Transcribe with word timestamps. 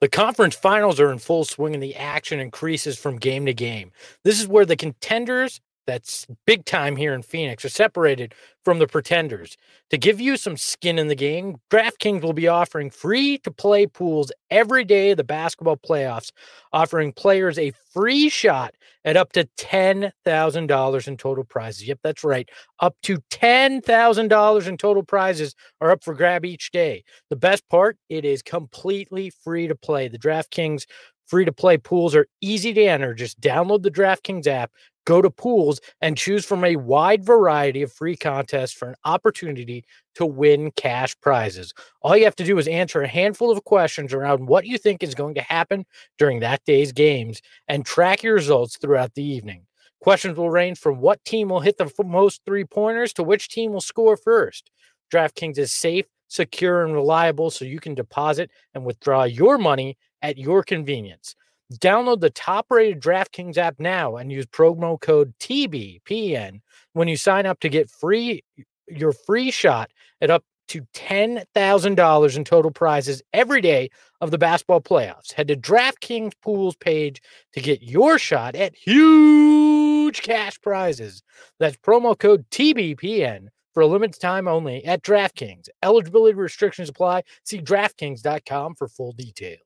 The 0.00 0.08
conference 0.08 0.54
finals 0.56 0.98
are 0.98 1.12
in 1.12 1.18
full 1.18 1.44
swing 1.44 1.74
and 1.74 1.82
the 1.82 1.94
action 1.94 2.40
increases 2.40 2.98
from 2.98 3.18
game 3.18 3.44
to 3.46 3.52
game. 3.52 3.92
This 4.24 4.40
is 4.40 4.48
where 4.48 4.64
the 4.64 4.76
contenders 4.76 5.60
that's 5.86 6.26
big 6.46 6.64
time 6.64 6.96
here 6.96 7.12
in 7.14 7.22
Phoenix 7.22 7.64
are 7.64 7.70
separated 7.70 8.34
from 8.64 8.78
the 8.78 8.86
pretenders. 8.86 9.56
To 9.90 9.98
give 9.98 10.20
you 10.20 10.36
some 10.36 10.56
skin 10.56 10.98
in 10.98 11.08
the 11.08 11.14
game, 11.14 11.56
DraftKings 11.70 12.22
will 12.22 12.32
be 12.32 12.48
offering 12.48 12.90
free 12.90 13.38
to 13.38 13.50
play 13.50 13.86
pools 13.86 14.30
every 14.50 14.84
day 14.84 15.10
of 15.10 15.16
the 15.16 15.24
basketball 15.24 15.76
playoffs, 15.76 16.30
offering 16.72 17.12
players 17.12 17.58
a 17.58 17.72
free 17.92 18.28
shot 18.28 18.74
at 19.04 19.16
up 19.16 19.32
to 19.32 19.48
$10,000 19.56 21.08
in 21.08 21.16
total 21.16 21.44
prizes. 21.44 21.88
Yep, 21.88 22.00
that's 22.02 22.24
right. 22.24 22.48
Up 22.80 22.96
to 23.04 23.18
$10,000 23.30 24.68
in 24.68 24.76
total 24.76 25.02
prizes 25.02 25.54
are 25.80 25.90
up 25.90 26.04
for 26.04 26.14
grab 26.14 26.44
each 26.44 26.70
day. 26.70 27.04
The 27.30 27.36
best 27.36 27.68
part, 27.68 27.96
it 28.08 28.24
is 28.24 28.42
completely 28.42 29.30
free 29.30 29.68
to 29.68 29.74
play. 29.74 30.08
The 30.08 30.18
DraftKings 30.18 30.86
free 31.26 31.44
to 31.44 31.52
play 31.52 31.78
pools 31.78 32.14
are 32.14 32.26
easy 32.40 32.72
to 32.74 32.84
enter. 32.84 33.14
Just 33.14 33.40
download 33.40 33.82
the 33.82 33.90
DraftKings 33.90 34.46
app, 34.46 34.72
go 35.04 35.22
to 35.22 35.30
pools, 35.30 35.80
and 36.00 36.16
choose 36.16 36.44
from 36.44 36.64
a 36.64 36.76
wide 36.76 37.24
variety 37.24 37.82
of 37.82 37.92
free 37.92 38.16
contests 38.16 38.72
for 38.72 38.88
an 38.88 38.94
opportunity 39.04 39.84
to 40.14 40.26
win 40.26 40.70
cash 40.72 41.16
prizes. 41.20 41.72
All 42.02 42.16
you 42.16 42.24
have 42.24 42.36
to 42.36 42.44
do 42.44 42.58
is 42.58 42.68
answer 42.68 43.02
a 43.02 43.08
handful 43.08 43.50
of 43.50 43.64
questions 43.64 44.12
around 44.12 44.46
what 44.46 44.66
you 44.66 44.78
think 44.78 45.02
is 45.02 45.14
going 45.14 45.34
to 45.34 45.42
happen 45.42 45.84
during 46.18 46.40
that 46.40 46.64
day's 46.64 46.92
games 46.92 47.40
and 47.68 47.84
track 47.84 48.22
your 48.22 48.34
results 48.34 48.76
throughout 48.76 49.14
the 49.14 49.24
evening. 49.24 49.66
Questions 50.00 50.36
will 50.36 50.50
range 50.50 50.78
from 50.78 51.00
what 51.00 51.24
team 51.24 51.50
will 51.50 51.60
hit 51.60 51.76
the 51.76 51.90
most 52.04 52.40
three 52.46 52.64
pointers 52.64 53.12
to 53.14 53.22
which 53.22 53.48
team 53.48 53.72
will 53.72 53.80
score 53.80 54.16
first. 54.16 54.70
DraftKings 55.12 55.58
is 55.58 55.72
safe, 55.72 56.06
secure, 56.28 56.84
and 56.84 56.94
reliable 56.94 57.50
so 57.50 57.64
you 57.64 57.80
can 57.80 57.94
deposit 57.94 58.50
and 58.74 58.84
withdraw 58.84 59.24
your 59.24 59.58
money 59.58 59.98
at 60.22 60.38
your 60.38 60.62
convenience. 60.62 61.34
Download 61.78 62.20
the 62.20 62.30
top 62.30 62.66
rated 62.70 63.00
DraftKings 63.00 63.56
app 63.56 63.76
now 63.78 64.16
and 64.16 64.32
use 64.32 64.46
promo 64.46 65.00
code 65.00 65.32
TBPN 65.38 66.60
when 66.94 67.08
you 67.08 67.16
sign 67.16 67.46
up 67.46 67.60
to 67.60 67.68
get 67.68 67.90
free 67.90 68.42
your 68.88 69.12
free 69.12 69.50
shot 69.50 69.90
at 70.20 70.30
up 70.30 70.44
to 70.68 70.82
$10,000 70.94 72.36
in 72.36 72.44
total 72.44 72.70
prizes 72.70 73.22
every 73.32 73.60
day 73.60 73.90
of 74.20 74.30
the 74.30 74.38
basketball 74.38 74.80
playoffs. 74.80 75.32
Head 75.32 75.48
to 75.48 75.56
DraftKings 75.56 76.32
Pools 76.42 76.76
page 76.76 77.20
to 77.54 77.60
get 77.60 77.82
your 77.82 78.18
shot 78.18 78.54
at 78.54 78.76
huge 78.76 80.22
cash 80.22 80.60
prizes. 80.60 81.22
That's 81.58 81.76
promo 81.76 82.16
code 82.16 82.44
TBPN 82.50 83.48
for 83.74 83.80
a 83.80 83.86
limited 83.86 84.20
time 84.20 84.46
only 84.46 84.84
at 84.84 85.02
DraftKings. 85.02 85.68
Eligibility 85.82 86.34
restrictions 86.34 86.88
apply. 86.88 87.22
See 87.44 87.58
DraftKings.com 87.60 88.76
for 88.76 88.88
full 88.88 89.12
details. 89.12 89.60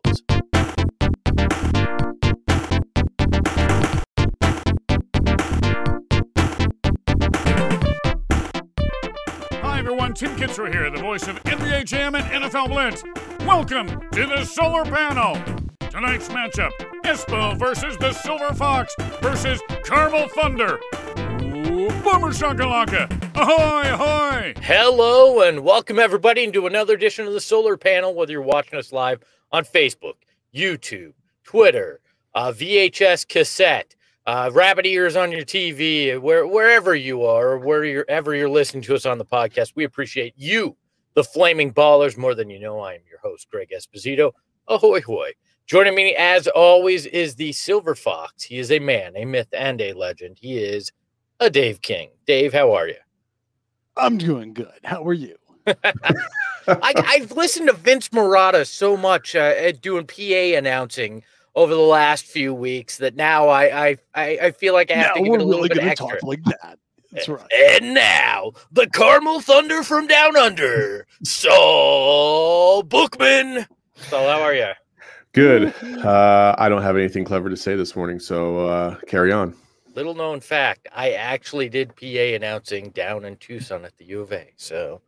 Everyone, 9.84 10.14
Tim 10.14 10.34
Kitzrow 10.36 10.72
here, 10.72 10.88
the 10.88 10.96
voice 10.96 11.28
of 11.28 11.36
NBA 11.44 11.84
Jam 11.84 12.14
and 12.14 12.24
NFL 12.24 12.68
Blitz. 12.68 13.04
Welcome 13.40 13.88
to 14.12 14.26
the 14.26 14.42
Solar 14.46 14.82
Panel. 14.82 15.34
Tonight's 15.90 16.28
matchup, 16.28 16.70
Espo 17.02 17.58
versus 17.58 17.94
the 17.98 18.14
Silver 18.14 18.54
Fox 18.54 18.94
versus 19.20 19.60
Carmel 19.84 20.26
Thunder. 20.28 20.78
Ooh, 21.42 21.90
Boomshakalaka. 22.00 23.12
Ahoy, 23.36 23.92
ahoy! 23.92 24.54
Hello 24.62 25.42
and 25.42 25.62
welcome 25.62 25.98
everybody 25.98 26.44
into 26.44 26.66
another 26.66 26.94
edition 26.94 27.26
of 27.26 27.34
the 27.34 27.40
Solar 27.42 27.76
Panel. 27.76 28.14
Whether 28.14 28.32
you're 28.32 28.40
watching 28.40 28.78
us 28.78 28.90
live 28.90 29.22
on 29.52 29.66
Facebook, 29.66 30.14
YouTube, 30.54 31.12
Twitter, 31.44 32.00
uh, 32.34 32.52
VHS 32.52 33.28
cassette, 33.28 33.94
uh, 34.26 34.50
rabbit 34.52 34.86
ears 34.86 35.16
on 35.16 35.30
your 35.30 35.44
TV, 35.44 36.18
where, 36.18 36.46
wherever 36.46 36.94
you 36.94 37.24
are, 37.24 37.50
or 37.50 37.58
wherever 37.58 38.34
you're 38.34 38.48
listening 38.48 38.82
to 38.84 38.94
us 38.94 39.06
on 39.06 39.18
the 39.18 39.24
podcast, 39.24 39.72
we 39.74 39.84
appreciate 39.84 40.34
you, 40.36 40.76
the 41.14 41.24
Flaming 41.24 41.72
Ballers, 41.72 42.16
more 42.16 42.34
than 42.34 42.48
you 42.48 42.58
know. 42.58 42.80
I 42.80 42.94
am 42.94 43.02
your 43.08 43.18
host, 43.18 43.48
Greg 43.50 43.72
Esposito. 43.74 44.32
Ahoy, 44.68 45.02
hoy. 45.02 45.32
Joining 45.66 45.94
me, 45.94 46.14
as 46.16 46.46
always, 46.48 47.06
is 47.06 47.34
the 47.34 47.52
Silver 47.52 47.94
Fox. 47.94 48.42
He 48.42 48.58
is 48.58 48.70
a 48.70 48.78
man, 48.78 49.12
a 49.16 49.24
myth, 49.24 49.48
and 49.52 49.80
a 49.80 49.92
legend. 49.92 50.38
He 50.40 50.58
is 50.58 50.90
a 51.40 51.50
Dave 51.50 51.80
King. 51.82 52.10
Dave, 52.26 52.52
how 52.52 52.72
are 52.72 52.88
you? 52.88 52.96
I'm 53.96 54.18
doing 54.18 54.54
good. 54.54 54.80
How 54.84 55.04
are 55.06 55.12
you? 55.12 55.36
I, 56.66 56.92
I've 56.96 57.32
listened 57.32 57.68
to 57.68 57.74
Vince 57.74 58.12
Murata 58.12 58.64
so 58.64 58.96
much 58.96 59.36
uh, 59.36 59.72
doing 59.72 60.06
PA 60.06 60.56
announcing 60.56 61.22
over 61.54 61.74
the 61.74 61.80
last 61.80 62.26
few 62.26 62.52
weeks 62.54 62.98
that 62.98 63.14
now 63.14 63.48
I 63.48 63.88
I 63.88 63.96
I, 64.14 64.38
I 64.42 64.50
feel 64.52 64.74
like 64.74 64.90
I 64.90 64.94
have 64.94 65.06
now 65.08 65.14
to 65.14 65.20
give 65.20 65.30
we're 65.30 65.38
it 65.38 65.42
a 65.42 65.44
little 65.44 65.62
really 65.62 65.68
bit 65.68 65.76
going 65.76 65.86
to 65.86 65.90
extra. 65.92 66.08
talk 66.08 66.22
like 66.22 66.44
that. 66.44 66.78
That's 67.12 67.28
right. 67.28 67.46
And 67.52 67.94
now 67.94 68.52
the 68.72 68.88
Carmel 68.88 69.40
Thunder 69.40 69.82
from 69.84 70.06
down 70.08 70.36
under, 70.36 71.06
Saul 71.22 72.82
Bookman. 72.82 73.66
Saul, 73.94 74.28
how 74.28 74.42
are 74.42 74.54
you? 74.54 74.72
Good. 75.32 75.74
Uh, 75.82 76.54
I 76.58 76.68
don't 76.68 76.82
have 76.82 76.96
anything 76.96 77.24
clever 77.24 77.50
to 77.50 77.56
say 77.56 77.76
this 77.76 77.96
morning, 77.96 78.18
so 78.20 78.66
uh, 78.66 78.96
carry 79.06 79.32
on. 79.32 79.54
Little 79.94 80.14
known 80.14 80.40
fact: 80.40 80.88
I 80.94 81.12
actually 81.12 81.68
did 81.68 81.94
PA 81.94 82.34
announcing 82.34 82.90
down 82.90 83.24
in 83.24 83.36
Tucson 83.36 83.84
at 83.84 83.96
the 83.96 84.04
U 84.06 84.20
of 84.20 84.32
A. 84.32 84.52
So 84.56 85.00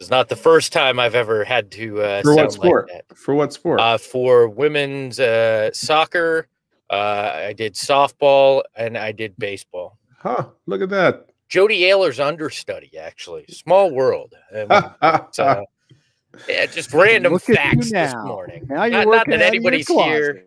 it's 0.00 0.10
not 0.10 0.28
the 0.28 0.36
first 0.36 0.72
time 0.72 0.98
I've 0.98 1.14
ever 1.14 1.44
had 1.44 1.70
to 1.72 2.00
uh, 2.02 2.22
For 2.22 2.34
sound 2.34 2.36
what 2.36 2.52
sport? 2.52 2.88
like 2.92 3.08
that. 3.08 3.16
For 3.16 3.34
what 3.34 3.52
sport? 3.52 3.80
Uh, 3.80 3.98
for 3.98 4.48
women's 4.48 5.18
uh, 5.18 5.72
soccer, 5.72 6.48
uh, 6.90 7.32
I 7.46 7.52
did 7.52 7.74
softball 7.74 8.62
and 8.74 8.96
I 8.98 9.12
did 9.12 9.36
baseball. 9.38 9.98
huh? 10.18 10.46
Look 10.66 10.82
at 10.82 10.90
that. 10.90 11.26
Jody 11.48 11.82
Ayler's 11.84 12.20
understudy, 12.20 12.98
actually. 12.98 13.46
Small 13.48 13.90
world. 13.90 14.34
I 14.54 14.60
uh, 15.00 15.30
yeah, 16.48 16.66
just 16.66 16.92
random 16.92 17.34
Look 17.34 17.42
facts 17.42 17.90
this 17.92 18.14
morning. 18.14 18.66
Now 18.68 18.84
you're 18.84 19.04
not, 19.04 19.10
not 19.10 19.26
that 19.28 19.34
out 19.34 19.34
of 19.34 19.40
your 19.40 19.46
anybody's 19.46 19.88
here. 19.88 20.44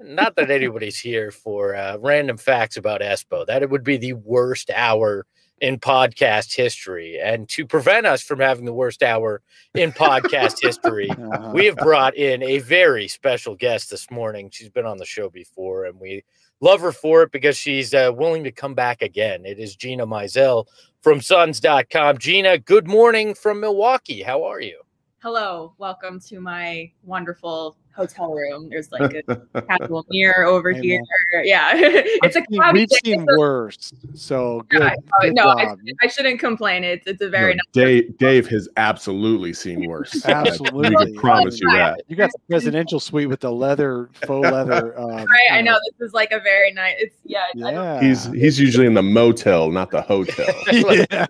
Not 0.00 0.36
that 0.36 0.50
anybody's 0.52 0.98
here 0.98 1.32
for 1.32 1.74
uh, 1.74 1.98
random 1.98 2.36
facts 2.36 2.76
about 2.76 3.00
Espo. 3.00 3.44
That 3.44 3.62
it 3.62 3.70
would 3.70 3.82
be 3.82 3.96
the 3.96 4.12
worst 4.12 4.70
hour 4.70 5.26
in 5.60 5.78
podcast 5.78 6.54
history. 6.54 7.18
And 7.22 7.48
to 7.50 7.66
prevent 7.66 8.06
us 8.06 8.22
from 8.22 8.40
having 8.40 8.64
the 8.64 8.72
worst 8.72 9.02
hour 9.02 9.42
in 9.74 9.92
podcast 9.92 10.58
history, 10.62 11.08
Uh-huh. 11.10 11.50
we 11.54 11.66
have 11.66 11.76
brought 11.76 12.16
in 12.16 12.42
a 12.42 12.58
very 12.60 13.08
special 13.08 13.54
guest 13.54 13.90
this 13.90 14.10
morning. 14.10 14.50
She's 14.50 14.70
been 14.70 14.86
on 14.86 14.98
the 14.98 15.04
show 15.06 15.28
before, 15.28 15.84
and 15.84 16.00
we 16.00 16.24
love 16.60 16.80
her 16.80 16.92
for 16.92 17.22
it 17.22 17.32
because 17.32 17.56
she's 17.56 17.92
uh, 17.94 18.10
willing 18.14 18.44
to 18.44 18.52
come 18.52 18.74
back 18.74 19.02
again. 19.02 19.44
It 19.44 19.58
is 19.58 19.76
Gina 19.76 20.06
Mizell 20.06 20.66
from 21.02 21.20
Suns.com. 21.20 22.18
Gina, 22.18 22.58
good 22.58 22.86
morning 22.88 23.34
from 23.34 23.60
Milwaukee. 23.60 24.22
How 24.22 24.44
are 24.44 24.60
you? 24.60 24.80
Hello, 25.22 25.74
welcome 25.76 26.18
to 26.28 26.40
my 26.40 26.90
wonderful 27.02 27.76
hotel 27.92 28.32
room. 28.32 28.68
There's 28.70 28.90
like 28.92 29.12
a 29.28 29.36
casual 29.62 30.06
mirror 30.10 30.44
over 30.44 30.72
Hey, 30.72 30.80
here. 30.80 31.00
man. 31.32 31.44
Yeah, 31.44 31.72
it's 31.74 32.36
a 32.36 32.42
We've 32.50 32.60
seen- 32.62 32.72
We've 32.72 32.88
day. 32.88 32.96
seen 33.04 33.20
It's 33.22 33.32
a- 33.34 33.38
worse. 33.38 33.92
So 34.14 34.64
good. 34.68 34.80
yeah, 34.82 34.94
good 35.20 35.34
no, 35.34 35.48
I. 35.48 35.74
I 36.02 36.06
shouldn't 36.06 36.40
complain. 36.40 36.84
It's 36.84 37.06
it's 37.06 37.20
a 37.22 37.28
very 37.28 37.54
No, 37.54 37.60
nice. 37.66 37.84
Dave, 37.84 38.18
Dave 38.18 38.48
has 38.48 38.68
absolutely 38.76 39.52
seen 39.52 39.86
worse. 39.88 40.24
Absolutely. 40.30 40.90
can 41.06 41.14
promise 41.16 41.60
you 41.60 41.68
that. 41.72 42.02
You 42.08 42.16
got 42.16 42.30
the 42.32 42.38
presidential 42.48 43.00
suite 43.00 43.28
with 43.28 43.40
the 43.40 43.50
leather, 43.52 44.08
faux 44.26 44.48
leather. 44.50 44.98
Um, 44.98 45.10
Right, 45.10 45.48
I 45.52 45.60
know 45.60 45.76
this 45.98 46.08
is 46.08 46.14
like 46.14 46.32
a 46.32 46.40
very 46.40 46.72
nice. 46.72 46.94
It's 46.98 47.14
yeah. 47.24 47.44
Yeah. 47.54 48.00
He's 48.00 48.26
he's 48.32 48.58
usually 48.58 48.86
in 48.86 48.94
the 48.94 49.02
motel, 49.02 49.70
not 49.70 49.90
the 49.90 50.02
hotel. 50.02 50.46
yeah. 50.70 51.26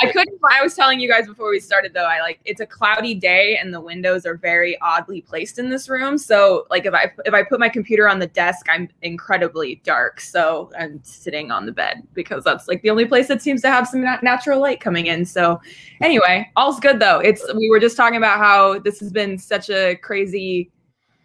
I 0.00 0.06
couldn't. 0.12 0.38
I 0.48 0.62
was 0.62 0.74
telling 0.74 1.00
you 1.00 1.08
guys 1.08 1.26
before 1.26 1.50
we 1.50 1.60
started 1.60 1.92
though. 1.94 2.04
I 2.06 2.20
like 2.20 2.40
it's 2.44 2.60
a 2.60 2.66
cloudy 2.66 3.14
day 3.14 3.56
and 3.56 3.72
the 3.72 3.80
windows 3.80 4.26
are 4.26 4.36
very 4.36 4.78
oddly 4.80 5.20
placed 5.20 5.41
in 5.58 5.68
this 5.68 5.88
room. 5.88 6.16
So 6.16 6.66
like 6.70 6.86
if 6.86 6.94
I 6.94 7.12
if 7.24 7.34
I 7.34 7.42
put 7.42 7.60
my 7.60 7.68
computer 7.68 8.08
on 8.08 8.18
the 8.18 8.26
desk, 8.26 8.66
I'm 8.70 8.88
incredibly 9.02 9.80
dark. 9.84 10.20
So 10.20 10.70
I'm 10.78 11.00
sitting 11.02 11.50
on 11.50 11.66
the 11.66 11.72
bed 11.72 12.06
because 12.14 12.44
that's 12.44 12.68
like 12.68 12.82
the 12.82 12.90
only 12.90 13.04
place 13.04 13.28
that 13.28 13.42
seems 13.42 13.60
to 13.62 13.68
have 13.68 13.88
some 13.88 14.02
nat- 14.02 14.22
natural 14.22 14.60
light 14.60 14.80
coming 14.80 15.06
in. 15.06 15.24
So 15.24 15.60
anyway, 16.00 16.50
all's 16.56 16.80
good 16.80 16.98
though. 17.00 17.18
It's 17.20 17.44
we 17.54 17.68
were 17.68 17.80
just 17.80 17.96
talking 17.96 18.16
about 18.16 18.38
how 18.38 18.78
this 18.78 19.00
has 19.00 19.12
been 19.12 19.38
such 19.38 19.70
a 19.70 19.96
crazy. 19.96 20.70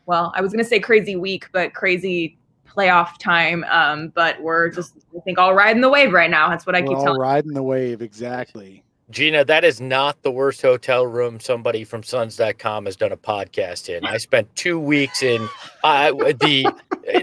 Well, 0.06 0.32
I 0.36 0.42
was 0.42 0.52
gonna 0.52 0.64
say 0.64 0.80
crazy 0.80 1.16
week, 1.16 1.50
but 1.52 1.74
crazy 1.74 2.38
playoff 2.68 3.18
time. 3.18 3.66
Um, 3.70 4.10
but 4.10 4.42
we're 4.42 4.70
just 4.70 4.96
I 5.16 5.20
think 5.22 5.38
all 5.38 5.54
riding 5.54 5.82
the 5.82 5.90
wave 5.90 6.14
right 6.14 6.30
now. 6.30 6.50
That's 6.50 6.66
what 6.66 6.76
I 6.76 6.82
We're 6.82 6.88
keep 6.88 6.98
all 6.98 7.04
telling. 7.06 7.22
riding 7.22 7.54
the 7.54 7.64
wave. 7.64 8.02
Exactly. 8.02 8.84
Gina, 9.10 9.46
that 9.46 9.64
is 9.64 9.80
not 9.80 10.22
the 10.22 10.32
worst 10.32 10.62
hotel 10.62 11.08
room 11.08 11.40
somebody 11.40 11.86
from 11.86 12.04
Suns.com 12.04 12.86
has 12.86 12.98
done 12.98 13.14
a 13.14 13.18
podcast 13.18 13.88
in. 13.88 14.06
I 14.06 14.18
spent 14.18 14.54
two 14.56 14.80
weeks 14.80 15.24
in 15.24 15.48
uh, 15.84 16.12
the 16.12 16.66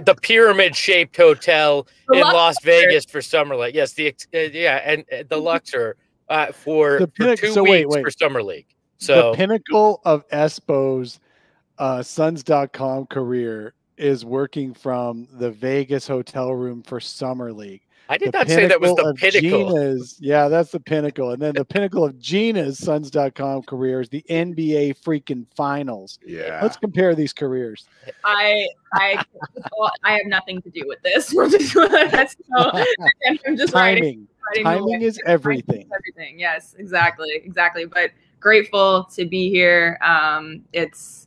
the 0.06 0.16
pyramid 0.22 0.74
shaped 0.74 1.14
hotel 1.16 1.86
The 2.08 2.16
in 2.16 2.20
Las 2.22 2.56
Vegas 2.62 3.04
for 3.04 3.20
Summer 3.20 3.54
League. 3.54 3.74
Yes, 3.74 3.92
the 3.92 4.06
ex- 4.06 4.26
uh, 4.34 4.38
yeah, 4.38 4.80
and 4.84 5.04
uh, 5.12 5.24
the 5.28 5.36
Luxor 5.36 5.96
uh, 6.30 6.52
for, 6.52 7.00
The 7.00 7.10
for 7.14 7.36
two 7.36 7.52
so 7.52 7.62
weeks 7.62 7.70
wait, 7.70 7.88
wait. 7.88 8.04
for 8.04 8.10
Summer 8.10 8.42
League. 8.42 8.66
So 8.96 9.32
the 9.32 9.36
pinnacle 9.36 10.00
of 10.06 10.26
Espo's 10.30 11.20
uh, 11.78 12.02
Suns.com 12.02 13.06
career 13.06 13.74
is 13.98 14.24
working 14.24 14.72
from 14.72 15.28
the 15.32 15.50
Vegas 15.50 16.06
hotel 16.08 16.54
room 16.54 16.82
for 16.82 16.98
Summer 16.98 17.52
League. 17.52 17.82
I 18.08 18.18
did 18.18 18.32
The 18.32 18.38
not 18.38 18.48
say 18.48 18.66
that 18.66 18.80
was 18.80 18.94
the 18.94 19.14
pinnacle. 19.14 19.70
Gina's, 19.70 20.16
yeah, 20.20 20.48
that's 20.48 20.70
the 20.70 20.80
pinnacle. 20.80 21.30
And 21.30 21.40
then 21.40 21.54
the 21.54 21.64
pinnacle 21.64 22.04
of 22.04 22.18
Gina's 22.18 22.78
Suns.com 22.78 23.62
career 23.62 24.00
is 24.00 24.08
the 24.10 24.24
NBA 24.28 24.98
freaking 25.02 25.46
finals. 25.56 26.18
Yeah. 26.24 26.60
Let's 26.62 26.76
compare 26.76 27.14
these 27.14 27.32
careers. 27.32 27.86
I 28.24 28.68
I 28.92 29.24
well, 29.78 29.92
I 30.02 30.12
have 30.12 30.26
nothing 30.26 30.60
to 30.62 30.70
do 30.70 30.82
with 30.86 31.00
this. 31.02 31.32
We're 31.34 31.48
just 31.48 31.74
that's 32.10 32.36
so 32.56 32.84
I'm 33.46 33.56
just 33.56 33.72
writing, 33.74 34.02
Timing. 34.02 34.28
writing 34.46 34.64
Timing 34.64 35.02
is 35.02 35.18
everything. 35.26 35.88
Everything. 35.94 36.38
Yes, 36.38 36.74
exactly, 36.78 37.40
exactly. 37.42 37.86
But 37.86 38.10
grateful 38.40 39.04
to 39.14 39.24
be 39.24 39.48
here. 39.50 39.98
Um, 40.02 40.62
it's 40.74 41.26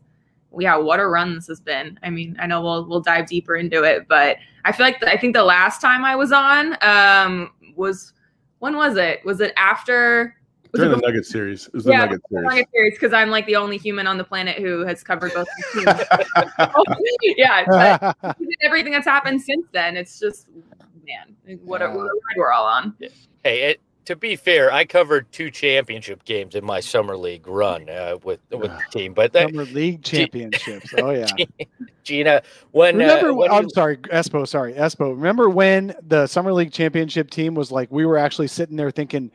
yeah, 0.59 0.77
what 0.77 0.99
a 0.99 1.07
run 1.07 1.35
this 1.35 1.47
has 1.47 1.59
been. 1.59 1.99
I 2.03 2.09
mean, 2.09 2.35
I 2.39 2.47
know 2.47 2.61
we'll 2.61 2.85
we'll 2.87 3.01
dive 3.01 3.27
deeper 3.27 3.55
into 3.55 3.83
it, 3.83 4.07
but 4.07 4.37
I 4.67 4.71
feel 4.73 4.85
like 4.85 4.99
the, 4.99 5.09
I 5.09 5.17
think 5.17 5.33
the 5.33 5.43
last 5.43 5.79
time 5.81 6.03
I 6.05 6.15
was 6.15 6.31
on 6.31 6.77
um 6.81 7.51
was 7.75 8.13
when 8.59 8.75
was 8.75 8.97
it? 8.97 9.23
Was 9.25 9.39
it 9.39 9.53
after? 9.55 10.35
Was 10.73 10.79
During 10.79 10.91
it 10.91 10.95
the 10.95 10.97
before- 10.97 11.09
Nugget 11.11 11.25
series. 11.25 11.67
It 11.67 11.73
was 11.73 11.83
the 11.85 11.91
Yeah, 11.91 12.05
Nugget 12.05 12.21
series. 12.29 12.45
Nugget 12.49 12.67
series 12.73 12.93
because 12.95 13.13
I'm 13.13 13.29
like 13.29 13.45
the 13.45 13.55
only 13.55 13.77
human 13.77 14.05
on 14.07 14.17
the 14.17 14.23
planet 14.25 14.57
who 14.57 14.85
has 14.85 15.03
covered 15.03 15.33
both 15.33 15.47
teams. 15.73 15.85
yeah, 17.37 17.63
but 18.21 18.35
everything 18.61 18.91
that's 18.91 19.07
happened 19.07 19.41
since 19.41 19.65
then, 19.71 19.95
it's 19.95 20.19
just 20.19 20.47
man, 21.05 21.35
what 21.63 21.81
a, 21.81 21.87
what 21.89 22.01
a 22.01 22.09
ride 22.09 22.35
we're 22.37 22.51
all 22.51 22.65
on. 22.65 22.93
Hey, 23.43 23.71
it, 23.71 23.81
to 24.07 24.15
be 24.15 24.37
fair, 24.37 24.71
I 24.71 24.85
covered 24.85 25.29
two 25.33 25.51
championship 25.51 26.23
games 26.23 26.55
in 26.55 26.63
my 26.63 26.79
summer 26.79 27.17
league 27.17 27.45
run 27.45 27.89
uh, 27.89 28.15
with 28.23 28.39
with 28.51 28.71
the 28.71 28.81
team. 28.89 29.13
But 29.13 29.33
that, 29.33 29.49
Summer 29.49 29.65
League 29.65 30.01
championships. 30.01 30.93
Oh 30.97 31.09
yeah. 31.09 31.27
Gina, 32.05 32.41
when 32.71 32.97
Remember, 32.97 33.31
uh, 33.31 33.33
when 33.33 33.51
I'm 33.51 33.63
you- 33.63 33.69
sorry, 33.71 33.97
Espo. 33.97 34.47
Sorry, 34.47 34.73
Espo. 34.75 35.09
Remember 35.09 35.49
when 35.49 35.93
the 36.07 36.25
Summer 36.25 36.53
League 36.53 36.71
championship 36.71 37.29
team 37.29 37.53
was 37.53 37.69
like, 37.69 37.91
we 37.91 38.05
were 38.05 38.17
actually 38.17 38.47
sitting 38.47 38.77
there 38.77 38.91
thinking, 38.91 39.29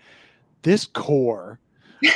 this 0.62 0.86
core 0.86 1.58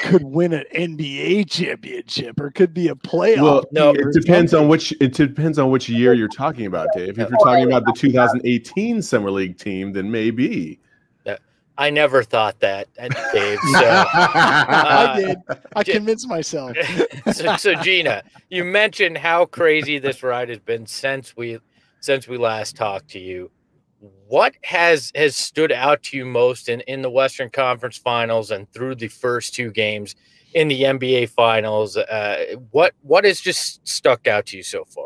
could 0.05 0.25
win 0.25 0.55
an 0.55 0.65
NBA 0.75 1.51
championship 1.51 2.41
or 2.41 2.51
could 2.51 2.73
be 2.73 2.89
a 2.89 2.95
playoff. 2.95 3.43
Well, 3.43 3.65
No, 3.71 3.93
team 3.93 4.09
it 4.09 4.15
depends 4.15 4.55
on 4.55 4.67
which 4.67 4.95
it 4.99 5.13
depends 5.13 5.59
on 5.59 5.71
which 5.71 5.91
year 5.91 6.15
you're 6.15 6.27
talking 6.27 6.65
about, 6.65 6.89
Dave. 6.95 7.19
If 7.19 7.29
you're 7.29 7.39
talking 7.45 7.67
about 7.67 7.85
the 7.85 7.93
2018 7.93 9.03
Summer 9.03 9.31
League 9.31 9.59
team, 9.59 9.93
then 9.93 10.11
maybe. 10.11 10.81
I 11.79 11.91
never 11.91 12.23
thought 12.23 12.59
that, 12.61 12.89
Dave. 12.97 13.59
So, 13.59 14.05
I 14.15 15.15
did. 15.17 15.39
I 15.75 15.85
convinced 15.85 16.29
myself. 16.29 16.77
so, 17.33 17.57
so 17.57 17.75
Gina, 17.83 18.23
you 18.49 18.65
mentioned 18.65 19.19
how 19.19 19.45
crazy 19.45 19.99
this 19.99 20.23
ride 20.23 20.49
has 20.49 20.59
been 20.59 20.87
since 20.87 21.37
we 21.37 21.59
since 22.01 22.27
we 22.29 22.39
last 22.39 22.77
talked 22.77 23.09
to 23.11 23.19
you. 23.19 23.51
What 24.29 24.55
has 24.65 25.13
has 25.15 25.37
stood 25.37 25.73
out 25.73 26.03
to 26.05 26.17
you 26.17 26.25
most 26.25 26.69
in, 26.69 26.81
in 26.83 27.03
the 27.03 27.11
Western 27.11 27.51
Conference 27.51 27.99
Finals 27.99 28.51
and 28.51 28.71
through 28.73 28.95
the 28.97 29.09
first 29.09 29.55
two 29.55 29.71
games 29.71 30.15
in 30.55 30.69
the 30.69 30.83
NBA 30.83 31.31
Finals? 31.31 31.97
Uh, 31.97 32.57
what 32.71 32.95
what 33.03 33.25
has 33.25 33.41
just 33.41 33.87
stuck 33.87 34.27
out 34.27 34.47
to 34.47 34.57
you 34.57 34.63
so 34.63 34.85
far? 34.85 35.06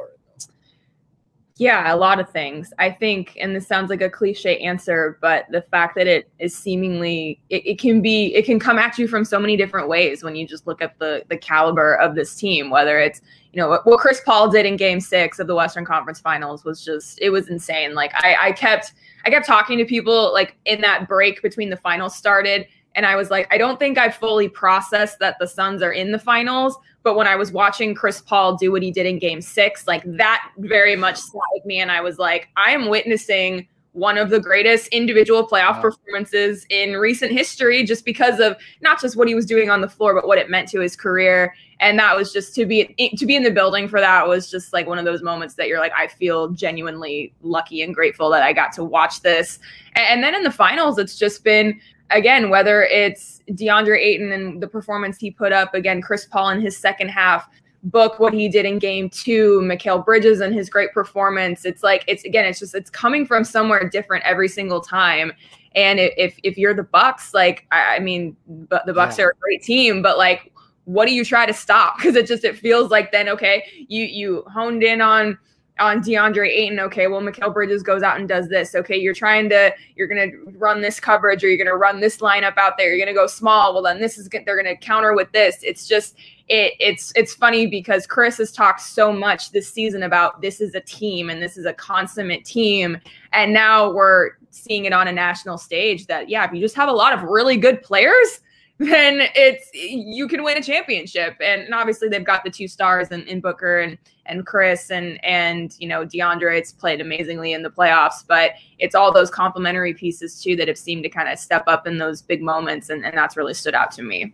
Yeah, 1.61 1.93
a 1.93 1.95
lot 1.95 2.19
of 2.19 2.31
things. 2.31 2.73
I 2.79 2.91
think, 2.91 3.37
and 3.39 3.55
this 3.55 3.69
sounds 3.69 3.91
like 3.91 4.01
a 4.01 4.09
cliche 4.09 4.57
answer, 4.61 5.19
but 5.21 5.45
the 5.51 5.61
fact 5.61 5.95
that 5.97 6.07
it 6.07 6.27
is 6.39 6.57
seemingly 6.57 7.39
it, 7.51 7.67
it 7.67 7.79
can 7.79 8.01
be 8.01 8.35
it 8.35 8.47
can 8.47 8.59
come 8.59 8.79
at 8.79 8.97
you 8.97 9.07
from 9.07 9.27
so 9.27 9.39
many 9.39 9.59
different 9.59 9.87
ways 9.87 10.25
when 10.25 10.35
you 10.35 10.47
just 10.47 10.67
look 10.67 10.81
at 10.81 10.99
the 10.99 11.23
the 11.29 11.37
caliber 11.37 11.97
of 11.97 12.15
this 12.15 12.35
team, 12.35 12.71
whether 12.71 12.99
it's 12.99 13.21
you 13.53 13.61
know 13.61 13.69
what, 13.69 13.87
what 13.87 14.01
Chris 14.01 14.23
Paul 14.25 14.49
did 14.49 14.65
in 14.65 14.79
game 14.79 15.01
six 15.01 15.39
of 15.39 15.49
the 15.49 15.55
Western 15.55 15.85
Conference 15.85 16.19
Finals 16.19 16.65
was 16.65 16.83
just 16.83 17.19
it 17.21 17.29
was 17.29 17.51
insane. 17.51 17.95
Like 17.95 18.13
I, 18.15 18.37
I 18.41 18.53
kept 18.53 18.95
I 19.27 19.31
kept 19.31 19.47
talking 19.47 19.77
to 19.77 19.85
people 19.85 20.33
like 20.33 20.57
in 20.65 20.81
that 20.81 21.09
break 21.09 21.43
between 21.43 21.69
the 21.69 21.77
finals 21.77 22.17
started, 22.17 22.69
and 22.95 23.07
I 23.07 23.17
was 23.17 23.31
like, 23.31 23.47
I 23.51 23.59
don't 23.59 23.79
think 23.79 23.99
I 23.99 24.11
fully 24.11 24.49
processed 24.49 25.19
that 25.21 25.37
the 25.39 25.47
Suns 25.47 25.83
are 25.83 25.93
in 25.93 26.13
the 26.13 26.19
finals. 26.19 26.77
But 27.03 27.17
when 27.17 27.27
I 27.27 27.37
was 27.37 27.53
watching 27.53 27.95
Chris 27.95 28.21
Paul 28.21 28.57
do 28.57 28.73
what 28.73 28.83
he 28.83 28.91
did 28.91 29.07
in 29.07 29.19
game 29.19 29.41
six, 29.41 29.87
like 29.87 30.03
that 30.05 30.51
very 30.59 30.97
much 30.97 31.17
slapped 31.17 31.65
me. 31.65 31.81
And 31.81 31.91
I 31.91 32.01
was 32.01 32.19
like, 32.19 32.49
I 32.57 32.73
am 32.73 32.89
witnessing 32.89 33.67
one 33.93 34.17
of 34.19 34.31
the 34.31 34.39
greatest 34.39 34.87
individual 34.89 35.47
playoff 35.47 35.77
Wow. 35.77 35.83
performances 35.83 36.65
in 36.71 36.93
recent 36.93 37.33
history 37.33 37.85
just 37.85 38.05
because 38.05 38.39
of 38.39 38.57
not 38.83 39.01
just 39.01 39.17
what 39.17 39.27
he 39.29 39.35
was 39.35 39.47
doing 39.47 39.69
on 39.71 39.81
the 39.81 39.89
floor, 39.89 40.15
but 40.15 40.29
what 40.29 40.39
it 40.39 40.49
meant 40.49 40.69
to 40.69 40.81
his 40.81 40.95
career. 40.95 41.55
And 41.81 41.99
that 41.99 42.17
was 42.17 42.33
just 42.33 42.55
to 42.57 42.67
be 42.67 42.95
to 43.17 43.27
be 43.27 43.35
in 43.35 43.43
the 43.43 43.51
building 43.51 43.89
for 43.89 44.01
that 44.01 44.29
was 44.29 44.51
just 44.51 44.73
like 44.73 44.87
one 44.87 44.99
of 44.99 45.05
those 45.05 45.23
moments 45.23 45.55
that 45.55 45.67
you're 45.67 45.81
like, 45.81 45.93
I 45.97 46.07
feel 46.07 46.51
genuinely 46.51 47.33
lucky 47.43 47.83
and 47.83 47.95
grateful 47.95 48.31
that 48.31 48.43
I 48.43 48.53
got 48.53 48.73
to 48.75 48.85
watch 48.85 49.23
this. 49.23 49.59
And, 49.95 50.07
and 50.07 50.23
then 50.23 50.35
in 50.35 50.45
the 50.45 50.53
finals, 50.53 50.99
it's 50.99 51.19
just 51.19 51.43
been 51.43 51.81
again, 52.11 52.51
whether 52.51 52.83
it's 52.85 53.41
DeAndre 53.51 53.99
Ayton 53.99 54.33
and 54.33 54.63
the 54.63 54.69
performance 54.69 55.19
he 55.19 55.31
put 55.31 55.53
up, 55.53 55.75
again, 55.75 56.01
Chris 56.03 56.27
Paul 56.27 56.51
in 56.51 56.61
his 56.61 56.77
second 56.77 57.09
half, 57.09 57.49
book 57.85 58.19
what 58.21 58.35
he 58.35 58.49
did 58.49 58.67
in 58.67 58.79
game 58.79 59.09
two, 59.09 59.61
Mikal 59.63 60.05
Bridges 60.05 60.41
and 60.41 60.55
his 60.55 60.69
great 60.69 60.93
performance. 60.93 61.65
It's 61.65 61.83
like 61.83 62.05
it's 62.07 62.25
again, 62.25 62.45
it's 62.45 62.59
just 62.59 62.75
it's 62.75 62.91
coming 62.91 63.27
from 63.27 63.45
somewhere 63.45 63.89
different 63.89 64.25
every 64.25 64.49
single 64.49 64.81
time. 64.81 65.33
And 65.75 65.99
if 66.01 66.39
if 66.43 66.59
you're 66.59 66.75
the 66.75 66.83
Bucks, 66.83 67.33
like 67.33 67.67
I, 67.71 67.97
I 67.97 67.99
mean, 68.01 68.37
but 68.49 68.85
the 68.87 68.93
Bucks 68.93 69.19
Yeah. 69.19 69.27
are 69.27 69.31
a 69.31 69.37
great 69.37 69.63
team, 69.63 70.03
but 70.03 70.19
like, 70.19 70.53
what 70.85 71.07
do 71.07 71.15
you 71.15 71.25
try 71.25 71.47
to 71.47 71.55
stop? 71.55 71.97
Because 71.99 72.17
it 72.17 72.27
just 72.27 72.45
it 72.45 72.59
feels 72.59 72.91
like 72.91 73.13
then 73.13 73.29
okay, 73.29 73.65
you 73.89 74.05
you 74.05 74.45
honed 74.53 74.83
in 74.83 75.01
on 75.01 75.39
on 75.81 76.01
DeAndre 76.01 76.49
Ayton. 76.49 76.79
Okay, 76.81 77.07
well, 77.07 77.21
Mikal 77.21 77.53
Bridges 77.53 77.83
goes 77.83 78.03
out 78.03 78.19
and 78.19 78.29
does 78.29 78.49
this. 78.49 78.75
Okay, 78.75 78.97
you're 78.97 79.15
trying 79.15 79.49
to, 79.49 79.73
you're 79.97 80.07
gonna 80.07 80.29
run 80.59 80.81
this 80.81 81.01
coverage, 81.01 81.43
or 81.43 81.49
you're 81.49 81.63
gonna 81.63 81.77
run 81.77 82.01
this 82.01 82.19
lineup 82.19 82.57
out 82.59 82.77
there. 82.79 82.95
You're 82.95 83.05
gonna 83.05 83.17
go 83.17 83.27
small. 83.27 83.73
Well, 83.73 83.83
then 83.83 84.01
this 84.01 84.19
is. 84.19 84.29
They're 84.29 84.57
gonna 84.57 84.77
counter 84.77 85.15
with 85.15 85.33
this. 85.33 85.57
It's 85.63 85.89
just, 85.89 86.17
it, 86.49 86.75
it's 86.79 87.13
it's 87.17 87.35
funny 87.35 87.67
because 87.67 88.07
Chris 88.07 88.39
has 88.39 88.53
talked 88.53 88.83
so 88.83 89.13
much 89.13 89.51
this 89.51 89.73
season 89.73 90.03
about 90.05 90.41
this 90.41 90.61
is 90.61 90.75
a 90.75 90.81
team 90.81 91.31
and 91.31 91.43
this 91.43 91.57
is 91.57 91.65
a 91.65 91.73
consummate 91.73 92.45
team, 92.45 92.99
and 93.33 93.53
now 93.53 93.91
we're 93.91 94.33
seeing 94.51 94.85
it 94.85 94.93
on 94.93 95.09
a 95.09 95.13
national 95.13 95.59
stage. 95.59 96.07
That 96.07 96.29
yeah, 96.29 96.45
if 96.45 96.53
you 96.53 96.61
just 96.61 96.77
have 96.77 96.89
a 96.89 96.93
lot 96.93 97.13
of 97.13 97.23
really 97.23 97.57
good 97.57 97.83
players. 97.83 98.41
Then 98.81 99.29
it's 99.35 99.69
you 99.75 100.27
can 100.27 100.43
win 100.43 100.57
a 100.57 100.63
championship, 100.63 101.37
and, 101.39 101.61
and 101.61 101.75
obviously 101.75 102.09
they've 102.09 102.25
got 102.25 102.45
the 102.45 102.51
two 102.51 102.67
stars 102.67 103.09
in, 103.09 103.21
in 103.27 103.41
Booker 103.41 103.81
and 103.81 103.99
and 104.25 104.47
Chris 104.47 104.91
and 104.91 105.23
and 105.23 105.77
you 105.79 105.87
know 105.87 106.07
DeAndre. 106.07 106.57
It's 106.57 106.73
played 106.73 107.03
amazingly 107.03 107.53
in 107.53 107.63
the 107.63 107.69
playoffs, 107.69 108.25
but 108.27 108.53
it's 108.79 108.95
all 108.95 109.13
those 109.13 109.29
complementary 109.29 109.93
pieces 109.93 110.43
too 110.43 110.57
that 110.57 110.67
have 110.67 110.79
seemed 110.79 111.03
to 111.03 111.11
kind 111.11 111.29
of 111.29 111.39
step 111.39 111.65
up 111.67 111.87
in 111.87 111.99
those 111.99 112.23
big 112.23 112.41
moments, 112.41 112.89
and, 112.89 113.05
and 113.05 113.15
that's 113.15 113.37
really 113.37 113.53
stood 113.53 113.75
out 113.75 113.91
to 113.93 114.03
me. 114.03 114.33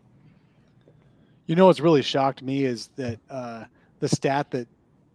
You 1.46 1.56
know 1.56 1.66
what's 1.66 1.80
really 1.80 2.02
shocked 2.02 2.40
me 2.40 2.66
is 2.66 2.90
that 2.94 3.18
uh, 3.28 3.64
the 3.98 4.08
stat 4.08 4.52
that 4.52 4.68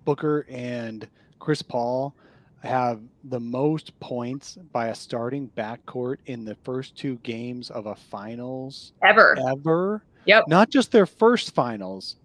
Booker 0.04 0.46
and 0.50 1.08
Chris 1.40 1.62
Paul 1.62 2.14
have 2.63 3.01
the 3.25 3.39
most 3.39 3.98
points 4.00 4.58
by 4.72 4.88
a 4.88 4.96
starting 4.96 5.50
backcourt 5.58 6.18
in 6.27 6.46
the 6.46 6.56
first 6.63 6.96
two 6.96 7.15
games 7.24 7.70
of 7.72 7.88
a 7.88 7.96
finals 7.96 8.94
Ever. 9.03 9.38
ever. 9.50 10.03
Yep. 10.25 10.44
Not 10.48 10.70
just 10.70 10.91
their 10.91 11.08
first 11.08 11.53
finals, 11.56 12.18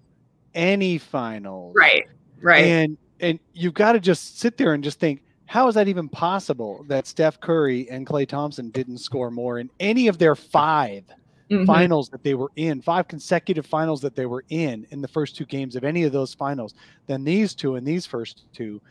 any 0.55 0.99
finals. 0.99 1.75
Right. 1.76 2.05
Right. 2.40 2.64
And 2.66 2.99
and 3.21 3.38
you've 3.55 3.73
got 3.75 3.93
to 3.93 4.00
just 4.00 4.38
sit 4.38 4.59
there 4.59 4.75
and 4.75 4.85
just 4.85 5.00
think, 5.00 5.23
how 5.47 5.69
is 5.69 5.75
that 5.76 5.88
even 5.88 6.07
possible 6.07 6.85
that 6.88 7.07
Steph 7.07 7.40
Curry 7.40 7.88
and 7.88 8.07
Klay 8.07 8.28
Thompson 8.28 8.69
didn't 8.71 8.99
score 8.99 9.31
more 9.31 9.59
in 9.59 9.71
any 9.81 10.07
of 10.09 10.19
their 10.19 10.35
5 10.35 11.05
Mhm. 11.50 11.64
finals 11.64 12.09
that 12.11 12.23
they 12.25 12.35
were 12.35 12.50
in, 12.57 12.83
five 12.83 13.07
consecutive 13.09 13.64
finals 13.64 14.00
that 14.02 14.16
they 14.16 14.26
were 14.26 14.45
in 14.50 14.85
in 14.90 15.00
the 15.00 15.07
first 15.09 15.37
two 15.37 15.47
games 15.47 15.76
of 15.76 15.85
any 15.85 16.02
of 16.02 16.11
those 16.12 16.35
finals 16.35 16.75
than 17.07 17.23
these 17.25 17.55
two 17.55 17.76
and 17.76 17.87
these 17.87 18.05
first 18.05 18.43
two. 18.52 18.83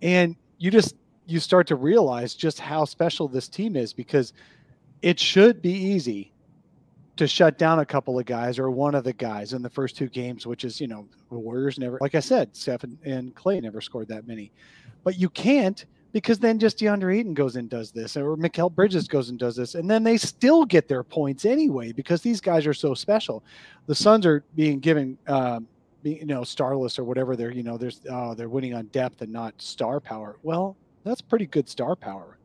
And 0.00 0.36
you 0.58 0.70
just 0.70 0.94
you 1.26 1.40
start 1.40 1.66
to 1.66 1.76
realize 1.76 2.34
just 2.34 2.60
how 2.60 2.84
special 2.84 3.28
this 3.28 3.48
team 3.48 3.76
is 3.76 3.92
because 3.92 4.32
it 5.02 5.18
should 5.18 5.60
be 5.60 5.72
easy 5.72 6.32
to 7.16 7.26
shut 7.26 7.58
down 7.58 7.78
a 7.78 7.86
couple 7.86 8.18
of 8.18 8.26
guys 8.26 8.58
or 8.58 8.70
one 8.70 8.94
of 8.94 9.02
the 9.02 9.12
guys 9.12 9.52
in 9.52 9.62
the 9.62 9.70
first 9.70 9.96
two 9.96 10.08
games, 10.08 10.46
which 10.46 10.64
is, 10.64 10.80
you 10.80 10.86
know, 10.86 11.08
the 11.30 11.38
Warriors 11.38 11.78
never, 11.78 11.98
like 12.00 12.14
I 12.14 12.20
said, 12.20 12.54
Steph 12.54 12.84
and, 12.84 12.98
and 13.04 13.34
Klay 13.34 13.60
never 13.62 13.80
scored 13.80 14.08
that 14.08 14.26
many. 14.26 14.52
But 15.02 15.18
you 15.18 15.30
can't 15.30 15.84
because 16.12 16.38
then 16.38 16.58
just 16.58 16.78
DeAndre 16.78 17.18
Ayton 17.18 17.34
goes 17.34 17.56
and 17.56 17.68
does 17.68 17.90
this, 17.90 18.16
or 18.16 18.36
Mikal 18.36 18.72
Bridges 18.72 19.08
goes 19.08 19.28
and 19.28 19.38
does 19.38 19.56
this, 19.56 19.74
and 19.74 19.90
then 19.90 20.02
they 20.02 20.16
still 20.16 20.64
get 20.64 20.88
their 20.88 21.02
points 21.02 21.44
anyway 21.44 21.92
because 21.92 22.22
these 22.22 22.40
guys 22.40 22.66
are 22.66 22.74
so 22.74 22.94
special. 22.94 23.44
The 23.86 23.94
Suns 23.94 24.24
are 24.24 24.44
being 24.54 24.78
given, 24.78 25.18
um, 25.26 25.66
you 26.06 26.26
know, 26.26 26.44
starless 26.44 26.98
or 26.98 27.04
whatever. 27.04 27.36
They're, 27.36 27.52
you 27.52 27.62
know, 27.62 27.76
there's, 27.76 28.00
oh, 28.10 28.34
they're 28.34 28.48
winning 28.48 28.74
on 28.74 28.86
depth 28.86 29.22
and 29.22 29.32
not 29.32 29.54
star 29.60 30.00
power. 30.00 30.36
Well, 30.42 30.76
that's 31.04 31.20
pretty 31.20 31.46
good 31.46 31.68
star 31.68 31.96
power. 31.96 32.38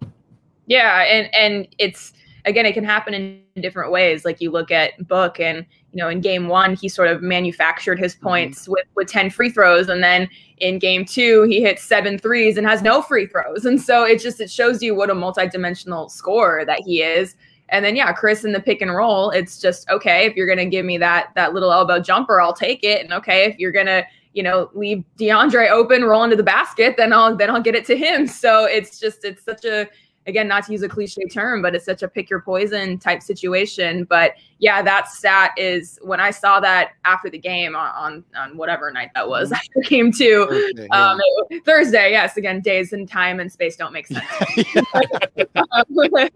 Yeah, 0.68 1.02
and 1.04 1.34
and 1.34 1.68
it's 1.80 2.14
again, 2.46 2.66
it 2.66 2.74
can 2.74 2.84
happen 2.84 3.14
in 3.14 3.42
different 3.62 3.92
ways. 3.92 4.24
Like 4.26 4.42
you 4.42 4.52
look 4.52 4.72
at 4.72 5.08
Book, 5.08 5.40
and 5.40 5.66
you 5.92 5.98
know, 5.98 6.08
in 6.08 6.22
game 6.22 6.48
one, 6.48 6.76
he 6.76 6.88
sort 6.88 7.10
of 7.10 7.22
manufactured 7.22 8.00
his 8.00 8.16
mm-hmm. 8.16 8.28
points 8.28 8.68
with 8.68 8.86
with 8.96 9.08
ten 9.08 9.30
free 9.30 9.50
throws, 9.50 9.90
and 9.90 10.04
then 10.04 10.30
in 10.58 10.80
game 10.80 11.06
two, 11.06 11.44
he 11.44 11.62
hits 11.62 11.84
seven 11.84 12.18
threes 12.18 12.58
and 12.58 12.68
has 12.68 12.82
no 12.82 13.02
free 13.02 13.26
throws. 13.26 13.66
And 13.66 13.82
so 13.82 14.04
it 14.04 14.22
just 14.22 14.40
it 14.40 14.50
shows 14.50 14.82
you 14.82 14.96
what 14.96 15.10
a 15.10 15.16
multidimensional 15.16 16.10
scorer 16.10 16.64
that 16.66 16.82
he 16.82 17.02
is. 17.02 17.36
And 17.72 17.84
then 17.84 17.96
yeah, 17.96 18.12
Chris 18.12 18.44
in 18.44 18.52
the 18.52 18.60
pick 18.60 18.82
and 18.82 18.94
roll, 18.94 19.30
it's 19.32 19.60
just 19.60 19.90
okay 19.90 20.26
if 20.26 20.36
you're 20.36 20.48
gonna 20.48 20.66
give 20.66 20.86
me 20.86 20.98
that 21.00 21.32
that 21.36 21.54
little 21.54 21.72
elbow 21.72 22.00
jumper, 22.00 22.40
I'll 22.40 22.54
take 22.54 22.84
it. 22.84 23.02
And 23.04 23.14
okay, 23.14 23.46
if 23.46 23.58
you're 23.58 23.72
gonna 23.72 24.04
you 24.34 24.44
know 24.44 24.70
leave 24.74 25.04
DeAndre 25.18 25.70
open, 25.70 26.04
roll 26.04 26.24
into 26.24 26.36
the 26.36 26.44
basket, 26.44 26.96
then 26.98 27.14
I'll 27.14 27.36
then 27.36 27.50
I'll 27.50 27.62
get 27.62 27.76
it 27.76 27.86
to 27.86 27.96
him. 27.98 28.28
So 28.42 28.66
it's 28.66 29.00
just 29.00 29.24
it's 29.24 29.44
such 29.44 29.66
a 29.66 29.88
again, 30.28 30.48
not 30.48 30.66
to 30.66 30.72
use 30.72 30.82
a 30.84 30.90
cliche 30.90 31.24
term, 31.26 31.62
but 31.62 31.76
it's 31.76 31.86
such 31.86 32.04
a 32.04 32.08
pick 32.08 32.30
your 32.30 32.42
poison 32.42 32.98
type 32.98 33.22
situation. 33.22 34.04
But 34.04 34.34
yeah, 34.60 34.82
that 34.82 35.10
stat 35.10 35.52
is 35.58 36.00
when 36.04 36.20
I 36.20 36.32
saw 36.32 36.60
that 36.60 36.92
after 37.06 37.30
the 37.30 37.38
game 37.38 37.76
on 37.76 37.92
on, 37.96 38.24
on 38.36 38.58
whatever 38.58 38.92
night 38.92 39.10
that 39.16 39.28
was 39.28 39.52
after 39.52 39.82
game 39.82 40.12
two. 40.12 40.48
Thursday, 40.48 40.88
yeah. 40.92 41.12
Um, 41.12 41.20
it- 41.50 41.66
Thursday, 41.66 42.12
yes. 42.12 42.38
Again, 42.38 42.62
days 42.62 42.94
and 42.94 43.10
time 43.10 43.40
and 43.40 43.52
space 43.52 43.76
don't 43.76 43.94
make 43.94 44.08
sense. 44.08 44.26
Um, 44.38 44.46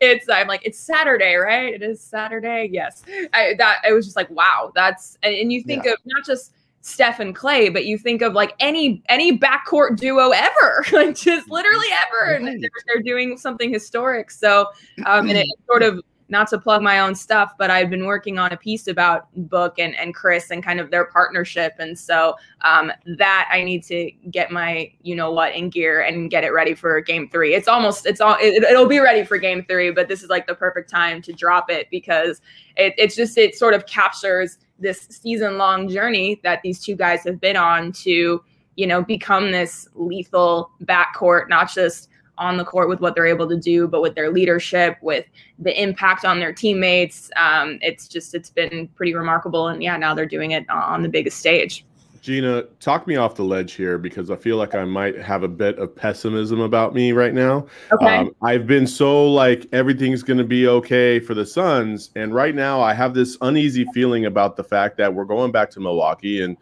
it's 0.00 0.28
I'm 0.28 0.48
like 0.48 0.64
it's 0.64 0.78
Saturday, 0.78 1.34
right? 1.34 1.74
It 1.74 1.82
is 1.82 2.00
Saturday. 2.00 2.68
Yes. 2.72 3.02
I, 3.32 3.54
that 3.58 3.78
it 3.88 3.92
was 3.92 4.06
just 4.06 4.16
like 4.16 4.30
wow, 4.30 4.72
that's 4.74 5.18
and, 5.22 5.34
and 5.34 5.52
you 5.52 5.62
think 5.62 5.86
of 5.86 5.96
not 6.04 6.24
just 6.24 6.52
Steph 6.86 7.18
and 7.18 7.34
Klay, 7.34 7.72
but 7.72 7.84
you 7.84 7.98
think 7.98 8.22
of 8.22 8.32
like 8.32 8.54
any 8.60 9.02
any 9.08 9.36
backcourt 9.36 9.96
duo 9.96 10.30
ever, 10.30 10.84
like 10.92 11.16
just 11.16 11.50
literally 11.50 11.88
ever, 12.06 12.34
and 12.34 12.46
they're, 12.46 12.70
they're 12.86 13.02
doing 13.02 13.36
something 13.36 13.72
historic. 13.72 14.30
So, 14.30 14.68
um, 15.04 15.28
and 15.28 15.36
it 15.38 15.46
sort 15.66 15.82
of 15.82 16.00
not 16.28 16.48
to 16.48 16.58
plug 16.58 16.82
my 16.82 17.00
own 17.00 17.14
stuff, 17.14 17.52
but 17.58 17.70
I've 17.70 17.90
been 17.90 18.04
working 18.04 18.38
on 18.38 18.52
a 18.52 18.56
piece 18.56 18.86
about 18.88 19.28
Book 19.48 19.78
and, 19.78 19.96
and 19.96 20.14
Chris 20.14 20.50
and 20.50 20.62
kind 20.62 20.80
of 20.80 20.90
their 20.90 21.04
partnership. 21.06 21.74
And 21.78 21.96
so 21.96 22.34
um, 22.62 22.90
that 23.18 23.48
I 23.50 23.62
need 23.62 23.84
to 23.84 24.10
get 24.30 24.50
my, 24.50 24.90
you 25.02 25.14
know 25.14 25.30
what, 25.30 25.54
in 25.54 25.70
gear 25.70 26.02
and 26.02 26.28
get 26.28 26.42
it 26.42 26.52
ready 26.52 26.74
for 26.74 27.00
game 27.00 27.28
three. 27.28 27.54
It's 27.54 27.68
almost, 27.68 28.06
it's 28.06 28.20
all, 28.20 28.36
it, 28.40 28.62
it'll 28.64 28.86
be 28.86 28.98
ready 28.98 29.24
for 29.24 29.38
game 29.38 29.64
three, 29.68 29.92
but 29.92 30.08
this 30.08 30.22
is 30.24 30.28
like 30.28 30.48
the 30.48 30.54
perfect 30.54 30.90
time 30.90 31.22
to 31.22 31.32
drop 31.32 31.70
it 31.70 31.86
because 31.90 32.40
it, 32.76 32.94
it's 32.98 33.14
just, 33.14 33.38
it 33.38 33.54
sort 33.54 33.74
of 33.74 33.86
captures 33.86 34.58
this 34.78 35.06
season 35.10 35.58
long 35.58 35.88
journey 35.88 36.40
that 36.44 36.60
these 36.62 36.82
two 36.82 36.94
guys 36.96 37.24
have 37.24 37.40
been 37.40 37.56
on 37.56 37.92
to, 37.92 38.42
you 38.76 38.86
know, 38.86 39.02
become 39.02 39.52
this 39.52 39.88
lethal 39.94 40.70
backcourt, 40.84 41.48
not 41.48 41.72
just 41.72 42.08
on 42.38 42.58
the 42.58 42.64
court 42.64 42.88
with 42.88 43.00
what 43.00 43.14
they're 43.14 43.26
able 43.26 43.48
to 43.48 43.56
do, 43.56 43.88
but 43.88 44.02
with 44.02 44.14
their 44.14 44.30
leadership, 44.30 44.98
with 45.00 45.24
the 45.58 45.82
impact 45.82 46.26
on 46.26 46.38
their 46.38 46.52
teammates. 46.52 47.30
Um, 47.36 47.78
it's 47.80 48.06
just 48.06 48.34
it's 48.34 48.50
been 48.50 48.88
pretty 48.88 49.14
remarkable, 49.14 49.68
and 49.68 49.82
yeah, 49.82 49.96
now 49.96 50.12
they're 50.12 50.26
doing 50.26 50.50
it 50.50 50.68
on 50.68 51.02
the 51.02 51.08
biggest 51.08 51.38
stage. 51.38 51.85
Gina, 52.26 52.64
talk 52.80 53.06
me 53.06 53.14
off 53.14 53.36
the 53.36 53.44
ledge 53.44 53.74
here 53.74 53.98
because 53.98 54.32
I 54.32 54.36
feel 54.36 54.56
like 54.56 54.74
I 54.74 54.84
might 54.84 55.16
have 55.16 55.44
a 55.44 55.48
bit 55.48 55.78
of 55.78 55.94
pessimism 55.94 56.58
about 56.58 56.92
me 56.92 57.12
right 57.12 57.32
now. 57.32 57.68
Okay. 57.92 58.16
Um, 58.16 58.34
I've 58.42 58.66
been 58.66 58.88
so 58.88 59.30
like 59.30 59.68
everything's 59.70 60.24
going 60.24 60.38
to 60.38 60.44
be 60.44 60.66
okay 60.66 61.20
for 61.20 61.34
the 61.34 61.46
Suns, 61.46 62.10
and 62.16 62.34
right 62.34 62.52
now 62.52 62.80
I 62.80 62.94
have 62.94 63.14
this 63.14 63.38
uneasy 63.42 63.86
feeling 63.94 64.26
about 64.26 64.56
the 64.56 64.64
fact 64.64 64.96
that 64.96 65.14
we're 65.14 65.24
going 65.24 65.52
back 65.52 65.70
to 65.70 65.80
Milwaukee, 65.80 66.42
and 66.42 66.56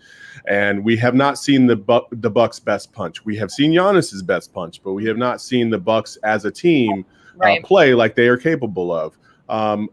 and 0.47 0.85
we 0.85 0.99
have 0.99 1.15
not 1.15 1.39
seen 1.39 1.67
the 1.67 1.77
Bu- 1.77 2.09
the 2.13 2.29
Bucks' 2.29 2.61
best 2.61 2.93
punch. 2.93 3.25
We 3.25 3.35
have 3.39 3.51
seen 3.51 3.73
Giannis's 3.73 4.23
best 4.23 4.53
punch, 4.53 4.83
but 4.85 4.93
we 4.93 5.07
have 5.07 5.17
not 5.17 5.41
seen 5.41 5.71
the 5.71 5.79
Bucks 5.79 6.17
as 6.25 6.45
a 6.45 6.51
team 6.51 7.07
right. 7.37 7.65
uh, 7.65 7.67
play 7.67 7.95
like 7.95 8.17
they 8.17 8.29
are 8.29 8.37
capable 8.37 8.93
of. 8.93 9.17
Um, 9.49 9.91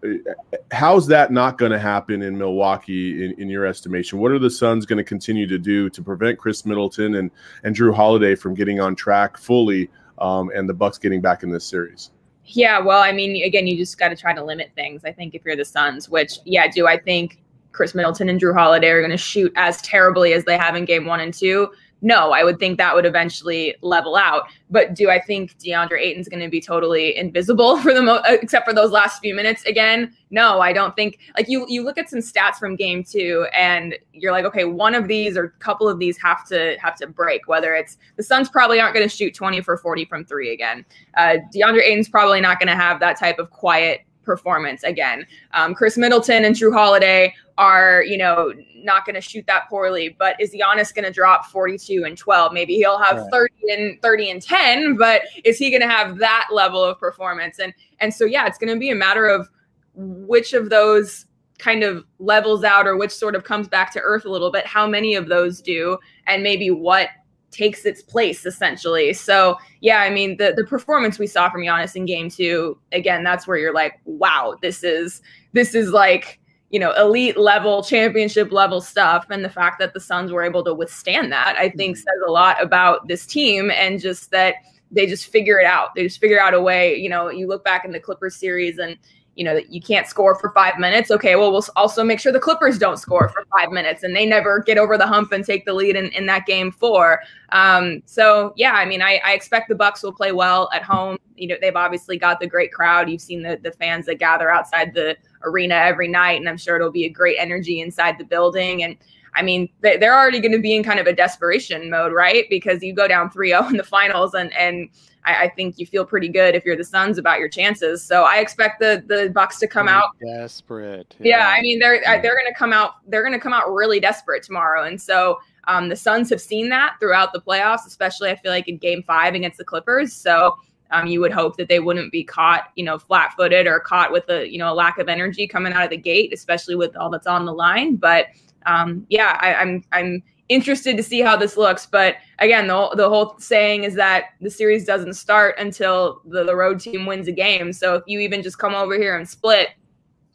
how's 0.72 1.08
that 1.08 1.32
not 1.32 1.58
going 1.58 1.72
to 1.72 1.80
happen 1.80 2.22
in 2.22 2.38
Milwaukee, 2.38 3.26
in, 3.26 3.40
in 3.40 3.50
your 3.50 3.66
estimation? 3.66 4.20
What 4.20 4.32
are 4.32 4.40
the 4.40 4.50
Suns 4.50 4.86
going 4.86 4.98
to 4.98 5.04
continue 5.04 5.46
to 5.48 5.58
do 5.58 5.90
to 5.90 6.02
prevent 6.02 6.40
Khris 6.40 6.66
Middleton 6.66 7.16
and 7.16 7.32
and 7.64 7.76
Jrue 7.76 7.94
Holiday 7.94 8.36
from 8.36 8.54
getting 8.54 8.80
on 8.80 8.96
track 8.96 9.38
fully, 9.38 9.90
um, 10.20 10.52
and 10.56 10.70
the 10.70 10.74
Bucks 10.74 10.98
getting 10.98 11.20
back 11.20 11.44
in 11.44 11.52
this 11.52 11.66
series? 11.66 12.12
Yeah, 12.46 12.80
well, 12.80 13.02
I 13.02 13.12
mean, 13.12 13.44
again, 13.44 13.68
you 13.68 13.78
just 13.78 13.98
got 13.98 14.10
to 14.10 14.16
try 14.16 14.34
to 14.34 14.44
limit 14.44 14.72
things. 14.76 15.04
I 15.06 15.12
think 15.12 15.36
if 15.36 15.44
you're 15.46 15.56
the 15.56 15.66
Suns, 15.66 16.10
which, 16.10 16.40
yeah, 16.46 16.68
do 16.68 16.88
I 16.88 16.98
think 16.98 17.42
Khris 17.72 17.94
Middleton 17.94 18.30
and 18.30 18.40
Jrue 18.40 18.54
Holiday 18.54 18.90
are 18.90 19.00
going 19.00 19.12
to 19.12 19.18
shoot 19.18 19.54
as 19.56 19.82
terribly 19.82 20.34
as 20.34 20.44
they 20.46 20.58
have 20.58 20.76
in 20.76 20.86
game 20.86 21.06
one 21.06 21.20
and 21.20 21.34
two? 21.34 21.72
No, 22.02 22.32
I 22.32 22.44
would 22.44 22.58
think 22.58 22.78
that 22.78 22.96
would 22.96 23.06
eventually 23.06 23.76
level 23.82 24.16
out. 24.16 24.46
But 24.70 24.96
do 24.96 25.10
I 25.10 25.20
think 25.20 25.58
DeAndre 25.60 26.00
Ayton's 26.00 26.28
going 26.28 26.42
to 26.42 26.50
be 26.50 26.60
totally 26.60 27.16
invisible 27.16 27.78
for 27.82 27.94
the 27.94 28.02
mo- 28.02 28.22
uh, 28.28 28.38
except 28.42 28.68
for 28.68 28.74
those 28.74 28.92
last 28.92 29.20
few 29.20 29.36
minutes 29.36 29.64
again? 29.66 30.14
No, 30.32 30.62
I 30.62 30.74
don't 30.74 30.96
think. 30.96 31.20
Like 31.38 31.48
you, 31.48 31.66
you 31.70 31.84
look 31.84 31.98
at 31.98 32.10
some 32.10 32.20
stats 32.20 32.56
from 32.56 32.76
game 32.76 33.04
two, 33.04 33.46
and 33.54 33.96
you're 34.14 34.32
like, 34.32 34.46
okay, 34.46 34.64
one 34.64 34.96
of 34.96 35.08
these 35.08 35.38
or 35.38 35.44
a 35.46 35.50
couple 35.52 35.88
of 35.88 36.00
these 36.00 36.18
have 36.18 36.46
to 36.48 36.76
have 36.82 36.96
to 36.98 37.08
break. 37.08 37.48
Whether 37.48 37.76
it's 37.76 37.98
the 38.18 38.24
Suns 38.24 38.50
probably 38.50 38.80
aren't 38.80 38.96
going 38.96 39.08
to 39.08 39.16
shoot 39.16 39.36
20 39.36 39.62
for 39.62 39.78
40 39.78 40.06
from 40.06 40.26
three 40.26 40.54
again. 40.54 40.86
Uh, 41.18 41.38
DeAndre 41.54 41.84
Ayton's 41.84 42.10
probably 42.10 42.42
not 42.42 42.60
going 42.60 42.70
to 42.70 42.76
have 42.76 43.00
that 43.00 43.20
type 43.20 43.38
of 43.38 43.52
quiet 43.52 44.02
performance 44.24 44.84
again. 44.84 45.26
Um, 45.54 45.74
Khris 45.74 45.98
Middleton 45.98 46.46
and 46.46 46.56
Jrue 46.56 46.74
Holiday 46.74 47.34
are, 47.58 48.04
you 48.04 48.18
know, 48.18 48.54
not 48.76 49.06
going 49.06 49.16
to 49.16 49.22
shoot 49.22 49.46
that 49.48 49.70
poorly. 49.70 50.16
But 50.18 50.36
is 50.40 50.54
Giannis 50.54 50.94
going 50.94 51.06
to 51.06 51.12
drop 51.12 51.46
42 51.46 52.04
and 52.06 52.18
12? 52.18 52.54
Maybe 52.54 52.76
he'll 52.76 52.98
have 52.98 53.18
Right. 53.18 53.32
30 53.32 53.54
and 53.70 54.02
30 54.02 54.32
and 54.32 54.42
10, 54.42 54.98
but 54.98 55.24
is 55.44 55.58
he 55.58 55.70
going 55.70 55.82
to 55.82 55.88
have 55.88 56.18
that 56.18 56.48
level 56.52 56.84
of 56.84 57.00
performance? 57.00 57.60
And 57.60 57.74
and 58.00 58.14
so 58.14 58.26
yeah, 58.26 58.48
it's 58.48 58.58
going 58.58 58.74
to 58.74 58.80
be 58.80 58.90
a 58.90 58.96
matter 58.96 59.28
of 59.28 59.50
which 59.94 60.54
of 60.54 60.70
those 60.70 61.26
kind 61.60 61.84
of 61.84 62.04
levels 62.18 62.64
out 62.64 62.88
or 62.88 62.98
which 62.98 63.12
sort 63.12 63.36
of 63.36 63.44
comes 63.44 63.68
back 63.68 63.94
to 63.94 64.00
earth 64.00 64.26
a 64.26 64.30
little 64.30 64.52
bit, 64.52 64.66
how 64.66 64.88
many 64.88 65.14
of 65.14 65.28
those 65.28 65.62
do, 65.62 65.98
and 66.26 66.42
maybe 66.42 66.72
what 66.72 67.10
takes 67.52 67.86
its 67.86 68.02
place 68.02 68.46
essentially. 68.46 69.14
So 69.14 69.58
yeah, 69.82 70.00
I 70.02 70.10
mean 70.10 70.38
the 70.38 70.54
the 70.56 70.64
performance 70.64 71.20
we 71.20 71.28
saw 71.28 71.50
from 71.50 71.62
Giannis 71.62 71.96
in 71.96 72.06
game 72.06 72.30
two, 72.30 72.78
again, 72.92 73.24
that's 73.24 73.48
where 73.48 73.58
you're 73.58 73.74
like, 73.74 74.00
wow, 74.06 74.58
this 74.62 74.84
is 74.84 75.22
this 75.54 75.76
is 75.76 75.92
like 75.92 76.40
you 76.70 76.80
know 76.80 76.94
elite 76.94 77.38
level 77.38 77.84
championship 77.84 78.52
level 78.52 78.82
stuff. 78.82 79.26
And 79.30 79.44
the 79.44 79.50
fact 79.50 79.80
that 79.80 79.94
the 79.94 80.00
suns 80.00 80.32
were 80.32 80.44
able 80.44 80.64
to 80.64 80.74
withstand 80.74 81.32
that 81.32 81.56
i 81.58 81.70
think 81.70 81.98
mm-hmm. 81.98 82.02
says 82.02 82.22
a 82.28 82.32
lot 82.32 82.62
about 82.62 83.08
this 83.08 83.26
team 83.26 83.70
and 83.72 84.00
just 84.00 84.32
that 84.32 84.56
they 84.92 85.08
just 85.08 85.28
figure 85.28 85.60
it 85.60 85.66
out. 85.66 85.96
They 85.96 86.04
just 86.04 86.20
figure 86.20 86.40
out 86.40 86.54
a 86.54 86.62
way 86.62 86.96
you 86.96 87.10
know 87.10 87.30
you 87.30 87.48
look 87.48 87.64
back 87.64 87.86
in 87.86 87.92
the 87.92 88.00
clippers 88.00 88.36
series 88.36 88.78
and 88.78 88.98
you 89.36 89.46
know 89.46 89.56
that 89.56 89.72
you 89.72 89.82
can't 89.82 90.08
score 90.08 90.36
for 90.36 90.52
five 90.52 90.78
minutes. 90.78 91.12
Okay 91.12 91.36
well 91.36 91.52
we'll 91.52 91.66
also 91.76 92.04
make 92.04 92.20
sure 92.20 92.32
the 92.32 92.40
clippers 92.40 92.78
don't 92.78 92.98
score 92.98 93.30
for 93.30 93.46
five 93.58 93.72
minutes 93.72 94.04
and 94.04 94.16
they 94.16 94.26
never 94.26 94.60
get 94.60 94.78
over 94.78 94.98
the 94.98 95.08
hump 95.08 95.32
and 95.32 95.46
take 95.46 95.66
the 95.66 95.74
lead 95.74 95.96
in, 95.96 96.08
in 96.08 96.26
that 96.26 96.46
game 96.46 96.72
four. 96.72 97.22
Um, 97.50 98.02
so 98.06 98.54
yeah 98.56 98.74
i 98.74 98.86
mean 98.86 99.02
I, 99.02 99.22
I 99.26 99.34
expect 99.34 99.70
the 99.70 99.76
bucks 99.76 100.04
will 100.04 100.14
play 100.14 100.32
well 100.32 100.70
at 100.74 100.84
home. 100.84 101.18
You 101.36 101.48
know 101.48 101.56
they've 101.60 101.76
obviously 101.76 102.18
got 102.18 102.40
the 102.40 102.48
great 102.48 102.72
crowd. 102.72 103.10
You've 103.10 103.22
seen 103.22 103.42
the, 103.42 103.60
the 103.62 103.72
fans 103.72 104.06
that 104.08 104.20
gather 104.20 104.50
outside 104.50 104.94
the 104.94 105.18
arena 105.44 105.76
every 105.76 106.08
night 106.08 106.40
and 106.40 106.48
i'm 106.48 106.58
sure 106.58 106.76
it'll 106.76 106.92
be 106.92 107.06
a 107.06 107.10
great 107.10 107.38
energy 107.40 107.82
inside 107.82 108.18
the 108.18 108.24
building. 108.24 108.84
And 108.84 108.96
I 109.34 109.42
mean, 109.42 109.70
they, 109.82 109.98
they're 109.98 110.18
already 110.18 110.40
going 110.40 110.52
to 110.52 110.60
be 110.60 110.76
in 110.76 110.84
kind 110.84 111.00
of 111.00 111.08
a 111.08 111.14
desperation 111.14 111.90
mode, 111.90 112.12
right? 112.12 112.46
Because 112.50 112.84
you 112.84 112.94
go 112.94 113.08
down 113.08 113.30
3-0 113.30 113.70
in 113.70 113.78
the 113.78 113.84
finals, 113.84 114.34
and 114.34 114.54
and 114.54 114.90
I, 115.26 115.44
I 115.44 115.50
think 115.50 115.78
you 115.78 115.86
feel 115.86 116.06
pretty 116.06 116.30
good 116.30 116.56
if 116.56 116.66
you're 116.66 116.76
the 116.76 116.84
Suns 116.84 117.18
about 117.18 117.40
your 117.40 117.50
chances. 117.50 118.04
So 118.04 118.24
I 118.24 118.38
expect 118.38 118.80
the 118.80 119.04
the 119.06 119.30
Bucks 119.30 119.60
to 119.60 119.68
come 119.68 119.88
out 119.88 120.10
desperate. 120.20 121.16
yeah, 121.20 121.50
I 121.50 121.62
mean 121.62 121.80
they're 121.80 122.02
uh, 122.08 122.22
they're 122.22 122.36
going 122.36 122.48
to 122.48 122.56
come 122.58 122.74
out 122.74 122.96
they're 123.08 123.24
going 123.24 123.34
to 123.34 123.40
come 123.40 123.54
out 123.54 123.72
really 123.72 124.00
desperate 124.00 124.44
tomorrow, 124.44 124.84
and 124.84 125.02
so 125.02 125.40
um, 125.68 125.90
the 125.90 125.96
Suns 125.96 126.30
have 126.30 126.42
seen 126.42 126.70
that 126.70 126.96
throughout 127.00 127.34
the 127.34 127.42
playoffs, 127.42 127.86
especially 127.86 128.30
I 128.30 128.36
feel 128.36 128.52
like 128.52 128.68
in 128.68 128.78
Game 128.78 129.04
Five 129.04 129.36
against 129.36 129.58
the 129.58 129.66
Clippers. 129.66 130.14
So 130.14 130.58
um, 130.92 131.08
you 131.08 131.22
would 131.22 131.32
hope 131.32 131.58
that 131.58 131.70
they 131.70 131.80
wouldn't 131.80 132.12
be 132.12 132.24
caught, 132.24 132.72
you 132.76 132.84
know, 132.84 133.00
flat-footed 133.00 133.66
or 133.66 133.80
caught 133.80 134.12
with 134.12 134.30
a 134.30 134.52
you 134.52 134.58
know 134.58 134.72
a 134.72 134.76
lack 134.76 134.98
of 134.98 135.08
energy 135.08 135.48
coming 135.48 135.74
out 135.74 135.84
of 135.84 135.90
the 135.90 135.98
gate, 135.98 136.34
especially 136.34 136.76
with 136.76 136.96
all 136.96 137.10
that's 137.10 137.28
on 137.28 137.46
the 137.46 137.54
line. 137.54 137.96
But 137.96 138.28
um, 138.66 139.06
yeah, 139.10 139.38
I, 139.42 139.56
I'm 139.56 139.84
I'm 139.92 140.24
interested 140.52 140.98
to 140.98 141.04
see 141.04 141.22
how 141.22 141.38
this 141.38 141.56
looks. 141.56 141.86
But 141.86 142.18
again, 142.40 142.68
the, 142.68 142.90
the 142.96 143.10
whole 143.10 143.36
saying 143.40 143.86
is 143.86 143.96
that 143.96 144.26
the 144.42 144.52
series 144.52 144.86
doesn't 144.86 145.14
start 145.14 145.56
until 145.58 146.22
the, 146.26 146.44
the 146.44 146.56
road 146.56 146.80
team 146.80 147.06
wins 147.06 147.28
a 147.28 147.32
game. 147.32 147.72
So 147.72 147.96
if 147.96 148.04
you 148.06 148.20
even 148.20 148.44
just 148.44 148.60
come 148.60 148.76
over 148.76 148.96
here 148.96 149.16
and 149.18 149.28
split, 149.28 149.70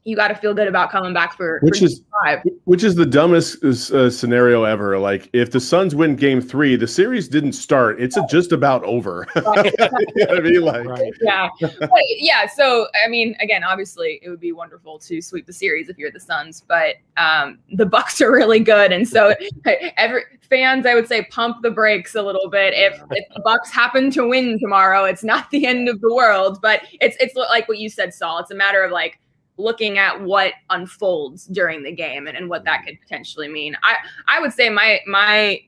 you 0.06 0.16
got 0.16 0.28
to 0.28 0.34
feel 0.34 0.54
good 0.54 0.68
about 0.68 0.90
coming 0.90 1.12
back 1.12 1.36
for 1.36 1.60
which 1.62 1.80
for 1.80 1.84
is 1.86 2.02
five. 2.22 2.40
which 2.64 2.84
is 2.84 2.94
the 2.94 3.06
dumbest 3.06 3.62
uh, 3.64 4.08
scenario 4.08 4.64
ever. 4.64 4.98
Like 4.98 5.28
if 5.32 5.50
the 5.50 5.60
Suns 5.60 5.94
win 5.94 6.16
Game 6.16 6.40
Three, 6.40 6.76
the 6.76 6.88
series 6.88 7.28
didn't 7.28 7.52
start; 7.52 8.00
it's 8.00 8.16
just 8.30 8.52
about 8.52 8.82
over. 8.84 9.26
you 9.36 9.42
know 9.42 9.52
what 9.52 10.36
I 10.36 10.40
mean? 10.40 10.62
Like, 10.62 10.86
right. 10.86 11.12
yeah 11.20 11.48
but 11.60 11.90
yeah 12.18 12.46
so 12.46 12.86
i 13.04 13.08
mean 13.08 13.36
again 13.40 13.64
obviously 13.64 14.18
it 14.22 14.28
would 14.28 14.40
be 14.40 14.52
wonderful 14.52 14.98
to 14.98 15.20
sweep 15.20 15.46
the 15.46 15.52
series 15.52 15.88
if 15.88 15.98
you're 15.98 16.10
the 16.10 16.20
suns 16.20 16.62
but 16.66 16.96
um 17.16 17.58
the 17.72 17.86
bucks 17.86 18.20
are 18.20 18.32
really 18.32 18.60
good 18.60 18.92
and 18.92 19.06
so 19.08 19.34
every 19.96 20.22
fans 20.48 20.86
i 20.86 20.94
would 20.94 21.08
say 21.08 21.25
pump 21.30 21.56
the 21.62 21.70
brakes 21.70 22.14
a 22.14 22.22
little 22.22 22.48
bit 22.48 22.72
if 22.75 23.00
if 23.10 23.25
the 23.34 23.40
bucks 23.40 23.70
happen 23.70 24.10
to 24.10 24.28
win 24.28 24.58
tomorrow 24.58 25.04
it's 25.04 25.25
not 25.25 25.50
the 25.50 25.66
end 25.66 25.88
of 25.88 26.00
the 26.00 26.14
world 26.14 26.58
but 26.62 26.82
it's 27.00 27.16
it's 27.20 27.34
like 27.34 27.68
what 27.68 27.78
you 27.78 27.88
said 27.88 28.14
saul 28.14 28.38
it's 28.38 28.50
a 28.50 28.54
matter 28.54 28.82
of 28.82 28.92
like 28.92 29.18
looking 29.58 29.98
at 29.98 30.20
what 30.20 30.52
unfolds 30.70 31.46
during 31.46 31.82
the 31.82 31.92
game 31.92 32.26
and, 32.26 32.36
and 32.36 32.48
what 32.48 32.64
that 32.64 32.84
could 32.84 33.00
potentially 33.00 33.48
mean. 33.48 33.76
I 33.82 33.96
i 34.28 34.40
would 34.40 34.52
say 34.52 34.68
my 34.68 35.00
my 35.06 35.60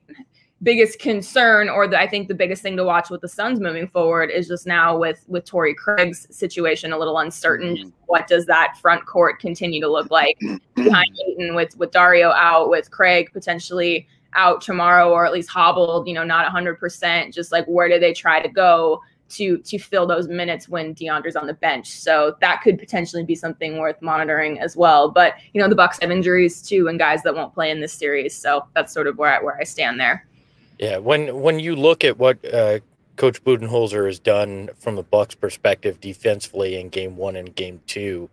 biggest 0.62 0.98
concern 0.98 1.68
or 1.68 1.86
the, 1.86 1.98
I 1.98 2.08
think 2.08 2.26
the 2.26 2.34
biggest 2.34 2.62
thing 2.62 2.76
to 2.76 2.84
watch 2.84 3.10
with 3.10 3.20
the 3.20 3.28
Suns 3.28 3.60
moving 3.60 3.86
forward 3.86 4.30
is 4.30 4.48
just 4.48 4.66
now 4.66 4.98
with 4.98 5.24
with 5.28 5.44
Torrey 5.44 5.74
Craig's 5.74 6.26
situation 6.30 6.92
a 6.92 6.98
little 6.98 7.18
uncertain. 7.18 7.76
Just 7.76 7.92
what 8.06 8.26
does 8.26 8.46
that 8.46 8.76
front 8.80 9.06
court 9.06 9.38
continue 9.38 9.80
to 9.80 9.88
look 9.88 10.10
like? 10.10 10.38
Behind 10.74 11.16
Ayton 11.28 11.54
with 11.54 11.76
with 11.76 11.90
Dario 11.92 12.30
out, 12.30 12.70
with 12.70 12.90
Craig 12.90 13.30
potentially 13.32 14.06
out 14.34 14.60
tomorrow 14.60 15.10
or 15.10 15.24
at 15.24 15.32
least 15.32 15.48
hobbled, 15.48 16.06
you 16.06 16.12
know, 16.12 16.22
not 16.22 16.46
100%, 16.52 17.32
just 17.32 17.50
like 17.50 17.64
where 17.66 17.88
do 17.88 17.98
they 17.98 18.12
try 18.12 18.40
to 18.40 18.48
go 18.48 19.00
to 19.30 19.58
to 19.58 19.78
fill 19.78 20.06
those 20.06 20.28
minutes 20.28 20.68
when 20.68 20.94
DeAndre's 20.94 21.36
on 21.36 21.46
the 21.46 21.54
bench. 21.54 21.88
So 21.90 22.36
that 22.40 22.62
could 22.62 22.78
potentially 22.78 23.24
be 23.24 23.34
something 23.34 23.78
worth 23.78 24.00
monitoring 24.00 24.60
as 24.60 24.76
well. 24.76 25.10
But, 25.10 25.34
you 25.52 25.60
know, 25.60 25.68
the 25.68 25.74
Bucks 25.74 25.98
have 26.00 26.10
injuries 26.10 26.62
too 26.62 26.88
and 26.88 26.98
guys 26.98 27.22
that 27.22 27.34
won't 27.34 27.52
play 27.54 27.70
in 27.70 27.80
this 27.80 27.92
series. 27.92 28.34
So 28.36 28.66
that's 28.74 28.92
sort 28.92 29.06
of 29.06 29.18
where 29.18 29.38
I, 29.38 29.42
where 29.42 29.58
I 29.58 29.64
stand 29.64 30.00
there. 30.00 30.26
Yeah, 30.78 30.98
when 30.98 31.40
when 31.40 31.58
you 31.58 31.74
look 31.74 32.04
at 32.04 32.18
what 32.18 32.38
uh, 32.54 32.78
Coach 33.16 33.42
Budenholzer 33.42 34.06
has 34.06 34.18
done 34.20 34.70
from 34.78 34.94
the 34.94 35.02
Bucks 35.02 35.34
perspective 35.34 36.00
defensively 36.00 36.80
in 36.80 36.88
Game 36.88 37.16
One 37.16 37.34
and 37.34 37.54
Game 37.54 37.80
Two, 37.86 38.30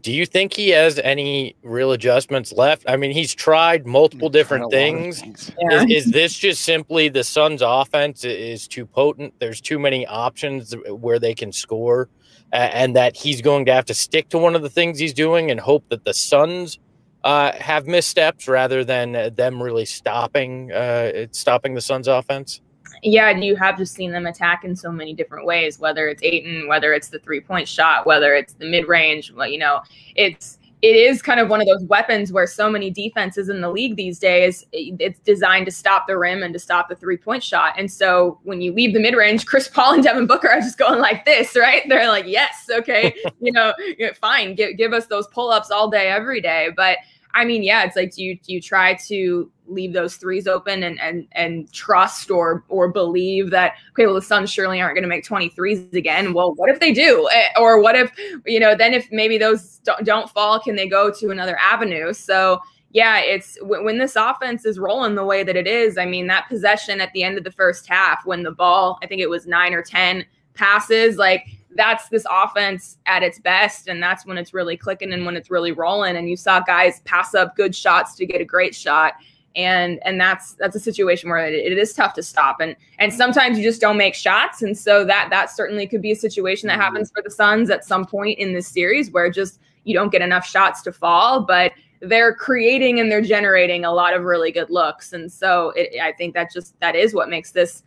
do 0.00 0.12
you 0.12 0.24
think 0.24 0.54
he 0.54 0.70
has 0.70 0.98
any 0.98 1.56
real 1.62 1.92
adjustments 1.92 2.52
left? 2.52 2.84
I 2.88 2.96
mean, 2.96 3.10
he's 3.10 3.34
tried 3.34 3.86
multiple 3.86 4.30
different 4.30 4.70
things. 4.70 5.20
things. 5.20 5.52
Yeah. 5.60 5.82
Is, 5.82 6.06
is 6.06 6.12
this 6.12 6.34
just 6.34 6.62
simply 6.62 7.08
the 7.08 7.22
Suns' 7.22 7.62
offense 7.62 8.24
is 8.24 8.66
too 8.66 8.86
potent? 8.86 9.34
There's 9.40 9.60
too 9.60 9.78
many 9.78 10.06
options 10.06 10.74
where 10.88 11.18
they 11.18 11.34
can 11.34 11.52
score, 11.52 12.08
uh, 12.52 12.56
and 12.56 12.96
that 12.96 13.14
he's 13.14 13.42
going 13.42 13.66
to 13.66 13.74
have 13.74 13.84
to 13.86 13.94
stick 13.94 14.30
to 14.30 14.38
one 14.38 14.56
of 14.56 14.62
the 14.62 14.70
things 14.70 14.98
he's 14.98 15.14
doing 15.14 15.50
and 15.50 15.60
hope 15.60 15.84
that 15.90 16.04
the 16.04 16.14
Suns 16.14 16.78
uh, 17.22 17.52
have 17.52 17.86
missteps 17.86 18.48
rather 18.48 18.84
than 18.84 19.14
uh, 19.14 19.30
them 19.30 19.62
really 19.62 19.84
stopping 19.84 20.72
uh, 20.72 21.26
stopping 21.32 21.74
the 21.74 21.80
Suns' 21.82 22.08
offense. 22.08 22.62
Yeah, 23.06 23.28
and 23.28 23.44
you 23.44 23.54
have 23.56 23.76
just 23.76 23.94
seen 23.94 24.12
them 24.12 24.24
attack 24.24 24.64
in 24.64 24.74
so 24.74 24.90
many 24.90 25.12
different 25.12 25.44
ways, 25.44 25.78
whether 25.78 26.08
it's 26.08 26.22
Ayton, 26.22 26.66
whether 26.68 26.94
it's 26.94 27.08
the 27.08 27.18
three 27.18 27.40
point 27.40 27.68
shot, 27.68 28.06
whether 28.06 28.32
it's 28.32 28.54
the 28.54 28.64
mid 28.64 28.88
range. 28.88 29.30
Well, 29.30 29.46
you 29.46 29.58
know, 29.58 29.82
it's 30.16 30.58
it 30.80 30.96
is 30.96 31.20
kind 31.20 31.38
of 31.38 31.50
one 31.50 31.60
of 31.60 31.66
those 31.66 31.84
weapons 31.84 32.32
where 32.32 32.46
so 32.46 32.70
many 32.70 32.90
defenses 32.90 33.50
in 33.50 33.60
the 33.60 33.70
league 33.70 33.96
these 33.96 34.18
days, 34.18 34.64
it's 34.72 35.18
designed 35.20 35.66
to 35.66 35.72
stop 35.72 36.06
the 36.06 36.16
rim 36.16 36.42
and 36.42 36.52
to 36.54 36.58
stop 36.58 36.88
the 36.88 36.94
three 36.94 37.18
point 37.18 37.42
shot. 37.42 37.74
And 37.76 37.92
so 37.92 38.38
when 38.42 38.62
you 38.62 38.72
leave 38.72 38.94
the 38.94 39.00
mid 39.00 39.14
range, 39.14 39.44
Chris 39.46 39.68
Paul 39.68 39.94
and 39.94 40.02
Devin 40.02 40.26
Booker 40.26 40.48
are 40.48 40.60
just 40.60 40.78
going 40.78 40.98
like 40.98 41.26
this, 41.26 41.54
right? 41.56 41.82
They're 41.88 42.08
like, 42.08 42.26
yes, 42.26 42.70
okay, 42.70 43.14
you 43.40 43.52
know, 43.52 43.74
fine, 44.18 44.54
give, 44.54 44.78
give 44.78 44.94
us 44.94 45.06
those 45.08 45.26
pull 45.28 45.50
ups 45.50 45.70
all 45.70 45.90
day, 45.90 46.08
every 46.08 46.40
day. 46.40 46.70
But 46.74 46.98
I 47.34 47.44
mean, 47.44 47.62
yeah, 47.62 47.84
it's 47.84 47.96
like 47.96 48.14
do 48.14 48.24
you 48.24 48.38
do 48.38 48.54
you 48.54 48.62
try 48.62 48.94
to 49.08 49.50
leave 49.66 49.92
those 49.92 50.16
threes 50.16 50.46
open 50.46 50.82
and 50.82 51.00
and 51.00 51.26
and 51.32 51.72
trust 51.72 52.30
or 52.30 52.64
or 52.68 52.88
believe 52.88 53.50
that 53.50 53.74
okay, 53.92 54.06
well 54.06 54.14
the 54.14 54.22
Suns 54.22 54.50
surely 54.50 54.80
aren't 54.80 54.94
going 54.94 55.02
to 55.02 55.08
make 55.08 55.24
23s 55.24 55.92
again. 55.94 56.32
Well, 56.34 56.54
what 56.54 56.70
if 56.70 56.80
they 56.80 56.92
do? 56.92 57.28
Eh, 57.32 57.48
Or 57.58 57.80
what 57.80 57.96
if 57.96 58.12
you 58.46 58.60
know? 58.60 58.74
Then 58.74 58.94
if 58.94 59.10
maybe 59.10 59.38
those 59.38 59.78
don't, 59.84 60.04
don't 60.04 60.30
fall, 60.30 60.60
can 60.60 60.76
they 60.76 60.88
go 60.88 61.10
to 61.12 61.30
another 61.30 61.58
avenue? 61.58 62.12
So 62.12 62.60
yeah, 62.90 63.18
it's 63.18 63.58
when, 63.62 63.84
when 63.84 63.98
this 63.98 64.16
offense 64.16 64.64
is 64.64 64.78
rolling 64.78 65.14
the 65.14 65.24
way 65.24 65.42
that 65.42 65.56
it 65.56 65.66
is. 65.66 65.98
I 65.98 66.06
mean, 66.06 66.26
that 66.28 66.48
possession 66.48 67.00
at 67.00 67.12
the 67.12 67.24
end 67.24 67.38
of 67.38 67.44
the 67.44 67.50
first 67.50 67.88
half 67.88 68.24
when 68.24 68.42
the 68.42 68.52
ball, 68.52 68.98
I 69.02 69.06
think 69.06 69.20
it 69.20 69.30
was 69.30 69.46
nine 69.46 69.74
or 69.74 69.82
ten 69.82 70.24
passes, 70.54 71.16
like 71.16 71.46
that's 71.76 72.08
this 72.08 72.24
offense 72.30 72.98
at 73.06 73.22
its 73.22 73.38
best 73.38 73.88
and 73.88 74.02
that's 74.02 74.24
when 74.24 74.38
it's 74.38 74.54
really 74.54 74.76
clicking 74.76 75.12
and 75.12 75.26
when 75.26 75.36
it's 75.36 75.50
really 75.50 75.72
rolling 75.72 76.16
and 76.16 76.28
you 76.28 76.36
saw 76.36 76.60
guys 76.60 77.00
pass 77.00 77.34
up 77.34 77.56
good 77.56 77.74
shots 77.74 78.14
to 78.14 78.26
get 78.26 78.40
a 78.40 78.44
great 78.44 78.74
shot 78.74 79.14
and 79.56 80.00
and 80.04 80.20
that's 80.20 80.54
that's 80.54 80.74
a 80.74 80.80
situation 80.80 81.30
where 81.30 81.46
it, 81.46 81.54
it 81.54 81.78
is 81.78 81.92
tough 81.92 82.14
to 82.14 82.22
stop 82.22 82.60
and 82.60 82.74
and 82.98 83.12
sometimes 83.12 83.56
you 83.56 83.64
just 83.64 83.80
don't 83.80 83.96
make 83.96 84.14
shots 84.14 84.62
and 84.62 84.76
so 84.76 85.04
that 85.04 85.28
that 85.30 85.50
certainly 85.50 85.86
could 85.86 86.02
be 86.02 86.12
a 86.12 86.16
situation 86.16 86.66
that 86.66 86.74
mm-hmm. 86.74 86.82
happens 86.82 87.10
for 87.14 87.22
the 87.22 87.30
Suns 87.30 87.70
at 87.70 87.84
some 87.84 88.04
point 88.04 88.38
in 88.38 88.52
this 88.52 88.66
series 88.66 89.10
where 89.10 89.30
just 89.30 89.60
you 89.84 89.94
don't 89.94 90.10
get 90.10 90.22
enough 90.22 90.46
shots 90.46 90.82
to 90.82 90.92
fall 90.92 91.40
but 91.40 91.72
they're 92.00 92.34
creating 92.34 93.00
and 93.00 93.10
they're 93.10 93.22
generating 93.22 93.84
a 93.84 93.92
lot 93.92 94.14
of 94.14 94.24
really 94.24 94.50
good 94.50 94.70
looks 94.70 95.12
and 95.12 95.30
so 95.30 95.70
it, 95.76 96.00
I 96.00 96.12
think 96.12 96.34
that 96.34 96.52
just 96.52 96.78
that 96.80 96.96
is 96.96 97.14
what 97.14 97.28
makes 97.28 97.52
this 97.52 97.84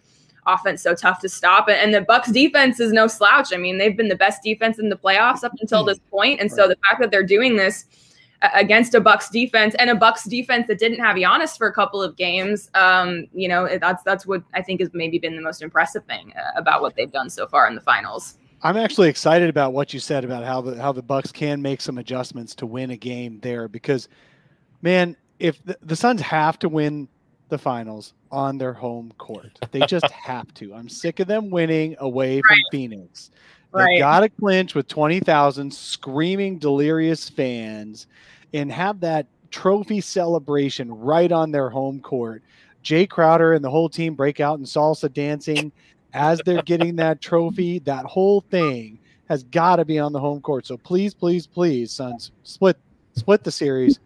offense 0.47 0.82
so 0.82 0.95
tough 0.95 1.19
to 1.19 1.27
stop. 1.30 1.67
And 1.69 1.93
the 1.93 2.01
Bucks 2.01 2.32
defense 2.32 2.80
is 2.80 2.93
no 2.93 3.08
slouch. 3.08 3.49
I 3.53 3.58
mean, 3.58 3.77
they've 3.77 3.95
been 3.95 4.08
the 4.08 4.15
best 4.15 4.41
defense 4.41 4.80
in 4.80 4.88
the 4.88 4.95
playoffs 4.95 5.43
up 5.43 5.51
until 5.60 5.80
mm-hmm. 5.80 5.89
this 5.89 5.99
point. 6.10 6.39
And 6.39 6.49
so 6.49 6.69
the 6.69 6.77
fact 6.88 7.01
that 7.01 7.12
they're 7.12 7.21
doing 7.21 7.58
this 7.58 7.86
against 8.54 8.93
a 8.93 9.02
Bucks 9.02 9.30
defense 9.30 9.76
and 9.80 9.89
a 9.89 9.95
Bucks 9.95 10.23
defense 10.26 10.67
that 10.67 10.80
didn't 10.80 11.00
have 11.00 11.15
Giannis 11.15 11.58
for 11.58 11.67
a 11.67 11.73
couple 11.73 12.02
of 12.02 12.15
games, 12.15 12.69
um, 12.76 13.26
you 13.34 13.47
know, 13.47 13.67
that's 13.80 14.04
that's 14.04 14.26
what 14.26 14.43
I 14.54 14.62
think 14.62 14.80
has 14.80 14.89
maybe 14.93 15.17
been 15.17 15.36
the 15.36 15.41
most 15.41 15.62
impressive 15.62 16.04
thing 16.06 16.34
uh, 16.36 16.52
about 16.56 16.82
what 16.82 16.95
they've 16.95 17.12
done 17.12 17.30
so 17.30 17.47
far 17.47 17.67
in 17.67 17.76
the 17.76 17.82
finals. 17.82 18.38
I'm 18.63 18.78
actually 18.78 19.10
excited 19.10 19.50
about 19.50 19.73
what 19.73 19.93
you 19.93 20.00
said 20.00 20.23
about 20.23 20.43
how 20.43 20.62
the 20.62 20.82
how 20.82 20.91
the 20.91 21.02
Bucks 21.02 21.32
can 21.32 21.62
make 21.62 21.82
some 21.82 21.97
adjustments 21.97 22.56
to 22.56 22.65
win 22.65 22.91
a 22.91 22.97
game 22.97 23.39
there 23.41 23.67
because, 23.67 24.08
man, 24.82 25.15
if 25.39 25.63
the, 25.63 25.78
the 25.82 25.95
Suns 25.95 26.21
have 26.21 26.60
to 26.60 26.69
win 26.69 27.08
the 27.49 27.57
finals 27.57 28.13
on 28.31 28.57
their 28.57 28.73
home 28.73 29.13
court, 29.17 29.57
they 29.71 29.81
just 29.81 30.10
have 30.12 30.53
to. 30.55 30.73
I'm 30.73 30.89
sick 30.89 31.19
of 31.19 31.27
them 31.27 31.49
winning 31.49 31.95
away 31.99 32.41
from 32.41 32.57
Phoenix. 32.71 33.31
They 33.73 33.79
Right. 33.81 33.99
got 33.99 34.21
to 34.21 34.29
clinch 34.29 34.75
with 34.75 34.88
twenty 34.88 35.19
thousand 35.19 35.73
screaming, 35.73 36.57
delirious 36.57 37.29
fans, 37.29 38.07
and 38.53 38.71
have 38.71 39.01
that 39.01 39.27
trophy 39.51 40.01
celebration 40.01 40.91
right 40.91 41.31
on 41.31 41.51
their 41.51 41.69
home 41.69 41.99
court. 41.99 42.43
Jae 42.83 43.10
Crowder 43.10 43.53
and 43.53 43.63
the 43.63 43.69
whole 43.69 43.89
team 43.89 44.15
break 44.15 44.39
out 44.39 44.57
in 44.60 44.65
salsa 44.65 45.12
dancing 45.12 45.71
as 46.13 46.39
they're 46.45 46.62
getting 46.63 46.95
that 46.95 47.19
trophy. 47.21 47.79
That 47.79 48.05
whole 48.05 48.41
thing 48.41 48.99
has 49.27 49.43
got 49.43 49.75
to 49.75 49.86
be 49.86 49.99
on 49.99 50.13
the 50.13 50.19
home 50.19 50.39
court. 50.41 50.65
So 50.65 50.77
please, 50.77 51.13
please, 51.13 51.45
please, 51.45 51.91
Suns, 51.91 52.31
split 52.43 52.77
split 53.15 53.43
the 53.43 53.51
series, 53.51 53.99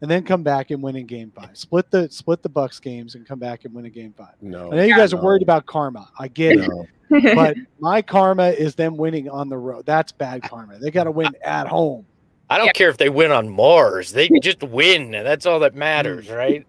and 0.00 0.10
then 0.10 0.24
come 0.24 0.42
back 0.42 0.70
and 0.70 0.82
win 0.82 0.96
in 0.96 1.06
Game 1.06 1.32
Five. 1.34 1.56
Split 1.56 1.90
the 1.90 2.08
split 2.10 2.42
the 2.42 2.48
Bucks 2.48 2.80
games 2.80 3.14
and 3.14 3.26
come 3.26 3.38
back 3.38 3.64
and 3.64 3.74
win 3.74 3.86
in 3.86 3.92
Game 3.92 4.14
Five. 4.16 4.34
No, 4.40 4.72
I 4.72 4.76
know 4.76 4.82
you 4.82 4.96
guys 4.96 5.12
are 5.12 5.22
worried 5.22 5.42
about 5.42 5.66
karma. 5.66 6.10
I 6.18 6.28
get 6.28 6.58
it, 6.58 6.70
but 7.34 7.56
my 7.78 8.02
karma 8.02 8.48
is 8.48 8.74
them 8.74 8.96
winning 8.96 9.28
on 9.28 9.48
the 9.48 9.58
road. 9.58 9.86
That's 9.86 10.12
bad 10.12 10.42
karma. 10.42 10.78
They 10.78 10.90
got 10.90 11.04
to 11.04 11.10
win 11.10 11.34
at 11.44 11.66
home. 11.66 12.06
I 12.48 12.58
don't 12.58 12.66
Yeah. 12.66 12.72
care 12.72 12.88
if 12.88 12.96
they 12.96 13.08
win 13.08 13.30
on 13.30 13.48
Mars; 13.48 14.12
they 14.12 14.28
just 14.42 14.62
win. 14.62 15.12
That's 15.12 15.46
all 15.46 15.60
that 15.60 15.74
matters, 15.74 16.26
mm. 16.26 16.36
right? 16.36 16.66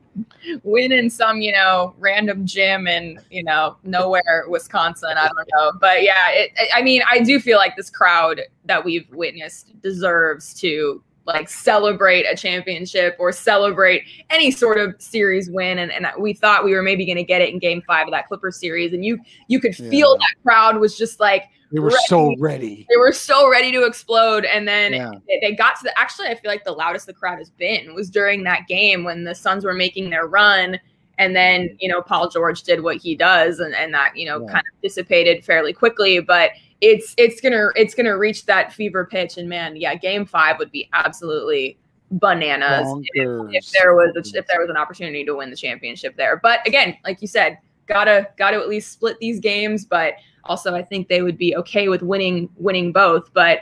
win 0.63 0.91
in 0.91 1.10
some, 1.10 1.41
you 1.41 1.52
know, 1.52 1.94
random 1.98 2.46
gym 2.46 2.88
in, 2.88 3.20
you 3.30 3.44
know, 3.44 3.78
nowhere, 3.84 4.46
Wisconsin. 4.48 5.13
I 5.17 5.28
don't 5.28 5.48
know. 5.54 5.72
But 5.80 6.04
yeah, 6.04 6.30
it, 6.30 6.52
I 6.74 6.82
mean, 6.82 7.02
I 7.10 7.20
do 7.20 7.39
feel 7.39 7.58
like 7.58 7.76
this 7.76 7.89
crowd 7.89 8.41
that 8.65 8.84
we've 8.84 9.10
witnessed 9.12 9.80
deserves 9.82 10.54
to 10.56 11.02
like 11.25 11.49
celebrate 11.49 12.23
a 12.25 12.36
championship 12.36 13.15
or 13.19 13.31
celebrate 13.31 14.03
any 14.29 14.49
sort 14.51 14.77
of 14.79 14.95
series 14.99 15.49
win 15.51 15.77
and, 15.79 15.91
and 15.91 16.07
we 16.19 16.34
thought 16.34 16.63
we 16.63 16.73
were 16.73 16.81
maybe 16.81 17.05
going 17.05 17.17
to 17.17 17.23
get 17.23 17.41
it 17.41 17.49
in 17.53 17.60
game 17.60 17.81
five 17.86 18.07
of 18.07 18.12
that 18.12 18.27
clipper 18.27 18.49
series 18.51 18.91
and 18.93 19.05
you 19.05 19.19
you 19.47 19.60
could 19.60 19.75
feel 19.75 20.17
Yeah. 20.19 20.25
that 20.27 20.41
crowd 20.43 20.77
was 20.79 20.97
just 20.97 21.19
like 21.19 21.45
They 21.71 21.79
were 21.79 21.91
so 22.07 22.34
ready. 22.39 22.88
they 22.89 22.97
were 22.97 23.12
so 23.12 23.49
ready 23.49 23.71
to 23.71 23.84
explode 23.86 24.45
and 24.45 24.67
then 24.67 24.93
Yeah. 24.93 25.12
they, 25.27 25.39
they 25.49 25.55
got 25.55 25.75
to 25.77 25.84
the 25.84 25.97
actually 25.99 26.27
i 26.27 26.36
feel 26.36 26.49
like 26.49 26.63
the 26.63 26.71
loudest 26.71 27.05
the 27.05 27.13
crowd 27.13 27.38
has 27.38 27.51
been 27.51 27.93
was 27.93 28.10
during 28.10 28.43
that 28.45 28.67
game 28.67 29.03
when 29.03 29.23
the 29.23 29.36
suns 29.36 29.63
were 29.63 29.73
making 29.75 30.10
their 30.10 30.25
run 30.27 30.79
and 31.19 31.36
then 31.36 31.77
you 31.79 31.88
know 31.88 32.01
paul 32.01 32.29
george 32.29 32.63
did 32.63 32.81
what 32.81 32.97
he 32.97 33.15
does 33.15 33.60
and, 33.60 33.75
and 33.75 33.93
that 33.93 34.15
you 34.17 34.25
know 34.25 34.39
Yeah. 34.41 34.53
kind 34.53 34.63
of 34.73 34.81
dissipated 34.81 35.45
fairly 35.45 35.71
quickly 35.71 36.19
but 36.19 36.49
it's 36.82 37.13
it's 37.17 37.39
gonna 37.39 37.67
it's 37.76 37.94
gonna 37.94 38.17
reach 38.17 38.46
that 38.48 38.74
fever 38.74 39.06
pitch. 39.06 39.38
And 39.38 39.48
man 39.48 39.76
yeah 39.76 39.96
game 39.96 40.26
five 40.26 40.58
would 40.60 40.72
be 40.72 40.89
absolutely 40.94 41.78
bananas 42.10 42.88
if, 43.13 43.54
if 43.54 43.72
there 43.72 43.96
was 43.96 44.13
a, 44.17 44.38
if 44.38 44.46
there 44.48 44.60
was 44.60 44.70
an 44.70 44.76
opportunity 44.76 45.24
to 45.24 45.36
win 45.36 45.50
the 45.50 45.56
championship 45.56 46.17
there. 46.17 46.39
But 46.41 46.65
again 46.67 46.98
like 47.06 47.22
you 47.22 47.28
said 47.28 47.60
gotta 47.88 48.28
gotta 48.38 48.58
at 48.58 48.67
least 48.67 48.91
split 48.91 49.17
these 49.20 49.39
games. 49.39 49.86
But 49.86 50.15
also 50.46 50.74
i 50.74 50.82
think 50.82 51.08
they 51.08 51.22
would 51.22 51.38
be 51.38 51.56
okay 51.56 51.88
with 51.88 52.02
winning 52.02 52.50
winning 52.58 52.91
both. 52.91 53.32
But 53.34 53.60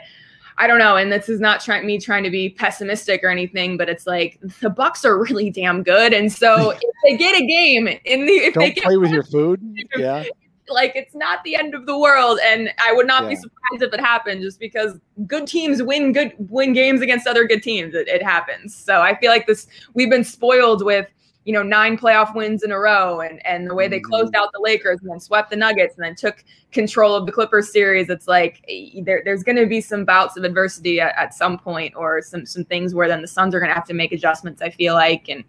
i 0.56 0.66
don't 0.66 0.78
know. 0.78 0.96
And 0.96 1.12
this 1.12 1.28
is 1.28 1.40
not 1.40 1.60
trying 1.60 1.86
me 1.86 2.00
trying 2.00 2.24
to 2.24 2.30
be 2.30 2.48
pessimistic 2.48 3.22
or 3.22 3.28
anything 3.28 3.76
but 3.76 3.90
it's 3.90 4.06
like 4.06 4.38
the 4.60 4.70
bucks 4.70 5.04
are 5.04 5.18
really 5.18 5.50
damn 5.50 5.82
good. 5.82 6.14
And 6.14 6.32
so 6.32 6.70
if 6.80 6.94
they 7.04 7.18
get 7.18 7.38
a 7.38 7.46
game 7.46 7.86
in 7.86 8.24
the 8.24 8.32
if 8.32 8.54
Don't 8.54 8.74
get 8.74 8.84
play 8.84 8.96
with 8.96 9.10
your 9.10 9.24
food. 9.24 9.60
Yeah. 9.94 10.24
Like 10.70 10.92
it's 10.94 11.14
not 11.14 11.42
the 11.44 11.54
end 11.54 11.74
of 11.74 11.86
the 11.86 11.98
world 11.98 12.38
and 12.44 12.70
i 12.78 12.92
would 12.92 13.06
not 13.06 13.28
be 13.28 13.36
surprised 13.36 13.82
if 13.82 13.92
it 13.92 14.00
happened 14.00 14.40
just 14.40 14.58
because 14.58 14.98
good 15.26 15.46
teams 15.46 15.82
win 15.82 16.12
good 16.12 16.32
win 16.50 16.72
games 16.72 17.00
against 17.00 17.26
other 17.26 17.46
good 17.46 17.62
teams. 17.62 17.94
It, 17.94 18.08
it 18.08 18.22
happens. 18.22 18.74
So 18.74 19.00
i 19.00 19.18
feel 19.18 19.30
like 19.30 19.46
this 19.46 19.66
we've 19.94 20.10
been 20.10 20.24
spoiled 20.24 20.84
with 20.84 21.06
you 21.44 21.52
know 21.54 21.62
nine 21.62 21.96
playoff 21.96 22.34
wins 22.34 22.62
in 22.62 22.70
a 22.70 22.78
row 22.78 23.20
and 23.20 23.44
and 23.46 23.68
the 23.68 23.74
way 23.74 23.88
they 23.88 23.98
closed 23.98 24.34
out 24.34 24.50
the 24.52 24.60
lakers 24.60 25.00
and 25.00 25.10
then 25.10 25.18
swept 25.18 25.50
the 25.50 25.56
nuggets 25.56 25.94
and 25.96 26.04
then 26.04 26.14
took 26.14 26.44
control 26.70 27.14
of 27.14 27.24
the 27.24 27.32
clippers 27.32 27.72
series 27.72 28.10
it's 28.10 28.28
like 28.28 28.62
eh, 28.68 29.00
there, 29.04 29.22
there's 29.24 29.42
going 29.42 29.56
to 29.56 29.66
be 29.66 29.80
some 29.80 30.04
bouts 30.04 30.36
of 30.36 30.44
adversity 30.44 31.00
at, 31.00 31.16
at 31.16 31.32
some 31.32 31.58
point 31.58 31.94
or 31.96 32.20
some 32.20 32.44
some 32.44 32.62
things 32.64 32.94
where 32.94 33.08
then 33.08 33.22
the 33.22 33.28
suns 33.28 33.54
are 33.54 33.58
going 33.58 33.70
to 33.70 33.74
have 33.74 33.86
to 33.86 33.94
make 33.94 34.12
adjustments 34.12 34.60
i 34.60 34.68
feel 34.68 34.94
like 34.94 35.28
and 35.28 35.42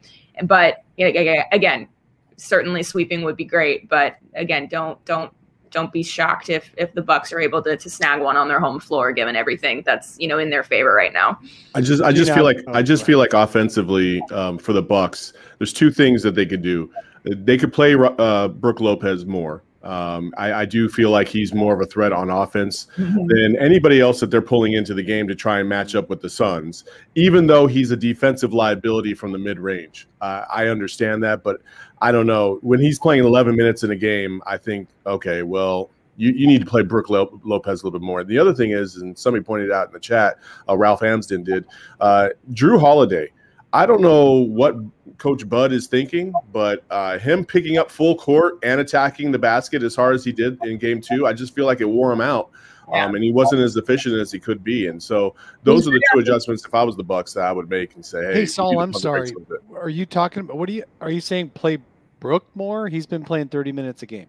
but 0.44 0.84
yeah, 0.96 1.08
yeah, 1.08 1.44
again 1.52 1.88
certainly 2.38 2.84
sweeping 2.84 3.22
would 3.24 3.36
be 3.38 3.46
great 3.46 3.88
but 3.90 4.18
again 4.36 4.68
don't 4.68 5.04
don't 5.06 5.32
don't 5.70 5.94
be 5.94 6.04
shocked 6.04 6.50
if 6.50 6.72
if 6.78 6.94
the 6.94 7.02
bucks 7.02 7.32
are 7.32 7.40
able 7.40 7.62
to, 7.62 7.78
to 7.78 7.90
snag 7.90 8.22
one 8.22 8.36
on 8.36 8.48
their 8.48 8.60
home 8.60 8.80
floor 8.80 9.12
given 9.14 9.36
everything 9.36 9.82
that's 9.86 10.18
you 10.20 10.28
know 10.28 10.38
in 10.38 10.50
their 10.50 10.64
favor 10.64 10.94
right 10.94 11.14
now 11.14 11.40
I 11.76 11.82
just 11.82 12.02
I 12.04 12.12
just 12.12 12.28
You 12.30 12.34
feel 12.36 12.44
know- 12.44 12.44
like 12.44 12.76
I 12.76 12.82
just 12.82 13.06
feel 13.06 13.18
like 13.20 13.34
offensively 13.34 14.22
um, 14.32 14.58
for 14.58 14.74
the 14.74 14.82
Bucks, 14.82 15.34
there's 15.60 15.72
two 15.74 15.90
things 15.92 16.24
that 16.24 16.36
they 16.36 16.46
could 16.46 16.62
do. 16.62 16.92
They 17.24 17.58
could 17.58 17.72
play 17.72 17.96
uh, 17.96 18.48
Brook 18.50 18.80
Lopez 18.82 19.26
more. 19.26 19.64
Um, 19.84 20.34
I, 20.38 20.54
I 20.54 20.66
do 20.66 20.88
feel 20.88 21.10
like 21.10 21.28
he's 21.28 21.54
more 21.54 21.74
of 21.74 21.82
a 21.82 21.86
threat 21.86 22.12
on 22.12 22.30
offense 22.30 22.88
than 22.98 23.58
anybody 23.60 24.00
else 24.00 24.20
that 24.20 24.30
they're 24.30 24.42
pulling 24.42 24.74
into 24.74 24.94
the 24.94 25.04
game 25.04 25.28
to 25.28 25.36
try 25.36 25.60
and 25.60 25.68
match 25.68 25.96
up 25.96 26.10
with 26.10 26.22
the 26.22 26.30
Suns. 26.30 26.84
Even 27.16 27.48
though 27.48 27.68
he's 27.68 27.92
a 27.92 27.98
defensive 27.98 28.54
liability 28.54 29.14
from 29.14 29.32
the 29.32 29.40
mid 29.40 29.60
range, 29.60 30.08
uh, 30.22 30.46
I 30.54 30.68
understand 30.68 31.24
that, 31.24 31.44
but 31.44 31.62
I 32.02 32.12
don't 32.12 32.28
know 32.28 32.60
when 32.62 32.80
he's 32.80 33.00
playing 33.00 33.24
11 33.24 33.56
minutes 33.56 33.84
in 33.84 33.92
a 33.92 33.96
game. 33.96 34.42
I 34.46 34.58
think 34.58 34.90
okay, 35.06 35.44
well. 35.44 35.90
You, 36.18 36.34
you 36.34 36.46
need 36.46 36.60
to 36.60 36.68
play 36.68 36.84
Brook 36.84 37.10
Lopez 37.10 37.82
a 37.82 37.86
little 37.86 37.98
bit 37.98 38.06
more. 38.06 38.24
The 38.24 38.38
other 38.38 38.54
thing 38.54 38.72
is, 38.72 38.98
and 38.98 39.18
somebody 39.18 39.44
pointed 39.44 39.72
out 39.72 39.88
in 39.88 39.94
the 39.94 40.00
chat, 40.00 40.38
uh, 40.70 40.78
Ralph 40.78 41.00
Hamsden 41.00 41.44
did, 41.44 41.66
uh, 42.00 42.30
Jrue 42.52 42.80
Holiday. 42.80 43.32
I 43.74 43.86
don't 43.86 44.02
know 44.02 44.32
what 44.32 44.76
Coach 45.22 45.48
Bud 45.48 45.72
is 45.72 45.86
thinking, 45.86 46.34
but 46.52 46.84
uh, 46.90 47.20
him 47.20 47.46
picking 47.46 47.78
up 47.78 47.92
full 47.92 48.16
court 48.16 48.56
and 48.64 48.82
attacking 48.82 49.32
the 49.32 49.38
basket 49.38 49.84
as 49.84 49.96
hard 49.96 50.16
as 50.16 50.26
he 50.26 50.32
did 50.32 50.58
in 50.64 50.80
game 50.80 51.00
two, 51.00 51.28
I 51.28 51.34
just 51.34 51.54
feel 51.54 51.68
like 51.68 51.80
it 51.80 51.86
wore 51.86 52.12
him 52.12 52.22
out. 52.22 52.50
Um, 52.92 53.14
and 53.14 53.24
he 53.24 53.32
wasn't 53.32 53.62
as 53.62 53.78
efficient 53.78 54.16
as 54.16 54.32
he 54.32 54.40
could 54.40 54.64
be. 54.64 54.88
And 54.88 55.02
so 55.02 55.36
those 55.62 55.88
are 55.88 55.92
the 55.92 56.02
two 56.12 56.20
adjustments 56.22 56.66
if 56.66 56.74
I 56.74 56.82
was 56.82 56.98
the 56.98 57.04
Bucks 57.04 57.34
that 57.34 57.42
I 57.44 57.52
would 57.52 57.70
make 57.70 57.94
and 57.94 58.04
say, 58.04 58.26
hey, 58.26 58.34
Hey, 58.34 58.46
Saul, 58.48 58.80
I'm 58.80 58.92
pump 58.92 59.04
the 59.04 59.10
brakes 59.12 59.30
sorry. 59.30 59.46
a 59.46 59.50
little 59.50 59.68
bit. 59.70 59.78
Are 59.80 59.90
you 59.90 60.08
talking 60.08 60.40
about 60.42 60.58
what 60.58 60.68
are 60.68 60.72
you 60.72 60.84
are 61.02 61.12
you 61.12 61.22
saying 61.22 61.52
play 61.52 61.78
Brook 62.20 62.48
more? 62.56 62.88
He's 62.88 63.06
been 63.06 63.24
playing 63.24 63.50
30 63.50 63.72
minutes 63.74 64.02
a 64.02 64.08
game. 64.08 64.26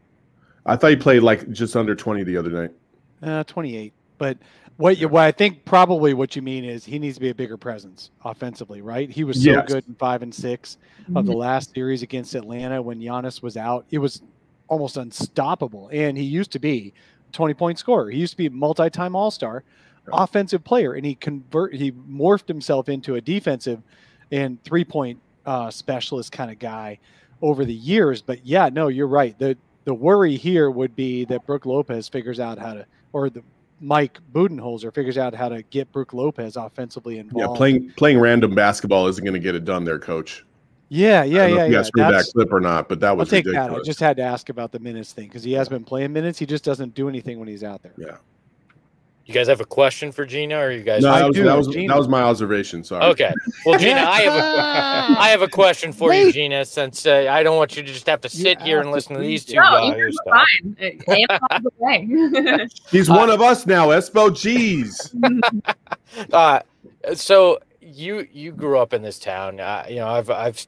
I 0.66 0.76
thought 0.76 0.90
he 0.90 0.96
played 0.96 1.22
like 1.22 1.50
just 1.50 1.74
under 1.74 1.94
20 1.94 2.22
the 2.24 2.36
other 2.36 2.50
night. 2.50 2.70
Uh, 3.22 3.44
28. 3.44 3.94
But 4.18 4.36
what 4.76 4.98
you 4.98 5.08
what 5.08 5.24
I 5.24 5.32
think 5.32 5.64
probably 5.64 6.14
what 6.14 6.36
you 6.36 6.42
mean 6.42 6.64
is 6.64 6.84
he 6.84 6.98
needs 6.98 7.16
to 7.16 7.20
be 7.20 7.30
a 7.30 7.34
bigger 7.34 7.56
presence 7.58 8.10
offensively, 8.24 8.82
right? 8.82 9.10
He 9.10 9.24
was 9.24 9.38
so 9.38 9.56
Yes. 9.56 9.66
good 9.66 9.84
in 9.88 9.94
5 9.96 10.22
and 10.22 10.34
6 10.34 10.78
of 11.14 11.26
the 11.26 11.32
last 11.32 11.72
series 11.74 12.02
against 12.02 12.34
Atlanta 12.34 12.82
when 12.82 13.00
Giannis 13.00 13.42
was 13.42 13.56
out. 13.56 13.86
It 13.90 13.98
was 13.98 14.22
almost 14.68 14.96
unstoppable 14.96 15.90
and 15.92 16.16
he 16.18 16.24
used 16.24 16.52
to 16.52 16.58
be 16.58 16.94
a 17.28 17.32
20 17.32 17.54
point 17.54 17.78
scorer. 17.78 18.10
He 18.10 18.18
used 18.20 18.32
to 18.32 18.36
be 18.38 18.46
a 18.46 18.50
multi-time 18.50 19.14
all-star 19.16 19.64
offensive 20.12 20.64
player 20.64 20.94
and 20.94 21.04
he 21.06 21.14
convert 21.14 21.74
he 21.74 21.92
morphed 21.92 22.48
himself 22.48 22.88
into 22.88 23.16
a 23.16 23.20
defensive 23.20 23.82
and 24.32 24.62
three-point 24.64 25.20
uh, 25.46 25.70
specialist 25.70 26.32
kind 26.32 26.50
of 26.50 26.58
guy 26.58 26.98
over 27.42 27.64
the 27.64 27.74
years. 27.74 28.22
But 28.22 28.44
yeah, 28.46 28.70
no, 28.72 28.88
you're 28.88 29.08
right. 29.08 29.38
The 29.38 29.58
the 29.84 29.94
worry 29.94 30.36
here 30.36 30.70
would 30.70 30.96
be 30.96 31.24
that 31.26 31.44
Brook 31.46 31.66
Lopez 31.66 32.08
figures 32.08 32.40
out 32.40 32.58
how 32.58 32.74
to, 32.74 32.86
or 33.12 33.30
the 33.30 33.42
Mike 33.82 34.20
Budenholzer 34.32 34.94
figures 34.94 35.18
out 35.18 35.34
how 35.34 35.48
to 35.48 35.62
get 35.64 35.90
Brook 35.92 36.12
Lopez 36.12 36.56
offensively 36.56 37.18
involved. 37.18 37.52
Yeah, 37.52 37.56
playing 37.56 37.92
playing 37.96 38.20
random 38.20 38.54
basketball 38.54 39.08
isn't 39.08 39.24
going 39.24 39.34
to 39.34 39.40
get 39.40 39.54
it 39.54 39.64
done 39.64 39.84
there, 39.84 39.98
coach. 39.98 40.44
Yeah, 40.88 41.24
yeah, 41.24 41.46
yeah, 41.46 41.64
yeah. 41.64 41.78
heard 41.78 42.12
that 42.12 42.30
clip 42.34 42.52
or 42.52 42.60
not, 42.60 42.88
but 42.88 43.00
that 43.00 43.16
was 43.16 43.28
I'll 43.28 43.42
take 43.42 43.52
that. 43.52 43.70
I 43.70 43.78
just 43.82 43.98
had 43.98 44.16
to 44.18 44.22
ask 44.22 44.50
about 44.50 44.72
the 44.72 44.78
minutes 44.78 45.12
thing 45.12 45.26
because 45.26 45.42
he 45.42 45.52
has 45.54 45.68
been 45.68 45.84
playing 45.84 46.12
minutes. 46.12 46.38
He 46.38 46.46
just 46.46 46.64
doesn't 46.64 46.94
do 46.94 47.08
anything 47.08 47.38
when 47.38 47.48
he's 47.48 47.64
out 47.64 47.82
there. 47.82 47.94
yeah. 47.96 48.16
You 49.24 49.34
guys 49.34 49.46
have 49.46 49.60
a 49.60 49.64
question 49.64 50.10
for 50.10 50.26
Gina, 50.26 50.58
or 50.58 50.72
you 50.72 50.82
guys? 50.82 51.02
No, 51.02 51.12
I 51.12 51.20
that 51.20 51.28
was, 51.28 51.36
do, 51.36 51.44
that 51.44 51.56
was 51.56 51.66
that 51.68 51.96
was 51.96 52.08
my 52.08 52.22
observation. 52.22 52.82
Sorry. 52.82 53.04
Okay. 53.04 53.32
Well, 53.64 53.78
Gina, 53.78 54.00
I 54.00 54.20
have 54.22 54.34
a 54.34 54.40
I 55.20 55.28
have 55.28 55.42
a 55.42 55.48
question 55.48 55.92
for 55.92 56.12
you, 56.12 56.32
Gina. 56.32 56.64
Since 56.64 57.06
uh, 57.06 57.28
I 57.30 57.44
don't 57.44 57.56
want 57.56 57.76
you 57.76 57.84
to 57.84 57.92
just 57.92 58.06
have 58.08 58.20
to 58.22 58.28
You 58.28 58.42
sit 58.42 58.60
here 58.62 58.80
and 58.80 58.90
listen 58.90 59.14
to 59.14 59.20
these 59.20 59.44
two 59.44 59.54
no 59.54 59.78
you 59.78 59.92
yahoos 59.92 60.18
guys 60.26 60.32
are 60.32 60.46
fine 60.62 60.76
It- 60.80 61.78
Amazon's. 61.80 62.80
He's 62.90 63.08
one 63.08 63.30
of 63.30 63.40
us 63.40 63.64
now, 63.64 63.88
Espo. 63.88 64.30
Jeez. 64.30 65.14
Uh, 66.30 66.60
so 67.14 67.58
you 67.80 68.28
you 68.32 68.52
grew 68.52 68.78
up 68.78 68.92
in 68.92 69.00
this 69.00 69.18
town. 69.18 69.58
Uh, 69.60 69.84
you 69.88 69.96
know, 69.96 70.08
I've 70.08 70.28
I've 70.28 70.66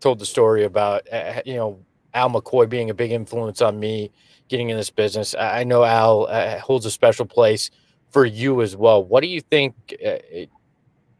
told 0.00 0.18
the 0.18 0.26
story 0.26 0.64
about 0.64 1.06
uh, 1.12 1.42
you 1.44 1.56
know 1.56 1.78
Al 2.14 2.30
McCoy 2.30 2.66
being 2.66 2.88
a 2.88 2.94
big 2.94 3.12
influence 3.12 3.60
on 3.60 3.78
me 3.78 4.10
getting 4.48 4.70
in 4.70 4.78
this 4.78 4.88
business. 4.88 5.34
I 5.34 5.60
I 5.60 5.64
know 5.64 5.84
Al 5.84 6.26
uh, 6.30 6.58
holds 6.60 6.86
a 6.86 6.90
special 6.90 7.26
place 7.26 7.70
for 8.10 8.24
you 8.24 8.62
as 8.62 8.76
well. 8.76 9.02
What 9.02 9.22
do 9.22 9.28
you 9.28 9.40
think 9.40 9.74
uh, 10.04 10.18
it, 10.30 10.50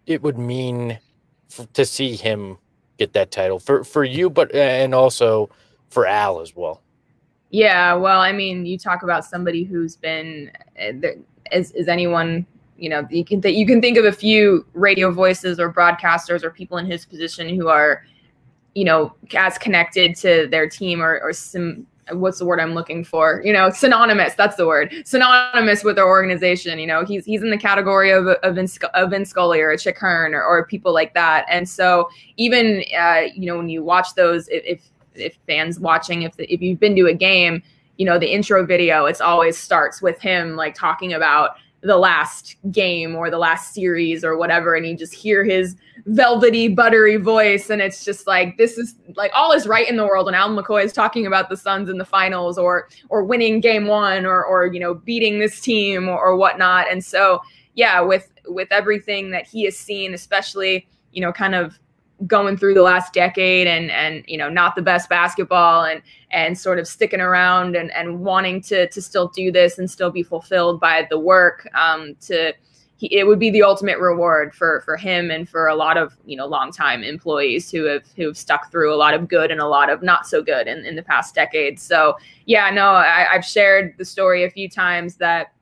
it 0.06 0.22
would 0.22 0.38
mean 0.38 0.98
to 1.72 1.84
see 1.84 2.16
him 2.16 2.58
get 2.98 3.12
that 3.14 3.30
title 3.30 3.58
for 3.58 3.84
for 3.84 4.04
you, 4.04 4.28
but 4.30 4.54
and 4.54 4.94
also 4.94 5.50
for 5.88 6.06
Al 6.06 6.40
as 6.40 6.54
well? 6.54 6.82
Yeah, 7.50 7.94
well, 7.94 8.20
I 8.20 8.32
mean, 8.32 8.64
you 8.64 8.78
talk 8.78 9.02
about 9.02 9.24
somebody 9.24 9.64
who's 9.64 9.96
been 9.96 10.52
uh, 10.80 11.08
is 11.52 11.72
is 11.72 11.88
anyone 11.88 12.46
you 12.76 12.88
know 12.88 13.06
you 13.10 13.24
can 13.24 13.40
th- 13.40 13.56
you 13.56 13.66
can 13.66 13.80
think 13.80 13.98
of 13.98 14.04
a 14.04 14.12
few 14.12 14.64
radio 14.72 15.10
voices 15.10 15.60
or 15.60 15.72
broadcasters 15.72 16.42
or 16.42 16.50
people 16.50 16.78
in 16.78 16.86
his 16.86 17.04
position 17.04 17.54
who 17.54 17.68
are 17.68 18.04
you 18.74 18.84
know 18.84 19.14
as 19.34 19.58
connected 19.58 20.16
to 20.16 20.48
their 20.50 20.68
team 20.68 21.02
or 21.02 21.20
or 21.20 21.32
some 21.32 21.86
what's 22.12 22.38
the 22.38 22.44
word 22.44 22.60
I'm 22.60 22.74
looking 22.74 23.04
for? 23.04 23.42
You 23.44 23.52
know 23.52 23.70
synonymous 23.70 24.34
that's 24.34 24.56
the 24.56 24.66
word. 24.66 24.92
Synonymous 25.04 25.84
with 25.84 25.96
their 25.96 26.06
organization 26.06 26.78
you 26.78 26.86
know 26.86 27.04
he's 27.04 27.24
he's 27.24 27.42
in 27.42 27.50
the 27.50 27.58
category 27.58 28.10
of 28.10 28.26
of 28.26 28.54
Vince, 28.54 28.78
of 28.94 29.10
Vince 29.10 29.30
Scully 29.30 29.60
or 29.60 29.76
Chick 29.76 29.98
Hearn 29.98 30.34
or, 30.34 30.42
or 30.42 30.66
people 30.66 30.92
like 30.92 31.14
that. 31.14 31.46
And 31.48 31.68
so 31.68 32.08
even 32.36 32.84
uh, 32.98 33.22
you 33.34 33.46
know 33.46 33.56
when 33.56 33.68
you 33.68 33.82
watch 33.82 34.14
those 34.14 34.48
if 34.48 34.82
if, 35.14 35.36
fans 35.46 35.80
watching 35.80 36.22
if 36.22 36.34
if 36.38 36.62
you've 36.62 36.80
been 36.80 36.96
to 36.96 37.06
a 37.06 37.14
game 37.14 37.62
you 37.96 38.06
know 38.06 38.18
the 38.18 38.32
intro 38.32 38.64
video 38.64 39.04
it's 39.04 39.20
always 39.20 39.58
starts 39.58 40.00
with 40.00 40.18
him 40.20 40.56
like 40.56 40.74
talking 40.74 41.12
about 41.12 41.56
the 41.82 41.96
last 41.96 42.56
game 42.70 43.16
or 43.16 43.30
the 43.30 43.38
last 43.38 43.72
series 43.72 44.22
or 44.22 44.36
whatever 44.36 44.74
and 44.74 44.86
you 44.86 44.94
just 44.94 45.14
hear 45.14 45.42
his 45.44 45.76
velvety 46.06 46.68
buttery 46.68 47.16
voice 47.16 47.70
and 47.70 47.80
it's 47.80 48.04
just 48.04 48.26
like 48.26 48.56
this 48.58 48.76
is 48.76 48.96
like 49.16 49.30
all 49.34 49.52
is 49.52 49.66
right 49.66 49.88
in 49.88 49.96
the 49.96 50.04
world 50.04 50.26
and 50.26 50.36
Alan 50.36 50.56
McCoy 50.56 50.84
is 50.84 50.92
talking 50.92 51.26
about 51.26 51.48
the 51.48 51.56
Suns 51.56 51.88
in 51.88 51.96
the 51.96 52.04
finals 52.04 52.58
or 52.58 52.88
or 53.08 53.24
winning 53.24 53.60
game 53.60 53.86
one 53.86 54.26
or 54.26 54.44
or 54.44 54.66
you 54.66 54.78
know 54.80 54.94
beating 54.94 55.38
this 55.38 55.60
team 55.60 56.08
or, 56.08 56.20
or 56.20 56.36
whatnot. 56.36 56.90
And 56.90 57.02
so 57.02 57.40
yeah 57.74 58.00
with 58.00 58.30
with 58.46 58.68
everything 58.70 59.30
that 59.30 59.46
he 59.46 59.64
has 59.64 59.76
seen 59.76 60.12
especially 60.12 60.86
you 61.12 61.20
know 61.20 61.32
kind 61.32 61.54
of 61.54 61.79
going 62.26 62.56
through 62.56 62.74
the 62.74 62.82
last 62.82 63.12
decade 63.12 63.66
and 63.66 63.90
and 63.90 64.24
you 64.26 64.36
know 64.36 64.48
not 64.48 64.74
the 64.74 64.82
best 64.82 65.08
basketball 65.08 65.84
and 65.84 66.02
and 66.30 66.58
sort 66.58 66.78
of 66.78 66.86
sticking 66.86 67.20
around 67.20 67.76
and 67.76 67.90
and 67.92 68.20
wanting 68.20 68.60
to 68.60 68.88
to 68.88 69.00
still 69.00 69.28
do 69.28 69.50
this 69.50 69.78
and 69.78 69.90
still 69.90 70.10
be 70.10 70.22
fulfilled 70.22 70.78
by 70.80 71.06
the 71.10 71.18
work 71.18 71.66
um 71.74 72.14
to 72.20 72.52
he, 73.00 73.16
it 73.16 73.26
would 73.26 73.38
be 73.38 73.50
the 73.50 73.62
ultimate 73.62 73.98
reward 73.98 74.54
for 74.54 74.82
for 74.82 74.96
him 74.96 75.30
and 75.30 75.48
for 75.48 75.68
a 75.68 75.74
lot 75.74 75.96
of 75.96 76.16
you 76.26 76.36
know 76.36 76.46
longtime 76.46 77.02
employees 77.02 77.70
who 77.70 77.84
have 77.84 78.04
who 78.14 78.26
have 78.26 78.36
stuck 78.36 78.70
through 78.70 78.94
a 78.94 78.96
lot 78.96 79.14
of 79.14 79.26
good 79.26 79.50
and 79.50 79.60
a 79.60 79.66
lot 79.66 79.88
of 79.88 80.02
not 80.02 80.26
so 80.26 80.42
good 80.42 80.68
in, 80.68 80.84
in 80.84 80.96
the 80.96 81.02
past 81.02 81.34
decade. 81.34 81.80
So 81.80 82.16
yeah, 82.44 82.68
no, 82.70 82.90
I, 82.90 83.32
I've 83.32 83.44
shared 83.44 83.94
the 83.96 84.04
story 84.04 84.44
a 84.44 84.50
few 84.50 84.68
times 84.68 85.16
that 85.16 85.52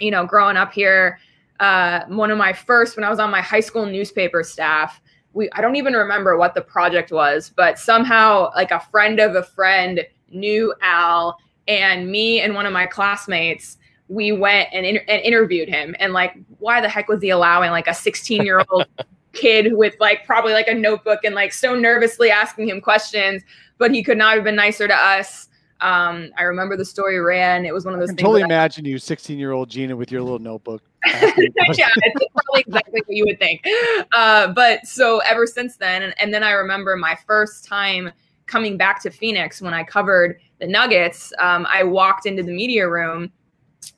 you 0.00 0.10
know 0.10 0.26
growing 0.26 0.56
up 0.56 0.72
here, 0.72 1.20
uh, 1.60 2.00
one 2.08 2.32
of 2.32 2.38
my 2.38 2.52
first 2.52 2.96
when 2.96 3.04
I 3.04 3.10
was 3.10 3.20
on 3.20 3.30
my 3.30 3.40
high 3.40 3.60
school 3.60 3.86
newspaper 3.86 4.42
staff. 4.42 5.00
We, 5.34 5.50
I 5.52 5.60
don't 5.60 5.76
even 5.76 5.94
remember 5.94 6.36
what 6.36 6.54
the 6.54 6.60
project 6.60 7.10
was, 7.10 7.52
but 7.54 7.78
somehow 7.78 8.50
like 8.54 8.70
a 8.70 8.80
friend 8.80 9.18
of 9.20 9.34
a 9.34 9.42
friend 9.42 10.00
knew 10.30 10.74
Al 10.82 11.38
and 11.68 12.10
me 12.10 12.40
and 12.40 12.54
one 12.54 12.66
of 12.66 12.72
my 12.72 12.86
classmates 12.86 13.78
we 14.08 14.32
went 14.32 14.68
and, 14.72 14.84
inter- 14.84 15.04
and 15.08 15.22
interviewed 15.22 15.68
him. 15.68 15.94
And 15.98 16.12
like 16.12 16.34
why 16.58 16.80
the 16.80 16.88
heck 16.88 17.08
was 17.08 17.22
he 17.22 17.30
allowing 17.30 17.70
like 17.70 17.86
a 17.86 17.94
16 17.94 18.44
year 18.44 18.62
old 18.68 18.86
kid 19.32 19.74
with 19.74 19.94
like 19.98 20.26
probably 20.26 20.52
like 20.52 20.68
a 20.68 20.74
notebook 20.74 21.20
and 21.24 21.34
like 21.34 21.52
so 21.52 21.74
nervously 21.74 22.30
asking 22.30 22.68
him 22.68 22.80
questions 22.80 23.42
but 23.78 23.90
he 23.90 24.02
could 24.02 24.18
not 24.18 24.34
have 24.34 24.44
been 24.44 24.54
nicer 24.54 24.86
to 24.86 24.94
us 24.94 25.48
um, 25.82 26.30
I 26.38 26.44
remember 26.44 26.76
the 26.76 26.84
story 26.84 27.18
ran. 27.18 27.66
It 27.66 27.74
was 27.74 27.84
one 27.84 27.92
of 27.92 28.00
those. 28.00 28.10
I 28.10 28.14
totally 28.14 28.42
that 28.42 28.50
I- 28.50 28.54
imagine 28.54 28.84
you, 28.84 28.98
16 28.98 29.38
year 29.38 29.52
old 29.52 29.68
Gina, 29.68 29.96
with 29.96 30.10
your 30.12 30.22
little 30.22 30.38
notebook. 30.38 30.82
yeah, 31.04 31.88
it's 31.96 32.32
probably 32.32 32.60
exactly 32.60 33.02
what 33.04 33.16
you 33.16 33.24
would 33.26 33.38
think. 33.40 33.64
Uh, 34.12 34.52
but 34.52 34.86
so 34.86 35.18
ever 35.26 35.46
since 35.46 35.76
then, 35.76 36.04
and, 36.04 36.14
and 36.18 36.32
then 36.32 36.44
I 36.44 36.52
remember 36.52 36.96
my 36.96 37.16
first 37.26 37.64
time 37.64 38.10
coming 38.46 38.76
back 38.76 39.02
to 39.02 39.10
Phoenix 39.10 39.60
when 39.60 39.74
I 39.74 39.82
covered 39.82 40.38
the 40.60 40.66
Nuggets. 40.68 41.32
Um, 41.40 41.66
I 41.68 41.82
walked 41.82 42.26
into 42.26 42.44
the 42.44 42.52
media 42.52 42.88
room, 42.88 43.32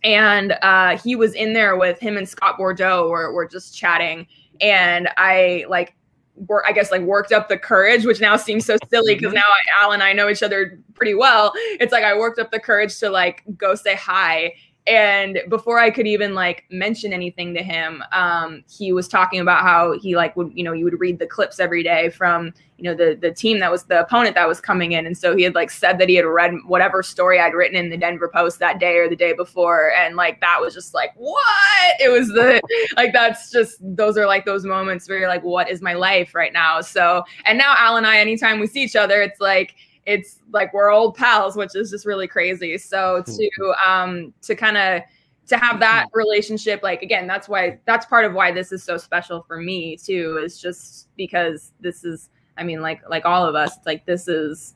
and 0.02 0.52
uh, 0.62 0.96
he 0.96 1.14
was 1.14 1.34
in 1.34 1.52
there 1.52 1.76
with 1.76 1.98
him 2.00 2.16
and 2.16 2.26
Scott 2.26 2.58
Bordow. 2.58 3.10
Were 3.10 3.32
were 3.34 3.46
just 3.46 3.76
chatting, 3.76 4.26
and 4.60 5.08
I 5.16 5.66
like. 5.68 5.94
Wor- 6.36 6.66
I 6.66 6.72
guess 6.72 6.90
like 6.90 7.02
worked 7.02 7.32
up 7.32 7.48
the 7.48 7.58
courage, 7.58 8.04
which 8.04 8.20
now 8.20 8.36
seems 8.36 8.66
so 8.66 8.76
silly 8.90 9.14
because 9.14 9.28
mm-hmm. 9.28 9.36
now 9.36 9.82
Al 9.82 9.92
and 9.92 10.02
I 10.02 10.12
know 10.12 10.28
each 10.28 10.42
other 10.42 10.80
pretty 10.94 11.14
well. 11.14 11.52
It's 11.54 11.92
like 11.92 12.04
I 12.04 12.16
worked 12.16 12.38
up 12.38 12.50
the 12.50 12.60
courage 12.60 12.98
to 12.98 13.10
like 13.10 13.42
go 13.56 13.74
say 13.74 13.94
hi, 13.94 14.54
and 14.86 15.40
before 15.48 15.78
i 15.78 15.90
could 15.90 16.06
even 16.06 16.34
like 16.34 16.64
mention 16.70 17.12
anything 17.12 17.54
to 17.54 17.62
him 17.62 18.02
um 18.12 18.62
he 18.68 18.92
was 18.92 19.08
talking 19.08 19.40
about 19.40 19.62
how 19.62 19.98
he 19.98 20.16
like 20.16 20.36
would 20.36 20.52
you 20.54 20.62
know 20.62 20.72
you 20.72 20.84
would 20.84 20.98
read 21.00 21.18
the 21.18 21.26
clips 21.26 21.58
every 21.58 21.82
day 21.82 22.10
from 22.10 22.52
you 22.76 22.84
know 22.84 22.94
the 22.94 23.16
the 23.20 23.32
team 23.32 23.60
that 23.60 23.70
was 23.70 23.84
the 23.84 24.00
opponent 24.00 24.34
that 24.34 24.48
was 24.48 24.60
coming 24.60 24.92
in. 24.92 25.06
And 25.06 25.16
so 25.16 25.36
he 25.36 25.42
had 25.42 25.54
like 25.54 25.70
said 25.70 25.98
that 25.98 26.08
he 26.08 26.16
had 26.16 26.26
read 26.26 26.54
whatever 26.66 27.02
story 27.02 27.38
i'd 27.40 27.54
written 27.54 27.76
in 27.76 27.90
the 27.90 27.96
denver 27.96 28.28
post 28.28 28.58
that 28.58 28.80
day 28.80 28.96
or 28.96 29.08
the 29.08 29.16
day 29.16 29.32
before. 29.32 29.92
And 29.92 30.16
like 30.16 30.40
that 30.40 30.60
was 30.60 30.74
just 30.74 30.92
like 30.92 31.12
what? 31.16 31.94
It 32.00 32.08
was 32.08 32.28
the 32.28 32.60
like 32.96 33.12
that's 33.12 33.50
just 33.50 33.78
those 33.80 34.18
are 34.18 34.26
like 34.26 34.44
those 34.44 34.64
moments 34.64 35.08
where 35.08 35.18
you're 35.18 35.28
like 35.28 35.44
what 35.44 35.70
is 35.70 35.82
my 35.82 35.94
life 35.94 36.34
right 36.34 36.52
now? 36.52 36.80
So 36.80 37.24
and 37.44 37.56
now 37.58 37.74
al 37.78 37.96
and 37.96 38.06
i 38.06 38.18
anytime 38.18 38.58
we 38.58 38.66
see 38.66 38.82
each 38.82 38.96
other 38.96 39.22
it's 39.22 39.40
like 39.40 39.76
it's 40.06 40.40
like 40.52 40.72
we're 40.74 40.90
old 40.90 41.16
pals, 41.16 41.56
which 41.56 41.74
is 41.74 41.90
just 41.90 42.06
really 42.06 42.28
crazy. 42.28 42.76
So 42.78 43.22
to 43.26 43.74
um 43.86 44.34
to 44.42 44.54
kind 44.54 44.76
of 44.76 45.02
to 45.46 45.56
have 45.58 45.80
that 45.80 46.06
relationship, 46.12 46.82
like 46.82 47.02
again, 47.02 47.26
that's 47.26 47.48
why 47.48 47.78
that's 47.86 48.06
part 48.06 48.24
of 48.24 48.32
why 48.34 48.52
this 48.52 48.72
is 48.72 48.82
so 48.82 48.96
special 48.96 49.42
for 49.42 49.60
me 49.60 49.96
too, 49.96 50.40
is 50.42 50.60
just 50.60 51.08
because 51.16 51.72
this 51.80 52.04
is 52.04 52.30
I 52.56 52.64
mean, 52.64 52.80
like 52.80 53.00
like 53.08 53.24
all 53.24 53.46
of 53.46 53.54
us, 53.54 53.78
like 53.86 54.06
this 54.06 54.28
is 54.28 54.74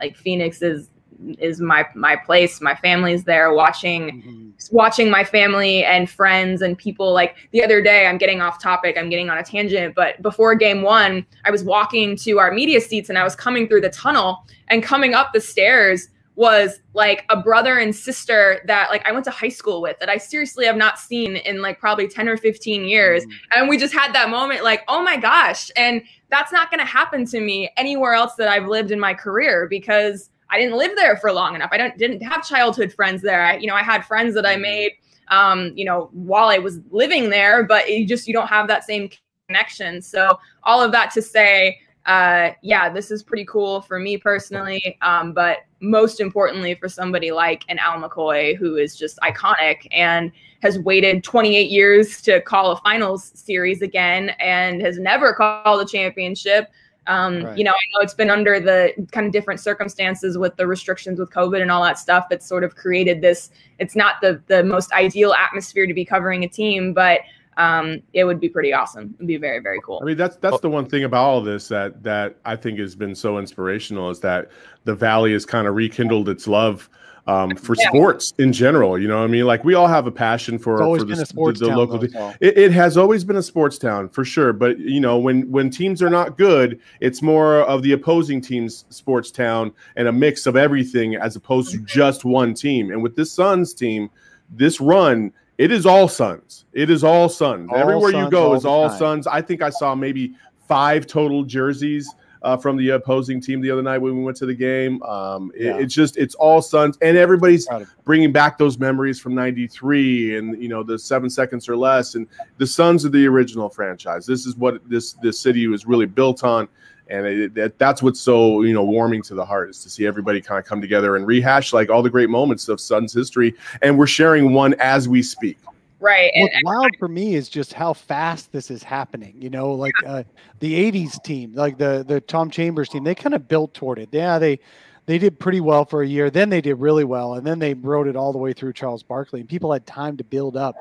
like 0.00 0.16
Phoenix 0.16 0.62
is 0.62 0.90
is 1.38 1.60
my 1.60 1.86
my 1.94 2.16
place. 2.16 2.60
My 2.60 2.74
family's 2.74 3.24
there 3.24 3.52
watching 3.54 4.22
Mhm. 4.22 4.72
watching 4.72 5.10
my 5.10 5.24
family 5.24 5.84
and 5.84 6.08
friends 6.10 6.62
and 6.62 6.76
people. 6.76 7.12
Like 7.12 7.36
the 7.52 7.62
other 7.64 7.80
day 7.82 8.06
i'm 8.06 8.18
getting 8.18 8.40
off 8.40 8.60
topic. 8.62 8.96
I'm 8.98 9.08
getting 9.08 9.30
on 9.30 9.38
a 9.38 9.42
tangent 9.42 9.94
but 9.94 10.20
before 10.22 10.54
game 10.54 10.82
one 10.82 11.24
i 11.44 11.50
was 11.50 11.62
walking 11.64 12.16
to 12.18 12.38
our 12.38 12.50
media 12.52 12.80
seats 12.80 13.08
and 13.08 13.18
i 13.18 13.24
was 13.24 13.34
coming 13.36 13.66
through 13.68 13.80
the 13.82 13.90
tunnel 13.90 14.44
and 14.68 14.82
coming 14.82 15.14
up 15.14 15.32
the 15.32 15.40
stairs 15.40 16.08
was 16.34 16.80
like 16.92 17.24
a 17.30 17.36
brother 17.40 17.78
and 17.78 17.94
sister 17.96 18.60
that 18.66 18.90
like 18.90 19.06
i 19.08 19.12
went 19.12 19.24
to 19.24 19.30
high 19.30 19.48
school 19.48 19.80
with 19.80 19.98
that 20.00 20.08
i 20.10 20.18
seriously 20.18 20.66
have 20.66 20.76
not 20.76 20.98
seen 20.98 21.36
in 21.36 21.62
like 21.62 21.78
probably 21.80 22.06
10 22.08 22.28
or 22.28 22.36
15 22.36 22.84
years. 22.84 23.24
And 23.54 23.68
we 23.70 23.78
just 23.78 23.94
had 23.94 24.12
that 24.14 24.28
moment 24.28 24.62
like 24.64 24.82
oh 24.88 25.02
my 25.02 25.16
gosh. 25.16 25.70
And 25.76 26.02
that's 26.30 26.52
not 26.52 26.70
going 26.70 26.80
to 26.80 26.84
happen 26.86 27.24
to 27.26 27.40
me 27.40 27.70
anywhere 27.76 28.12
else 28.12 28.34
that 28.34 28.48
i've 28.48 28.66
lived 28.66 28.90
in 28.90 29.00
my 29.00 29.14
career 29.14 29.66
because 29.68 30.28
I 30.50 30.58
didn't 30.58 30.78
live 30.78 30.92
there 30.96 31.16
for 31.16 31.32
long 31.32 31.54
enough. 31.54 31.70
I 31.72 31.76
don't 31.76 31.96
didn't 31.98 32.20
have 32.22 32.46
childhood 32.46 32.92
friends 32.92 33.22
there. 33.22 33.42
I, 33.42 33.56
you 33.56 33.66
know, 33.66 33.74
I 33.74 33.82
had 33.82 34.04
friends 34.04 34.34
that 34.34 34.46
I 34.46 34.56
made, 34.56 34.92
um, 35.28 35.72
you 35.74 35.84
know, 35.84 36.08
while 36.12 36.48
I 36.48 36.58
was 36.58 36.80
living 36.90 37.30
there, 37.30 37.64
but 37.64 37.90
you 37.90 38.06
just 38.06 38.26
you 38.26 38.34
don't 38.34 38.48
have 38.48 38.68
that 38.68 38.84
same 38.84 39.10
connection. 39.48 40.00
So 40.02 40.38
all 40.62 40.82
of 40.82 40.92
that 40.92 41.10
to 41.12 41.22
say, 41.22 41.78
uh, 42.06 42.50
yeah, 42.62 42.88
this 42.88 43.10
is 43.10 43.22
pretty 43.22 43.44
cool 43.44 43.80
for 43.80 43.98
me 43.98 44.16
personally, 44.16 44.96
um, 45.02 45.32
but 45.32 45.58
most 45.80 46.20
importantly 46.20 46.74
for 46.74 46.88
somebody 46.88 47.32
like 47.32 47.64
an 47.68 47.78
Al 47.80 48.00
McCoy 48.00 48.56
who 48.56 48.76
is 48.76 48.96
just 48.96 49.18
iconic 49.18 49.88
and 49.90 50.30
has 50.62 50.78
waited 50.78 51.24
28 51.24 51.68
years 51.68 52.22
to 52.22 52.40
call 52.40 52.70
a 52.70 52.76
finals 52.78 53.32
series 53.34 53.82
again 53.82 54.30
and 54.40 54.80
has 54.80 54.98
never 54.98 55.34
called 55.34 55.80
a 55.80 55.84
championship. 55.84 56.70
Um, 57.06 57.44
Right. 57.44 57.58
You 57.58 57.64
know, 57.64 57.72
I 57.72 57.84
know 57.92 58.00
it's 58.02 58.14
been 58.14 58.30
under 58.30 58.58
the 58.58 58.92
kind 59.12 59.26
of 59.26 59.32
different 59.32 59.60
circumstances 59.60 60.36
with 60.36 60.56
the 60.56 60.66
restrictions 60.66 61.18
with 61.18 61.30
COVID 61.30 61.62
and 61.62 61.70
all 61.70 61.82
that 61.84 61.98
stuff 61.98 62.28
that's 62.28 62.46
sort 62.46 62.64
of 62.64 62.74
created 62.76 63.20
this. 63.20 63.50
It's 63.78 63.96
not 63.96 64.20
the 64.20 64.42
the 64.46 64.64
most 64.64 64.92
ideal 64.92 65.32
atmosphere 65.32 65.86
to 65.86 65.94
be 65.94 66.04
covering 66.04 66.44
a 66.44 66.48
team, 66.48 66.92
but 66.92 67.20
um, 67.56 68.02
it 68.12 68.24
would 68.24 68.38
be 68.38 68.48
pretty 68.48 68.72
awesome. 68.72 69.14
It'd 69.16 69.26
be 69.26 69.36
very 69.36 69.60
very 69.60 69.80
cool. 69.84 70.00
I 70.02 70.04
mean, 70.04 70.16
that's 70.16 70.36
that's 70.36 70.60
the 70.60 70.68
one 70.68 70.86
thing 70.86 71.04
about 71.04 71.24
all 71.24 71.40
this 71.40 71.68
that 71.68 72.02
that 72.02 72.36
I 72.44 72.56
think 72.56 72.78
has 72.78 72.94
been 72.94 73.14
so 73.14 73.38
inspirational 73.38 74.10
is 74.10 74.20
that 74.20 74.50
the 74.84 74.94
Valley 74.94 75.32
has 75.32 75.46
kind 75.46 75.66
of 75.66 75.74
rekindled 75.74 76.28
its 76.28 76.46
love 76.46 76.88
um, 77.26 77.56
for 77.56 77.74
Yeah. 77.78 77.88
sports 77.88 78.34
in 78.38 78.52
general. 78.52 78.98
You 78.98 79.08
know, 79.08 79.18
what 79.18 79.24
I 79.24 79.26
mean, 79.26 79.46
like 79.46 79.64
we 79.64 79.74
all 79.74 79.88
have 79.88 80.06
a 80.06 80.12
passion 80.12 80.58
for 80.58 80.78
for 80.78 80.98
the, 80.98 81.12
a 81.12 81.16
the, 81.16 81.52
the 81.58 81.76
local. 81.76 81.98
though, 81.98 82.06
so. 82.06 82.32
It, 82.40 82.56
it 82.56 82.72
has 82.72 82.96
always 82.96 83.24
been 83.24 83.36
a 83.36 83.42
sports 83.42 83.78
town 83.78 84.08
for 84.08 84.24
sure, 84.24 84.52
but 84.52 84.78
you 84.78 85.00
know, 85.00 85.18
when 85.18 85.50
when 85.50 85.70
teams 85.70 86.02
are 86.02 86.10
not 86.10 86.38
good, 86.38 86.80
it's 87.00 87.22
more 87.22 87.62
of 87.62 87.82
the 87.82 87.92
opposing 87.92 88.40
team's 88.40 88.84
sports 88.90 89.30
town 89.30 89.72
and 89.96 90.08
a 90.08 90.12
mix 90.12 90.46
of 90.46 90.56
everything 90.56 91.16
as 91.16 91.36
opposed 91.36 91.72
to 91.72 91.78
just 91.78 92.24
one 92.24 92.54
team. 92.54 92.90
And 92.90 93.02
with 93.02 93.16
this 93.16 93.32
Suns 93.32 93.74
team, 93.74 94.10
this 94.50 94.80
run. 94.80 95.32
It 95.58 95.72
is 95.72 95.86
all 95.86 96.06
Suns. 96.06 96.66
It 96.74 96.90
is 96.90 97.02
all 97.02 97.30
Suns. 97.30 97.70
All 97.72 97.78
Everywhere 97.78 98.10
you 98.10 98.28
go 98.28 98.48
all 98.48 98.54
is 98.54 98.66
all 98.66 98.90
time. 98.90 98.98
Suns. 98.98 99.26
I 99.26 99.40
think 99.40 99.62
I 99.62 99.70
saw 99.70 99.94
maybe 99.94 100.34
five 100.68 101.06
total 101.06 101.44
jerseys 101.44 102.14
uh, 102.46 102.56
from 102.56 102.76
the 102.76 102.90
opposing 102.90 103.40
team 103.40 103.60
the 103.60 103.70
other 103.70 103.82
night 103.82 103.98
when 103.98 104.16
we 104.16 104.22
went 104.22 104.36
to 104.36 104.46
the 104.46 104.54
game. 104.54 105.02
Um, 105.02 105.50
it- 105.54 105.64
Yeah. 105.64 105.78
it's 105.78 105.92
just 105.94 106.16
it's 106.16 106.34
all 106.36 106.62
Suns, 106.62 106.96
and 107.02 107.16
everybody's 107.16 107.66
bringing 108.04 108.30
back 108.30 108.56
those 108.56 108.78
memories 108.78 109.18
from 109.18 109.34
'93 109.34 110.36
and 110.38 110.62
you 110.62 110.68
know 110.68 110.82
the 110.84 110.98
seven 110.98 111.28
seconds 111.28 111.68
or 111.68 111.76
less. 111.76 112.14
And 112.14 112.26
the 112.58 112.66
Suns 112.66 113.04
are 113.04 113.08
the 113.08 113.26
original 113.26 113.68
franchise. 113.68 114.26
This 114.26 114.46
is 114.46 114.56
what 114.56 114.80
this 114.88 115.14
this 115.14 115.40
city 115.40 115.66
was 115.66 115.86
really 115.86 116.06
built 116.06 116.44
on. 116.44 116.68
And 117.08 117.24
it, 117.24 117.54
that, 117.54 117.78
that's 117.78 118.02
what's 118.02 118.20
so 118.20 118.62
you 118.62 118.74
know 118.74 118.84
warming 118.84 119.22
to 119.22 119.34
the 119.34 119.44
heart 119.44 119.70
is 119.70 119.82
to 119.82 119.90
see 119.90 120.06
everybody 120.06 120.40
kind 120.40 120.58
of 120.58 120.64
come 120.64 120.80
together 120.80 121.16
and 121.16 121.26
rehash 121.26 121.72
like 121.72 121.88
all 121.90 122.02
the 122.02 122.10
great 122.10 122.30
moments 122.30 122.68
of 122.68 122.80
Suns 122.80 123.12
history, 123.12 123.54
and 123.82 123.98
we're 123.98 124.06
sharing 124.06 124.52
one 124.52 124.74
as 124.80 125.08
we 125.08 125.22
speak. 125.22 125.58
Right. 126.06 126.30
And 126.36 126.44
What's 126.44 126.62
wild 126.62 126.96
for 127.00 127.08
me 127.08 127.34
is 127.34 127.48
just 127.48 127.72
how 127.72 127.92
fast 127.92 128.52
this 128.52 128.70
is 128.70 128.84
happening. 128.84 129.34
You 129.40 129.50
know, 129.50 129.72
like 129.72 129.94
uh, 130.06 130.22
the 130.60 130.92
'80s 130.92 131.20
team, 131.24 131.52
like 131.54 131.78
the 131.78 132.04
the 132.06 132.20
Tom 132.20 132.48
Chambers 132.48 132.88
team, 132.88 133.02
they 133.02 133.16
kind 133.16 133.34
of 133.34 133.48
built 133.48 133.74
toward 133.74 133.98
it. 133.98 134.10
Yeah, 134.12 134.38
they 134.38 134.60
they 135.06 135.18
did 135.18 135.40
pretty 135.40 135.60
well 135.60 135.84
for 135.84 136.02
a 136.02 136.06
year. 136.06 136.30
Then 136.30 136.48
they 136.48 136.60
did 136.60 136.74
really 136.74 137.02
well, 137.02 137.34
and 137.34 137.44
then 137.44 137.58
they 137.58 137.74
rode 137.74 138.06
it 138.06 138.14
all 138.14 138.30
the 138.30 138.38
way 138.38 138.52
through 138.52 138.74
Charles 138.74 139.02
Barkley, 139.02 139.40
and 139.40 139.48
people 139.48 139.72
had 139.72 139.84
time 139.84 140.16
to 140.18 140.22
build 140.22 140.56
up. 140.56 140.76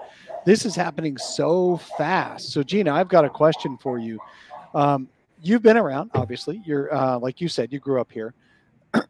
This 0.46 0.64
is 0.64 0.76
happening 0.76 1.18
so 1.18 1.78
fast. 1.98 2.52
So, 2.52 2.62
Gina, 2.62 2.94
I've 2.94 3.08
got 3.08 3.26
a 3.26 3.30
question 3.30 3.78
for 3.78 3.98
you. 3.98 4.20
Um, 4.76 5.10
you've 5.42 5.64
been 5.64 5.78
around, 5.78 6.12
obviously. 6.14 6.62
You're 6.66 6.94
uh, 6.94 7.18
like 7.18 7.42
you 7.42 7.48
said, 7.48 7.74
you 7.74 7.80
grew 7.80 8.00
up 8.00 8.12
here. 8.12 8.36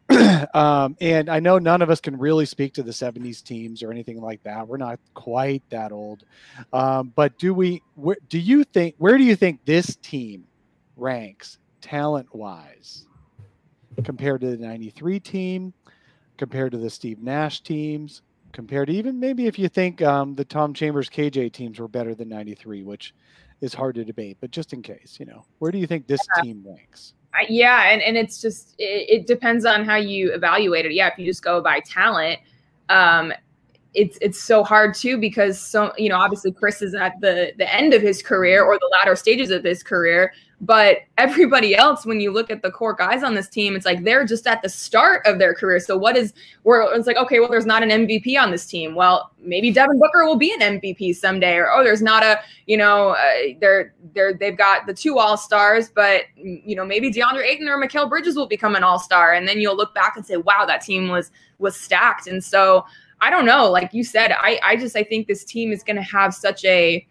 um, 0.54 0.96
and 1.00 1.28
I 1.28 1.40
know 1.40 1.58
none 1.58 1.82
of 1.82 1.90
us 1.90 2.00
can 2.00 2.18
really 2.18 2.46
speak 2.46 2.74
to 2.74 2.82
the 2.82 2.92
70s 2.92 3.42
teams 3.42 3.82
or 3.82 3.90
anything 3.90 4.20
like 4.20 4.42
that. 4.44 4.66
We're 4.66 4.76
not 4.76 4.98
quite 5.14 5.62
that 5.70 5.92
old. 5.92 6.24
Um, 6.72 7.12
but 7.14 7.38
do 7.38 7.54
we, 7.54 7.82
where, 7.94 8.16
do 8.28 8.38
you 8.38 8.64
think, 8.64 8.94
where 8.98 9.18
do 9.18 9.24
you 9.24 9.36
think 9.36 9.64
this 9.64 9.96
team 9.96 10.46
ranks 10.96 11.58
talent 11.80 12.34
wise 12.34 13.06
compared 14.04 14.40
to 14.42 14.50
the 14.50 14.56
93 14.56 15.20
team, 15.20 15.72
compared 16.36 16.72
to 16.72 16.78
the 16.78 16.90
Steve 16.90 17.22
Nash 17.22 17.60
teams, 17.60 18.22
compared 18.52 18.88
to 18.88 18.94
even 18.94 19.20
maybe 19.20 19.46
if 19.46 19.58
you 19.58 19.68
think 19.68 20.02
um, 20.02 20.34
the 20.34 20.44
Tom 20.44 20.74
Chambers 20.74 21.08
KJ 21.08 21.52
teams 21.52 21.78
were 21.78 21.88
better 21.88 22.14
than 22.14 22.28
93, 22.28 22.82
which 22.82 23.14
is 23.60 23.74
hard 23.74 23.94
to 23.94 24.04
debate, 24.04 24.36
but 24.40 24.50
just 24.50 24.72
in 24.72 24.82
case, 24.82 25.16
you 25.18 25.26
know, 25.26 25.44
where 25.58 25.70
do 25.70 25.78
you 25.78 25.86
think 25.86 26.06
this 26.06 26.20
team 26.42 26.64
ranks? 26.66 27.14
Yeah 27.48 27.90
and, 27.90 28.02
and 28.02 28.16
it's 28.16 28.40
just 28.40 28.74
it, 28.78 29.20
it 29.20 29.26
depends 29.26 29.64
on 29.64 29.84
how 29.84 29.96
you 29.96 30.32
evaluate 30.32 30.86
it. 30.86 30.92
Yeah 30.92 31.08
if 31.08 31.18
you 31.18 31.26
just 31.26 31.42
go 31.42 31.60
by 31.60 31.80
talent 31.80 32.40
um 32.88 33.32
it's 33.94 34.18
it's 34.20 34.40
so 34.40 34.62
hard 34.62 34.94
too 34.94 35.16
because 35.18 35.58
so 35.58 35.92
you 35.96 36.08
know 36.08 36.16
obviously 36.16 36.52
Chris 36.52 36.82
is 36.82 36.94
at 36.94 37.18
the 37.20 37.52
the 37.56 37.74
end 37.74 37.94
of 37.94 38.02
his 38.02 38.22
career 38.22 38.62
or 38.62 38.78
the 38.78 38.90
latter 38.98 39.16
stages 39.16 39.50
of 39.50 39.64
his 39.64 39.82
career 39.82 40.32
but 40.60 41.00
everybody 41.18 41.76
else, 41.76 42.06
when 42.06 42.20
you 42.20 42.32
look 42.32 42.50
at 42.50 42.62
the 42.62 42.70
core 42.70 42.94
guys 42.94 43.22
on 43.22 43.34
this 43.34 43.48
team, 43.48 43.76
it's 43.76 43.84
like 43.84 44.04
they're 44.04 44.24
just 44.24 44.46
at 44.46 44.62
the 44.62 44.68
start 44.68 45.26
of 45.26 45.38
their 45.38 45.54
career. 45.54 45.78
So 45.80 45.98
what 45.98 46.16
is 46.16 46.32
where 46.62 46.82
it's 46.94 47.06
like, 47.06 47.18
okay, 47.18 47.40
well, 47.40 47.50
there's 47.50 47.66
not 47.66 47.82
an 47.82 47.90
MVP 47.90 48.40
on 48.40 48.50
this 48.50 48.64
team. 48.66 48.94
Well, 48.94 49.32
maybe 49.38 49.70
Devin 49.70 49.98
Booker 49.98 50.24
will 50.24 50.36
be 50.36 50.52
an 50.52 50.60
MVP 50.60 51.14
someday, 51.14 51.56
or 51.56 51.70
oh, 51.70 51.84
there's 51.84 52.00
not 52.00 52.22
a, 52.22 52.40
you 52.66 52.76
know, 52.78 53.10
uh, 53.10 53.54
they're 53.60 53.94
they're 54.14 54.32
they've 54.32 54.56
got 54.56 54.86
the 54.86 54.94
two 54.94 55.18
all 55.18 55.36
stars, 55.36 55.90
but 55.94 56.22
you 56.36 56.74
know, 56.74 56.86
maybe 56.86 57.12
DeAndre 57.12 57.44
Ayton 57.44 57.68
or 57.68 57.76
Mikal 57.76 58.08
Bridges 58.08 58.34
will 58.34 58.48
become 58.48 58.74
an 58.76 58.82
all 58.82 58.98
star, 58.98 59.34
and 59.34 59.46
then 59.46 59.60
you'll 59.60 59.76
look 59.76 59.94
back 59.94 60.16
and 60.16 60.24
say, 60.24 60.38
wow, 60.38 60.64
that 60.66 60.80
team 60.80 61.08
was 61.08 61.30
was 61.58 61.76
stacked. 61.76 62.28
And 62.28 62.42
so 62.42 62.86
I 63.20 63.28
don't 63.28 63.44
know, 63.44 63.70
like 63.70 63.92
you 63.92 64.04
said, 64.04 64.32
I 64.32 64.58
I 64.62 64.76
just 64.76 64.96
I 64.96 65.02
think 65.02 65.26
this 65.26 65.44
team 65.44 65.70
is 65.70 65.82
going 65.82 65.96
to 65.96 66.02
have 66.02 66.34
such 66.34 66.64
a 66.64 67.06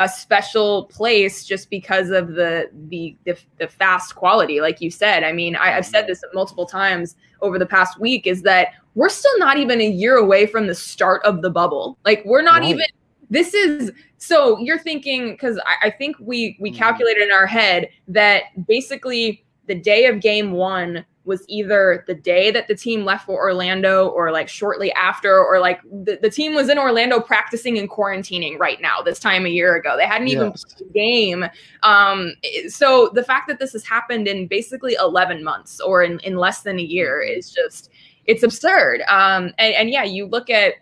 a 0.00 0.08
special 0.08 0.86
place 0.86 1.44
just 1.44 1.68
because 1.68 2.08
of 2.08 2.28
the, 2.28 2.70
the 2.88 3.14
the 3.24 3.36
the, 3.58 3.68
fast 3.68 4.16
quality 4.16 4.60
like 4.60 4.80
you 4.80 4.90
said 4.90 5.22
i 5.22 5.30
mean 5.30 5.54
I, 5.54 5.68
have 5.68 5.86
said 5.86 6.06
this 6.06 6.22
multiple 6.32 6.66
times 6.66 7.16
over 7.42 7.58
the 7.58 7.66
past 7.66 8.00
week 8.00 8.26
is 8.26 8.42
that 8.42 8.68
we're 8.94 9.10
still 9.10 9.38
not 9.38 9.58
even 9.58 9.80
a 9.80 9.88
year 9.88 10.16
away 10.16 10.46
from 10.46 10.66
the 10.66 10.74
start 10.74 11.22
of 11.24 11.42
the 11.42 11.50
bubble 11.50 11.98
like 12.06 12.22
we're 12.24 12.42
not 12.42 12.62
right. 12.62 12.70
even 12.70 12.86
this 13.28 13.52
is 13.52 13.92
so 14.16 14.58
you're 14.58 14.78
thinking 14.78 15.32
because 15.32 15.58
I, 15.58 15.88
I, 15.88 15.90
think 15.90 16.16
we 16.18 16.56
we 16.60 16.70
mm-hmm. 16.70 16.78
calculated 16.78 17.22
in 17.22 17.32
our 17.32 17.46
head 17.46 17.88
that 18.08 18.44
basically 18.66 19.44
the 19.66 19.74
day 19.74 20.06
of 20.06 20.20
game 20.20 20.52
one 20.52 21.04
was 21.30 21.44
either 21.48 22.04
the 22.08 22.14
day 22.14 22.50
that 22.50 22.66
the 22.66 22.74
team 22.74 23.04
left 23.04 23.24
for 23.26 23.36
Orlando 23.36 24.08
or 24.08 24.32
like 24.32 24.48
shortly 24.48 24.92
after, 24.94 25.38
or 25.38 25.60
like 25.60 25.80
the, 25.84 26.18
the 26.20 26.28
team 26.28 26.54
was 26.54 26.68
in 26.68 26.76
Orlando 26.76 27.20
practicing 27.20 27.78
and 27.78 27.88
quarantining 27.88 28.58
right 28.58 28.80
now, 28.80 29.00
this 29.00 29.20
time 29.20 29.46
a 29.46 29.48
year 29.48 29.76
ago. 29.76 29.96
They 29.96 30.06
hadn't 30.06 30.26
even 30.26 30.50
played 30.50 30.90
a 30.90 30.92
game. 30.92 31.44
Um, 31.84 32.32
so 32.68 33.10
the 33.14 33.22
fact 33.22 33.46
that 33.46 33.60
this 33.60 33.72
has 33.72 33.84
happened 33.84 34.26
in 34.26 34.48
basically 34.48 34.96
11 34.98 35.44
months 35.44 35.80
or 35.80 36.02
in, 36.02 36.18
in 36.20 36.36
less 36.36 36.62
than 36.62 36.80
a 36.80 36.82
year 36.82 37.22
is 37.22 37.52
just, 37.52 37.90
it's 38.26 38.42
absurd. 38.42 39.02
Um, 39.08 39.52
and, 39.58 39.72
and 39.74 39.90
yeah, 39.90 40.02
you 40.02 40.26
look 40.26 40.50
at 40.50 40.74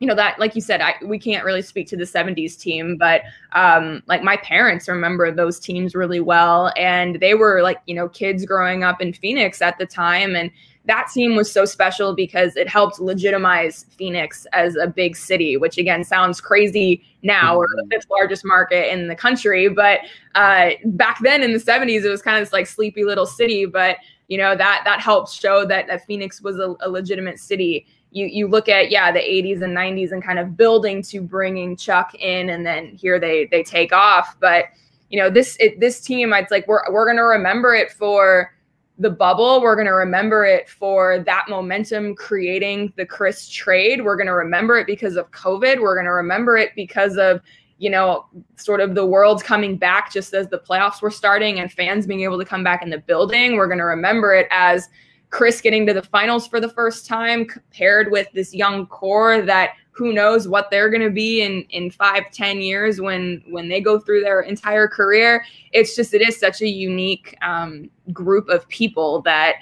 you 0.00 0.06
know 0.06 0.14
that 0.14 0.38
like 0.38 0.54
you 0.54 0.60
said 0.60 0.80
I, 0.80 0.94
we 1.02 1.18
can't 1.18 1.44
really 1.44 1.62
speak 1.62 1.88
to 1.88 1.96
the 1.96 2.04
70s 2.04 2.58
team 2.58 2.96
but 2.96 3.22
um 3.52 4.02
like 4.06 4.22
my 4.22 4.36
parents 4.38 4.88
remember 4.88 5.30
those 5.30 5.58
teams 5.58 5.94
really 5.94 6.20
well 6.20 6.72
and 6.76 7.16
they 7.20 7.34
were 7.34 7.62
like 7.62 7.80
you 7.86 7.94
know 7.94 8.08
kids 8.08 8.44
growing 8.44 8.84
up 8.84 9.00
in 9.00 9.12
phoenix 9.12 9.60
at 9.60 9.78
the 9.78 9.86
time 9.86 10.36
and 10.36 10.50
that 10.84 11.08
team 11.12 11.36
was 11.36 11.52
so 11.52 11.66
special 11.66 12.14
because 12.14 12.56
it 12.56 12.66
helped 12.66 12.98
legitimize 12.98 13.84
phoenix 13.90 14.46
as 14.52 14.76
a 14.76 14.86
big 14.86 15.16
city 15.16 15.56
which 15.56 15.78
again 15.78 16.04
sounds 16.04 16.40
crazy 16.40 17.04
now 17.22 17.56
or 17.56 17.66
the 17.76 17.82
mm-hmm. 17.82 17.90
fifth 17.90 18.06
largest 18.10 18.44
market 18.44 18.92
in 18.92 19.08
the 19.08 19.16
country 19.16 19.68
but 19.68 20.00
uh 20.34 20.70
back 20.86 21.18
then 21.22 21.42
in 21.42 21.52
the 21.52 21.58
70s 21.58 22.04
it 22.04 22.08
was 22.08 22.22
kind 22.22 22.36
of 22.36 22.42
this 22.42 22.52
like 22.52 22.66
sleepy 22.66 23.04
little 23.04 23.26
city 23.26 23.66
but 23.66 23.96
you 24.28 24.38
know 24.38 24.54
that 24.54 24.82
that 24.84 25.00
helped 25.00 25.32
show 25.32 25.66
that, 25.66 25.86
that 25.86 26.04
phoenix 26.06 26.40
was 26.42 26.58
a, 26.58 26.74
a 26.80 26.88
legitimate 26.88 27.38
city 27.38 27.86
you 28.10 28.26
you 28.26 28.48
look 28.48 28.68
at 28.68 28.90
yeah 28.90 29.12
the 29.12 29.18
80s 29.18 29.62
and 29.62 29.76
90s 29.76 30.12
and 30.12 30.22
kind 30.22 30.38
of 30.38 30.56
building 30.56 31.02
to 31.02 31.20
bringing 31.20 31.76
Chuck 31.76 32.14
in 32.14 32.50
and 32.50 32.64
then 32.64 32.94
here 32.94 33.18
they 33.18 33.46
they 33.46 33.62
take 33.62 33.92
off. 33.92 34.36
But 34.40 34.66
you 35.10 35.18
know 35.18 35.30
this 35.30 35.56
it, 35.60 35.80
this 35.80 36.00
team 36.00 36.32
it's 36.32 36.50
like 36.50 36.66
we're 36.66 36.82
we're 36.90 37.06
going 37.06 37.16
to 37.16 37.22
remember 37.22 37.74
it 37.74 37.90
for 37.90 38.52
the 38.98 39.10
bubble. 39.10 39.60
We're 39.60 39.76
going 39.76 39.86
to 39.86 39.92
remember 39.92 40.44
it 40.44 40.68
for 40.68 41.20
that 41.20 41.46
momentum 41.48 42.16
creating 42.16 42.92
the 42.96 43.06
Chris 43.06 43.48
trade. 43.48 44.04
We're 44.04 44.16
going 44.16 44.26
to 44.26 44.32
remember 44.32 44.76
it 44.76 44.88
because 44.88 45.16
of 45.16 45.30
covid. 45.30 45.80
We're 45.80 45.94
going 45.94 46.06
to 46.06 46.12
remember 46.12 46.56
it 46.56 46.70
because 46.74 47.16
of 47.16 47.40
you 47.78 47.90
know 47.90 48.26
sort 48.56 48.80
of 48.80 48.94
the 48.94 49.06
world's 49.06 49.42
coming 49.42 49.76
back 49.76 50.12
just 50.12 50.34
as 50.34 50.48
the 50.48 50.58
playoffs 50.58 51.00
were 51.00 51.10
starting 51.10 51.60
and 51.60 51.70
fans 51.70 52.06
being 52.06 52.22
able 52.22 52.38
to 52.38 52.44
come 52.44 52.64
back 52.64 52.82
in 52.82 52.90
the 52.90 52.98
building. 52.98 53.56
We're 53.56 53.68
going 53.68 53.78
to 53.78 53.84
remember 53.84 54.34
it 54.34 54.48
as 54.50 54.88
Chris 55.30 55.60
getting 55.60 55.86
to 55.86 55.92
the 55.92 56.02
finals 56.02 56.46
for 56.46 56.60
the 56.60 56.68
first 56.68 57.06
time, 57.06 57.46
paired 57.70 58.10
with 58.10 58.28
this 58.32 58.54
young 58.54 58.86
core 58.86 59.42
that 59.42 59.72
who 59.90 60.12
knows 60.12 60.46
what 60.46 60.70
they're 60.70 60.88
going 60.88 61.02
to 61.02 61.10
be 61.10 61.42
in 61.42 61.62
in 61.70 61.90
five, 61.90 62.30
ten 62.32 62.60
years 62.60 63.00
when 63.00 63.42
when 63.48 63.68
they 63.68 63.80
go 63.80 63.98
through 63.98 64.20
their 64.20 64.40
entire 64.40 64.86
career. 64.86 65.44
It's 65.72 65.96
just 65.96 66.14
it 66.14 66.22
is 66.22 66.38
such 66.38 66.62
a 66.62 66.68
unique 66.68 67.36
um, 67.42 67.90
group 68.12 68.48
of 68.48 68.66
people 68.68 69.22
that 69.22 69.56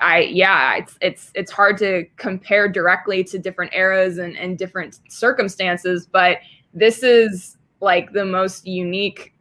I 0.00 0.22
yeah, 0.22 0.76
it's 0.76 0.98
it's 1.00 1.30
it's 1.34 1.52
hard 1.52 1.78
to 1.78 2.04
compare 2.16 2.68
directly 2.68 3.24
to 3.24 3.38
different 3.38 3.72
eras 3.74 4.18
and, 4.18 4.36
and 4.36 4.58
different 4.58 5.00
circumstances, 5.08 6.06
but 6.06 6.38
this 6.74 7.02
is 7.02 7.56
like 7.80 8.12
the 8.12 8.24
most 8.24 8.66
unique 8.66 9.32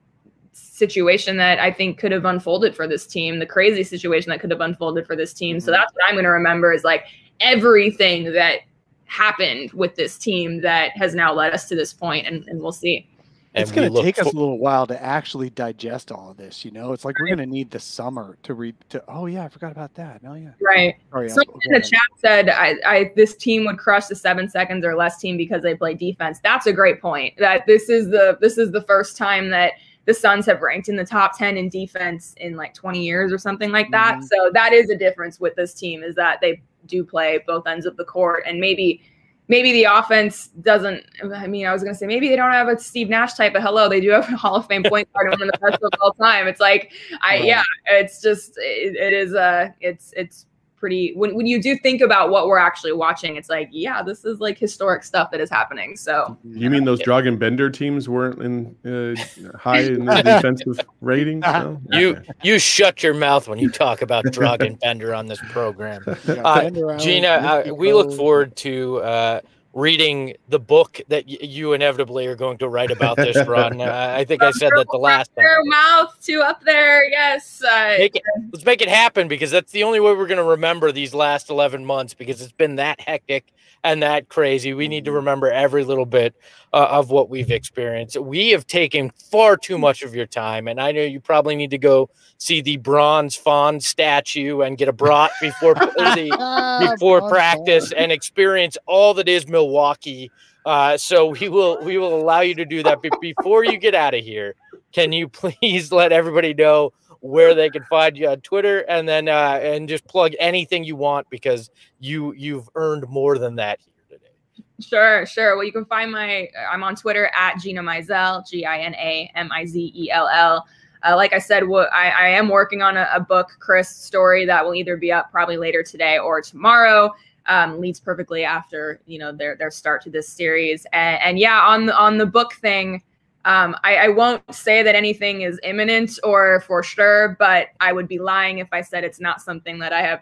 situation 0.56 1.38
that 1.38 1.60
I 1.60 1.72
think 1.72 1.98
could 1.98 2.12
have 2.12 2.26
unfolded 2.26 2.76
for 2.76 2.88
this 2.88 3.06
team, 3.06 3.40
the 3.40 3.46
crazy 3.46 3.84
situation 3.84 4.30
that 4.30 4.40
could 4.40 4.52
have 4.52 4.62
unfolded 4.62 5.06
for 5.06 5.16
this 5.16 5.34
team. 5.34 5.60
So 5.60 5.72
mm-hmm. 5.72 5.82
that's 5.82 5.94
what 5.94 6.04
I'm 6.08 6.16
going 6.16 6.24
to 6.24 6.30
remember 6.30 6.72
is 6.72 6.84
like 6.84 7.06
everything 7.40 8.32
that 8.34 8.62
happened 9.06 9.72
with 9.74 9.96
this 9.96 10.18
team 10.18 10.62
that 10.62 10.92
has 10.96 11.14
now 11.14 11.34
led 11.34 11.54
us 11.54 11.68
to 11.70 11.76
this 11.76 11.94
point, 11.94 12.26
and, 12.28 12.48
and 12.48 12.62
we'll 12.62 12.72
see. 12.72 13.08
It's 13.54 13.72
going 13.72 13.94
to 13.94 14.02
take 14.02 14.20
us 14.20 14.26
a 14.26 14.36
little 14.36 14.58
while 14.58 14.86
to 14.88 15.02
actually 15.02 15.50
digest 15.50 16.12
all 16.12 16.32
of 16.32 16.36
this. 16.36 16.66
You 16.66 16.72
know, 16.72 16.92
it's 16.92 17.06
like 17.06 17.18
we're 17.18 17.28
going 17.28 17.38
to 17.38 17.46
need 17.46 17.72
the 17.72 17.80
summer 17.80 18.38
to 18.44 18.54
read. 18.54 18.76
To 18.90 19.02
oh 19.08 19.28
yeah, 19.28 19.46
I 19.46 19.48
forgot 19.48 19.72
about 19.72 19.94
that. 19.96 20.20
Oh 20.28 20.34
yeah, 20.34 20.50
right. 20.62 20.96
Oh, 21.14 21.22
yeah. 21.22 21.30
Someone 21.30 21.60
in 21.64 21.72
the 21.72 21.80
chat 21.80 22.02
said 22.18 22.50
I, 22.50 22.76
I 22.86 23.14
this 23.16 23.34
team 23.34 23.64
would 23.66 23.78
crush 23.78 24.08
the 24.08 24.16
seven 24.16 24.50
seconds 24.50 24.84
or 24.84 24.94
less 24.94 25.20
team 25.20 25.38
because 25.38 25.64
they 25.64 25.74
play 25.74 25.94
defense. 25.94 26.40
That's 26.44 26.68
a 26.68 26.74
great 26.74 27.02
point. 27.02 27.34
That 27.38 27.66
this 27.66 27.88
is 27.88 28.10
the 28.10 28.38
this 28.42 28.58
is 28.58 28.74
the 28.74 28.82
first 28.82 29.16
time 29.16 29.50
that 29.52 29.74
the 30.06 30.14
Suns 30.14 30.46
have 30.46 30.62
ranked 30.62 30.88
in 30.88 30.96
the 30.96 31.06
top 31.06 31.38
10 31.38 31.58
in 31.58 31.70
defense 31.70 32.34
in 32.38 32.56
like 32.56 32.74
20 32.74 33.04
years 33.04 33.34
or 33.34 33.38
something 33.38 33.72
like 33.72 33.90
that. 33.92 34.16
Mm-hmm. 34.16 34.26
So 34.26 34.52
that 34.54 34.74
is 34.74 34.90
a 34.90 34.96
difference 34.96 35.40
with 35.40 35.56
this 35.56 35.74
team 35.74 36.04
is 36.04 36.16
that 36.16 36.40
they 36.42 36.62
do 36.86 37.04
play 37.04 37.44
both 37.46 37.66
ends 37.68 37.86
of 37.86 37.98
the 37.98 38.06
court 38.06 38.44
and 38.46 38.60
maybe 38.60 39.02
maybe 39.48 39.72
the 39.72 39.84
offense 39.84 40.48
doesn't 40.62 41.04
I 41.34 41.48
mean 41.48 41.66
I 41.66 41.74
was 41.74 41.84
gonna 41.84 41.96
say 41.96 42.06
maybe 42.06 42.30
they 42.30 42.36
don't 42.36 42.52
have 42.52 42.68
a 42.68 42.80
Steve 42.80 43.10
Nash 43.10 43.34
type 43.34 43.56
of 43.56 43.64
hello. 43.64 43.90
They 43.90 44.02
do 44.02 44.12
have 44.12 44.32
a 44.32 44.36
Hall 44.38 44.56
of 44.56 44.68
Fame 44.68 44.84
point 44.84 45.12
guard 45.14 45.30
one 45.32 45.42
of 45.42 45.50
the 45.52 45.58
best 45.60 45.82
of 45.82 45.92
all 46.00 46.14
time. 46.14 46.48
It's 46.48 46.60
like 46.60 46.92
I 47.22 47.38
yeah, 47.38 47.64
it's 47.88 48.22
just 48.22 48.58
it, 48.58 48.96
it 48.96 49.14
is 49.14 49.34
a 49.34 49.74
it's 49.82 50.14
it's 50.16 50.46
pretty 50.86 51.14
when, 51.16 51.34
when 51.34 51.48
you 51.48 51.60
do 51.60 51.76
think 51.80 52.02
about 52.02 52.30
what 52.30 52.46
we're 52.46 52.60
actually 52.60 52.94
watching 52.94 53.38
it's 53.38 53.50
like 53.50 53.70
yeah 53.72 54.04
this 54.04 54.24
is 54.24 54.40
like 54.40 54.56
historic 54.58 55.04
stuff 55.04 55.32
that 55.32 55.42
is 55.42 55.50
happening. 55.50 55.96
So 55.96 56.38
you 56.44 56.70
mean 56.70 56.84
those 56.84 57.02
Dragan 57.02 57.40
Bender 57.40 57.70
teams 57.70 58.08
weren't 58.08 58.42
in 58.42 58.76
uh, 58.86 59.58
high 59.58 59.82
in 59.82 60.06
the 60.06 60.22
defensive 60.22 60.80
ratings? 61.02 61.42
No? 61.42 61.82
you 61.92 62.16
okay. 62.18 62.32
you 62.44 62.60
shut 62.60 63.04
your 63.04 63.14
mouth 63.14 63.48
when 63.48 63.60
you 63.60 63.70
talk 63.70 64.02
about 64.02 64.26
Dragan 64.26 64.80
Bender 64.80 65.14
on 65.14 65.28
this 65.28 65.40
program. 65.50 66.04
Uh, 66.46 66.70
Gina 66.98 67.28
uh, 67.28 67.74
we 67.74 67.94
look 67.94 68.12
forward 68.14 68.56
to 68.58 68.98
uh, 68.98 69.40
reading 69.76 70.34
the 70.48 70.58
book 70.58 71.02
that 71.10 71.26
y- 71.28 71.38
you 71.42 71.74
inevitably 71.74 72.26
are 72.26 72.36
going 72.36 72.58
to 72.58 72.68
write 72.68 72.90
about 72.92 73.18
this 73.18 73.46
run. 73.48 73.82
Uh, 73.82 74.14
I 74.18 74.24
think 74.24 74.42
I 74.42 74.52
said 74.52 74.72
that 74.76 74.88
the 74.90 74.98
last 74.98 75.30
time. 75.36 75.46
mouth 75.66 76.18
to 76.24 76.42
up 76.42 76.64
there, 76.64 77.08
yes. 77.10 77.62
Uh, 77.62 77.96
make 78.00 78.16
it, 78.16 78.24
let's 78.52 78.66
make 78.66 78.82
it 78.82 78.88
happen 78.88 79.28
because 79.28 79.52
that's 79.52 79.74
the 79.74 79.84
only 79.84 80.00
way 80.00 80.14
we're 80.14 80.28
going 80.28 80.38
to 80.38 80.44
remember 80.44 80.92
these 80.92 81.14
last 81.14 81.50
11 81.50 81.86
months 81.86 82.14
because 82.14 82.42
it's 82.42 82.54
been 82.54 82.78
that 82.78 83.02
hectic 83.02 83.54
and 83.86 84.02
that 84.02 84.30
crazy. 84.30 84.74
We 84.74 84.88
need 84.88 85.06
to 85.06 85.12
remember 85.12 85.50
every 85.50 85.84
little 85.84 86.08
bit 86.08 86.36
uh, 86.74 86.88
of 86.90 87.12
what 87.12 87.30
we've 87.30 87.52
experienced. 87.52 88.20
We 88.20 88.50
have 88.50 88.66
taken 88.66 89.12
far 89.32 89.56
too 89.56 89.78
much 89.78 90.02
of 90.02 90.16
your 90.16 90.26
time, 90.26 90.68
and 90.68 90.82
I 90.82 90.92
know 90.92 91.04
you 91.04 91.20
probably 91.20 91.56
need 91.56 91.70
to 91.70 91.78
go 91.78 92.10
see 92.40 92.62
the 92.62 92.78
bronze 92.78 93.36
fawn 93.36 93.80
statue 93.80 94.62
and 94.62 94.76
get 94.78 94.88
a 94.90 94.94
brat 94.94 95.32
before 95.40 95.76
the, 95.76 96.90
before 96.92 97.30
practice 97.30 97.92
and 97.92 98.12
experience 98.12 98.76
all 98.88 99.14
that 99.14 99.30
is 99.30 99.48
Milwaukee. 99.48 100.32
Uh, 100.66 100.98
so 100.98 101.28
we 101.28 101.48
will 101.48 101.80
we 101.84 102.00
will 102.00 102.20
allow 102.20 102.42
you 102.42 102.56
to 102.56 102.66
do 102.66 102.82
that. 102.82 103.04
But 103.04 103.22
before 103.22 103.64
you 103.64 103.78
get 103.78 103.94
out 103.94 104.16
of 104.16 104.24
here, 104.24 104.56
can 104.94 105.12
you 105.12 105.30
please 105.42 105.92
let 105.92 106.12
everybody 106.12 106.56
know 106.56 106.92
where 107.26 107.56
they 107.56 107.72
can 107.72 107.84
find 107.86 108.16
you 108.16 108.30
on 108.30 108.40
Twitter, 108.42 108.82
and 108.82 109.10
then 109.10 109.28
uh, 109.28 109.60
and 109.62 109.90
just 109.90 110.06
plug 110.08 110.34
anything 110.40 110.84
you 110.84 110.96
want 110.96 111.28
because 111.30 111.72
you 112.00 112.34
you've 112.34 112.70
earned 112.76 113.08
more 113.10 113.40
than 113.40 113.56
that 113.56 113.80
here 113.82 114.18
today. 114.18 114.32
Sure, 114.80 115.26
sure. 115.26 115.56
Well, 115.56 115.66
you 115.66 115.72
can 115.72 115.86
find 115.86 116.12
my 116.12 116.48
I'm 116.70 116.84
on 116.84 116.96
Twitter 116.96 117.32
at 117.36 117.60
Gina 117.60 117.82
Mizell, 117.82 118.48
G 118.48 118.66
I 118.66 118.80
N 118.80 118.94
A 118.96 119.32
M 119.36 119.52
I 119.52 119.66
Z 119.66 119.92
E 119.96 120.12
L 120.12 120.28
L. 120.28 120.68
Uh, 121.04 121.16
like 121.16 121.34
I 121.34 121.40
said, 121.40 121.68
what 121.68 121.92
I, 121.94 122.10
I, 122.10 122.28
am 122.30 122.50
working 122.50 122.82
on 122.82 122.98
a, 122.98 123.08
a, 123.14 123.20
book, 123.20 123.50
Chris 123.60 123.90
story 123.90 124.44
that 124.48 124.66
will 124.66 124.74
either 124.74 124.98
be 124.98 125.12
up 125.12 125.30
probably 125.30 125.56
later 125.56 125.84
today 125.84 126.18
or 126.18 126.42
tomorrow. 126.42 127.14
Um, 127.46 127.80
leads 127.80 128.00
perfectly 128.00 128.44
after 128.44 129.00
you 129.06 129.20
know 129.20 129.32
their 129.32 129.56
their 129.56 129.72
start 129.72 130.04
to 130.04 130.10
this 130.10 130.28
series, 130.28 130.86
and, 130.94 131.22
and 131.22 131.40
yeah, 131.40 131.62
on 131.62 131.88
the 131.88 131.98
on 131.98 132.18
the 132.20 132.26
book 132.26 132.54
thing. 132.54 133.02
Um, 133.46 133.76
I, 133.84 133.96
I, 133.98 134.08
won't 134.10 134.42
say 134.54 134.82
that 134.82 134.96
anything 134.96 135.42
is 135.42 135.60
imminent 135.62 136.18
or 136.24 136.62
for 136.62 136.82
sure, 136.82 137.36
but 137.38 137.68
I 137.80 137.94
would 137.94 138.08
be 138.08 138.18
lying 138.18 138.58
if 138.58 138.68
I 138.72 138.82
said 138.82 139.04
it's 139.04 139.20
not 139.20 139.40
something 139.40 139.78
that 139.80 139.94
I 139.94 140.02
have, 140.02 140.22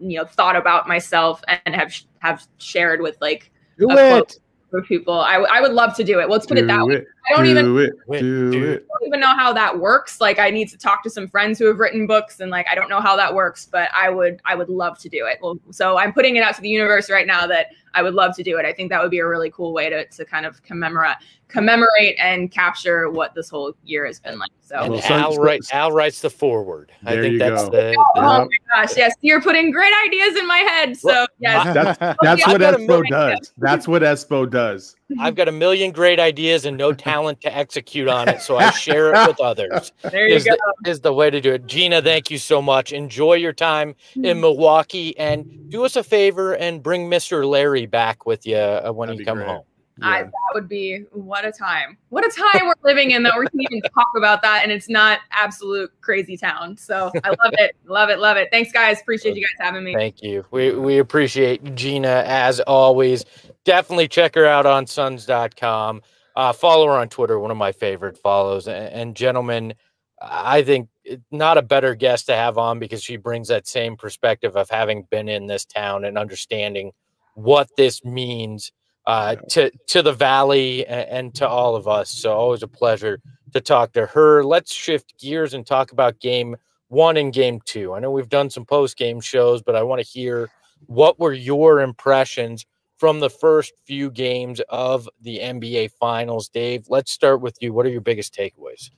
you 0.00 0.18
know, 0.18 0.24
thought 0.24 0.56
about 0.56 0.88
myself 0.88 1.44
and 1.46 1.76
have 1.76 1.94
have 2.18 2.44
shared 2.58 3.00
with 3.00 3.16
like 3.20 3.52
Do 3.78 3.88
a 3.88 4.18
it. 4.18 4.36
for 4.68 4.82
people. 4.82 5.14
I, 5.14 5.36
I 5.36 5.60
would 5.60 5.72
love 5.72 5.94
to 5.94 6.02
do 6.02 6.18
it. 6.18 6.28
Let's 6.28 6.44
put 6.44 6.58
it 6.58 6.66
that 6.66 6.80
Do 6.80 6.86
way. 6.86 7.06
I 7.30 7.36
don't 7.36 7.44
do 7.44 7.50
even 7.50 7.78
it, 7.78 8.20
do 8.20 8.50
dude. 8.50 8.62
it. 8.64 8.86
don't 8.88 9.06
even 9.06 9.20
know 9.20 9.36
how 9.36 9.52
that 9.52 9.78
works. 9.78 10.20
Like 10.20 10.40
I 10.40 10.50
need 10.50 10.68
to 10.70 10.76
talk 10.76 11.04
to 11.04 11.10
some 11.10 11.28
friends 11.28 11.60
who 11.60 11.66
have 11.66 11.78
written 11.78 12.04
books 12.04 12.40
and 12.40 12.50
like 12.50 12.66
I 12.68 12.74
don't 12.74 12.90
know 12.90 13.00
how 13.00 13.14
that 13.14 13.32
works, 13.32 13.68
but 13.70 13.88
I 13.94 14.10
would 14.10 14.40
I 14.44 14.56
would 14.56 14.68
love 14.68 14.98
to 14.98 15.08
do 15.08 15.26
it. 15.26 15.38
Well, 15.40 15.56
so 15.70 15.98
I'm 15.98 16.12
putting 16.12 16.34
it 16.34 16.42
out 16.42 16.56
to 16.56 16.62
the 16.62 16.68
universe 16.68 17.08
right 17.08 17.28
now 17.28 17.46
that 17.46 17.68
I 17.94 18.02
would 18.02 18.14
love 18.14 18.34
to 18.36 18.42
do 18.42 18.58
it. 18.58 18.66
I 18.66 18.72
think 18.72 18.90
that 18.90 19.00
would 19.00 19.10
be 19.10 19.20
a 19.20 19.26
really 19.26 19.50
cool 19.50 19.72
way 19.72 19.88
to 19.88 20.04
to 20.06 20.24
kind 20.24 20.44
of 20.46 20.62
commemorate 20.62 21.16
commemorate 21.48 22.16
and 22.18 22.50
capture 22.50 23.10
what 23.10 23.34
this 23.34 23.48
whole 23.48 23.74
year 23.84 24.04
has 24.06 24.18
been 24.18 24.38
like. 24.38 24.50
So 24.60 24.76
And 24.76 24.92
Well, 24.94 25.02
so- 25.02 25.14
Al, 25.14 25.32
so- 25.34 25.42
writes, 25.42 25.72
Al 25.72 25.92
writes 25.92 26.20
the 26.20 26.30
forward. 26.30 26.90
I 27.06 27.12
There 27.14 27.22
think 27.22 27.32
you 27.34 27.38
that's 27.38 27.64
go. 27.64 27.70
the, 27.70 27.94
Oh, 27.96 28.04
oh 28.16 28.20
the- 28.38 28.44
my 28.46 28.82
gosh, 28.82 28.96
yes, 28.96 29.14
you're 29.20 29.40
putting 29.40 29.70
great 29.70 29.92
ideas 30.06 30.36
in 30.36 30.48
my 30.48 30.58
head. 30.58 30.96
So 30.96 31.08
Well, 31.10 31.26
yes, 31.38 31.74
That's 31.74 32.02
I've 32.02 32.16
that's 32.22 32.46
what 32.46 32.60
got 32.60 32.74
Espo 32.80 33.06
does. 33.08 33.52
That's 33.58 33.86
what 33.86 34.02
Espo 34.02 34.50
does. 34.50 34.96
I've 35.20 35.34
got 35.34 35.48
a 35.48 35.52
million 35.52 35.92
great 35.92 36.18
ideas 36.18 36.64
and 36.64 36.76
no 36.76 36.92
talent 36.92 37.40
to 37.42 37.54
execute 37.56 38.08
on 38.08 38.28
it, 38.28 38.40
so 38.40 38.56
I 38.56 38.70
share 38.70 39.12
it 39.14 39.28
with 39.28 39.40
others. 39.40 39.92
there 40.10 40.26
you 40.28 40.34
Is 40.36 40.44
go. 40.44 40.56
the, 40.82 40.90
is 40.90 41.00
the 41.00 41.12
way 41.12 41.30
to 41.30 41.40
do 41.40 41.52
it. 41.54 41.66
Gina, 41.66 42.00
thank 42.00 42.30
you 42.30 42.38
so 42.38 42.62
much. 42.62 42.92
Enjoy 42.92 43.34
your 43.34 43.52
time 43.52 43.94
in 44.16 44.40
Milwaukee 44.40 45.16
and 45.18 45.70
do 45.70 45.84
us 45.84 45.96
a 45.96 46.02
favor 46.02 46.54
and 46.56 46.82
bring 46.82 47.08
Mr. 47.10 47.46
Larry 47.48 47.86
back 47.86 48.24
with 48.26 48.46
you 48.46 48.56
uh, 48.56 48.90
when 48.92 49.08
That'd 49.08 49.20
you 49.20 49.26
come 49.26 49.38
great. 49.38 49.48
home. 49.48 49.62
I, 50.02 50.18
Yeah. 50.18 50.22
that 50.24 50.30
would 50.54 50.68
be 50.68 51.04
what 51.12 51.44
a 51.44 51.52
time. 51.52 51.96
What 52.08 52.26
a 52.26 52.30
time 52.30 52.66
we're 52.66 52.72
living 52.82 53.12
in 53.12 53.22
that 53.22 53.38
we 53.38 53.46
can 53.46 53.60
even 53.62 53.80
talk 53.82 54.08
about 54.16 54.42
that 54.42 54.62
and 54.64 54.72
it's 54.72 54.88
not 54.88 55.20
absolute 55.30 55.92
crazy 56.00 56.36
town. 56.36 56.76
So 56.76 57.12
I 57.22 57.28
love 57.28 57.52
it. 57.58 57.76
Love 57.86 58.08
it. 58.10 58.18
Love 58.18 58.36
it. 58.36 58.48
Thanks 58.50 58.72
guys. 58.72 59.00
Appreciate 59.00 59.36
you 59.36 59.42
guys 59.42 59.64
having 59.64 59.84
me. 59.84 59.94
Thank 59.94 60.20
you. 60.20 60.44
We 60.50 60.72
we 60.74 60.98
appreciate 60.98 61.76
Gina 61.76 62.24
as 62.26 62.58
always. 62.60 63.24
Definitely 63.64 64.08
check 64.08 64.34
her 64.34 64.46
out 64.46 64.66
on 64.66 64.86
suns.com. 64.86 66.02
Uh, 66.36 66.52
follow 66.52 66.86
her 66.86 66.92
on 66.98 67.08
Twitter, 67.08 67.38
one 67.38 67.50
of 67.50 67.56
my 67.56 67.72
favorite 67.72 68.18
follows. 68.18 68.66
And, 68.66 68.92
and 68.92 69.16
gentlemen, 69.16 69.74
I 70.20 70.62
think 70.62 70.88
not 71.30 71.58
a 71.58 71.62
better 71.62 71.94
guest 71.94 72.26
to 72.26 72.34
have 72.34 72.58
on 72.58 72.78
because 72.78 73.02
she 73.02 73.16
brings 73.16 73.48
that 73.48 73.66
same 73.66 73.96
perspective 73.96 74.56
of 74.56 74.70
having 74.70 75.06
been 75.10 75.28
in 75.28 75.46
this 75.46 75.64
town 75.64 76.04
and 76.04 76.18
understanding 76.18 76.92
what 77.34 77.68
this 77.76 78.04
means 78.04 78.72
uh, 79.06 79.36
to 79.50 79.70
to 79.88 80.02
the 80.02 80.12
valley 80.12 80.86
and, 80.86 81.08
and 81.10 81.34
to 81.34 81.48
all 81.48 81.76
of 81.76 81.86
us. 81.86 82.10
So 82.10 82.32
always 82.32 82.62
a 82.62 82.68
pleasure 82.68 83.20
to 83.52 83.60
talk 83.60 83.92
to 83.92 84.06
her. 84.06 84.42
Let's 84.44 84.72
shift 84.72 85.18
gears 85.18 85.54
and 85.54 85.66
talk 85.66 85.92
about 85.92 86.20
game 86.20 86.56
one 86.88 87.16
and 87.16 87.32
game 87.32 87.60
two. 87.64 87.92
I 87.92 88.00
know 88.00 88.10
we've 88.10 88.28
done 88.28 88.50
some 88.50 88.64
post 88.64 88.96
game 88.96 89.20
shows, 89.20 89.62
but 89.62 89.76
I 89.76 89.82
want 89.82 90.00
to 90.00 90.06
hear 90.06 90.48
what 90.86 91.18
were 91.18 91.32
your 91.32 91.80
impressions 91.80 92.64
from 92.96 93.20
the 93.20 93.30
first 93.30 93.72
few 93.84 94.10
games 94.10 94.60
of 94.68 95.08
the 95.20 95.38
NBA 95.38 95.92
Finals. 95.98 96.48
Dave, 96.48 96.86
let's 96.88 97.12
start 97.12 97.40
with 97.40 97.56
you. 97.60 97.72
What 97.72 97.86
are 97.86 97.90
your 97.90 98.00
biggest 98.00 98.34
takeaways? 98.34 98.90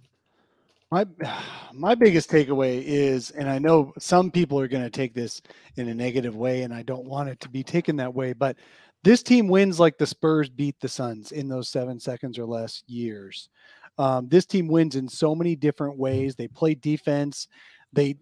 My 0.90 1.04
my 1.72 1.94
biggest 1.96 2.30
takeaway 2.30 2.82
is, 2.84 3.30
and 3.32 3.48
I 3.48 3.58
know 3.58 3.92
some 3.98 4.30
people 4.30 4.60
are 4.60 4.68
going 4.68 4.84
to 4.84 4.90
take 4.90 5.14
this 5.14 5.42
in 5.76 5.88
a 5.88 5.94
negative 5.94 6.36
way, 6.36 6.62
and 6.62 6.72
I 6.72 6.82
don't 6.82 7.06
want 7.06 7.28
it 7.28 7.40
to 7.40 7.48
be 7.48 7.64
taken 7.64 7.96
that 7.96 8.14
way, 8.14 8.32
but 8.32 8.56
this 9.02 9.22
team 9.22 9.48
wins 9.48 9.80
like 9.80 9.98
the 9.98 10.06
Spurs 10.06 10.48
beat 10.48 10.78
the 10.80 10.88
Suns 10.88 11.32
in 11.32 11.48
those 11.48 11.68
seven 11.68 11.98
seconds 11.98 12.38
or 12.38 12.44
less 12.44 12.82
years. 12.86 13.48
Um, 13.98 14.28
this 14.28 14.46
team 14.46 14.68
wins 14.68 14.96
in 14.96 15.08
so 15.08 15.34
many 15.34 15.56
different 15.56 15.98
ways. 15.98 16.34
They 16.34 16.48
play 16.48 16.74
defense. 16.74 17.48
They 17.92 18.16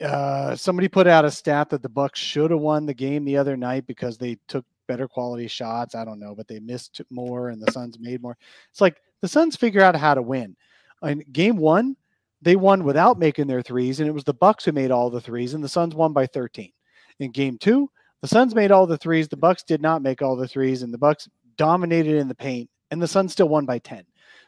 uh, 0.00 0.56
somebody 0.56 0.88
put 0.88 1.06
out 1.06 1.24
a 1.24 1.30
stat 1.30 1.70
that 1.70 1.82
the 1.82 1.88
Bucks 1.88 2.20
should 2.20 2.50
have 2.50 2.60
won 2.60 2.86
the 2.86 2.94
game 2.94 3.24
the 3.24 3.36
other 3.36 3.56
night 3.56 3.86
because 3.86 4.16
they 4.16 4.38
took 4.48 4.64
better 4.90 5.06
quality 5.06 5.46
shots. 5.46 5.94
I 5.94 6.04
don't 6.04 6.18
know, 6.18 6.34
but 6.34 6.48
they 6.48 6.58
missed 6.58 7.00
more 7.10 7.50
and 7.50 7.62
the 7.62 7.70
Suns 7.70 7.96
made 8.00 8.20
more. 8.20 8.36
It's 8.72 8.80
like 8.80 8.96
the 9.20 9.28
Suns 9.28 9.54
figure 9.54 9.82
out 9.82 9.94
how 9.94 10.14
to 10.14 10.22
win. 10.22 10.56
In 11.04 11.20
game 11.30 11.56
one, 11.56 11.96
they 12.42 12.56
won 12.56 12.82
without 12.82 13.16
making 13.16 13.46
their 13.46 13.62
threes, 13.62 14.00
and 14.00 14.08
it 14.08 14.12
was 14.12 14.24
the 14.24 14.34
Bucks 14.34 14.64
who 14.64 14.72
made 14.72 14.90
all 14.90 15.08
the 15.08 15.20
threes, 15.20 15.54
and 15.54 15.62
the 15.62 15.68
Suns 15.68 15.94
won 15.94 16.12
by 16.12 16.26
13. 16.26 16.72
In 17.20 17.30
game 17.30 17.56
two, 17.56 17.88
the 18.20 18.26
Suns 18.26 18.52
made 18.52 18.72
all 18.72 18.84
the 18.84 18.98
threes, 18.98 19.28
the 19.28 19.36
Bucks 19.36 19.62
did 19.62 19.80
not 19.80 20.02
make 20.02 20.22
all 20.22 20.34
the 20.34 20.48
threes, 20.48 20.82
and 20.82 20.92
the 20.92 20.98
Bucks 20.98 21.28
dominated 21.56 22.16
in 22.16 22.26
the 22.26 22.34
paint, 22.34 22.68
and 22.90 23.00
the 23.00 23.06
Suns 23.06 23.30
still 23.30 23.48
won 23.48 23.64
by 23.64 23.78
10. 23.78 24.04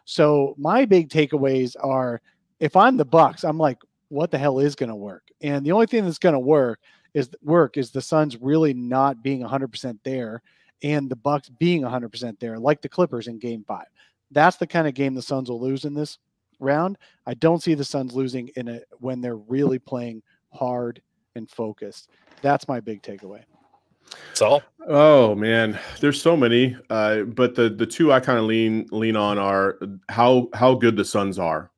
So 0.06 0.56
my 0.58 0.84
big 0.84 1.08
takeaways 1.08 1.76
are 1.80 2.20
if 2.58 2.74
I'm 2.74 2.96
the 2.96 3.04
Bucks, 3.04 3.44
I'm 3.44 3.58
like, 3.58 3.78
what 4.08 4.32
the 4.32 4.38
hell 4.38 4.58
is 4.58 4.74
going 4.74 4.88
to 4.88 4.96
work? 4.96 5.22
And 5.40 5.64
the 5.64 5.72
only 5.72 5.86
thing 5.86 6.04
that's 6.04 6.18
going 6.18 6.34
to 6.34 6.40
work 6.40 6.80
is 7.14 7.30
work 7.42 7.76
is 7.76 7.90
the 7.90 8.02
Suns 8.02 8.36
really 8.40 8.74
not 8.74 9.22
being 9.22 9.42
100% 9.42 9.98
there 10.04 10.42
and 10.82 11.10
the 11.10 11.16
Bucks 11.16 11.48
being 11.48 11.82
100% 11.82 12.38
there 12.38 12.58
like 12.58 12.82
the 12.82 12.88
Clippers 12.88 13.28
in 13.28 13.38
game 13.38 13.64
5. 13.66 13.84
That's 14.30 14.56
the 14.56 14.66
kind 14.66 14.88
of 14.88 14.94
game 14.94 15.14
the 15.14 15.22
Suns 15.22 15.50
will 15.50 15.60
lose 15.60 15.84
in 15.84 15.94
this 15.94 16.18
round. 16.58 16.96
I 17.26 17.34
don't 17.34 17.62
see 17.62 17.74
the 17.74 17.84
Suns 17.84 18.14
losing 18.14 18.48
in 18.56 18.68
it 18.68 18.86
when 18.98 19.20
they're 19.20 19.36
really 19.36 19.78
playing 19.78 20.22
hard 20.52 21.02
and 21.34 21.48
focused. 21.50 22.10
That's 22.40 22.68
my 22.68 22.80
big 22.80 23.02
takeaway. 23.02 23.42
That's 24.28 24.42
all. 24.42 24.62
Oh 24.86 25.34
man, 25.34 25.78
there's 26.00 26.20
so 26.20 26.36
many. 26.36 26.76
Uh, 26.90 27.22
but 27.22 27.54
the 27.54 27.70
the 27.70 27.86
two 27.86 28.12
I 28.12 28.20
kind 28.20 28.38
of 28.38 28.44
lean 28.44 28.86
lean 28.90 29.16
on 29.16 29.38
are 29.38 29.78
how 30.08 30.48
how 30.54 30.74
good 30.74 30.96
the 30.96 31.04
Suns 31.04 31.38
are. 31.38 31.70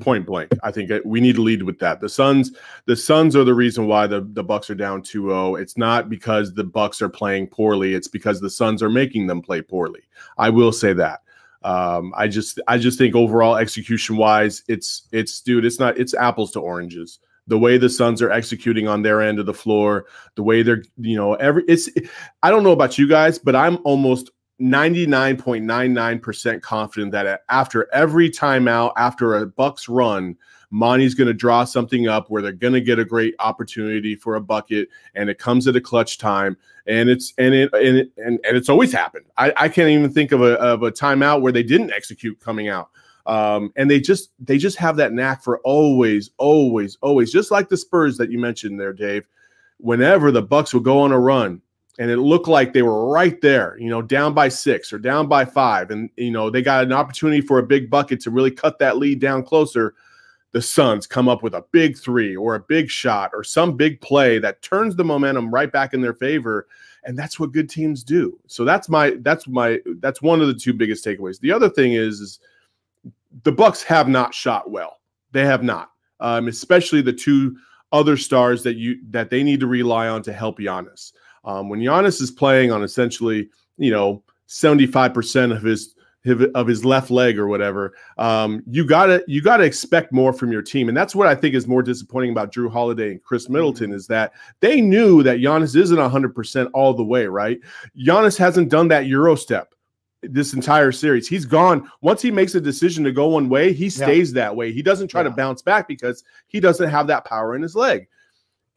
Point 0.00 0.26
blank. 0.26 0.52
I 0.62 0.70
think 0.70 0.90
we 1.04 1.20
need 1.20 1.36
to 1.36 1.42
lead 1.42 1.62
with 1.62 1.78
that. 1.78 2.00
The 2.00 2.08
Suns, 2.08 2.52
the 2.84 2.96
Suns 2.96 3.34
are 3.34 3.44
the 3.44 3.54
reason 3.54 3.86
why 3.86 4.06
the, 4.06 4.20
the 4.32 4.44
Bucks 4.44 4.68
are 4.68 4.74
down 4.74 5.02
2-0. 5.02 5.60
It's 5.60 5.78
not 5.78 6.08
because 6.08 6.52
the 6.52 6.64
Bucks 6.64 7.00
are 7.00 7.08
playing 7.08 7.48
poorly, 7.48 7.94
it's 7.94 8.08
because 8.08 8.40
the 8.40 8.50
Suns 8.50 8.82
are 8.82 8.90
making 8.90 9.26
them 9.26 9.40
play 9.40 9.62
poorly. 9.62 10.02
I 10.38 10.50
will 10.50 10.72
say 10.72 10.92
that. 10.94 11.20
Um, 11.62 12.12
I 12.16 12.28
just 12.28 12.60
I 12.68 12.78
just 12.78 12.98
think 12.98 13.16
overall 13.16 13.56
execution 13.56 14.16
wise, 14.16 14.62
it's 14.68 15.08
it's 15.12 15.40
dude, 15.40 15.64
it's 15.64 15.80
not 15.80 15.98
it's 15.98 16.14
apples 16.14 16.52
to 16.52 16.60
oranges 16.60 17.18
the 17.46 17.58
way 17.58 17.78
the 17.78 17.88
Suns 17.88 18.20
are 18.22 18.30
executing 18.30 18.88
on 18.88 19.02
their 19.02 19.22
end 19.22 19.38
of 19.38 19.46
the 19.46 19.54
floor, 19.54 20.06
the 20.34 20.42
way 20.42 20.62
they're, 20.62 20.82
you 20.98 21.16
know, 21.16 21.34
every 21.34 21.64
it's 21.68 21.88
I 22.42 22.50
don't 22.50 22.64
know 22.64 22.72
about 22.72 22.98
you 22.98 23.08
guys, 23.08 23.38
but 23.38 23.54
I'm 23.54 23.78
almost 23.84 24.30
99.99% 24.60 26.62
confident 26.62 27.12
that 27.12 27.42
after 27.48 27.88
every 27.92 28.30
timeout, 28.30 28.92
after 28.96 29.36
a 29.36 29.46
Bucks 29.46 29.88
run, 29.88 30.36
Monty's 30.70 31.14
going 31.14 31.28
to 31.28 31.34
draw 31.34 31.64
something 31.64 32.08
up 32.08 32.28
where 32.28 32.42
they're 32.42 32.52
going 32.52 32.72
to 32.72 32.80
get 32.80 32.98
a 32.98 33.04
great 33.04 33.34
opportunity 33.38 34.16
for 34.16 34.34
a 34.34 34.40
bucket, 34.40 34.88
and 35.14 35.30
it 35.30 35.38
comes 35.38 35.68
at 35.68 35.76
a 35.76 35.80
clutch 35.80 36.18
time, 36.18 36.56
and 36.86 37.08
it's 37.08 37.32
and 37.38 37.54
it 37.54 37.72
and 37.72 37.98
it, 37.98 38.12
and, 38.16 38.40
and 38.44 38.56
it's 38.56 38.68
always 38.68 38.92
happened. 38.92 39.26
I, 39.36 39.52
I 39.56 39.68
can't 39.68 39.90
even 39.90 40.12
think 40.12 40.32
of 40.32 40.42
a 40.42 40.54
of 40.54 40.82
a 40.82 40.90
timeout 40.90 41.40
where 41.40 41.52
they 41.52 41.62
didn't 41.62 41.92
execute 41.92 42.40
coming 42.40 42.68
out. 42.68 42.90
Um, 43.26 43.72
and 43.76 43.90
they 43.90 44.00
just 44.00 44.30
they 44.38 44.56
just 44.56 44.78
have 44.78 44.96
that 44.96 45.12
knack 45.12 45.42
for 45.42 45.58
always, 45.60 46.30
always, 46.38 46.96
always, 47.00 47.32
just 47.32 47.50
like 47.50 47.68
the 47.68 47.76
Spurs 47.76 48.16
that 48.18 48.30
you 48.30 48.38
mentioned 48.38 48.80
there, 48.80 48.92
Dave. 48.92 49.26
Whenever 49.78 50.30
the 50.30 50.42
Bucks 50.42 50.72
would 50.72 50.84
go 50.84 51.00
on 51.00 51.12
a 51.12 51.18
run, 51.18 51.60
and 51.98 52.10
it 52.10 52.18
looked 52.18 52.48
like 52.48 52.72
they 52.72 52.82
were 52.82 53.08
right 53.08 53.40
there, 53.40 53.76
you 53.78 53.88
know, 53.88 54.02
down 54.02 54.34
by 54.34 54.48
six 54.48 54.92
or 54.92 54.98
down 54.98 55.28
by 55.28 55.44
five, 55.44 55.90
and 55.90 56.10
you 56.16 56.30
know 56.30 56.50
they 56.50 56.62
got 56.62 56.84
an 56.84 56.92
opportunity 56.92 57.40
for 57.40 57.58
a 57.58 57.62
big 57.62 57.90
bucket 57.90 58.20
to 58.20 58.30
really 58.30 58.50
cut 58.50 58.78
that 58.78 58.98
lead 58.98 59.20
down 59.20 59.42
closer. 59.42 59.94
The 60.52 60.62
Suns 60.62 61.06
come 61.06 61.28
up 61.28 61.42
with 61.42 61.54
a 61.54 61.64
big 61.72 61.98
three 61.98 62.36
or 62.36 62.54
a 62.54 62.60
big 62.60 62.88
shot 62.88 63.30
or 63.34 63.44
some 63.44 63.76
big 63.76 64.00
play 64.00 64.38
that 64.38 64.62
turns 64.62 64.96
the 64.96 65.04
momentum 65.04 65.52
right 65.52 65.70
back 65.70 65.92
in 65.92 66.00
their 66.00 66.14
favor, 66.14 66.66
and 67.04 67.18
that's 67.18 67.40
what 67.40 67.52
good 67.52 67.68
teams 67.68 68.02
do. 68.02 68.38
So 68.46 68.64
that's 68.64 68.88
my 68.88 69.16
that's 69.20 69.48
my 69.48 69.80
that's 69.98 70.22
one 70.22 70.40
of 70.40 70.48
the 70.48 70.54
two 70.54 70.72
biggest 70.72 71.04
takeaways. 71.04 71.40
The 71.40 71.52
other 71.52 71.68
thing 71.68 71.94
is 71.94 72.20
is 72.20 72.40
the 73.42 73.52
Bucks 73.52 73.82
have 73.82 74.08
not 74.08 74.34
shot 74.34 74.70
well. 74.70 74.98
They 75.32 75.44
have 75.44 75.62
not, 75.62 75.90
um, 76.20 76.48
especially 76.48 77.02
the 77.02 77.12
two 77.12 77.56
other 77.92 78.16
stars 78.16 78.62
that 78.62 78.76
you 78.76 78.98
that 79.10 79.30
they 79.30 79.42
need 79.42 79.60
to 79.60 79.66
rely 79.66 80.08
on 80.08 80.22
to 80.22 80.32
help 80.32 80.58
Giannis. 80.58 81.12
Um, 81.46 81.68
when 81.68 81.80
Giannis 81.80 82.20
is 82.20 82.30
playing 82.30 82.72
on 82.72 82.82
essentially, 82.82 83.48
you 83.78 83.90
know, 83.90 84.22
seventy 84.46 84.86
five 84.86 85.14
percent 85.14 85.52
of 85.52 85.62
his 85.62 85.94
of 86.56 86.66
his 86.66 86.84
left 86.84 87.08
leg 87.08 87.38
or 87.38 87.46
whatever, 87.46 87.94
um, 88.18 88.62
you 88.68 88.84
gotta 88.84 89.24
you 89.28 89.40
gotta 89.40 89.64
expect 89.64 90.12
more 90.12 90.32
from 90.32 90.50
your 90.50 90.62
team, 90.62 90.88
and 90.88 90.96
that's 90.96 91.14
what 91.14 91.28
I 91.28 91.34
think 91.34 91.54
is 91.54 91.68
more 91.68 91.82
disappointing 91.82 92.32
about 92.32 92.52
Jrue 92.52 92.70
Holiday 92.70 93.12
and 93.12 93.22
Khris 93.22 93.48
Middleton 93.48 93.92
is 93.92 94.08
that 94.08 94.32
they 94.60 94.80
knew 94.80 95.22
that 95.22 95.38
Giannis 95.38 95.76
isn't 95.76 96.10
hundred 96.10 96.34
percent 96.34 96.68
all 96.74 96.92
the 96.92 97.04
way. 97.04 97.26
Right? 97.26 97.60
Giannis 97.96 98.36
hasn't 98.36 98.68
done 98.68 98.88
that 98.88 99.06
Euro 99.06 99.36
step 99.36 99.72
this 100.22 100.54
entire 100.54 100.92
series. 100.92 101.28
He's 101.28 101.44
gone 101.44 101.88
once 102.00 102.22
he 102.22 102.30
makes 102.30 102.54
a 102.54 102.60
decision 102.60 103.04
to 103.04 103.12
go 103.12 103.28
one 103.28 103.48
way, 103.48 103.72
he 103.72 103.88
stays 103.88 104.32
yeah. 104.32 104.42
that 104.42 104.56
way. 104.56 104.72
He 104.72 104.82
doesn't 104.82 105.08
try 105.08 105.20
yeah. 105.20 105.28
to 105.28 105.34
bounce 105.34 105.62
back 105.62 105.88
because 105.88 106.24
he 106.48 106.60
doesn't 106.60 106.90
have 106.90 107.06
that 107.06 107.24
power 107.24 107.54
in 107.54 107.62
his 107.62 107.76
leg. 107.76 108.08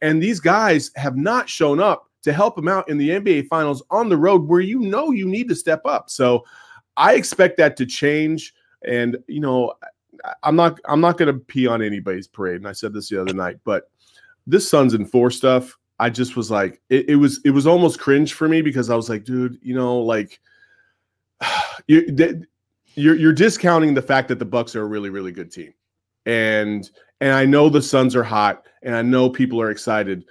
And 0.02 0.22
these 0.22 0.40
guys 0.40 0.90
have 0.96 1.16
not 1.16 1.48
shown 1.48 1.80
up 1.80 2.09
to 2.22 2.32
help 2.32 2.58
him 2.58 2.68
out 2.68 2.88
in 2.88 2.98
the 2.98 3.10
NBA 3.10 3.48
finals 3.48 3.82
on 3.90 4.08
the 4.08 4.16
road 4.16 4.46
where 4.46 4.60
you 4.60 4.80
know 4.80 5.10
you 5.10 5.26
need 5.26 5.48
to 5.48 5.56
step 5.56 5.82
up. 5.84 6.10
So 6.10 6.44
I 6.96 7.14
expect 7.14 7.56
that 7.58 7.76
to 7.78 7.86
change 7.86 8.54
and 8.86 9.16
you 9.26 9.40
know 9.40 9.74
I'm 10.42 10.56
not 10.56 10.80
I'm 10.84 11.00
not 11.00 11.16
going 11.16 11.32
to 11.32 11.40
pee 11.40 11.66
on 11.66 11.82
anybody's 11.82 12.26
parade 12.26 12.56
and 12.56 12.68
I 12.68 12.72
said 12.72 12.92
this 12.92 13.08
the 13.08 13.20
other 13.20 13.34
night, 13.34 13.58
but 13.64 13.90
this 14.46 14.68
Suns 14.68 14.94
and 14.94 15.10
4 15.10 15.30
stuff 15.30 15.76
I 16.00 16.08
just 16.08 16.34
was 16.34 16.50
like, 16.50 16.80
it, 16.88 17.10
it 17.10 17.16
was 17.16 17.40
it 17.44 17.50
was 17.50 17.66
almost 17.66 18.00
cringe 18.00 18.32
for 18.32 18.48
me 18.48 18.62
because 18.62 18.88
I 18.88 18.96
was 18.96 19.10
like, 19.10 19.22
dude, 19.22 19.58
you 19.62 19.74
know, 19.74 19.98
like 19.98 20.40
you 21.86 22.46
you're 22.94 23.14
you're 23.14 23.32
discounting 23.34 23.92
the 23.92 24.02
fact 24.02 24.28
that 24.28 24.38
the 24.38 24.46
Bucks 24.46 24.74
are 24.74 24.82
a 24.82 24.86
really 24.86 25.10
really 25.10 25.30
good 25.30 25.52
team, 25.52 25.74
and 26.24 26.90
and 27.20 27.34
I 27.34 27.44
know 27.44 27.68
the 27.68 27.82
Suns 27.82 28.16
are 28.16 28.24
hot, 28.24 28.66
and 28.82 28.96
I 28.96 29.02
know 29.02 29.28
people 29.28 29.60
are 29.60 29.70
excited, 29.70 30.24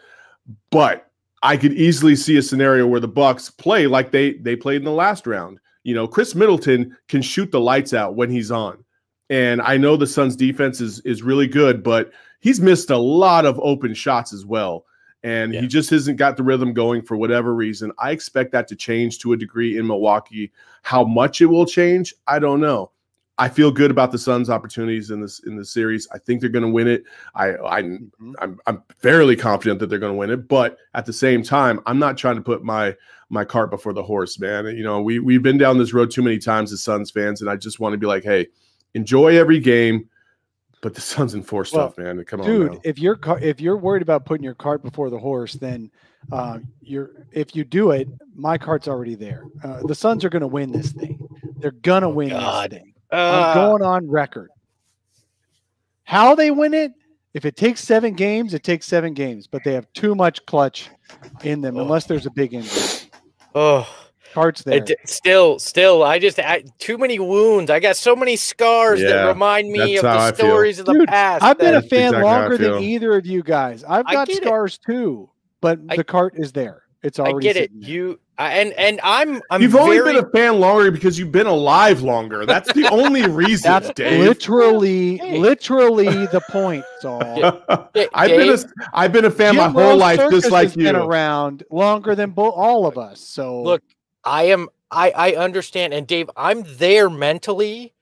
but 0.72 1.09
I 1.42 1.58
could 1.58 1.74
easily 1.74 2.16
see 2.16 2.38
a 2.38 2.42
scenario 2.42 2.86
where 2.86 3.00
the 3.00 3.08
Bucks 3.08 3.50
play 3.50 3.88
like 3.88 4.12
they 4.12 4.34
they 4.34 4.56
played 4.56 4.78
in 4.78 4.86
the 4.86 4.92
last 4.92 5.26
round. 5.26 5.60
You 5.84 5.96
know, 5.96 6.08
Khris 6.08 6.36
Middleton 6.36 6.96
can 7.08 7.22
shoot 7.22 7.52
the 7.52 7.62
lights 7.62 7.94
out 7.94 8.16
when 8.16 8.30
he's 8.30 8.52
on. 8.52 8.84
And 9.30 9.62
I 9.62 9.78
know 9.78 9.96
the 9.96 10.08
Suns 10.08 10.36
defense 10.36 10.82
is 10.82 11.00
is 11.02 11.24
really 11.24 11.48
good, 11.48 11.84
but 11.84 12.12
he's 12.40 12.60
missed 12.60 12.90
a 12.90 12.98
lot 12.98 13.46
of 13.46 13.60
open 13.62 13.94
shots 13.94 14.34
as 14.34 14.46
well. 14.46 14.86
And 15.24 15.54
yeah. 15.54 15.62
he 15.62 15.68
just 15.68 15.90
hasn't 15.90 16.18
got 16.18 16.38
the 16.38 16.44
rhythm 16.44 16.74
going 16.74 17.02
for 17.02 17.18
whatever 17.18 17.54
reason. 17.54 17.92
I 18.00 18.12
expect 18.12 18.52
that 18.54 18.68
to 18.70 18.76
change 18.76 19.20
to 19.20 19.34
a 19.34 19.38
degree 19.38 19.78
in 19.78 19.86
Milwaukee. 19.86 20.52
How 20.82 21.04
much 21.04 21.42
it 21.42 21.48
will 21.48 21.66
change, 21.66 22.14
I 22.26 22.40
don't 22.40 22.62
know. 22.62 22.92
I 23.40 23.48
feel 23.48 23.72
good 23.72 23.90
about 23.90 24.12
the 24.12 24.18
Suns' 24.18 24.50
opportunities 24.50 25.12
in 25.12 25.22
this 25.22 25.40
in 25.40 25.56
the 25.56 25.64
series. 25.64 26.08
I 26.12 26.18
think 26.18 26.42
they're 26.42 26.50
going 26.50 26.66
to 26.66 26.70
win 26.70 26.88
it. 26.88 27.06
I, 27.34 27.52
I 27.54 27.82
mm-hmm. 27.82 28.34
I'm 28.40 28.60
I'm 28.68 28.84
fairly 28.98 29.38
confident 29.38 29.80
that 29.80 29.88
they're 29.88 29.98
going 29.98 30.12
to 30.12 30.18
win 30.18 30.30
it. 30.30 30.48
But 30.50 30.78
at 30.94 31.06
the 31.06 31.14
same 31.14 31.42
time, 31.42 31.80
I'm 31.86 31.98
not 31.98 32.18
trying 32.18 32.36
to 32.36 32.42
put 32.42 32.64
my 32.64 32.96
my 33.30 33.46
cart 33.46 33.70
before 33.70 33.94
the 33.94 34.04
horse, 34.04 34.38
man. 34.40 34.66
You 34.76 34.84
know, 34.84 35.02
we 35.02 35.20
we've 35.20 35.42
been 35.42 35.58
down 35.58 35.78
this 35.78 35.94
road 35.94 36.12
too 36.12 36.22
many 36.22 36.38
times 36.38 36.74
as 36.74 36.84
Suns 36.84 37.12
fans, 37.12 37.40
and 37.40 37.50
I 37.50 37.56
just 37.56 37.80
want 37.80 37.94
to 37.94 37.98
be 37.98 38.08
like, 38.08 38.24
hey, 38.24 38.48
enjoy 38.94 39.38
every 39.38 39.60
game. 39.60 40.10
But 40.82 40.94
the 40.94 41.02
Suns 41.02 41.34
enforce 41.34 41.72
well, 41.72 41.92
stuff, 41.92 41.98
man. 41.98 42.24
Come 42.26 42.42
dude, 42.42 42.70
on, 42.70 42.74
dude. 42.76 42.82
If 42.84 43.00
you're 43.00 43.18
if 43.42 43.62
you're 43.62 43.78
worried 43.78 44.02
about 44.02 44.26
putting 44.26 44.44
your 44.44 44.54
cart 44.54 44.84
before 44.84 45.10
the 45.10 45.20
horse, 45.20 45.54
then 45.54 45.90
uh, 46.30 46.60
you're 46.82 47.12
if 47.32 47.56
you 47.56 47.64
do 47.64 47.92
it, 47.92 48.10
my 48.36 48.58
cart's 48.58 48.90
already 48.90 49.16
there. 49.16 49.46
Uh, 49.64 49.82
the 49.88 49.96
Suns 49.96 50.26
are 50.26 50.30
going 50.30 50.42
to 50.42 50.48
win 50.48 50.74
this 50.74 50.92
thing. 50.92 51.26
They're 51.58 51.72
gonna 51.72 52.08
oh, 52.08 52.14
win 52.14 52.30
God. 52.30 52.72
this 52.72 52.80
thing. 52.80 52.89
Uh, 53.12 53.54
I'm 53.56 53.56
going 53.56 53.82
on 53.82 54.10
record. 54.10 54.50
How 56.04 56.36
they 56.36 56.52
win 56.52 56.74
it? 56.74 56.94
If 57.34 57.46
it 57.46 57.56
takes 57.56 57.82
seven 57.82 58.14
games, 58.14 58.54
it 58.54 58.64
takes 58.64 58.86
seven 58.86 59.14
games. 59.14 59.48
But 59.48 59.64
they 59.64 59.74
have 59.74 59.92
too 59.94 60.16
much 60.16 60.46
clutch 60.46 60.90
in 61.44 61.62
them, 61.62 61.78
oh. 61.78 61.82
unless 61.82 62.06
there's 62.06 62.26
a 62.26 62.32
big 62.32 62.54
injury. 62.54 63.10
Oh, 63.56 63.88
Cards 64.34 64.64
there. 64.64 64.86
still, 65.06 65.58
still, 65.58 66.04
I 66.04 66.20
just 66.20 66.40
I, 66.40 66.64
too 66.78 66.98
many 66.98 67.18
wounds. 67.18 67.72
I 67.72 67.80
got 67.80 67.98
so 67.98 68.16
many 68.16 68.36
scars 68.36 69.02
yeah, 69.02 69.10
that 69.10 69.28
remind 69.28 69.72
me 69.72 69.98
of 69.98 70.04
the 70.04 70.34
stories 70.34 70.80
of 70.80 70.86
the 70.86 70.94
Dude, 70.94 71.08
past. 71.08 71.44
I've 71.44 71.58
been 71.58 71.76
a 71.76 71.82
fan 71.82 72.14
exactly 72.14 72.24
longer 72.24 72.58
than 72.58 72.84
either 72.84 73.18
of 73.18 73.26
you 73.26 73.42
guys. 73.42 73.84
I've 73.84 74.06
got 74.06 74.32
scars 74.32 74.76
it. 74.76 74.92
too, 74.92 75.30
but 75.62 75.80
I, 75.90 75.98
the 75.98 76.04
cart 76.04 76.36
is 76.38 76.52
there. 76.52 76.84
It's 77.02 77.20
already. 77.20 77.50
I 77.50 77.54
get 77.54 77.64
it. 77.64 77.72
There. 77.74 77.90
You 77.90 78.20
and 78.38 78.74
and 78.74 79.00
I'm. 79.04 79.42
I'm 79.50 79.62
You've 79.62 79.72
very... 79.72 80.00
only 80.00 80.14
been 80.14 80.24
a 80.24 80.30
fan 80.32 80.60
longer 80.60 80.92
because 80.92 81.18
you've 81.18 81.32
been 81.32 81.48
alive 81.48 82.02
longer. 82.02 82.46
That's 82.46 82.72
the 82.74 82.90
only 82.90 83.26
reason. 83.30 83.72
That's 83.72 83.90
Dave. 83.92 84.20
literally, 84.20 85.18
hey. 85.18 85.38
literally 85.38 86.26
the 86.28 86.42
point. 86.50 86.84
So 87.00 87.20
I've 88.14 88.30
been 88.30 88.50
a 88.50 88.58
I've 88.94 89.14
been 89.14 89.26
a 89.26 89.32
fan 89.32 89.54
Jim 89.54 89.64
my 89.64 89.70
whole 89.70 89.92
Rose 89.92 90.00
life, 90.00 90.20
Circus 90.20 90.42
just 90.42 90.52
like 90.52 90.76
you. 90.76 90.84
Been 90.84 90.96
around 90.96 91.64
longer 91.72 92.16
than 92.16 92.32
bo- 92.32 92.52
all 92.52 92.86
of 92.86 92.98
us. 92.98 93.22
So 93.22 93.62
look, 93.62 93.84
I 94.24 94.44
am. 94.44 94.68
I 94.92 95.12
I 95.12 95.32
understand, 95.36 95.94
and 95.94 96.06
Dave, 96.06 96.30
I'm 96.36 96.64
there 96.66 97.10
mentally. 97.10 97.94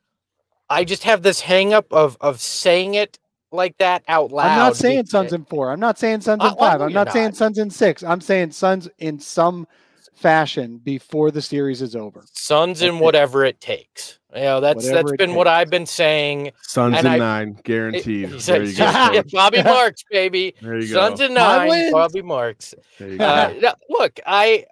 I 0.70 0.84
just 0.84 1.04
have 1.04 1.22
this 1.22 1.42
hang 1.42 1.74
up 1.74 1.94
of 1.94 2.18
of 2.20 2.42
saying 2.42 2.96
it 2.96 3.20
like 3.52 3.78
that 3.78 4.04
out 4.08 4.32
loud. 4.32 4.48
I'm 4.48 4.58
not 4.58 4.76
saying 4.76 5.06
Suns 5.06 5.34
in 5.34 5.46
four. 5.46 5.72
I'm 5.72 5.80
not 5.80 5.98
saying 5.98 6.22
Suns 6.22 6.44
in 6.44 6.56
five. 6.56 6.82
I'm 6.82 6.94
not, 6.94 7.08
not 7.08 7.14
saying 7.14 7.34
Suns 7.34 7.58
in 7.58 7.70
six. 7.70 8.04
I'm 8.04 8.22
saying 8.22 8.52
Suns 8.52 8.90
in 8.98 9.20
some 9.20 9.68
fashion 10.14 10.80
before 10.80 11.32
the 11.32 11.42
series 11.42 11.82
is 11.82 11.96
over. 11.96 12.24
Suns 12.34 12.82
in 12.82 13.00
whatever 13.00 13.46
it 13.46 13.62
takes. 13.62 14.20
You 14.36 14.42
know, 14.42 14.60
that's 14.60 14.84
whatever 14.84 15.10
that's 15.10 15.18
been 15.18 15.30
takes. 15.30 15.38
what 15.38 15.48
I've 15.48 15.70
been 15.70 15.86
saying. 15.86 16.52
Suns 16.62 16.98
in 16.98 17.04
nine, 17.04 17.58
guaranteed. 17.64 18.34
It, 18.34 18.42
there 18.42 18.64
you 18.64 18.76
go. 18.76 18.84
yeah, 19.14 19.22
Bobby 19.32 19.64
Marks, 19.64 20.04
baby. 20.12 20.56
There 20.62 20.76
you 20.76 20.88
Suns 20.88 21.20
go. 21.20 21.26
in 21.26 21.34
nine, 21.34 21.92
Bobby 21.92 22.22
Marks. 22.22 22.74
Uh, 23.00 23.54
look, 23.90 24.20
I 24.26 24.66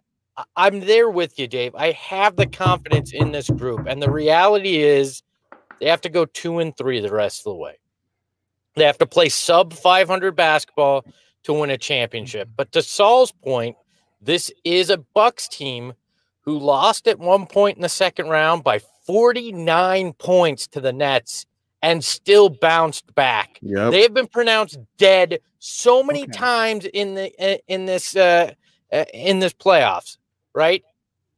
I'm 0.56 0.82
there 0.82 1.10
with 1.10 1.40
you, 1.40 1.48
Dave. 1.48 1.76
I 1.76 1.92
have 1.94 2.36
the 2.36 2.48
confidence 2.48 3.14
in 3.14 3.32
this 3.32 3.50
group, 3.50 3.88
and 3.88 4.02
the 4.02 4.12
reality 4.12 4.78
is 4.78 5.24
they 5.80 5.88
have 5.88 6.02
to 6.02 6.10
go 6.10 6.26
two 6.26 6.60
and 6.60 6.76
three 6.76 7.00
the 7.00 7.14
rest 7.14 7.42
of 7.42 7.46
the 7.46 7.56
way. 7.56 7.78
They 8.76 8.86
have 8.86 8.98
to 9.00 9.06
play 9.06 9.30
sub 9.30 9.74
500 9.74 10.36
basketball 10.36 11.06
to 11.44 11.54
win 11.54 11.70
a 11.70 11.78
championship. 11.78 12.50
But 12.56 12.72
to 12.74 12.82
Saul's 12.82 13.32
point, 13.32 13.78
this 14.22 14.52
is 14.64 14.90
a 14.90 14.98
Bucks 14.98 15.48
team 15.48 15.94
who 16.42 16.58
lost 16.60 17.08
at 17.08 17.20
one 17.20 17.46
point 17.46 17.78
in 17.78 17.82
the 17.82 17.90
second 17.90 18.28
round 18.28 18.64
by 18.64 18.80
49 19.06 20.14
points 20.14 20.68
to 20.68 20.82
the 20.82 20.94
Nets 20.94 21.46
and 21.82 22.04
still 22.04 22.50
bounced 22.50 23.14
back. 23.14 23.60
Yep. 23.62 23.92
They 23.92 24.02
have 24.02 24.14
been 24.14 24.28
pronounced 24.28 24.80
dead 24.98 25.40
so 25.60 26.04
many 26.04 26.24
okay. 26.24 26.32
times 26.32 26.86
in 26.86 27.16
the 27.16 27.62
in 27.68 27.86
this 27.86 28.16
uh, 28.16 28.54
uh, 28.92 29.06
in 29.14 29.40
this 29.40 29.54
playoffs, 29.54 30.18
right? 30.54 30.84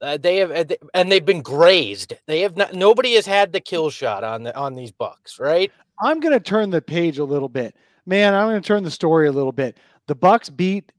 Uh, 0.02 0.18
they 0.18 0.38
have 0.38 0.52
uh, 0.52 0.66
and 0.94 1.12
they've 1.12 1.26
been 1.26 1.42
grazed. 1.42 2.14
They 2.28 2.42
have 2.42 2.56
not. 2.56 2.74
Nobody 2.74 3.16
has 3.16 3.26
had 3.26 3.52
the 3.52 3.60
kill 3.60 3.90
shot 3.90 4.24
on 4.24 4.44
the 4.44 4.56
on 4.56 4.76
these 4.76 4.92
Bucks, 4.92 5.40
right? 5.40 5.72
I'm 6.00 6.20
going 6.20 6.34
to 6.34 6.40
turn 6.40 6.70
the 6.70 6.82
page 6.82 7.18
a 7.18 7.26
little 7.26 7.50
bit, 7.50 7.76
man. 8.06 8.36
I'm 8.36 8.48
going 8.48 8.62
to 8.62 8.68
turn 8.68 8.84
the 8.84 8.92
story 8.92 9.28
a 9.28 9.32
little 9.32 9.52
bit. 9.52 9.78
The 10.06 10.16
Bucks 10.16 10.50
beat 10.50 10.92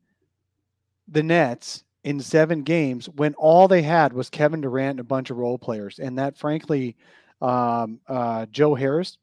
the 1.07 1.23
Nets 1.23 1.85
in 2.03 2.21
seven 2.21 2.63
games 2.63 3.09
when 3.09 3.35
all 3.35 3.69
they 3.69 3.83
had 3.83 4.13
was 4.13 4.29
Kevin 4.29 4.61
Durant 4.61 4.93
and 4.93 5.01
a 5.01 5.05
bunch 5.05 5.31
of 5.31 5.37
role 5.37 5.59
players, 5.59 6.01
and 6.01 6.19
that 6.19 6.37
frankly, 6.37 6.97
um, 7.41 8.01
uh, 8.09 8.47
Joe 8.47 8.75
Harris 8.75 9.19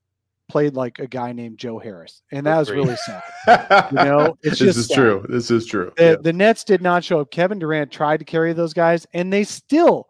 played 0.48 0.76
like 0.76 1.00
a 1.00 1.08
guy 1.08 1.32
named 1.32 1.58
Joe 1.58 1.80
Harris, 1.80 2.22
and 2.32 2.46
that 2.46 2.58
was 2.58 2.72
really 2.72 2.96
sad. 2.96 3.24
you 3.92 3.98
know, 3.98 4.38
it's 4.44 4.60
this 4.60 4.78
is 4.78 4.88
sad. 4.88 4.96
true. 4.96 5.26
This 5.30 5.52
is 5.52 5.66
true. 5.66 5.92
The, 5.98 6.04
yeah. 6.04 6.16
the 6.22 6.34
Nets 6.34 6.64
did 6.64 6.82
not 6.82 7.04
show 7.04 7.20
up. 7.20 7.32
Kevin 7.32 7.60
Durant 7.60 7.92
tried 7.92 8.18
to 8.18 8.26
carry 8.26 8.54
those 8.54 8.74
guys, 8.74 9.08
and 9.14 9.32
they 9.32 9.44
still 9.44 10.08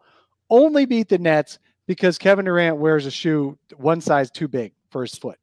only 0.50 0.86
beat 0.86 1.08
the 1.08 1.18
Nets 1.18 1.58
because 1.86 2.18
Kevin 2.18 2.44
Durant 2.44 2.76
wears 2.76 3.06
a 3.06 3.10
shoe 3.10 3.58
one 3.76 4.00
size 4.00 4.30
too 4.30 4.48
big 4.48 4.72
for 4.90 5.02
his 5.02 5.14
foot. 5.14 5.38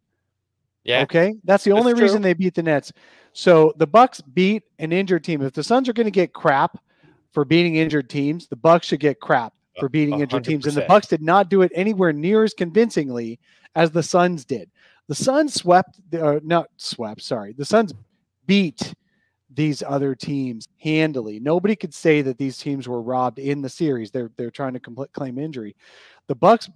Yeah. 0.84 1.02
Okay. 1.02 1.36
That's 1.44 1.64
the 1.64 1.72
That's 1.72 1.80
only 1.80 1.94
true. 1.94 2.02
reason 2.04 2.22
they 2.22 2.34
beat 2.34 2.56
the 2.56 2.64
Nets. 2.64 2.92
So 3.32 3.74
the 3.78 3.88
Bucks 3.88 4.22
beat 4.22 4.64
an 4.80 4.92
injured 4.92 5.24
team. 5.24 5.42
If 5.42 5.54
the 5.54 5.64
Suns 5.64 5.90
are 5.90 5.94
going 5.94 6.06
to 6.06 6.12
get 6.12 6.34
crap 6.34 6.78
for 7.32 7.46
beating 7.46 7.76
injured 7.76 8.10
teams, 8.10 8.48
the 8.48 8.56
Bucks 8.56 8.88
should 8.88 9.00
get 9.00 9.20
crap 9.20 9.54
for 9.80 9.90
beating 9.90 10.16
100%. 10.16 10.22
injured 10.22 10.44
teams. 10.44 10.68
And 10.68 10.76
the 10.76 10.82
Bucks 10.82 11.08
did 11.08 11.22
not 11.22 11.50
do 11.50 11.62
it 11.62 11.72
anywhere 11.74 12.14
near 12.14 12.44
as 12.44 12.54
convincingly 12.54 13.40
as 13.76 13.92
the 13.92 14.04
Suns 14.04 14.46
did. 14.46 14.70
The 15.14 15.24
Suns 15.24 15.54
swept, 15.54 16.00
not 16.12 16.72
swept, 16.78 17.22
sorry. 17.22 17.54
The 17.54 17.66
Suns 17.66 17.94
beat 18.48 18.96
these 19.54 19.84
other 19.84 20.16
teams 20.16 20.68
handily. 20.82 21.40
Nobody 21.40 21.76
could 21.76 21.94
say 21.94 22.24
that 22.24 22.40
these 22.40 22.58
teams 22.58 22.88
were 22.88 23.00
robbed 23.00 23.38
in 23.38 23.62
the 23.62 23.70
series. 23.70 24.10
They're 24.10 24.32
they're 24.38 24.50
trying 24.50 24.74
to 24.74 24.80
compl- 24.80 25.12
claim 25.12 25.38
injury. 25.38 25.76
The 26.26 26.34
Bucks 26.34 26.68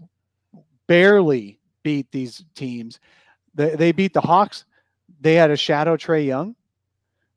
barely 0.86 1.60
beat 1.82 2.12
these 2.12 2.46
teams. 2.54 3.00
They, 3.56 3.76
they 3.76 3.92
beat 3.92 4.14
the 4.14 4.22
Hawks. 4.22 4.66
They 5.20 5.34
had 5.34 5.50
a 5.50 5.58
shadow 5.58 5.98
Trae 5.98 6.28
Young. 6.28 6.56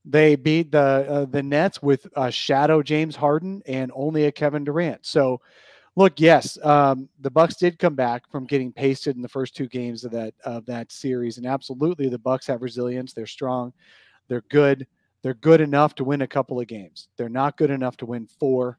They 0.05 0.37
beat 0.37 0.71
the 0.71 1.07
uh, 1.09 1.25
the 1.25 1.43
Nets 1.43 1.81
with 1.81 2.09
a 2.15 2.31
shadow 2.31 2.83
James 2.83 3.17
Harden 3.17 3.63
and 3.65 3.91
only 3.95 4.27
a 4.27 4.33
Kevin 4.33 4.65
Durant. 4.65 5.07
So, 5.07 5.41
look, 5.97 6.21
yes, 6.21 6.59
um, 6.63 7.09
the 7.21 7.31
Bucks 7.31 7.57
did 7.57 7.79
come 7.79 7.95
back 7.95 8.31
from 8.31 8.47
getting 8.47 8.73
pasted 8.73 9.17
in 9.17 9.23
the 9.23 9.29
first 9.29 9.55
two 9.55 9.67
games 9.67 10.05
of 10.05 10.13
that 10.13 10.35
of 10.45 10.67
that 10.67 10.93
series, 10.93 11.37
and 11.37 11.47
absolutely, 11.47 12.09
the 12.09 12.19
Bucks 12.19 12.47
have 12.47 12.63
resilience. 12.63 13.13
They're 13.13 13.27
strong. 13.27 13.73
They're 14.29 14.45
good. 14.49 14.87
They're 15.23 15.35
good 15.35 15.61
enough 15.61 15.95
to 15.97 16.05
win 16.05 16.23
a 16.23 16.27
couple 16.27 16.61
of 16.61 16.67
games. 16.67 17.09
They're 17.17 17.29
not 17.29 17.57
good 17.57 17.71
enough 17.71 17.97
to 17.99 18.07
win 18.07 18.27
four 18.27 18.79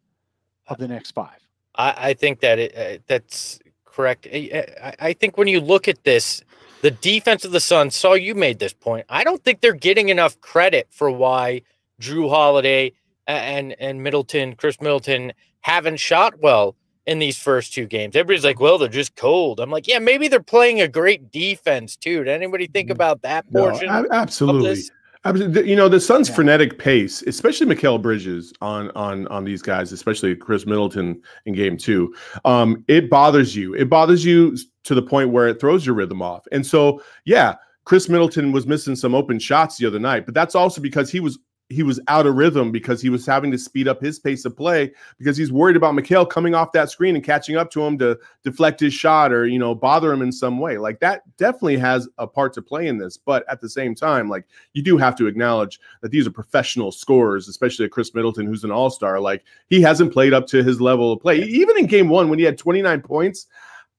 of 0.68 0.78
the 0.78 0.88
next 0.88 1.12
five. 1.12 1.38
I, 1.76 1.94
I 1.98 2.14
think 2.14 2.40
that 2.40 2.58
it, 2.60 2.76
uh, 2.76 3.02
that's 3.08 3.60
correct. 3.86 4.28
I, 4.32 4.96
I 5.00 5.14
think 5.14 5.38
when 5.38 5.48
you 5.48 5.60
look 5.60 5.88
at 5.88 6.04
this 6.04 6.44
the 6.82 6.92
defense 6.92 7.46
of 7.46 7.52
the 7.52 7.60
Suns, 7.60 7.96
saw 7.96 8.14
you 8.14 8.34
made 8.34 8.58
this 8.58 8.74
point. 8.74 9.06
I 9.08 9.24
don't 9.24 9.44
think 9.44 9.62
they're 9.62 9.74
getting 9.74 10.10
enough 10.10 10.42
credit 10.42 10.88
for 10.90 11.12
why 11.12 11.62
Jrue 12.02 12.30
Holiday 12.30 12.94
and 13.28 13.76
and 13.80 14.02
Middleton, 14.02 14.56
Khris 14.56 14.82
Middleton 14.82 15.34
haven't 15.62 15.98
shot 15.98 16.40
well 16.40 16.76
in 17.06 17.20
these 17.20 17.38
first 17.38 17.74
two 17.74 17.86
games. 17.86 18.16
Everybody's 18.16 18.46
like, 18.46 18.60
well, 18.60 18.78
they're 18.78 18.88
just 18.88 19.16
cold. 19.16 19.60
I'm 19.60 19.72
like, 19.72 19.88
yeah, 19.88 20.00
maybe 20.00 20.28
they're 20.28 20.42
playing 20.42 20.82
a 20.82 20.88
great 20.88 21.32
defense 21.32 21.96
too. 21.96 22.24
Did 22.24 22.30
anybody 22.30 22.68
think 22.68 22.88
mm-hmm. 22.88 22.94
about 22.94 23.22
that 23.24 23.52
portion? 23.52 23.88
No, 23.88 24.06
absolutely. 24.12 24.84
You 25.24 25.76
know 25.76 25.88
the 25.88 26.00
Suns' 26.00 26.30
yeah. 26.30 26.36
frenetic 26.36 26.80
pace, 26.80 27.22
especially 27.24 27.68
Mikal 27.68 28.02
Bridges 28.02 28.54
on 28.60 28.90
on 28.96 29.28
on 29.28 29.44
these 29.44 29.62
guys, 29.62 29.92
especially 29.92 30.36
Khris 30.36 30.66
Middleton 30.66 31.22
in 31.46 31.54
Game 31.54 31.78
Two. 31.78 32.16
Um, 32.44 32.84
it 32.88 33.08
bothers 33.08 33.56
you. 33.56 33.76
It 33.76 33.88
bothers 33.88 34.26
you 34.26 34.58
to 34.84 34.96
the 34.96 35.02
point 35.02 35.30
where 35.30 35.48
it 35.48 35.60
throws 35.60 35.86
your 35.86 35.94
rhythm 35.94 36.24
off. 36.24 36.48
And 36.52 36.66
so, 36.66 37.04
yeah, 37.26 37.54
Khris 37.86 38.10
Middleton 38.10 38.52
was 38.52 38.66
missing 38.66 38.96
some 38.96 39.14
open 39.14 39.38
shots 39.38 39.78
the 39.78 39.86
other 39.86 40.00
night, 40.00 40.26
but 40.26 40.34
that's 40.34 40.56
also 40.56 40.82
because 40.82 41.12
he 41.12 41.20
was 41.20 41.38
he 41.72 41.84
was 41.84 42.00
out 42.08 42.28
of 42.28 42.36
rhythm 42.36 42.72
because 42.72 43.02
he 43.02 43.10
was 43.10 43.26
having 43.26 43.52
to 43.52 43.58
speed 43.58 43.88
up 43.88 44.02
his 44.02 44.20
pace 44.20 44.46
of 44.46 44.56
play 44.56 44.92
because 45.18 45.38
he's 45.38 45.52
worried 45.52 45.76
about 45.76 45.96
Mikal 45.96 46.30
coming 46.30 46.54
off 46.54 46.72
that 46.74 46.90
screen 46.90 47.16
and 47.16 47.24
catching 47.24 47.56
up 47.56 47.72
to 47.72 47.82
him 47.82 47.98
to 48.00 48.20
deflect 48.44 48.80
his 48.80 48.94
shot 48.94 49.32
or 49.32 49.48
you 49.48 49.58
know 49.58 49.74
bother 49.74 50.12
him 50.14 50.22
in 50.22 50.32
some 50.32 50.60
way. 50.60 50.78
Like 50.78 51.00
that 51.00 51.24
definitely 51.38 51.78
has 51.78 52.08
a 52.18 52.28
part 52.28 52.54
to 52.54 52.62
play 52.62 52.88
in 52.88 52.98
this. 52.98 53.18
But 53.18 53.44
at 53.50 53.62
the 53.62 53.70
same 53.70 53.96
time, 53.96 54.30
like 54.30 54.46
you 54.74 54.84
do 54.84 54.98
have 54.98 55.16
to 55.18 55.28
acknowledge 55.28 55.80
that 56.02 56.12
these 56.12 56.28
are 56.28 56.32
professional 56.32 56.92
scorers, 56.92 57.48
especially 57.48 57.88
Khris 57.90 58.14
Middleton, 58.14 58.46
who's 58.46 58.64
an 58.64 58.72
all-star. 58.72 59.20
Like 59.20 59.44
he 59.68 59.82
hasn't 59.82 60.14
played 60.14 60.34
up 60.34 60.46
to 60.48 60.64
his 60.64 60.82
level 60.82 61.14
of 61.14 61.20
play. 61.22 61.42
Even 61.42 61.78
in 61.78 61.86
game 61.88 62.10
one, 62.10 62.30
when 62.30 62.40
he 62.40 62.46
had 62.46 62.58
29 62.58 63.02
points, 63.02 63.48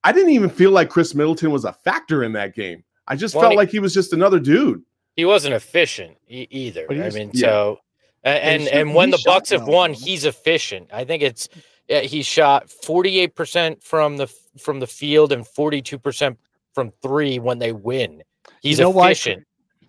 I 0.05 0.13
didn't 0.13 0.31
even 0.31 0.51
feel 0.51 0.71
like 0.73 0.91
Khris 0.91 1.15
Middleton 1.15 1.51
was 1.51 1.65
a 1.65 1.73
factor 1.73 2.25
in 2.25 2.33
that 2.33 2.55
game. 2.55 2.83
I 3.09 3.17
just 3.17 3.35
Well, 3.35 3.43
felt 3.43 3.53
he- 3.53 3.57
like 3.57 3.71
he 3.71 3.79
was 3.81 3.95
just 3.95 4.13
another 4.13 4.39
dude. 4.39 4.83
He 5.17 5.25
wasn't 5.25 5.55
efficient 5.55 6.17
e- 6.29 6.47
either. 6.51 6.87
I 6.91 7.11
mean, 7.11 7.31
yeah. 7.35 7.47
so 7.47 7.79
and 8.25 8.69
and 8.69 8.95
when 8.95 9.11
the 9.11 9.23
Bucks 9.25 9.51
have 9.51 9.67
won, 9.67 9.93
he's 9.93 10.25
efficient. 10.25 10.89
I 10.93 11.05
think 11.05 11.23
it's 11.23 11.49
he 11.89 12.23
shot 12.23 12.71
forty 12.71 13.19
eight 13.19 13.35
percent 13.35 13.83
from 13.83 14.17
the 14.17 14.27
from 14.59 14.81
the 14.81 14.87
field 14.87 15.33
and 15.33 15.47
forty 15.47 15.83
two 15.83 15.99
percent 15.99 16.39
from 16.75 16.93
three 17.03 17.39
when 17.39 17.59
they 17.59 17.73
win. 17.73 18.23
He's 18.61 18.79
know 18.79 18.91
why- 18.91 19.11
efficient. 19.11 19.47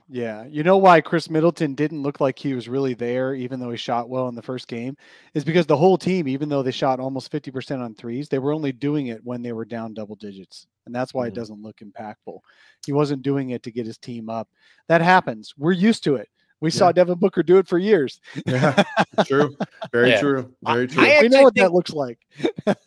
Yeah, 0.10 0.46
you 0.46 0.64
know 0.64 0.78
why 0.78 1.02
Khris 1.02 1.30
Middleton 1.30 1.74
didn't 1.74 2.04
look 2.04 2.20
like 2.20 2.38
he 2.38 2.54
was 2.54 2.70
really 2.70 2.94
there, 2.94 3.34
even 3.34 3.60
though 3.60 3.72
he 3.72 3.78
shot 3.78 4.10
well 4.10 4.28
in 4.28 4.36
the 4.36 4.44
first 4.44 4.68
game, 4.68 4.96
is 5.34 5.44
because 5.44 5.66
the 5.66 5.78
whole 5.78 5.98
team, 5.98 6.28
even 6.28 6.50
though 6.50 6.62
they 6.62 6.72
shot 6.72 7.00
almost 7.00 7.32
fifty 7.32 7.50
percent 7.50 7.82
on 7.82 7.96
threes, 7.96 8.30
they 8.30 8.38
were 8.38 8.54
only 8.54 8.72
doing 8.72 9.08
it 9.08 9.24
when 9.24 9.42
they 9.42 9.54
were 9.54 9.66
down 9.66 9.94
double 9.94 10.16
digits, 10.16 10.68
and 10.86 10.94
that's 10.94 11.14
why 11.14 11.28
it 11.28 11.32
Mhm. 11.32 11.36
doesn't 11.36 11.62
look 11.62 11.78
impactful. 11.78 12.40
He 12.86 12.92
wasn't 12.92 13.22
doing 13.22 13.52
it 13.52 13.64
to 13.64 13.72
get 13.72 13.86
his 13.86 13.98
team 13.98 14.30
up. 14.30 14.50
That 14.88 15.02
happens. 15.02 15.54
We're 15.58 15.72
used 15.72 16.04
to 16.06 16.16
it. 16.16 16.30
We 16.60 16.72
saw 16.72 16.94
Devin 16.94 17.20
Booker 17.20 17.44
do 17.44 17.58
it 17.58 17.68
for 17.68 17.78
years. 17.78 18.22
Yeah, 18.46 18.84
true. 19.26 19.56
Very 19.92 20.12
Yeah. 20.12 20.22
true. 20.22 20.56
Very 20.64 20.88
true. 20.88 21.04
I 21.04 21.22
we 21.22 21.28
know 21.30 21.44
what 21.44 21.54
think- 21.56 21.66
that 21.66 21.74
looks 21.74 21.92
like. 21.92 22.20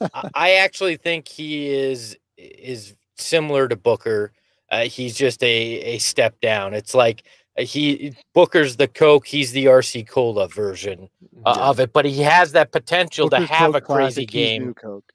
I- 0.00 0.30
I 0.34 0.52
actually 0.54 0.96
think 0.96 1.28
he 1.28 1.68
is 1.68 2.16
is 2.38 2.94
similar 3.16 3.68
to 3.68 3.76
Booker. 3.76 4.32
Uh, 4.70 4.84
he's 4.84 5.14
just 5.14 5.42
a 5.42 5.46
a 5.94 5.98
step 5.98 6.40
down. 6.40 6.72
It's 6.74 6.94
like 6.94 7.24
uh, 7.58 7.62
he 7.62 8.14
Booker's 8.34 8.76
the 8.76 8.88
Coke, 8.88 9.26
he's 9.26 9.52
the 9.52 9.66
RC 9.66 10.04
Cola 10.08 10.48
version 10.48 11.08
uh, 11.44 11.54
Yeah. 11.56 11.62
of 11.68 11.78
it, 11.80 11.92
but 11.92 12.04
he 12.06 12.22
has 12.22 12.52
that 12.52 12.72
potential 12.72 13.28
Booker's 13.28 13.48
to 13.48 13.54
have 13.54 13.72
Coke 13.72 13.76
a 13.76 13.80
crazy 13.86 14.26
Classic, 14.26 14.30
he's 14.30 14.58
new 14.58 14.64
game. 14.66 14.74
Coke. 14.74 15.12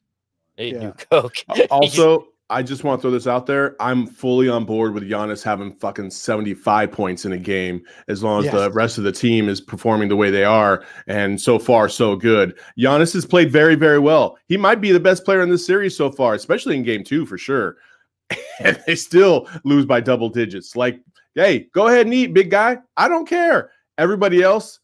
Yeah. 0.58 0.72
new 0.80 0.92
Coke. 0.94 1.34
Also, 1.72 2.28
I 2.52 2.62
just 2.62 2.84
want 2.84 3.00
to 3.00 3.02
throw 3.02 3.12
this 3.12 3.28
out 3.28 3.46
there. 3.46 3.78
I'm 3.80 4.06
fully 4.06 4.50
on 4.50 4.66
board 4.66 4.94
with 4.94 5.10
Giannis 5.10 5.42
having 5.42 5.72
fucking 5.72 6.10
75 6.12 6.92
points 6.92 7.24
in 7.24 7.32
a 7.32 7.38
game 7.38 7.82
as 8.10 8.22
long 8.22 8.44
as 8.46 8.52
the 8.52 8.72
rest 8.72 8.98
of 8.98 9.06
the 9.06 9.12
team 9.12 9.48
is 9.48 9.62
performing 9.62 10.10
the 10.10 10.18
way 10.18 10.30
they 10.30 10.44
are. 10.44 10.84
And 11.08 11.40
so 11.40 11.58
far, 11.58 11.88
so 11.88 12.18
good. 12.18 12.60
Giannis 12.78 13.14
has 13.14 13.26
played 13.26 13.52
very, 13.52 13.76
very 13.76 14.00
well. 14.00 14.38
He 14.50 14.58
might 14.58 14.82
be 14.82 14.92
the 14.92 15.00
best 15.00 15.24
player 15.24 15.42
in 15.42 15.50
this 15.50 15.66
series 15.66 15.96
so 15.96 16.12
far, 16.12 16.34
especially 16.34 16.76
in 16.76 16.84
game 16.84 17.06
two 17.06 17.26
for 17.26 17.38
sure. 17.38 17.78
and 18.60 18.78
they 18.86 18.96
still 18.96 19.48
lose 19.64 19.86
by 19.86 20.02
double 20.02 20.28
digits. 20.28 20.76
Like, 20.76 21.00
hey, 21.36 21.70
go 21.74 21.88
ahead 21.88 22.06
and 22.06 22.14
eat, 22.14 22.34
big 22.34 22.52
guy. 22.52 22.80
I 22.98 23.08
don't 23.08 23.26
care. 23.26 23.72
Everybody 23.98 24.44
else, 24.44 24.80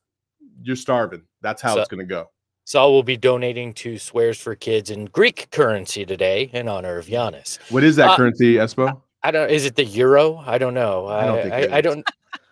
you're 0.61 0.77
starving. 0.77 1.23
That's 1.41 1.61
how 1.61 1.75
So- 1.75 1.81
it's 1.81 1.89
going 1.89 1.99
to 1.99 2.05
go. 2.05 2.29
Saul 2.67 2.91
will 2.91 3.01
be 3.03 3.15
donating 3.15 3.73
to 3.75 3.97
Swears 3.97 4.37
for 4.37 4.53
Kids 4.53 4.89
in 4.89 5.05
Greek 5.05 5.47
currency 5.51 6.05
today 6.05 6.49
in 6.51 6.67
honor 6.67 6.97
of 6.97 7.05
Giannis. 7.05 7.59
What 7.71 7.81
is 7.81 7.95
that 7.95 8.09
Uh, 8.09 8.15
currency, 8.17 8.55
Espo? 8.55 9.01
I 9.23 9.31
don't. 9.31 9.49
Is 9.49 9.65
it 9.65 9.77
the 9.77 9.85
euro? 9.85 10.43
I 10.45 10.57
don't 10.57 10.73
know. 10.73 11.05
I 11.05 11.21
I 11.21 11.25
don't 11.27 11.41
think 11.43 11.53
I, 11.53 11.57
it 11.59 11.71
I 11.71 11.79
don't. 11.79 12.05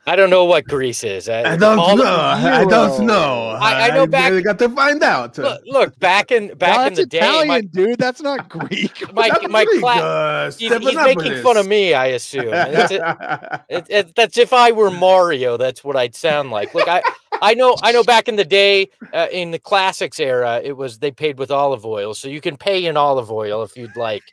I 0.08 0.16
don't 0.16 0.30
know 0.30 0.46
what 0.46 0.64
Greece 0.66 1.04
is. 1.04 1.28
all 1.28 1.46
I 1.46 1.58
don't 1.58 1.98
know. 1.98 2.06
I- 2.06 2.64
don't 2.64 3.06
know. 3.06 3.58
I 3.60 3.90
know 3.90 4.08
back- 4.08 4.32
I 4.32 4.40
got 4.40 4.58
to 4.60 4.70
find 4.70 5.04
out. 5.04 5.38
Look, 5.38 5.62
look, 5.66 6.00
back 6.00 6.32
in 6.32 6.48
No, 6.48 6.56
back 6.56 6.78
in 6.78 6.84
that's 6.84 6.98
the 6.98 7.06
day, 7.08 7.18
Italian, 7.18 7.48
my 7.50 7.62
dude. 7.62 8.00
That's 8.00 8.22
not 8.22 8.48
Greek. 8.48 9.04
my, 9.14 9.28
That's 9.30 9.50
my 9.50 9.66
pretty 9.66 9.82
class. 9.82 10.56
good. 10.58 10.80
He's, 10.82 10.92
he's 10.92 10.96
making 10.96 11.44
fun 11.44 11.58
of 11.58 11.68
me. 11.68 11.94
I 11.94 12.06
assume. 12.08 12.52
That's, 12.52 12.92
it, 12.92 13.02
it, 13.70 13.86
it, 13.90 14.16
that's 14.16 14.38
if 14.38 14.54
I 14.54 14.72
were 14.72 14.92
Mario. 14.92 15.58
That's 15.58 15.84
what 15.84 15.98
I'd 15.98 16.16
sound 16.16 16.52
like. 16.52 16.74
Look, 16.74 16.88
I 16.88 17.02
I 17.42 17.54
know 17.54 17.76
I 17.82 17.92
know. 17.92 18.04
Back 18.04 18.28
in 18.28 18.36
the 18.36 18.46
day, 18.46 18.90
uh, 19.14 19.28
in 19.32 19.52
the 19.52 19.60
classics 19.60 20.20
era, 20.20 20.62
it 20.64 20.76
was 20.76 21.00
they 21.00 21.12
paid 21.12 21.38
with 21.38 21.52
olive 21.52 21.86
oil, 21.86 22.14
so 22.14 22.28
you 22.28 22.42
can 22.42 22.58
pay 22.58 22.86
in 22.86 22.98
olive 22.98 23.32
oil 23.32 23.64
if 23.64 23.76
you'd 23.78 23.96
like 23.98 24.24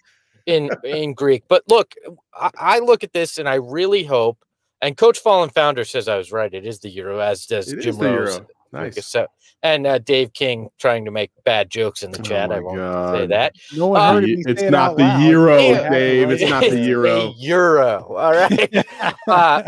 in 0.47 0.71
in 0.85 1.15
Greek. 1.15 1.45
But 1.49 1.63
look, 1.69 1.95
I, 2.35 2.51
I 2.59 2.79
look 2.81 3.05
at 3.05 3.13
this 3.13 3.39
and 3.39 3.49
I 3.49 3.55
really 3.57 4.05
hope. 4.05 4.39
And 4.81 4.97
Coach 4.97 5.21
Fallen 5.21 5.49
Founder 5.51 5.85
says 5.85 6.09
I 6.09 6.17
was 6.17 6.33
right. 6.33 6.53
It 6.53 6.67
is 6.67 6.81
the 6.81 6.91
euro, 6.91 7.21
as 7.21 7.47
does 7.47 7.73
It 7.73 7.79
is 7.79 7.85
Jim 7.85 7.99
the 7.99 8.05
Rose. 8.05 8.35
Euro. 8.35 8.47
Nice. 8.73 9.07
So, 9.07 9.27
and 9.63 9.87
uh, 9.87 9.99
Dave 9.99 10.33
King 10.33 10.71
trying 10.79 11.05
to 11.05 11.11
make 11.11 11.31
bad 11.45 11.71
jokes 11.71 12.03
in 12.03 12.11
the 12.11 12.19
Oh 12.19 12.23
chat. 12.23 12.51
I 12.51 12.59
won't 12.59 13.17
say 13.17 13.27
that. 13.27 13.55
No 13.77 13.89
one 13.89 14.01
Uh, 14.01 14.15
heard 14.15 14.25
It's 14.27 14.63
not 14.71 14.97
the 14.97 15.05
loud. 15.05 15.23
Euro, 15.23 15.91
Dave. 15.91 16.31
It's 16.31 16.51
not 16.51 16.65
the 16.65 16.81
Euro. 16.81 17.35
euro. 17.37 18.15
All 18.17 18.33
right. 18.33 18.87
uh, 19.29 19.63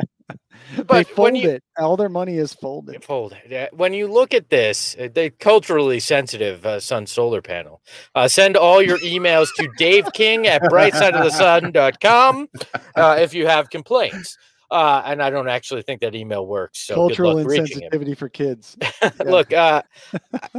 they 0.76 0.82
but 0.82 1.08
fold 1.08 1.36
you 1.36 1.50
it. 1.50 1.64
All 1.78 1.96
their 1.96 2.08
money 2.08 2.36
is 2.36 2.52
folded. 2.52 3.02
fold 3.04 3.32
it. 3.32 3.42
Yeah, 3.48 3.68
When 3.72 3.92
you 3.92 4.06
look 4.08 4.34
at 4.34 4.50
this, 4.50 4.96
uh, 4.98 5.08
the 5.12 5.30
culturally 5.30 6.00
sensitive 6.00 6.64
uh, 6.64 6.80
Sun 6.80 7.06
Solar 7.06 7.42
Panel, 7.42 7.80
uh, 8.14 8.28
send 8.28 8.56
all 8.56 8.82
your 8.82 8.98
emails 8.98 9.48
to 9.56 9.68
Dave 9.78 10.06
King 10.12 10.46
at 10.46 10.62
brightsideofthesun.com 10.62 12.48
uh, 12.96 13.16
if 13.18 13.34
you 13.34 13.46
have 13.46 13.70
complaints. 13.70 14.38
Uh, 14.70 15.02
and 15.04 15.22
I 15.22 15.30
don't 15.30 15.48
actually 15.48 15.82
think 15.82 16.00
that 16.00 16.14
email 16.14 16.46
works. 16.46 16.80
So 16.80 16.94
Cultural 16.94 17.34
good 17.34 17.46
luck 17.46 17.58
reaching 17.60 17.82
him. 17.82 17.90
insensitivity 17.92 18.16
for 18.16 18.28
kids. 18.28 18.76
look, 19.24 19.52
uh, 19.52 19.82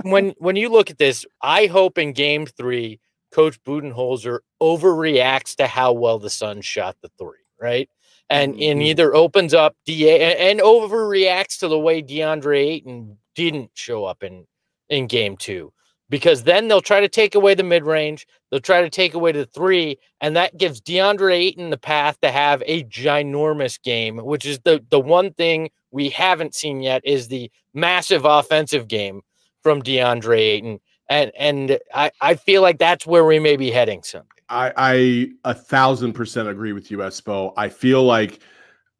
when 0.04 0.34
when 0.38 0.56
you 0.56 0.70
look 0.70 0.90
at 0.90 0.98
this, 0.98 1.26
I 1.42 1.66
hope 1.66 1.98
in 1.98 2.14
Game 2.14 2.46
Three, 2.46 3.00
Coach 3.32 3.62
Budenholzer 3.64 4.40
overreacts 4.62 5.56
to 5.58 5.68
how 5.68 5.92
well 5.92 6.20
the 6.20 6.30
Suns 6.30 6.66
shot 6.66 6.96
the 7.02 7.10
three, 7.18 7.40
right? 7.60 7.90
And 8.30 8.54
and 8.60 8.82
Mhm. 8.82 8.86
either 8.86 9.14
opens 9.16 9.54
up 9.54 9.76
Da 9.86 10.10
and, 10.20 10.60
overreacts 10.60 11.60
to 11.60 11.68
the 11.68 11.80
way 11.80 12.02
DeAndre 12.02 12.60
Ayton 12.60 13.18
didn't 13.36 13.72
show 13.76 14.06
up 14.06 14.24
in 14.24 14.48
in 14.90 15.08
Game 15.08 15.38
Two, 15.38 15.72
because 16.10 16.44
then 16.44 16.68
they'll 16.68 16.82
try 16.82 17.00
to 17.02 17.10
take 17.10 17.36
away 17.36 17.54
the 17.56 17.64
mid 17.64 17.84
range, 17.86 18.26
they'll 18.50 18.60
try 18.60 18.82
to 18.82 18.90
take 18.90 19.14
away 19.14 19.32
the 19.32 19.46
three, 19.46 19.98
and 20.22 20.36
that 20.36 20.58
gives 20.58 20.82
DeAndre 20.82 21.34
Ayton 21.36 21.70
the 21.70 21.78
path 21.78 22.20
to 22.22 22.32
have 22.32 22.64
a 22.66 22.84
ginormous 22.86 23.82
game, 23.82 24.18
which 24.18 24.46
is 24.46 24.60
the 24.62 24.84
the 24.90 25.00
one 25.00 25.32
thing 25.34 25.70
we 25.92 26.10
haven't 26.10 26.56
seen 26.56 26.82
yet 26.82 27.02
is 27.06 27.28
the 27.28 27.52
massive 27.76 28.26
offensive 28.26 28.88
game 28.88 29.22
from 29.64 29.82
DeAndre 29.84 30.40
Ayton. 30.40 30.80
And 31.10 31.32
and 31.38 31.80
I, 31.94 32.12
I 32.22 32.36
feel 32.36 32.64
like 32.64 32.80
that's 32.80 33.06
where 33.06 33.26
we 33.26 33.38
may 33.40 33.56
be 33.58 33.70
heading 33.72 34.02
someday. 34.04 34.35
I, 34.50 34.74
I 34.78 35.30
a 35.44 35.54
thousand 35.54 36.14
percent 36.14 36.48
agree 36.48 36.74
with 36.74 36.92
you, 36.92 37.00
Espo. 37.00 37.54
I 37.58 37.70
feel 37.70 38.04
like 38.04 38.40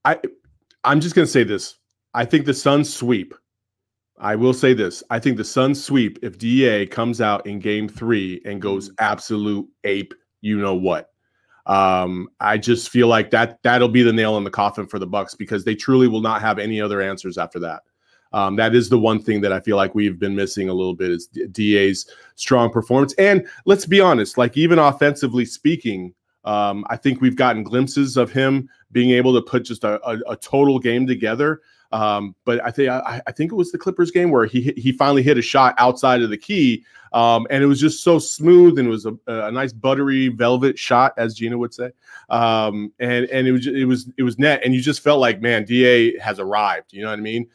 I 0.04 0.20
I'm 0.84 1.00
just 1.00 1.16
gonna 1.16 1.28
say 1.28 1.44
this. 1.44 1.78
I 2.14 2.26
think 2.26 2.46
the 2.46 2.54
Suns 2.54 2.94
sweep. 2.94 3.34
I 4.18 4.36
will 4.36 4.54
say 4.54 4.74
this. 4.74 5.04
I 5.10 5.20
think 5.20 5.38
the 5.38 5.44
Suns 5.44 5.84
sweep 5.84 6.20
if 6.22 6.38
DA 6.38 6.86
comes 6.88 7.20
out 7.20 7.46
in 7.46 7.60
game 7.60 7.90
three 7.90 8.42
and 8.46 8.62
goes 8.62 8.90
absolute 9.00 9.68
ape, 9.84 10.14
you 10.42 10.58
know 10.58 10.76
what. 10.76 11.10
Um, 11.66 12.30
I 12.40 12.58
just 12.58 12.90
feel 12.90 13.08
like 13.08 13.32
that 13.32 13.60
that'll 13.64 13.90
be 13.90 14.04
the 14.04 14.14
nail 14.14 14.38
in 14.38 14.44
the 14.44 14.52
coffin 14.52 14.88
for 14.88 15.00
the 15.00 15.08
Bucks 15.08 15.34
because 15.34 15.66
they 15.66 15.76
truly 15.76 16.08
will 16.08 16.22
not 16.22 16.42
have 16.42 16.60
any 16.60 16.80
other 16.80 17.02
answers 17.02 17.38
after 17.38 17.60
that. 17.60 17.82
Um, 18.36 18.58
that 18.58 18.76
is 18.76 18.90
the 18.90 19.00
one 19.00 19.22
thing 19.22 19.40
that 19.42 19.54
I 19.54 19.62
feel 19.62 19.78
like 19.78 19.96
we've 19.96 20.20
been 20.20 20.36
missing 20.36 20.68
a 20.68 20.74
little 20.74 20.94
bit 20.94 21.10
is 21.10 21.28
DA's 21.28 22.06
strong 22.36 22.70
performance. 22.70 23.14
And 23.14 23.48
let's 23.64 23.86
be 23.86 24.02
honest, 24.02 24.38
like 24.38 24.58
even 24.58 24.78
offensively 24.78 25.46
speaking, 25.46 26.14
um, 26.44 26.84
I 26.90 26.98
think 26.98 27.22
we've 27.22 27.38
gotten 27.38 27.64
glimpses 27.64 28.18
of 28.18 28.34
him 28.34 28.68
being 28.92 29.12
able 29.12 29.34
to 29.36 29.42
put 29.42 29.64
just 29.64 29.86
a, 29.86 30.06
a, 30.06 30.34
a 30.34 30.36
total 30.36 30.80
game 30.80 31.08
together. 31.08 31.62
Um, 31.94 32.36
but 32.44 32.62
I 32.62 32.72
think 32.72 32.90
I, 32.90 33.22
think 33.32 33.54
it 33.54 33.56
was 33.56 33.72
the 33.72 33.78
Clippers 33.78 34.12
game 34.12 34.30
where 34.30 34.46
he 34.46 34.74
he 34.76 34.92
finally 34.92 35.24
hit 35.24 35.38
a 35.38 35.42
shot 35.42 35.76
outside 35.78 36.22
of 36.22 36.30
the 36.30 36.38
key, 36.38 36.84
um, 37.14 37.48
and 37.50 37.64
it 37.64 37.68
was 37.68 37.80
just 37.80 38.04
so 38.04 38.20
smooth 38.20 38.78
and 38.78 38.88
it 38.88 38.92
was 38.92 39.06
a, 39.06 39.16
a 39.28 39.52
nice 39.52 39.72
buttery 39.72 40.28
velvet 40.28 40.78
shot, 40.78 41.14
as 41.16 41.36
Gina 41.36 41.58
would 41.58 41.74
say. 41.74 41.92
Um, 42.30 42.92
and 43.00 43.28
and 43.28 43.48
it 43.48 43.54
was 43.54 43.68
it 43.68 43.86
was 43.86 44.10
it 44.18 44.24
was 44.24 44.38
net, 44.38 44.62
and 44.66 44.74
you 44.74 44.82
just 44.82 45.02
felt 45.02 45.22
like 45.22 45.42
man, 45.42 45.64
Da 45.64 46.20
has 46.20 46.40
arrived. 46.40 46.92
You 46.92 47.04
know 47.04 47.12
what 47.12 47.20
I 47.20 47.22
mean? 47.22 47.48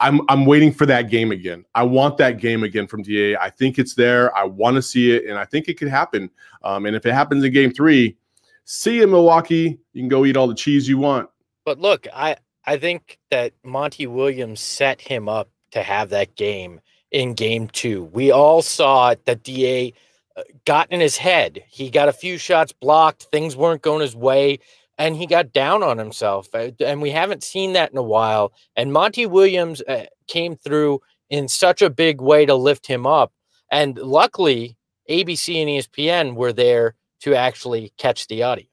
I'm 0.00 0.22
I'm 0.28 0.46
waiting 0.46 0.72
for 0.72 0.86
that 0.86 1.10
game 1.10 1.30
again. 1.30 1.64
I 1.74 1.82
want 1.82 2.16
that 2.16 2.38
game 2.38 2.62
again 2.64 2.86
from 2.86 3.02
DA. 3.02 3.36
I 3.36 3.50
think 3.50 3.78
it's 3.78 3.94
there. 3.94 4.36
I 4.36 4.44
want 4.44 4.76
to 4.76 4.82
see 4.82 5.12
it, 5.14 5.26
and 5.26 5.38
I 5.38 5.44
think 5.44 5.68
it 5.68 5.78
could 5.78 5.88
happen. 5.88 6.30
Um, 6.62 6.86
and 6.86 6.96
if 6.96 7.04
it 7.06 7.12
happens 7.12 7.44
in 7.44 7.52
Game 7.52 7.72
Three, 7.72 8.16
see 8.64 8.96
you 8.96 9.04
in 9.04 9.10
Milwaukee. 9.10 9.78
You 9.92 10.02
can 10.02 10.08
go 10.08 10.24
eat 10.24 10.36
all 10.36 10.48
the 10.48 10.54
cheese 10.54 10.88
you 10.88 10.98
want. 10.98 11.28
But 11.64 11.78
look, 11.78 12.06
I 12.14 12.36
I 12.64 12.78
think 12.78 13.18
that 13.30 13.52
Monty 13.62 14.06
Williams 14.06 14.60
set 14.60 15.00
him 15.00 15.28
up 15.28 15.50
to 15.72 15.82
have 15.82 16.10
that 16.10 16.34
game 16.34 16.80
in 17.10 17.34
game 17.34 17.68
two. 17.68 18.04
We 18.04 18.30
all 18.30 18.62
saw 18.62 19.14
that 19.24 19.42
DA 19.42 19.92
uh, 20.36 20.42
got 20.64 20.90
in 20.90 21.00
his 21.00 21.16
head. 21.16 21.62
He 21.68 21.90
got 21.90 22.08
a 22.08 22.12
few 22.12 22.38
shots 22.38 22.72
blocked, 22.72 23.24
things 23.24 23.56
weren't 23.56 23.82
going 23.82 24.00
his 24.00 24.16
way. 24.16 24.60
And 25.00 25.16
he 25.16 25.26
got 25.26 25.50
down 25.54 25.82
on 25.82 25.96
himself. 25.96 26.48
uh, 26.54 26.70
And 26.84 27.00
we 27.00 27.10
haven't 27.10 27.42
seen 27.42 27.72
that 27.72 27.90
in 27.90 27.96
a 27.96 28.02
while. 28.02 28.52
And 28.76 28.92
Monty 28.92 29.24
Williams 29.24 29.80
uh, 29.88 30.04
came 30.28 30.56
through 30.56 31.00
in 31.30 31.48
such 31.48 31.80
a 31.80 31.88
big 31.88 32.20
way 32.20 32.44
to 32.44 32.54
lift 32.54 32.86
him 32.86 33.06
up. 33.06 33.32
And 33.72 33.96
luckily, 33.96 34.76
ABC 35.08 35.56
and 35.56 35.70
ESPN 35.70 36.34
were 36.34 36.52
there 36.52 36.96
to 37.22 37.34
actually 37.34 37.94
catch 37.96 38.28
the 38.28 38.42
audio. 38.42 38.66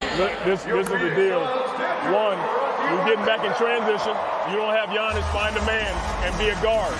This, 0.00 0.62
this 0.62 0.64
is 0.66 0.88
the 0.88 1.12
deal. 1.18 1.40
One, 2.14 2.38
you're 2.86 3.04
getting 3.10 3.26
back 3.26 3.42
in 3.44 3.52
transition. 3.58 4.14
You 4.50 4.56
don't 4.56 4.74
have 4.74 4.88
Giannis 4.90 5.26
find 5.34 5.56
a 5.56 5.66
man 5.66 5.90
and 6.24 6.30
be 6.38 6.48
a 6.48 6.62
guard. 6.62 6.94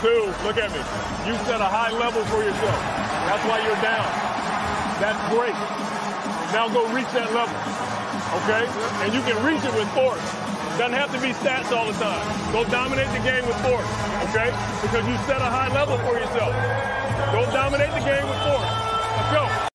Two, 0.00 0.30
look 0.46 0.56
at 0.56 0.70
me. 0.70 0.78
You 1.26 1.34
set 1.50 1.60
a 1.60 1.66
high 1.66 1.90
level 1.98 2.22
for 2.30 2.44
yourself. 2.44 2.78
That's 3.26 3.44
why 3.50 3.58
you're 3.66 3.82
down. 3.82 4.06
That's 5.02 5.18
great. 5.34 5.87
Now 6.52 6.68
go 6.68 6.84
reach 6.92 7.08
that 7.12 7.32
level. 7.32 7.56
Okay? 8.42 8.64
And 9.04 9.14
you 9.14 9.20
can 9.22 9.36
reach 9.44 9.64
it 9.64 9.74
with 9.74 9.88
force. 9.96 10.20
Doesn't 10.78 10.92
have 10.92 11.10
to 11.12 11.20
be 11.20 11.32
stats 11.32 11.72
all 11.72 11.86
the 11.86 11.98
time. 11.98 12.52
Go 12.52 12.64
dominate 12.70 13.08
the 13.08 13.24
game 13.24 13.46
with 13.46 13.56
force. 13.64 13.88
Okay? 14.28 14.52
Because 14.82 15.06
you 15.08 15.16
set 15.26 15.40
a 15.40 15.50
high 15.50 15.72
level 15.72 15.98
for 15.98 16.14
yourself. 16.18 16.52
Go 17.32 17.50
dominate 17.50 17.90
the 17.90 18.04
game 18.04 18.28
with 18.28 18.38
force. 18.44 18.68
Let's 19.16 19.32
go. 19.32 19.68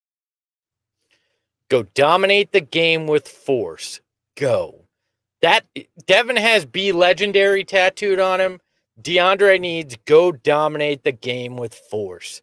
Go 1.69 1.84
dominate 1.95 2.51
the 2.51 2.61
game 2.61 3.07
with 3.07 3.28
force. 3.28 3.99
Go. 4.38 4.86
That 5.41 5.65
Devin 6.05 6.38
has 6.38 6.65
be 6.65 6.91
legendary 6.91 7.63
tattooed 7.63 8.19
on 8.19 8.39
him. 8.39 8.59
DeAndre 9.01 9.59
needs 9.59 9.97
go 10.05 10.32
dominate 10.32 11.03
the 11.03 11.11
game 11.11 11.57
with 11.57 11.74
force. 11.74 12.42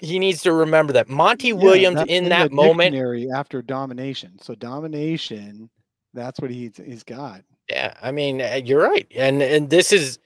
He 0.00 0.18
needs 0.18 0.42
to 0.42 0.52
remember 0.52 0.92
that. 0.94 1.08
Monty 1.08 1.48
Yeah, 1.48 1.54
Williams 1.54 2.02
in 2.08 2.24
the 2.24 2.30
that 2.30 2.52
moment. 2.52 2.96
after 3.34 3.62
domination. 3.62 4.38
So 4.40 4.54
domination, 4.54 5.70
that's 6.14 6.40
what 6.40 6.50
he's 6.50 6.76
he's 6.76 7.04
got. 7.04 7.42
Yeah, 7.68 7.94
I 8.02 8.10
mean, 8.10 8.40
uh, 8.40 8.60
you're 8.64 8.82
right. 8.82 9.06
And 9.14 9.42
and 9.42 9.70
this 9.70 9.92
is 9.92 10.18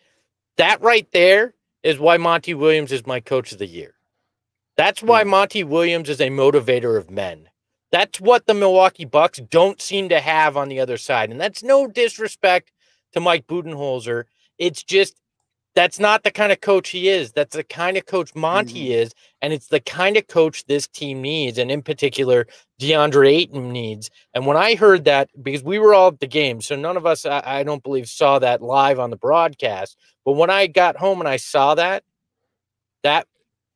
that 0.56 0.80
right 0.80 1.06
there 1.12 1.54
is 1.82 1.98
why 1.98 2.16
Monty 2.16 2.54
Williams 2.54 2.92
is 2.92 3.06
my 3.06 3.20
coach 3.20 3.52
of 3.52 3.58
the 3.58 3.66
year. 3.66 3.94
That's 4.76 5.02
why 5.02 5.22
Monty 5.24 5.62
Williams 5.62 6.08
is 6.08 6.20
a 6.20 6.30
motivator 6.30 6.96
of 6.96 7.10
men. 7.10 7.48
That's 7.92 8.20
what 8.20 8.46
the 8.46 8.54
Milwaukee 8.54 9.04
Bucks 9.04 9.38
don't 9.38 9.80
seem 9.80 10.08
to 10.08 10.20
have 10.20 10.56
on 10.56 10.68
the 10.68 10.80
other 10.80 10.96
side. 10.96 11.30
And 11.30 11.40
that's 11.40 11.62
no 11.62 11.86
disrespect 11.86 12.72
to 13.12 13.20
Mike 13.20 13.46
Budenholzer. 13.46 14.24
It's 14.58 14.82
just 14.82 15.14
that's 15.74 15.98
not 15.98 16.22
the 16.22 16.30
kind 16.30 16.52
of 16.52 16.60
coach 16.60 16.90
he 16.90 17.08
is. 17.08 17.32
That's 17.32 17.56
the 17.56 17.64
kind 17.64 17.96
of 17.96 18.06
coach 18.06 18.34
Monty 18.34 18.92
is. 18.92 19.12
And 19.42 19.52
it's 19.52 19.66
the 19.66 19.80
kind 19.80 20.16
of 20.16 20.28
coach 20.28 20.64
this 20.66 20.86
team 20.86 21.20
needs. 21.20 21.58
And 21.58 21.70
in 21.70 21.82
particular, 21.82 22.46
DeAndre 22.80 23.28
Ayton 23.28 23.72
needs. 23.72 24.08
And 24.34 24.46
when 24.46 24.56
I 24.56 24.76
heard 24.76 25.04
that, 25.04 25.30
because 25.42 25.64
we 25.64 25.78
were 25.80 25.92
all 25.92 26.08
at 26.08 26.20
the 26.20 26.28
game, 26.28 26.60
so 26.60 26.76
none 26.76 26.96
of 26.96 27.06
us, 27.06 27.26
I, 27.26 27.42
I 27.44 27.62
don't 27.64 27.82
believe, 27.82 28.08
saw 28.08 28.38
that 28.38 28.62
live 28.62 29.00
on 29.00 29.10
the 29.10 29.16
broadcast. 29.16 29.98
But 30.24 30.32
when 30.32 30.48
I 30.48 30.68
got 30.68 30.96
home 30.96 31.20
and 31.20 31.28
I 31.28 31.36
saw 31.38 31.74
that, 31.74 32.04
that 33.02 33.26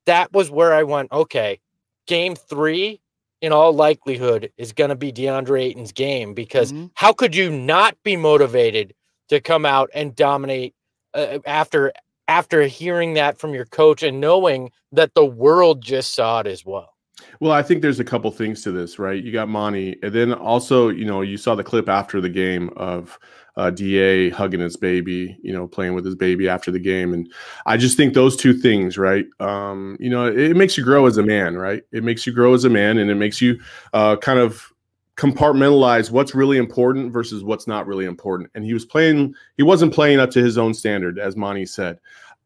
that 0.07 0.32
was 0.32 0.51
where 0.51 0.72
I 0.72 0.84
went, 0.84 1.12
okay, 1.12 1.61
game 2.07 2.34
three, 2.34 3.01
in 3.40 3.53
all 3.53 3.72
likelihood, 3.72 4.51
is 4.57 4.72
going 4.72 4.90
to 4.90 4.96
be 4.96 5.12
DeAndre 5.12 5.62
Ayton's 5.62 5.92
game 5.92 6.32
because 6.34 6.72
Mhm. 6.72 6.90
how 6.94 7.12
could 7.12 7.36
you 7.36 7.51
not 7.51 7.96
be 8.03 8.16
motivated 8.16 8.94
to 9.28 9.40
come 9.40 9.66
out 9.66 9.90
and 9.94 10.16
dominate 10.16 10.74
uh, 11.19 11.39
after 11.47 11.93
after 12.29 12.62
hearing 12.62 13.14
that 13.14 13.39
from 13.39 13.55
your 13.55 13.64
coach 13.64 14.03
and 14.03 14.21
knowing 14.21 14.71
that 14.93 15.14
the 15.14 15.25
world 15.25 15.83
just 15.83 16.14
saw 16.14 16.41
it 16.41 16.47
as 16.47 16.64
well? 16.64 16.95
Well, 17.41 17.53
I 17.53 17.62
think 17.62 17.83
there's 17.83 18.01
a 18.01 18.05
couple 18.05 18.31
things 18.31 18.62
to 18.62 18.73
this, 18.73 18.99
right? 18.99 19.23
You 19.23 19.33
got 19.33 19.49
Monty, 19.49 19.99
and 20.03 20.14
then 20.14 20.33
also, 20.33 20.89
you 20.89 21.05
know, 21.05 21.23
you 21.23 21.37
saw 21.37 21.55
the 21.55 21.64
clip 21.64 21.89
after 21.89 22.21
the 22.21 22.29
game 22.29 22.71
of 22.77 23.19
uh, 23.57 23.71
Da 23.71 24.31
hugging 24.31 24.61
his 24.61 24.77
baby, 24.77 25.37
you 25.43 25.53
know, 25.53 25.66
playing 25.66 25.95
with 25.95 26.05
his 26.05 26.14
baby 26.14 26.49
after 26.49 26.71
the 26.71 26.79
game, 26.79 27.12
and 27.12 27.33
I 27.66 27.77
just 27.77 27.97
think 27.97 28.14
those 28.14 28.37
two 28.37 28.55
things, 28.55 28.99
right? 28.99 29.27
Um, 29.41 29.97
you 29.99 30.11
know, 30.11 30.27
it, 30.27 30.39
it 30.39 30.57
makes 30.57 30.77
you 30.77 30.85
grow 30.85 31.07
as 31.07 31.16
a 31.16 31.23
man, 31.23 31.57
right? 31.57 31.83
It 31.91 32.05
makes 32.05 32.27
you 32.27 32.33
grow 32.33 32.55
as 32.55 32.64
a 32.64 32.71
man, 32.71 32.99
and 32.99 33.11
it 33.11 33.16
makes 33.16 33.41
you 33.41 33.59
uh, 33.93 34.16
kind 34.16 34.39
of 34.39 34.73
compartmentalize 35.19 36.11
what's 36.11 36.35
really 36.35 36.57
important 36.57 37.12
versus 37.12 37.45
what's 37.45 37.66
not 37.66 37.87
really 37.87 38.07
important. 38.07 38.49
And 38.55 38.64
he 38.64 38.73
was 38.73 38.87
playing, 38.87 39.35
he 39.57 39.62
wasn't 39.62 39.93
playing 39.93 40.21
up 40.21 40.31
to 40.31 40.43
his 40.43 40.57
own 40.57 40.73
standard, 40.73 41.19
as 41.19 41.37
Monty 41.37 41.66
said. 41.66 41.99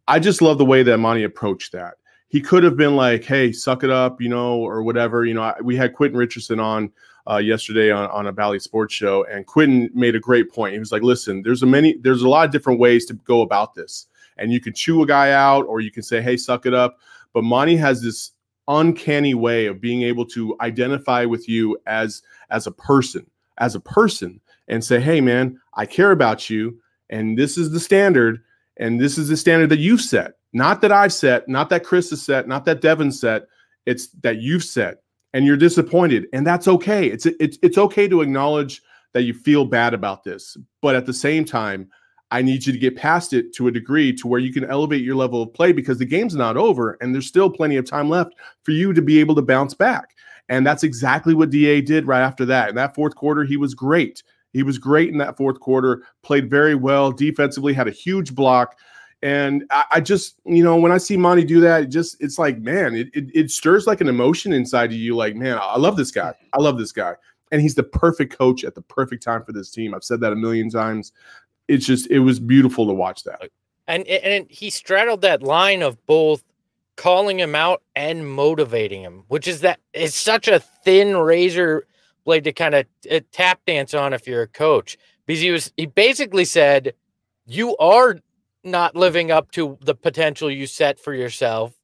I 0.08 0.18
just 0.18 0.42
love 0.42 0.58
the 0.58 0.64
way 0.64 0.82
that 0.82 0.98
Monty 0.98 1.22
approached 1.22 1.72
that 1.72 1.94
he 2.32 2.40
could 2.40 2.64
have 2.64 2.78
been 2.78 2.96
like, 2.96 3.24
"Hey, 3.24 3.52
suck 3.52 3.84
it 3.84 3.90
up," 3.90 4.20
you 4.20 4.30
know, 4.30 4.54
or 4.56 4.82
whatever. 4.82 5.26
You 5.26 5.34
know, 5.34 5.42
I, 5.42 5.54
we 5.62 5.76
had 5.76 5.92
Quentin 5.92 6.18
Richardson 6.18 6.58
on 6.58 6.90
uh, 7.30 7.36
yesterday 7.36 7.90
on, 7.90 8.10
on 8.10 8.26
a 8.26 8.32
Valley 8.32 8.58
Sports 8.58 8.94
Show, 8.94 9.24
and 9.24 9.46
Quentin 9.46 9.90
made 9.92 10.16
a 10.16 10.20
great 10.20 10.50
point. 10.50 10.72
He 10.72 10.78
was 10.78 10.92
like, 10.92 11.02
"Listen, 11.02 11.42
there's 11.42 11.62
a 11.62 11.66
many, 11.66 11.98
there's 12.00 12.22
a 12.22 12.28
lot 12.28 12.46
of 12.46 12.50
different 12.50 12.80
ways 12.80 13.04
to 13.06 13.14
go 13.14 13.42
about 13.42 13.74
this, 13.74 14.06
and 14.38 14.50
you 14.50 14.60
can 14.60 14.72
chew 14.72 15.02
a 15.02 15.06
guy 15.06 15.32
out, 15.32 15.66
or 15.66 15.80
you 15.80 15.90
can 15.90 16.02
say, 16.02 16.22
"Hey, 16.22 16.38
suck 16.38 16.64
it 16.64 16.72
up." 16.72 17.00
But 17.34 17.44
Monty 17.44 17.76
has 17.76 18.00
this 18.00 18.32
uncanny 18.68 19.34
way 19.34 19.66
of 19.66 19.80
being 19.80 20.02
able 20.02 20.24
to 20.26 20.56
identify 20.60 21.24
with 21.24 21.48
you 21.48 21.78
as 21.86 22.22
as 22.50 22.66
a 22.66 22.72
person, 22.72 23.26
as 23.58 23.74
a 23.74 23.80
person, 23.80 24.40
and 24.68 24.84
say, 24.84 25.00
"Hey, 25.00 25.20
man, 25.20 25.58
I 25.74 25.86
care 25.86 26.12
about 26.12 26.48
you, 26.50 26.78
and 27.10 27.38
this 27.38 27.58
is 27.58 27.70
the 27.70 27.80
standard." 27.80 28.40
And 28.78 28.98
this 28.98 29.18
is 29.18 29.28
the 29.28 29.36
standard 29.36 29.68
that 29.68 29.80
you've 29.80 30.00
set, 30.00 30.32
not 30.54 30.80
that 30.80 30.90
I've 30.90 31.12
set, 31.12 31.46
not 31.46 31.68
that 31.68 31.84
Chris 31.84 32.08
has 32.08 32.22
set, 32.22 32.48
not 32.48 32.64
that 32.64 32.80
Devin 32.80 33.12
set. 33.12 33.46
It's 33.84 34.08
that 34.22 34.40
you've 34.40 34.64
set, 34.64 35.02
and 35.34 35.44
you're 35.44 35.58
disappointed, 35.58 36.26
and 36.32 36.46
that's 36.46 36.66
okay. 36.68 37.06
It's 37.06 37.26
it's 37.26 37.58
it's 37.62 37.76
okay 37.76 38.08
to 38.08 38.22
acknowledge 38.22 38.80
that 39.12 39.22
you 39.22 39.34
feel 39.34 39.66
bad 39.66 39.92
about 39.92 40.24
this, 40.24 40.56
but 40.80 40.94
at 40.94 41.04
the 41.04 41.12
same 41.12 41.44
time, 41.44 41.90
I 42.32 42.40
need 42.40 42.66
you 42.66 42.72
to 42.72 42.78
get 42.78 42.96
past 42.96 43.34
it 43.34 43.52
to 43.54 43.68
a 43.68 43.70
degree 43.70 44.12
to 44.14 44.26
where 44.26 44.40
you 44.40 44.52
can 44.52 44.64
elevate 44.64 45.04
your 45.04 45.14
level 45.14 45.42
of 45.42 45.52
play 45.52 45.70
because 45.70 45.98
the 45.98 46.06
game's 46.06 46.34
not 46.34 46.56
over, 46.56 46.96
and 47.00 47.14
there's 47.14 47.26
still 47.26 47.50
plenty 47.50 47.76
of 47.76 47.84
time 47.84 48.08
left 48.08 48.32
for 48.62 48.70
you 48.70 48.94
to 48.94 49.02
be 49.02 49.20
able 49.20 49.34
to 49.34 49.42
bounce 49.42 49.74
back. 49.74 50.16
And 50.48 50.66
that's 50.66 50.82
exactly 50.82 51.34
what 51.34 51.50
Da 51.50 51.82
did 51.82 52.06
right 52.06 52.22
after 52.22 52.46
that. 52.46 52.70
In 52.70 52.74
that 52.76 52.94
fourth 52.94 53.14
quarter, 53.14 53.44
he 53.44 53.58
was 53.58 53.74
great. 53.74 54.22
He 54.54 54.62
was 54.62 54.78
great 54.78 55.10
in 55.10 55.18
that 55.18 55.36
fourth 55.36 55.60
quarter, 55.60 56.04
played 56.22 56.48
very 56.48 56.74
well 56.74 57.12
defensively, 57.12 57.74
had 57.74 57.88
a 57.88 57.92
huge 57.92 58.34
block. 58.34 58.76
And 59.22 59.64
I, 59.70 60.00
just, 60.00 60.40
you 60.44 60.64
know, 60.64 60.76
when 60.76 60.90
I 60.90 60.98
see 60.98 61.16
Monty 61.16 61.44
do 61.44 61.60
that, 61.60 61.82
it 61.84 61.86
just 61.90 62.16
it's 62.18 62.38
like, 62.38 62.58
man, 62.58 62.94
it, 62.94 63.08
it, 63.14 63.30
it 63.34 63.50
stirs 63.50 63.86
like 63.86 64.00
an 64.00 64.08
emotion 64.08 64.52
inside 64.52 64.90
of 64.90 64.96
you. 64.96 65.14
Like, 65.14 65.36
man, 65.36 65.58
I 65.60 65.78
love 65.78 65.96
this 65.96 66.10
guy. 66.10 66.34
I 66.52 66.60
love 66.60 66.76
this 66.76 66.92
guy. 66.92 67.14
And 67.52 67.60
he's 67.60 67.74
the 67.74 67.84
perfect 67.84 68.36
coach 68.36 68.64
at 68.64 68.74
the 68.74 68.82
perfect 68.82 69.22
time 69.22 69.44
for 69.44 69.52
this 69.52 69.70
team. 69.70 69.94
I've 69.94 70.02
said 70.02 70.20
that 70.22 70.32
a 70.32 70.36
million 70.36 70.70
times. 70.70 71.12
It's 71.68 71.86
just, 71.86 72.10
it 72.10 72.20
was 72.20 72.40
beautiful 72.40 72.86
to 72.86 72.92
watch 72.92 73.24
that. 73.24 73.50
And 73.86 74.06
and 74.06 74.46
he 74.48 74.70
straddled 74.70 75.22
that 75.22 75.42
line 75.42 75.82
of 75.82 76.04
both 76.06 76.44
calling 76.96 77.40
him 77.40 77.54
out 77.54 77.82
and 77.96 78.30
motivating 78.30 79.02
him, 79.02 79.24
which 79.28 79.48
is 79.48 79.60
that 79.60 79.80
it's 79.92 80.14
such 80.14 80.48
a 80.48 80.60
thin 80.60 81.16
razor 81.16 81.86
blade 82.24 82.44
to 82.44 82.52
kind 82.52 82.74
of 82.74 82.86
uh, 83.10 83.20
tap 83.32 83.60
dance 83.66 83.92
on 83.92 84.12
if 84.12 84.26
you're 84.26 84.42
a 84.42 84.48
coach. 84.48 84.96
Because 85.26 85.40
he 85.40 85.50
was 85.50 85.72
he 85.76 85.86
basically 85.86 86.44
said, 86.44 86.94
"You 87.44 87.76
are 87.78 88.18
not 88.62 88.94
living 88.94 89.30
up 89.30 89.50
to 89.52 89.76
the 89.80 89.94
potential 89.94 90.50
you 90.50 90.66
set 90.66 91.00
for 91.00 91.12
yourself, 91.12 91.74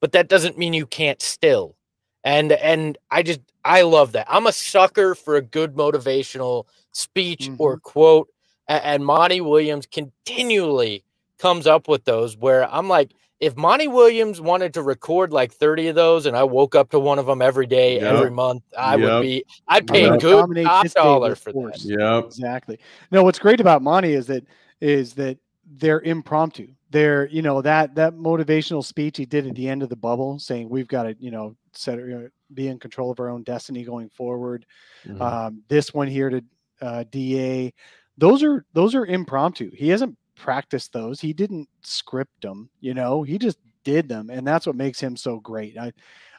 but 0.00 0.12
that 0.12 0.28
doesn't 0.28 0.58
mean 0.58 0.72
you 0.72 0.86
can't 0.86 1.22
still." 1.22 1.76
And 2.24 2.52
and 2.52 2.98
I 3.10 3.22
just 3.22 3.40
I 3.64 3.82
love 3.82 4.12
that. 4.12 4.26
I'm 4.28 4.46
a 4.46 4.52
sucker 4.52 5.14
for 5.14 5.36
a 5.36 5.42
good 5.42 5.74
motivational 5.74 6.64
speech 6.92 7.50
or 7.58 7.78
quote, 7.78 8.28
a- 8.68 8.84
and 8.86 9.04
Monty 9.04 9.40
Williams 9.40 9.86
continually 9.86 11.04
comes 11.38 11.66
up 11.66 11.88
with 11.88 12.04
those 12.04 12.36
where 12.36 12.72
I'm 12.72 12.88
like, 12.88 13.12
if 13.38 13.54
Monty 13.56 13.86
Williams 13.88 14.40
wanted 14.40 14.72
to 14.74 14.82
record 14.82 15.30
like 15.32 15.52
30 15.52 15.88
of 15.88 15.94
those 15.94 16.24
and 16.24 16.34
I 16.34 16.42
woke 16.42 16.74
up 16.74 16.90
to 16.90 16.98
one 16.98 17.18
of 17.18 17.26
them 17.26 17.42
every 17.42 17.66
day, 17.66 17.96
Yep. 17.96 18.02
every 18.04 18.30
month, 18.30 18.62
I 18.78 18.96
Yep. 18.96 19.00
would 19.00 19.20
be, 19.22 19.44
I'd 19.68 19.86
pay 19.86 20.02
Yep. 20.04 20.20
good 20.20 20.40
Dominate 20.40 20.64
top 20.66 20.86
dollar 20.94 21.34
for 21.34 21.52
force. 21.52 21.82
that. 21.84 21.98
Yep. 22.00 22.24
Exactly. 22.24 22.78
No, 23.10 23.22
what's 23.22 23.38
great 23.38 23.60
about 23.60 23.82
Monty 23.82 24.14
is 24.14 24.26
that 24.28 24.44
is 24.80 25.14
that 25.14 25.38
they're 25.76 26.00
impromptu. 26.02 26.68
They're 26.90 27.26
you 27.28 27.42
know 27.42 27.60
that 27.62 27.94
that 27.96 28.14
motivational 28.14 28.84
speech 28.84 29.16
he 29.18 29.26
did 29.26 29.46
at 29.46 29.54
the 29.54 29.68
end 29.68 29.82
of 29.82 29.88
the 29.90 29.96
bubble, 29.96 30.38
saying 30.38 30.68
we've 30.68 30.86
got 30.88 31.02
to 31.04 31.16
you 31.18 31.30
know 31.30 31.56
set 31.72 31.98
you 31.98 32.06
know, 32.06 32.28
be 32.54 32.68
in 32.68 32.78
control 32.78 33.10
of 33.10 33.18
our 33.20 33.28
own 33.28 33.42
destiny 33.42 33.82
going 33.84 34.08
forward. 34.10 34.64
Mhm. 35.06 35.20
Um, 35.20 35.62
this 35.68 35.92
one 35.92 36.08
here 36.08 36.30
to 36.30 36.42
uh, 36.80 37.04
Da, 37.10 37.72
those 38.18 38.42
are 38.42 38.64
those 38.72 38.94
are 38.94 39.06
impromptu. 39.06 39.70
He 39.74 39.88
hasn't 39.88 40.16
practiced 40.36 40.92
those. 40.92 41.20
He 41.20 41.32
didn't 41.32 41.68
script 41.82 42.42
them. 42.42 42.68
You 42.80 42.94
know, 42.94 43.22
he 43.22 43.38
just 43.38 43.58
did 43.84 44.08
them, 44.08 44.30
and 44.30 44.46
that's 44.46 44.66
what 44.66 44.76
makes 44.76 45.00
him 45.00 45.16
so 45.16 45.38
great. 45.40 45.78
I, 45.78 45.92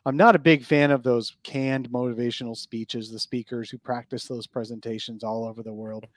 I'm 0.06 0.16
not 0.18 0.36
a 0.36 0.40
big 0.40 0.64
fan 0.64 0.92
of 0.92 1.04
those 1.04 1.36
canned 1.44 1.90
motivational 1.90 2.56
speeches. 2.56 3.12
The 3.12 3.20
speakers 3.20 3.70
who 3.70 3.78
practice 3.78 4.26
those 4.26 4.48
presentations 4.48 5.24
all 5.24 5.46
over 5.46 5.64
the 5.64 5.74
world. 5.74 6.08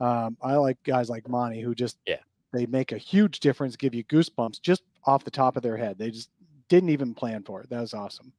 Um, 0.00 0.36
I 0.42 0.54
like 0.56 0.78
guys 0.84 1.10
like 1.10 1.28
Monty 1.28 1.60
who 1.60 1.74
just 1.74 1.98
Yeah. 2.06 2.18
they 2.52 2.66
make 2.66 2.92
a 2.92 2.98
huge 2.98 3.40
difference, 3.40 3.74
give 3.76 3.94
you 3.94 4.04
goosebumps 4.04 4.60
just 4.62 4.82
off 5.04 5.24
the 5.24 5.30
top 5.32 5.56
of 5.56 5.62
their 5.62 5.76
head. 5.76 5.98
They 5.98 6.10
just 6.10 6.30
didn't 6.68 6.90
even 6.90 7.12
plan 7.12 7.42
for 7.42 7.60
it. 7.60 7.68
That 7.70 7.80
was 7.80 7.92
awesome. 7.94 8.32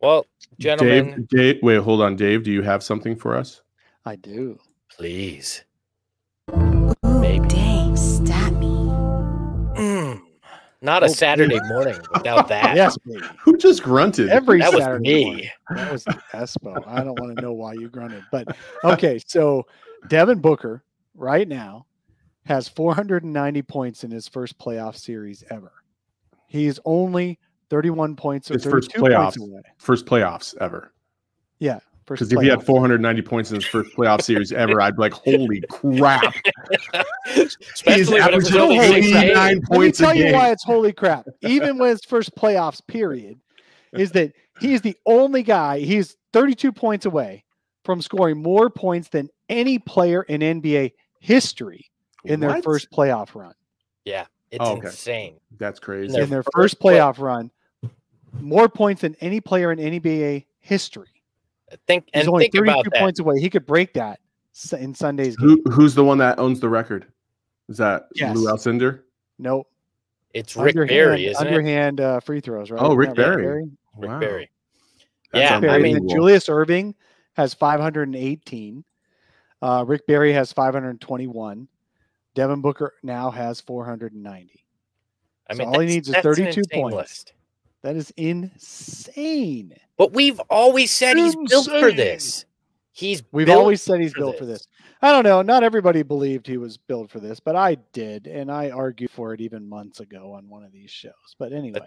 Well, 0.00 0.24
gentlemen, 0.58 1.26
Dave, 1.28 1.28
Dave, 1.28 1.62
wait, 1.62 1.76
hold 1.76 2.00
on, 2.02 2.16
Dave. 2.16 2.42
Do 2.42 2.52
you 2.52 2.62
have 2.62 2.82
something 2.82 3.16
for 3.16 3.34
us? 3.36 3.60
I 4.06 4.16
do. 4.16 4.58
Please. 4.90 5.62
Ooh, 6.54 6.94
Maybe. 7.20 7.48
Dave, 7.48 7.98
stat 7.98 8.52
me. 8.54 8.66
Mm, 9.76 10.20
not 10.80 11.02
a 11.02 11.06
Oh, 11.08 11.12
Saturday 11.12 11.60
morning 11.60 12.00
without 12.10 12.48
that. 12.48 12.76
Yes, 12.76 12.96
baby. 12.98 13.24
Who 13.40 13.56
just 13.56 13.82
grunted? 13.82 14.28
Every 14.30 14.60
That 14.60 14.72
was 14.72 14.84
Saturday 14.84 15.02
me. 15.02 15.24
morning. 15.24 15.48
That 15.70 15.90
was 15.90 16.06
Espo. 16.34 16.86
I 16.86 17.04
don't 17.04 17.18
want 17.18 17.34
to 17.34 17.40
know 17.40 17.52
why 17.52 17.74
you 17.74 17.88
grunted, 17.88 18.24
but 18.30 18.48
okay. 18.84 19.20
So 19.26 19.64
Devin 20.08 20.38
Booker 20.40 20.84
right 21.14 21.46
now 21.48 21.86
has 22.44 22.68
490 22.68 23.62
points 23.62 24.04
in 24.04 24.10
his 24.10 24.28
first 24.28 24.58
playoff 24.58 24.96
series 24.96 25.42
ever. 25.50 25.72
He's 26.46 26.78
only 26.84 27.40
31 27.70 28.14
points 28.14 28.50
or 28.50 28.54
His 28.54 28.64
first 28.64 28.92
32 28.92 29.14
points 29.14 29.36
playoffs. 29.36 29.40
away. 29.42 29.62
First 29.78 30.06
playoffs 30.06 30.54
ever. 30.60 30.92
Yeah, 31.58 31.78
first 31.78 31.85
Because 32.08 32.32
if 32.32 32.40
he 32.40 32.46
had 32.48 32.62
490 32.64 33.22
points 33.22 33.50
in 33.50 33.56
his 33.56 33.64
first 33.64 33.94
playoff 33.96 34.22
series 34.22 34.52
ever, 34.52 34.80
I'd 34.80 34.94
be 34.96 35.00
like, 35.02 35.12
holy 35.12 35.60
crap. 35.68 36.34
Especially 37.26 38.20
when 38.20 38.32
it 38.32 38.36
was 38.36 38.46
averaging 38.54 38.60
only 38.60 38.76
Holy 38.76 39.02
six 39.02 39.10
crap. 39.12 39.22
games. 39.24 39.36
89 39.36 39.36
Let 39.36 39.54
me 39.56 39.60
points 39.76 40.00
a 40.00 40.02
tell 40.02 40.14
you 40.14 40.32
why 40.32 40.50
it's 40.50 40.64
holy 40.64 40.92
crap. 40.92 41.26
Even 41.42 41.78
when 41.78 41.90
his 41.90 42.04
first 42.04 42.34
playoffs 42.36 42.80
period, 42.86 43.40
is 43.92 44.12
that 44.12 44.32
he's 44.60 44.80
the 44.82 44.96
only 45.06 45.42
guy. 45.42 45.80
He's 45.80 46.16
32 46.32 46.72
points 46.72 47.06
away 47.06 47.44
from 47.84 48.00
scoring 48.02 48.42
more 48.42 48.68
points 48.70 49.08
than 49.08 49.28
any 49.48 49.78
player 49.78 50.22
in 50.22 50.40
NBA 50.42 50.92
history 51.20 51.86
in 52.24 52.40
their 52.40 52.62
first 52.62 52.90
playoff 52.90 53.34
run. 53.34 53.54
Yeah, 54.04 54.26
it's 54.50 54.60
Oh, 54.62 54.76
okay. 54.76 54.88
insane. 54.88 55.36
That's 55.58 55.80
crazy. 55.80 56.12
Their 56.12 56.22
in 56.24 56.30
their 56.30 56.42
first 56.42 56.54
first 56.54 56.80
play- 56.80 56.94
playoff 56.98 57.18
run, 57.18 57.50
more 58.40 58.68
points 58.68 59.02
than 59.02 59.16
any 59.20 59.40
player 59.40 59.72
in 59.72 59.78
NBA 59.78 60.46
history. 60.60 61.08
Think 61.86 62.04
He's 62.12 62.22
and 62.22 62.28
only 62.28 62.44
think 62.44 62.54
32 62.54 62.72
about 62.72 62.84
that. 62.92 63.00
points 63.00 63.20
away. 63.20 63.40
He 63.40 63.50
could 63.50 63.66
break 63.66 63.92
that 63.94 64.20
in 64.78 64.94
Sunday's 64.94 65.36
game. 65.36 65.60
Who, 65.64 65.70
who's 65.72 65.94
the 65.94 66.04
one 66.04 66.18
that 66.18 66.38
owns 66.38 66.60
the 66.60 66.68
record? 66.68 67.06
Is 67.68 67.76
that 67.78 68.06
Yes. 68.14 68.36
Lou 68.36 68.46
Alcindor? 68.46 69.00
Nope. 69.38 69.68
It's 70.32 70.54
Rick 70.56 70.76
underhand, 70.76 70.88
Barry, 70.90 71.26
isn't 71.26 71.44
it? 71.46 71.48
underhand 71.50 72.00
uh, 72.00 72.20
free 72.20 72.40
throws, 72.40 72.70
right? 72.70 72.80
Oh, 72.82 72.94
Rick 72.94 73.10
that 73.10 73.16
Barry. 73.16 73.64
Rick 73.96 74.10
Wow. 74.10 74.20
Barry. 74.20 74.50
That's 75.32 75.62
Yeah, 75.62 75.72
I 75.72 75.78
mean- 75.78 76.08
Julius 76.08 76.48
Erving 76.48 76.94
has 77.34 77.52
518. 77.54 78.84
Uh, 79.62 79.84
Rick 79.86 80.06
Barry 80.06 80.32
has 80.32 80.52
521. 80.52 81.66
Devin 82.34 82.60
Booker 82.60 82.92
now 83.02 83.30
has 83.30 83.60
490. 83.62 84.64
I 85.48 85.54
So 85.54 85.58
mean, 85.58 85.68
all 85.68 85.80
he 85.80 85.86
needs 85.86 86.08
is 86.08 86.16
32 86.16 86.62
points. 86.72 86.94
list. 86.96 87.32
That 87.86 87.94
is 87.94 88.12
insane. 88.16 89.72
But 89.96 90.12
we've 90.12 90.40
always 90.50 90.90
said 90.90 91.16
he's 91.16 91.36
built 91.36 91.68
for 91.68 91.92
this. 91.92 92.44
He's 92.90 93.22
We've 93.30 93.46
built 93.46 93.60
always 93.60 93.80
said 93.80 94.00
he's 94.00 94.12
for 94.12 94.18
built 94.18 94.38
for 94.38 94.44
this. 94.44 94.66
this. 94.66 94.68
I 95.02 95.12
don't 95.12 95.22
know. 95.22 95.40
Not 95.40 95.62
everybody 95.62 96.02
believed 96.02 96.48
he 96.48 96.56
was 96.56 96.78
built 96.78 97.12
for 97.12 97.20
this, 97.20 97.38
but 97.38 97.54
I 97.54 97.76
did, 97.92 98.26
and 98.26 98.50
I 98.50 98.70
argued 98.70 99.12
for 99.12 99.34
it 99.34 99.40
even 99.40 99.68
months 99.68 100.00
ago 100.00 100.32
on 100.32 100.48
one 100.48 100.64
of 100.64 100.72
these 100.72 100.90
shows. 100.90 101.12
But 101.38 101.52
anyway, 101.52 101.78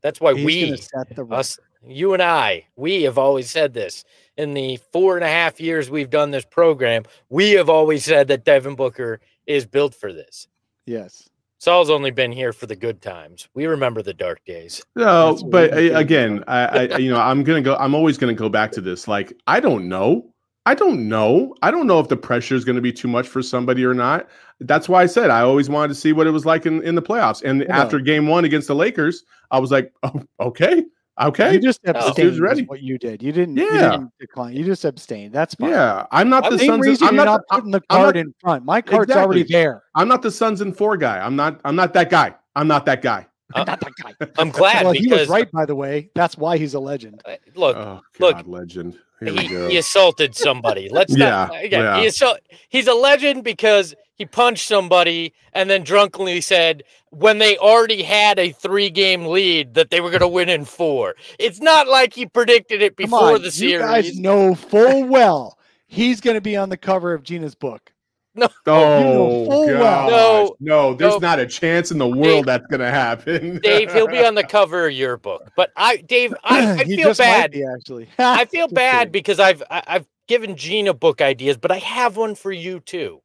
That's 0.00 0.20
why 0.20 0.32
we, 0.32 0.76
set 0.76 1.12
the 1.16 1.26
us, 1.26 1.58
you 1.84 2.12
and 2.12 2.22
I, 2.22 2.68
we 2.76 3.02
have 3.02 3.18
always 3.18 3.50
said 3.50 3.74
this. 3.74 4.04
In 4.36 4.54
the 4.54 4.78
four 4.92 5.16
and 5.16 5.24
a 5.24 5.28
half 5.28 5.60
years 5.60 5.90
we've 5.90 6.08
done 6.08 6.30
this 6.30 6.44
program, 6.44 7.02
we 7.30 7.50
have 7.52 7.68
always 7.68 8.04
said 8.04 8.28
that 8.28 8.44
Devin 8.44 8.76
Booker 8.76 9.18
is 9.48 9.66
built 9.66 9.92
for 9.92 10.12
this. 10.12 10.46
Yes. 10.86 11.28
Saul's 11.62 11.90
only 11.90 12.10
been 12.10 12.32
here 12.32 12.52
for 12.52 12.66
the 12.66 12.74
good 12.74 13.00
times. 13.00 13.48
We 13.54 13.66
remember 13.66 14.02
the 14.02 14.12
dark 14.12 14.44
days. 14.44 14.82
No, 14.96 15.38
but 15.48 15.72
we 15.72 15.92
uh, 15.92 16.00
again, 16.00 16.42
I, 16.48 16.88
I, 16.88 16.96
you 16.96 17.08
know, 17.08 17.20
I'm 17.20 17.44
gonna 17.44 17.62
go. 17.62 17.76
I'm 17.76 17.94
always 17.94 18.18
gonna 18.18 18.34
go 18.34 18.48
back 18.48 18.72
to 18.72 18.80
this. 18.80 19.06
Like, 19.06 19.32
I 19.46 19.60
don't 19.60 19.88
know. 19.88 20.34
I 20.66 20.74
don't 20.74 21.08
know. 21.08 21.54
I 21.62 21.70
don't 21.70 21.86
know 21.86 22.00
if 22.00 22.08
the 22.08 22.16
pressure 22.16 22.56
is 22.56 22.64
going 22.64 22.74
to 22.76 22.82
be 22.82 22.92
too 22.92 23.08
much 23.08 23.28
for 23.28 23.42
somebody 23.42 23.84
or 23.84 23.94
not. 23.94 24.28
That's 24.58 24.88
why 24.88 25.02
I 25.02 25.06
said 25.06 25.30
I 25.30 25.42
always 25.42 25.68
wanted 25.68 25.88
to 25.88 25.94
see 25.96 26.12
what 26.12 26.26
it 26.26 26.30
was 26.30 26.44
like 26.44 26.66
in, 26.66 26.82
in 26.82 26.96
the 26.96 27.02
playoffs. 27.02 27.42
And 27.44 27.62
I 27.62 27.66
know. 27.66 27.74
after 27.74 28.00
Game 28.00 28.26
One 28.26 28.44
against 28.44 28.66
the 28.66 28.74
Lakers, 28.74 29.22
I 29.52 29.60
was 29.60 29.70
like, 29.70 29.92
oh, 30.02 30.20
okay, 30.40 30.84
okay, 31.20 31.54
You 31.54 31.60
just 31.60 31.80
Oh. 31.86 31.90
abstained. 31.92 32.28
Is 32.28 32.40
ready. 32.40 32.62
what 32.64 32.80
you 32.82 32.98
did. 32.98 33.22
You 33.22 33.32
didn't. 33.32 33.56
You 33.56 33.68
Yeah. 33.72 33.90
didn't 33.90 34.10
decline. 34.20 34.54
You 34.54 34.64
just 34.64 34.84
abstained. 34.84 35.32
That's 35.32 35.54
fine. 35.54 35.70
yeah. 35.70 36.06
I'm 36.10 36.28
not 36.28 36.48
the 36.50 36.58
Same 36.58 36.68
Suns. 36.70 36.86
reason 36.86 37.08
I'm 37.08 37.14
you're 37.16 37.24
not. 37.24 37.32
not 37.32 37.40
the- 37.48 37.54
putting 37.56 37.70
the 37.72 37.80
card 37.88 38.14
not- 38.16 38.20
in 38.20 38.34
front. 38.40 38.64
My 38.64 38.80
card's 38.80 39.10
already 39.12 39.42
there. 39.44 39.82
I'm 39.94 40.08
not 40.08 40.22
the 40.22 40.30
Suns 40.30 40.60
and 40.60 40.76
four 40.76 40.96
guy. 40.96 41.18
I'm 41.24 41.36
not. 41.36 41.60
I'm 41.64 41.76
not 41.76 41.92
that 41.94 42.10
guy. 42.10 42.34
I'm 42.56 42.68
not 42.68 42.86
that 42.86 43.02
guy. 43.02 43.26
Uh, 43.54 43.64
Not 43.64 43.80
that 43.80 43.92
guy. 44.02 44.14
I'm 44.38 44.50
glad 44.50 44.84
well, 44.84 44.92
he 44.92 45.04
because 45.04 45.20
was 45.20 45.28
right, 45.28 45.50
by 45.50 45.66
the 45.66 45.74
way. 45.74 46.10
That's 46.14 46.36
why 46.36 46.58
he's 46.58 46.74
a 46.74 46.80
legend. 46.80 47.22
uh, 47.24 47.36
look, 47.54 47.76
Oh 47.76 48.00
look, 48.18 48.46
legend. 48.46 48.98
Here 49.20 49.32
we 49.32 49.40
he, 49.42 49.48
go. 49.48 49.68
he 49.68 49.76
assaulted 49.76 50.34
somebody. 50.34 50.88
Let's 50.90 51.12
not. 51.14 51.52
Yeah, 51.52 51.60
Again, 51.60 51.82
yeah. 51.82 52.00
He 52.00 52.06
assault, 52.06 52.38
he's 52.68 52.88
a 52.88 52.94
legend 52.94 53.44
because 53.44 53.94
he 54.14 54.26
punched 54.26 54.66
somebody 54.66 55.32
and 55.52 55.70
then 55.70 55.84
drunkenly 55.84 56.40
said 56.40 56.82
when 57.10 57.38
they 57.38 57.56
already 57.58 58.02
had 58.02 58.38
a 58.38 58.52
three-game 58.52 59.26
lead 59.26 59.74
that 59.74 59.90
they 59.90 60.00
were 60.00 60.10
going 60.10 60.20
to 60.20 60.28
win 60.28 60.48
in 60.48 60.64
four. 60.64 61.14
It's 61.38 61.60
not 61.60 61.86
like 61.88 62.14
he 62.14 62.26
predicted 62.26 62.82
it 62.82 62.96
before 62.96 63.34
on, 63.34 63.42
the 63.42 63.50
series. 63.50 63.72
you 63.72 63.78
guys 63.78 64.18
know 64.18 64.54
full 64.54 65.04
well 65.06 65.58
he's 65.92 66.20
going 66.22 66.34
to 66.34 66.40
be 66.40 66.56
on 66.56 66.70
the 66.70 66.76
cover 66.76 67.12
of 67.12 67.22
Gina's 67.22 67.54
book. 67.54 67.91
Oh 68.66 69.00
know 69.00 69.44
full 69.50 69.66
well. 69.66 70.08
No, 70.08 70.56
no, 70.60 70.94
there's 70.94 71.14
no. 71.14 71.18
not 71.18 71.38
a 71.38 71.46
chance 71.46 71.90
in 71.90 71.98
the 71.98 72.08
world 72.08 72.46
that's 72.46 72.66
gonna 72.68 72.90
happen. 72.90 73.58
Dave, 73.62 73.92
he'll 73.92 74.06
be 74.08 74.24
on 74.24 74.34
the 74.34 74.44
cover 74.48 74.86
of 74.86 74.92
your 74.94 75.16
book. 75.18 75.50
But 75.56 75.70
I, 75.76 75.98
Dave, 75.98 76.34
I, 76.42 76.72
I 76.80 76.84
feel 76.84 77.14
bad. 77.14 77.50
be, 77.50 77.62
actually. 77.64 78.08
I 78.18 78.46
feel 78.46 78.68
bad 78.68 78.98
kidding. 79.00 79.12
because 79.12 79.38
I've 79.38 79.62
I- 79.70 79.82
I've 79.86 80.06
given 80.28 80.56
Gina 80.56 80.94
book 80.94 81.20
ideas, 81.20 81.58
but 81.58 81.70
I 81.70 81.78
have 81.78 82.16
one 82.16 82.34
for 82.34 82.50
you 82.52 82.80
too. 82.80 83.20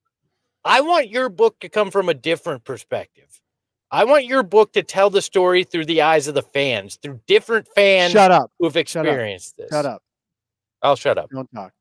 I 0.66 0.82
want 0.82 1.10
your 1.10 1.30
book 1.30 1.60
to 1.62 1.70
come 1.70 1.89
from 1.91 2.10
a 2.10 2.14
different 2.14 2.66
perspective. 2.66 3.39
I 3.89 4.03
want 4.03 4.26
your 4.26 4.43
book 4.43 4.74
to 4.74 4.84
tell 4.84 5.10
the 5.10 5.22
story 5.22 5.64
through 5.64 5.86
the 5.86 6.01
eyes 6.01 6.28
of 6.28 6.36
the 6.36 6.41
fans, 6.41 6.97
through 7.01 7.22
different 7.28 7.70
fans 7.74 8.12
Shut 8.12 8.32
up. 8.32 8.51
who've 8.60 8.74
Shut 8.74 8.76
up. 8.76 8.82
experienced 9.05 9.55
this. 9.55 9.70
Shut 9.70 9.86
up. 9.86 10.03
I'll 10.82 10.97
shut 10.97 11.18
up. 11.18 11.30
Don't 11.30 11.49
talk. 11.55 11.72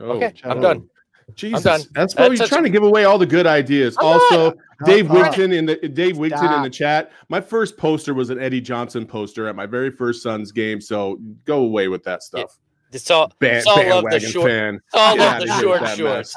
Oh, 0.00 0.12
okay, 0.16 0.32
I'm 0.42 0.56
up. 0.58 0.62
done. 0.62 0.88
Jesus, 1.34 1.62
done. 1.62 1.80
That's 1.92 2.14
That's 2.14 2.16
why 2.16 2.34
you're 2.34 2.46
trying 2.46 2.64
to 2.64 2.70
give 2.70 2.82
away 2.82 3.04
all 3.04 3.18
the 3.18 3.26
good 3.26 3.46
ideas. 3.46 3.96
I'm 4.00 4.06
also, 4.06 4.50
not. 4.50 4.56
Dave. 4.86 5.06
Wigton 5.06 5.52
in 5.52 5.66
the 5.66 5.76
Dave 5.76 6.16
Wigton 6.16 6.56
in 6.56 6.62
the 6.62 6.70
chat. 6.70 7.12
My 7.28 7.40
first 7.40 7.76
poster 7.76 8.14
was 8.14 8.30
an 8.30 8.40
Eddie 8.40 8.60
Johnson 8.60 9.06
poster 9.06 9.46
at 9.46 9.54
my 9.56 9.66
very 9.66 9.90
first 9.90 10.22
Suns 10.22 10.50
game. 10.52 10.80
So 10.80 11.18
go 11.44 11.60
away 11.60 11.88
with 11.88 12.02
that 12.04 12.22
stuff. 12.22 12.58
It's 12.92 13.10
all 13.10 13.32
Ban- 13.38 13.62
Saul 13.62 13.76
loved 13.76 13.88
the 13.88 14.10
bandwagon 14.10 14.30
short. 14.30 14.50
fan. 14.50 14.74
It's 14.74 14.94
all 14.94 15.16
loved 15.16 15.34
outta 15.34 15.46
the 15.46 15.60
short 15.60 15.88
shorts. 15.96 16.36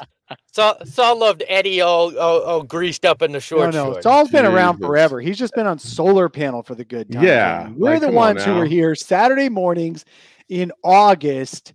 Saul, 0.52 0.76
Saul 0.84 1.18
loved 1.18 1.44
Eddie 1.46 1.80
all, 1.80 2.16
all 2.18 2.40
all 2.42 2.62
greased 2.62 3.04
up 3.04 3.22
in 3.22 3.30
the 3.30 3.36
No, 3.36 3.40
short 3.40 3.74
no. 3.74 3.84
shorts. 3.92 4.02
Saul's 4.04 4.30
been 4.30 4.46
around 4.46 4.78
forever. 4.78 5.20
He's 5.20 5.38
just 5.38 5.54
been 5.54 5.66
on 5.66 5.78
solar 5.78 6.28
panel 6.28 6.62
for 6.62 6.74
the 6.74 6.84
good 6.84 7.12
time. 7.12 7.22
Yeah, 7.22 7.64
Jamie. 7.64 7.76
We're 7.78 7.92
like, 7.92 8.00
the 8.00 8.06
come 8.06 8.18
on 8.18 8.24
ones 8.34 8.44
who 8.44 8.52
now. 8.52 8.58
were 8.60 8.66
here 8.66 8.94
Saturday 8.94 9.48
mornings 9.48 10.04
in 10.48 10.72
August 10.82 11.74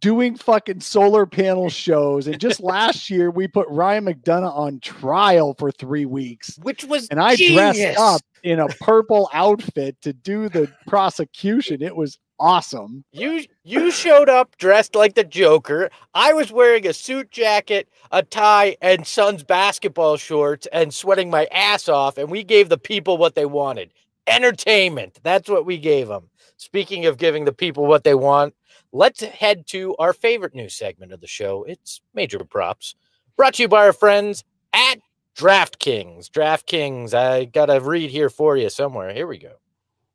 doing 0.00 0.36
fucking 0.36 0.80
solar 0.80 1.26
panel 1.26 1.68
shows. 1.70 2.26
And 2.26 2.40
just 2.40 2.60
last 2.62 3.10
year, 3.10 3.30
we 3.30 3.48
put 3.48 3.68
Ryan 3.68 4.06
McDonough 4.06 4.56
on 4.56 4.80
trial 4.80 5.54
for 5.58 5.70
three 5.70 6.06
weeks. 6.06 6.58
which 6.62 6.84
was 6.84 7.08
And 7.08 7.20
I 7.20 7.36
genius. 7.36 7.76
dressed 7.76 7.98
up 7.98 8.22
in 8.42 8.58
a 8.60 8.68
purple 8.80 9.28
outfit 9.32 10.00
to 10.02 10.12
do 10.12 10.48
the 10.48 10.70
prosecution. 10.86 11.82
It 11.82 11.94
was 11.96 12.18
awesome. 12.38 13.04
You 13.12 13.44
you 13.64 13.90
showed 13.90 14.30
up 14.30 14.56
dressed 14.56 14.94
like 14.94 15.14
the 15.14 15.24
Joker. 15.24 15.90
I 16.14 16.32
was 16.32 16.50
wearing 16.50 16.86
a 16.86 16.92
suit 16.94 17.30
jacket, 17.30 17.88
a 18.12 18.22
tie, 18.22 18.76
and 18.80 19.06
Suns 19.06 19.42
basketball 19.44 20.16
shorts 20.16 20.66
and 20.72 20.92
sweating 20.94 21.28
my 21.28 21.46
ass 21.52 21.88
off, 21.88 22.16
and 22.16 22.30
we 22.30 22.42
gave 22.42 22.70
the 22.70 22.78
people 22.78 23.18
what 23.18 23.34
they 23.34 23.44
wanted. 23.44 23.92
Entertainment. 24.26 25.20
That's 25.22 25.48
what 25.50 25.66
we 25.66 25.76
gave 25.76 26.08
them. 26.08 26.30
Speaking 26.56 27.04
of 27.06 27.18
giving 27.18 27.44
the 27.44 27.52
people 27.52 27.86
what 27.86 28.04
they 28.04 28.14
want, 28.14 28.54
let's 28.92 29.20
head 29.22 29.66
to 29.68 29.94
our 29.96 30.12
favorite 30.12 30.54
news 30.54 30.74
segment 30.74 31.12
of 31.12 31.20
the 31.20 31.26
show. 31.26 31.64
It's 31.64 32.00
Major 32.14 32.44
Props. 32.44 32.94
Brought 33.36 33.54
to 33.54 33.62
you 33.62 33.68
by 33.68 33.86
our 33.86 33.92
friends 33.92 34.44
at 34.72 34.98
DraftKings. 35.36 36.28
DraftKings. 36.28 37.14
I 37.14 37.44
got 37.46 37.66
to 37.66 37.80
read 37.80 38.10
here 38.10 38.28
for 38.30 38.56
you 38.56 38.68
somewhere. 38.70 39.12
Here 39.12 39.26
we 39.26 39.38
go. 39.38 39.52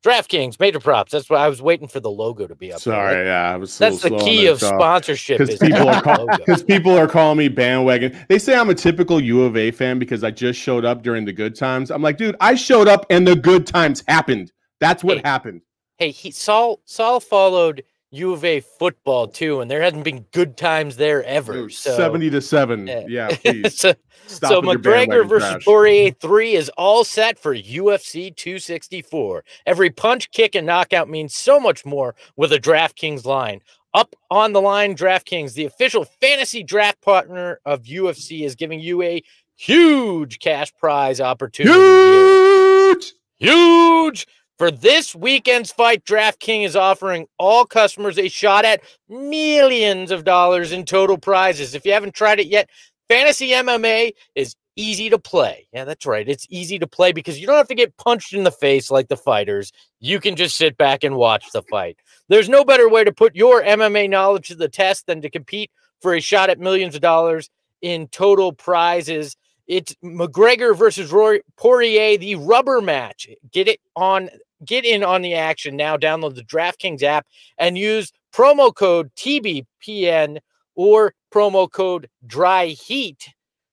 DraftKings, 0.03 0.59
major 0.59 0.79
props. 0.79 1.11
That's 1.11 1.31
why 1.31 1.37
I 1.37 1.49
was 1.49 1.63
waiting 1.63 1.87
for 1.87 1.99
the 1.99 2.11
logo 2.11 2.45
to 2.45 2.53
be 2.53 2.71
up. 2.71 2.79
there. 2.81 2.93
Sorry, 2.93 3.25
yeah, 3.25 3.51
I 3.53 3.57
was. 3.57 3.75
That's 3.75 4.03
the 4.03 4.15
key 4.19 4.45
of 4.45 4.59
talk. 4.59 4.75
sponsorship. 4.79 5.39
because 5.39 5.57
people 5.59 5.89
are 5.89 5.99
call, 6.03 6.27
because 6.27 6.61
people 6.61 6.95
are 6.95 7.07
calling 7.07 7.39
me 7.39 7.47
bandwagon. 7.47 8.15
They 8.29 8.37
say 8.37 8.55
I'm 8.55 8.69
a 8.69 8.75
typical 8.75 9.19
U 9.19 9.41
of 9.41 9.57
A 9.57 9.71
fan 9.71 9.97
because 9.97 10.23
I 10.23 10.29
just 10.29 10.59
showed 10.59 10.85
up 10.85 11.01
during 11.01 11.25
the 11.25 11.33
good 11.33 11.55
times. 11.55 11.89
I'm 11.89 12.03
like, 12.03 12.17
dude, 12.17 12.35
I 12.39 12.53
showed 12.53 12.87
up 12.87 13.07
and 13.09 13.27
the 13.27 13.35
good 13.35 13.65
times 13.65 14.03
happened. 14.07 14.51
That's 14.79 15.03
what 15.03 15.17
Hey. 15.17 15.23
happened. 15.25 15.61
Hey, 15.97 16.11
he 16.11 16.29
Saul 16.29 16.81
Saul 16.85 17.19
followed 17.19 17.83
U 18.11 18.33
of 18.33 18.45
A 18.45 18.61
football 18.61 19.27
too, 19.27 19.61
and 19.61 19.69
there 19.69 19.81
hasn't 19.81 20.03
been 20.03 20.25
good 20.31 20.57
times 20.57 20.95
there 20.95 21.23
ever. 21.23 21.69
So 21.69 21.95
Seventy 21.95 22.29
to 22.29 22.41
seven. 22.41 22.87
Yeah. 22.87 23.05
Yeah, 23.07 23.35
please 23.43 23.77
so, 23.77 23.93
so 24.27 24.61
McGregor 24.61 25.27
versus. 25.27 25.63
Poirier 25.63 26.11
three 26.11 26.53
is 26.53 26.69
all 26.77 27.03
set 27.03 27.37
for 27.37 27.55
UFC 27.55 28.35
264. 28.35 29.43
Every 29.65 29.89
punch, 29.89 30.31
kick, 30.31 30.55
and 30.55 30.65
knockout 30.65 31.09
means 31.09 31.35
so 31.35 31.59
much 31.59 31.85
more 31.85 32.15
with 32.35 32.51
a 32.53 32.59
DraftKings 32.59 33.25
line. 33.25 33.61
Up 33.93 34.13
on 34.29 34.51
the 34.51 34.61
line, 34.61 34.95
DraftKings, 34.95 35.53
the 35.53 35.65
official 35.65 36.03
fantasy 36.03 36.63
draft 36.63 37.01
partner 37.01 37.59
of 37.65 37.83
UFC, 37.83 38.45
is 38.45 38.55
giving 38.55 38.81
you 38.81 39.01
a 39.01 39.21
huge 39.55 40.39
cash 40.39 40.73
prize 40.75 41.21
opportunity. 41.21 41.79
Huge. 41.79 43.13
Huge. 43.37 44.27
For 44.57 44.71
this 44.71 45.13
weekend's 45.13 45.71
fight, 45.71 46.05
DraftKings 46.05 46.65
is 46.65 46.75
offering 46.75 47.27
all 47.37 47.65
customers 47.65 48.17
a 48.17 48.29
shot 48.29 48.63
at 48.63 48.81
millions 49.09 50.11
of 50.11 50.23
dollars 50.23 50.71
in 50.71 50.85
total 50.85 51.17
prizes. 51.17 51.75
If 51.75 51.85
you 51.85 51.91
haven't 51.91 52.15
tried 52.15 52.39
it 52.39 52.47
yet, 52.47 52.69
Fantasy 53.07 53.49
MMA 53.49 54.13
is 54.33 54.55
easy 54.75 55.09
to 55.09 55.19
play. 55.19 55.67
Yeah, 55.73 55.85
that's 55.85 56.05
right. 56.05 56.27
It's 56.27 56.47
easy 56.49 56.79
to 56.79 56.87
play 56.87 57.11
because 57.11 57.39
you 57.39 57.47
don't 57.47 57.57
have 57.57 57.67
to 57.67 57.75
get 57.75 57.97
punched 57.97 58.33
in 58.33 58.43
the 58.43 58.51
face 58.51 58.89
like 58.89 59.07
the 59.07 59.17
fighters. 59.17 59.71
You 59.99 60.19
can 60.19 60.35
just 60.35 60.55
sit 60.57 60.77
back 60.77 61.03
and 61.03 61.15
watch 61.15 61.51
the 61.51 61.61
fight. 61.63 61.97
There's 62.29 62.49
no 62.49 62.65
better 62.65 62.89
way 62.89 63.03
to 63.03 63.13
put 63.13 63.35
your 63.35 63.61
MMA 63.61 64.09
knowledge 64.09 64.47
to 64.47 64.55
the 64.55 64.69
test 64.69 65.05
than 65.05 65.21
to 65.21 65.29
compete 65.29 65.71
for 66.01 66.15
a 66.15 66.21
shot 66.21 66.49
at 66.49 66.59
millions 66.59 66.95
of 66.95 67.01
dollars 67.01 67.49
in 67.81 68.07
total 68.07 68.51
prizes. 68.51 69.35
It's 69.67 69.95
McGregor 70.03 70.77
versus 70.77 71.11
Roy 71.11 71.39
Poirier, 71.57 72.17
the 72.17 72.35
rubber 72.35 72.81
match. 72.81 73.27
Get 73.51 73.67
it 73.67 73.79
on, 73.95 74.29
get 74.63 74.85
in 74.85 75.03
on 75.03 75.21
the 75.21 75.33
action 75.35 75.75
now. 75.75 75.97
Download 75.97 76.35
the 76.35 76.43
DraftKings 76.43 77.03
app 77.03 77.25
and 77.57 77.77
use 77.77 78.11
promo 78.33 78.73
code 78.73 79.11
TBPN 79.15 80.39
or 80.75 81.13
promo 81.33 81.71
code 81.71 82.09
Dry 82.27 82.67
Heat 82.67 83.29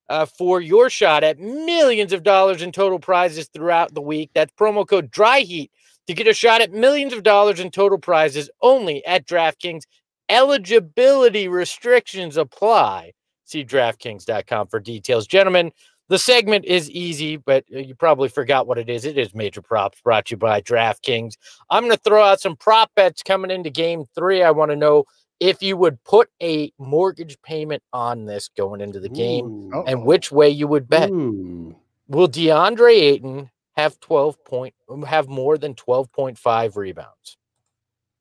uh, 0.09 0.27
for 0.27 0.61
your 0.61 0.89
shot 0.89 1.25
at 1.25 1.39
millions 1.39 2.13
of 2.13 2.23
dollars 2.23 2.63
in 2.63 2.73
total 2.73 2.99
prizes 2.99 3.49
throughout 3.49 3.95
the 3.95 4.03
week. 4.03 4.31
That's 4.35 4.53
promo 4.53 4.87
code 4.87 5.11
Dry 5.11 5.41
Heat 5.41 5.71
to 6.07 6.15
get 6.15 6.27
a 6.27 6.35
shot 6.35 6.61
at 6.61 6.73
millions 6.73 7.13
of 7.13 7.23
dollars 7.23 7.61
in 7.61 7.71
total 7.71 7.99
prizes 7.99 8.51
only 8.61 9.05
at 9.07 9.27
DraftKings. 9.27 9.83
Eligibility 10.29 11.49
restrictions 11.49 12.37
apply. 12.37 13.13
See 13.45 13.65
DraftKings.com 13.65 14.69
for 14.69 14.81
details. 14.81 15.27
Gentlemen, 15.27 15.73
the 16.09 16.19
segment 16.19 16.65
is 16.65 16.91
easy, 16.91 17.37
but 17.37 17.65
uh, 17.75 17.79
you 17.79 17.95
probably 17.95 18.29
forgot 18.29 18.67
what 18.67 18.79
it 18.79 18.89
is. 18.89 19.05
It 19.05 19.19
is 19.19 19.35
Major 19.35 19.63
Props 19.63 20.01
brought 20.03 20.27
to 20.27 20.33
you 20.33 20.37
by 20.37 20.61
DraftKings. 20.61 21.35
I'm 21.71 21.85
going 21.85 21.97
to 21.97 22.03
throw 22.03 22.23
out 22.23 22.41
some 22.41 22.57
prop 22.57 22.91
bets 22.95 23.23
coming 23.23 23.51
into 23.51 23.71
game 23.71 24.05
three. 24.15 24.43
I 24.43 24.51
want 24.51 24.71
to 24.71 24.77
know 24.77 25.05
if 25.41 25.63
you 25.63 25.77
would 25.77 26.03
put 26.05 26.29
a 26.43 26.73
mortgage 26.79 27.41
payment 27.43 27.83
on 27.93 28.27
this 28.27 28.49
going 28.57 28.81
into 28.81 29.01
the 29.01 29.09
game 29.09 29.47
Ooh. 29.75 29.85
and 29.87 30.05
which 30.05 30.31
way 30.31 30.49
you 30.49 30.69
would 30.69 30.89
bet. 30.89 31.11
Ooh. 31.11 31.75
Will 32.09 32.29
DeAndre 32.29 32.93
Ayton 32.93 33.51
have 33.75 33.99
12 34.01 34.45
point 34.45 34.75
have 35.07 35.29
more 35.29 35.57
than 35.57 35.75
12.5 35.75 36.77
rebounds 36.77 37.39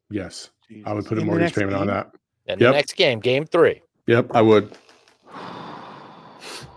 Yes, 0.09 0.51
Jesus. 0.67 0.83
I 0.87 0.93
would 0.93 1.05
put 1.05 1.17
a 1.17 1.21
In 1.21 1.27
the 1.27 1.31
mortgage 1.31 1.45
next 1.45 1.57
payment 1.57 1.75
on 1.75 1.87
game? 1.87 1.95
that. 1.95 2.11
in 2.47 2.59
the 2.59 2.71
next 2.71 2.95
game, 2.95 3.19
game 3.19 3.45
three? 3.45 3.81
Yep, 4.07 4.31
I 4.33 4.41
would. 4.41 4.77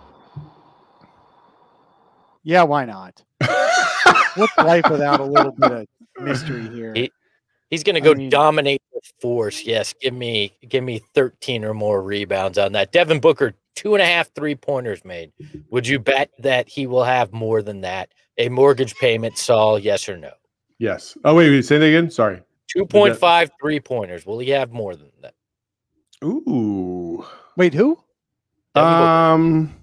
Yeah, 2.46 2.64
why 2.64 2.84
not? 2.84 3.22
What's 4.34 4.56
life 4.58 4.84
without 4.90 5.20
a 5.20 5.24
little 5.24 5.52
bit 5.52 5.72
of 5.72 5.86
mystery 6.20 6.68
here? 6.68 6.92
He- 6.94 7.10
He's 7.70 7.82
going 7.82 7.94
to 7.94 8.02
I 8.02 8.04
go 8.04 8.14
mean- 8.14 8.28
dominate 8.28 8.82
with 8.92 9.02
force. 9.20 9.64
Yes, 9.64 9.94
give 10.00 10.12
me 10.14 10.52
give 10.68 10.84
me 10.84 11.00
13 11.14 11.64
or 11.64 11.72
more 11.74 12.02
rebounds 12.02 12.58
on 12.58 12.72
that. 12.72 12.92
Devin 12.92 13.18
Booker, 13.18 13.54
two 13.74 13.94
and 13.94 14.02
a 14.02 14.06
half 14.06 14.30
three 14.34 14.54
pointers 14.54 15.04
made. 15.04 15.32
Would 15.70 15.88
you 15.88 15.98
bet 15.98 16.30
that 16.38 16.68
he 16.68 16.86
will 16.86 17.02
have 17.02 17.32
more 17.32 17.62
than 17.62 17.80
that? 17.80 18.10
A 18.38 18.48
mortgage 18.50 18.94
payment, 18.96 19.38
Saul, 19.38 19.78
yes 19.78 20.08
or 20.08 20.16
no? 20.18 20.30
Yes. 20.78 21.16
Oh 21.24 21.34
wait, 21.34 21.48
wait 21.50 21.62
say 21.64 21.78
that 21.78 21.86
again. 21.86 22.10
Sorry. 22.10 22.42
Two 22.68 22.84
point 22.86 23.16
five 23.16 23.50
three 23.60 23.80
pointers. 23.80 24.24
Will 24.26 24.38
he 24.38 24.50
have 24.50 24.70
more 24.70 24.94
than 24.94 25.10
that? 25.22 25.34
Ooh. 26.22 27.24
Wait, 27.56 27.72
who? 27.74 27.98
Devin 28.74 28.92
Um, 28.92 29.74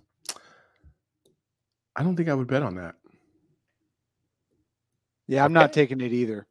I 1.96 2.04
don't 2.04 2.16
think 2.16 2.30
I 2.30 2.34
would 2.34 2.48
bet 2.48 2.64
on 2.64 2.76
that. 2.76 2.96
Yeah, 5.28 5.46
I'm 5.46 5.54
not 5.54 5.72
taking 5.72 6.02
it 6.02 6.12
either. 6.12 6.46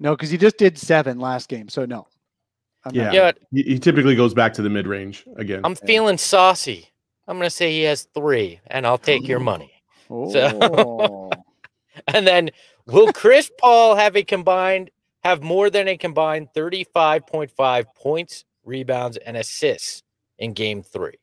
No, 0.00 0.14
because 0.14 0.30
he 0.30 0.38
just 0.38 0.58
did 0.58 0.78
seven 0.78 1.18
last 1.18 1.48
game, 1.48 1.68
so 1.68 1.84
no. 1.84 2.06
I'm 2.84 2.94
Yeah. 2.94 3.04
not. 3.04 3.14
Yeah, 3.14 3.32
He, 3.50 3.62
he 3.62 3.78
typically 3.78 4.14
goes 4.14 4.34
back 4.34 4.52
to 4.54 4.62
the 4.62 4.70
mid 4.70 4.86
range 4.86 5.24
again. 5.36 5.60
I'm 5.64 5.74
feeling 5.74 6.18
saucy. 6.18 6.88
I'm 7.26 7.36
going 7.38 7.46
to 7.46 7.50
say 7.54 7.70
he 7.70 7.82
has 7.82 8.08
three, 8.14 8.60
and 8.66 8.86
I'll 8.86 8.98
take 8.98 9.26
your 9.28 9.40
money. 9.40 9.72
Oh. 10.10 11.30
And 12.08 12.26
then 12.26 12.50
will 12.86 13.12
Chris 13.12 13.50
Paul 13.58 13.96
have 13.96 14.16
a 14.16 14.22
combined 14.24 14.90
have 15.22 15.42
more 15.42 15.68
than 15.68 15.88
a 15.88 15.96
combined 15.98 16.48
35.5 16.56 17.84
points, 17.94 18.44
rebounds, 18.64 19.18
and 19.18 19.36
assists 19.36 20.02
in 20.38 20.52
game 20.52 20.82
three? 20.82 21.18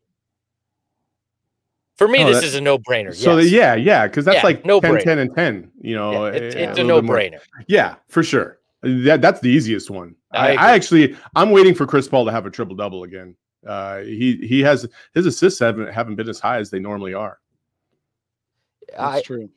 For 1.98 2.08
me, 2.08 2.24
Oh, 2.24 2.28
this 2.28 2.38
that- 2.40 2.46
is 2.46 2.56
a 2.56 2.62
no-brainer. 2.62 3.14
so 3.14 3.38
yes. 3.40 3.52
yeah, 3.52 3.76
yeah, 3.76 4.08
because 4.08 4.24
that's 4.24 4.38
Yeah, 4.38 4.44
like 4.44 4.66
no 4.66 4.80
10, 4.80 4.94
brainer. 4.94 5.04
10, 5.04 5.20
and 5.20 5.36
10. 5.36 5.72
You 5.82 5.96
know, 5.96 6.26
Yeah, 6.28 6.32
it's, 6.34 6.56
it's 6.56 6.80
a 6.80 6.84
little 6.84 7.02
bit 7.02 7.08
more. 7.08 7.18
no-brainer. 7.18 7.40
Yeah, 7.68 7.96
for 8.08 8.24
sure. 8.24 8.60
That 8.82 9.22
that's 9.22 9.42
the 9.42 9.50
easiest 9.50 9.90
one. 9.90 10.16
I 10.32 10.52
I, 10.56 10.70
I 10.70 10.72
actually 10.72 11.18
I'm 11.36 11.50
waiting 11.52 11.74
for 11.76 11.86
Chris 11.86 12.08
Paul 12.08 12.24
to 12.26 12.32
have 12.32 12.46
a 12.46 12.50
triple 12.50 12.76
double 12.78 13.04
again. 13.04 13.36
Uh, 13.68 13.98
he 14.00 14.38
he 14.38 14.62
has 14.62 14.88
his 15.14 15.26
assists 15.26 15.60
haven't 15.60 15.92
haven't 15.94 16.16
been 16.16 16.30
as 16.30 16.40
high 16.40 16.60
as 16.60 16.70
they 16.70 16.80
normally 16.80 17.14
are. 17.14 17.40
That's 18.88 19.02
I, 19.18 19.22
true. 19.22 19.50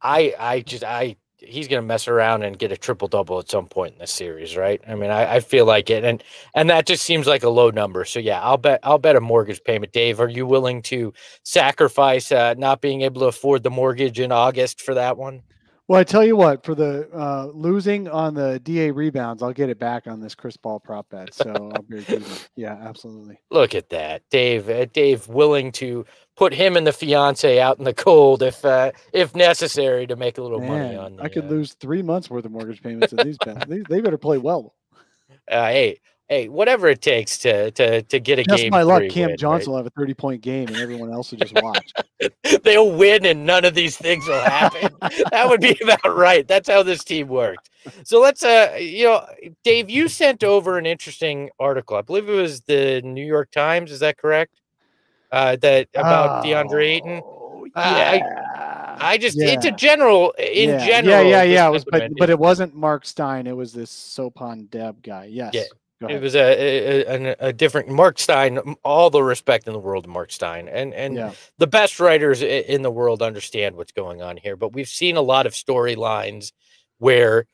I, 0.00 0.34
I 0.38 0.60
just, 0.60 0.84
I, 0.84 1.16
he's 1.44 1.68
going 1.68 1.82
to 1.82 1.86
mess 1.86 2.08
around 2.08 2.42
and 2.42 2.58
get 2.58 2.72
a 2.72 2.76
triple 2.76 3.08
double 3.08 3.38
at 3.38 3.50
some 3.50 3.66
point 3.66 3.94
in 3.94 3.98
the 3.98 4.06
series, 4.06 4.56
right? 4.56 4.80
I 4.86 4.94
mean, 4.94 5.10
I, 5.10 5.36
I 5.36 5.40
feel 5.40 5.66
like 5.66 5.90
it, 5.90 6.04
and 6.04 6.22
and 6.54 6.70
that 6.70 6.86
just 6.86 7.02
seems 7.02 7.26
like 7.26 7.42
a 7.42 7.48
low 7.48 7.70
number. 7.70 8.04
So 8.04 8.20
yeah, 8.20 8.40
I'll 8.40 8.58
bet, 8.58 8.80
I'll 8.82 8.98
bet 8.98 9.16
a 9.16 9.20
mortgage 9.20 9.62
payment. 9.64 9.92
Dave, 9.92 10.20
are 10.20 10.28
you 10.28 10.46
willing 10.46 10.82
to 10.82 11.12
sacrifice 11.44 12.32
uh, 12.32 12.54
not 12.58 12.80
being 12.80 13.02
able 13.02 13.20
to 13.22 13.26
afford 13.26 13.62
the 13.62 13.70
mortgage 13.70 14.20
in 14.20 14.32
August 14.32 14.80
for 14.80 14.94
that 14.94 15.16
one? 15.16 15.42
Well, 15.88 16.00
I 16.00 16.04
tell 16.04 16.24
you 16.24 16.36
what, 16.36 16.64
for 16.64 16.74
the 16.74 17.08
uh, 17.12 17.50
losing 17.52 18.08
on 18.08 18.34
the 18.34 18.60
DA 18.60 18.92
rebounds, 18.92 19.42
I'll 19.42 19.52
get 19.52 19.68
it 19.68 19.78
back 19.78 20.06
on 20.06 20.20
this 20.20 20.34
Chris 20.34 20.56
Paul 20.56 20.78
prop 20.80 21.10
bet. 21.10 21.34
So 21.34 21.52
I'll 21.74 21.82
be. 21.82 22.04
Yeah, 22.56 22.78
absolutely. 22.80 23.40
Look 23.50 23.74
at 23.74 23.88
that, 23.90 24.22
Dave. 24.30 24.68
Uh, 24.68 24.84
Dave 24.86 25.26
willing 25.26 25.72
to 25.72 26.04
put 26.36 26.54
him 26.54 26.76
and 26.76 26.86
the 26.86 26.92
fiance 26.92 27.60
out 27.60 27.78
in 27.78 27.84
the 27.84 27.94
cold 27.94 28.42
if 28.42 28.64
uh, 28.64 28.92
if 29.12 29.34
necessary 29.34 30.06
to 30.06 30.16
make 30.16 30.38
a 30.38 30.42
little 30.42 30.60
money 30.60 30.96
on. 30.96 31.16
The, 31.16 31.22
I 31.22 31.28
could 31.28 31.44
uh, 31.44 31.48
lose 31.48 31.74
three 31.74 32.02
months 32.02 32.30
worth 32.30 32.44
of 32.44 32.52
mortgage 32.52 32.82
payments 32.82 33.12
at 33.12 33.24
these 33.24 33.38
bets. 33.38 33.66
They, 33.66 33.80
they 33.80 34.00
better 34.00 34.18
play 34.18 34.38
well. 34.38 34.74
uh, 35.50 35.66
hey, 35.66 36.00
hey, 36.28 36.48
whatever 36.48 36.88
it 36.88 37.02
takes 37.02 37.38
to 37.38 37.70
to 37.72 38.02
to 38.02 38.20
get 38.20 38.38
a 38.38 38.44
Just 38.44 38.62
game. 38.62 38.70
my 38.70 38.82
luck, 38.82 39.02
Cam 39.10 39.28
win, 39.28 39.36
Johnson 39.36 39.70
will 39.72 39.76
have 39.78 39.86
a 39.86 39.90
30 39.90 40.14
point 40.14 40.40
game 40.42 40.68
and 40.68 40.76
everyone 40.76 41.12
else 41.12 41.30
will 41.30 41.38
just 41.38 41.54
watch. 41.54 41.92
They'll 42.62 42.90
win, 42.90 43.26
and 43.26 43.44
none 43.44 43.64
of 43.64 43.74
these 43.74 43.96
things 43.96 44.26
will 44.26 44.40
happen. 44.40 44.94
that 45.30 45.48
would 45.48 45.60
be 45.60 45.78
about 45.82 46.16
right. 46.16 46.46
That's 46.46 46.68
how 46.68 46.82
this 46.82 47.04
team 47.04 47.28
worked. 47.28 47.68
So 48.04 48.20
let's, 48.20 48.44
uh, 48.44 48.76
you 48.80 49.04
know, 49.06 49.26
Dave, 49.64 49.90
you 49.90 50.08
sent 50.08 50.44
over 50.44 50.78
an 50.78 50.86
interesting 50.86 51.50
article. 51.58 51.96
I 51.96 52.02
believe 52.02 52.28
it 52.28 52.32
was 52.32 52.62
the 52.62 53.02
New 53.02 53.24
York 53.24 53.50
Times. 53.50 53.90
Is 53.90 54.00
that 54.00 54.16
correct? 54.18 54.61
Uh, 55.32 55.56
that 55.56 55.88
about 55.94 56.44
DeAndre 56.44 56.84
Ayton. 56.84 57.22
Oh, 57.24 57.66
I- 57.74 58.16
yeah. 58.16 58.98
I 59.00 59.18
just, 59.18 59.36
it's 59.40 59.64
a 59.64 59.72
general, 59.72 60.32
in 60.38 60.68
yeah, 60.68 60.86
general. 60.86 61.24
Yeah, 61.24 61.42
yeah, 61.42 61.42
yeah. 61.42 61.66
It 61.66 61.70
was, 61.72 61.84
but, 61.90 62.12
but 62.18 62.30
it 62.30 62.38
wasn't 62.38 62.74
Mark 62.74 63.04
Stein. 63.04 63.46
It 63.46 63.56
was 63.56 63.72
this 63.72 63.90
Sopan 63.90 64.70
Deb 64.70 65.02
guy. 65.02 65.24
Yes. 65.24 65.54
Yeah, 65.54 65.64
It 66.08 66.20
was 66.20 66.34
a, 66.34 66.40
a, 66.40 67.30
a, 67.30 67.36
a 67.48 67.52
different 67.52 67.88
Mark 67.88 68.18
Stein. 68.18 68.58
All 68.84 69.10
the 69.10 69.22
respect 69.22 69.66
in 69.66 69.72
the 69.72 69.78
world 69.78 70.04
to 70.04 70.10
Mark 70.10 70.30
Stein, 70.30 70.68
and 70.68 70.92
and 70.94 71.14
yeah. 71.14 71.32
the 71.58 71.66
best 71.66 72.00
writers 72.00 72.42
in 72.42 72.82
the 72.82 72.90
world 72.90 73.22
understand 73.22 73.76
what's 73.76 73.92
going 73.92 74.22
on 74.22 74.36
here. 74.36 74.56
But 74.56 74.72
we've 74.72 74.88
seen 74.88 75.16
a 75.16 75.22
lot 75.22 75.46
of 75.46 75.52
storylines 75.52 76.52
where 76.98 77.46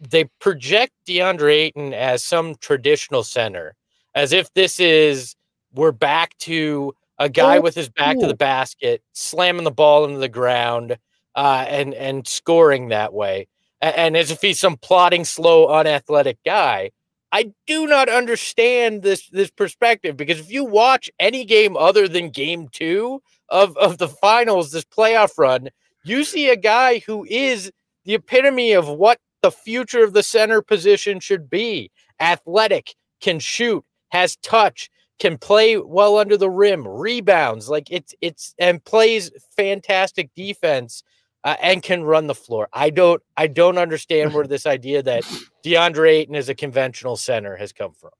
they 0.00 0.24
project 0.40 0.92
DeAndre 1.08 1.52
Ayton 1.52 1.94
as 1.94 2.22
some 2.22 2.54
traditional 2.56 3.22
center, 3.22 3.74
as 4.14 4.32
if 4.32 4.52
this 4.54 4.78
is 4.80 5.34
we're 5.72 5.92
back 5.92 6.36
to 6.38 6.94
a 7.18 7.28
guy 7.28 7.58
Oh, 7.58 7.60
with 7.62 7.74
his 7.74 7.88
back 7.88 8.18
to 8.18 8.26
the 8.26 8.36
basket, 8.36 9.02
slamming 9.12 9.64
the 9.64 9.70
ball 9.70 10.04
into 10.04 10.18
the 10.18 10.28
ground, 10.28 10.98
uh, 11.34 11.64
and 11.68 11.94
and 11.94 12.26
scoring 12.26 12.88
that 12.88 13.12
way, 13.12 13.48
A- 13.82 13.98
and 13.98 14.16
as 14.16 14.30
if 14.30 14.40
he's 14.40 14.58
some 14.58 14.76
plodding, 14.76 15.24
slow, 15.24 15.66
unathletic 15.68 16.38
guy. 16.44 16.90
I 17.32 17.52
do 17.66 17.86
not 17.86 18.08
understand 18.08 19.02
this 19.02 19.28
this 19.30 19.50
perspective 19.50 20.16
because 20.16 20.38
if 20.40 20.50
you 20.50 20.64
watch 20.64 21.10
any 21.18 21.44
game 21.44 21.76
other 21.76 22.08
than 22.08 22.30
game 22.30 22.68
two 22.70 23.20
of, 23.48 23.76
of 23.76 23.98
the 23.98 24.08
finals, 24.08 24.70
this 24.70 24.84
playoff 24.84 25.36
run, 25.36 25.68
you 26.04 26.24
see 26.24 26.48
a 26.48 26.56
guy 26.56 27.00
who 27.00 27.26
is 27.28 27.70
the 28.04 28.14
epitome 28.14 28.72
of 28.72 28.88
what 28.88 29.18
the 29.42 29.50
future 29.50 30.04
of 30.04 30.12
the 30.12 30.22
center 30.22 30.62
position 30.62 31.20
should 31.20 31.50
be. 31.50 31.90
Athletic, 32.20 32.94
can 33.20 33.38
shoot, 33.38 33.84
has 34.10 34.36
touch, 34.36 34.88
can 35.18 35.38
play 35.38 35.76
well 35.78 36.18
under 36.18 36.36
the 36.36 36.50
rim, 36.50 36.86
rebounds, 36.86 37.68
like 37.68 37.88
it's 37.90 38.14
it's 38.20 38.54
and 38.58 38.84
plays 38.84 39.30
fantastic 39.56 40.30
defense. 40.34 41.02
uh, 41.46 41.54
and 41.62 41.80
can 41.80 42.02
run 42.02 42.26
the 42.26 42.34
floor. 42.34 42.68
I 42.72 42.90
don't 42.90 43.22
I 43.36 43.46
don't 43.46 43.78
understand 43.78 44.34
where 44.34 44.46
this 44.48 44.66
idea 44.66 45.02
that 45.04 45.22
DeAndre 45.64 46.08
Ayton 46.10 46.34
is 46.34 46.48
a 46.48 46.54
conventional 46.54 47.16
center 47.16 47.56
has 47.56 47.72
come 47.72 47.92
from. 47.92 48.10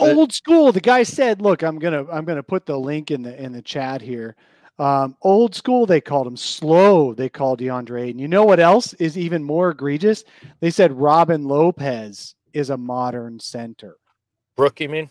Old 0.00 0.32
school. 0.32 0.70
The 0.70 0.80
guy 0.80 1.02
said, 1.02 1.42
"Look, 1.42 1.62
I'm 1.62 1.80
gonna 1.80 2.06
I'm 2.08 2.24
gonna 2.24 2.42
put 2.42 2.66
the 2.66 2.78
link 2.78 3.10
in 3.10 3.22
the 3.22 3.42
in 3.42 3.52
the 3.52 3.62
chat 3.62 4.00
here." 4.00 4.36
Um, 4.78 5.16
old 5.22 5.56
school, 5.56 5.86
they 5.86 6.00
called 6.00 6.28
him 6.28 6.36
slow. 6.36 7.14
They 7.14 7.28
called 7.28 7.58
DeAndre 7.58 8.02
Ayton. 8.02 8.20
You 8.20 8.28
know 8.28 8.44
what 8.44 8.60
else 8.60 8.94
is 8.94 9.18
even 9.18 9.42
more 9.42 9.70
egregious? 9.70 10.22
They 10.60 10.70
said 10.70 10.92
Robin 10.92 11.42
Lopez 11.42 12.36
is 12.52 12.70
a 12.70 12.76
modern 12.76 13.40
center. 13.40 13.96
Brook, 14.56 14.78
you 14.78 14.88
mean? 14.88 15.10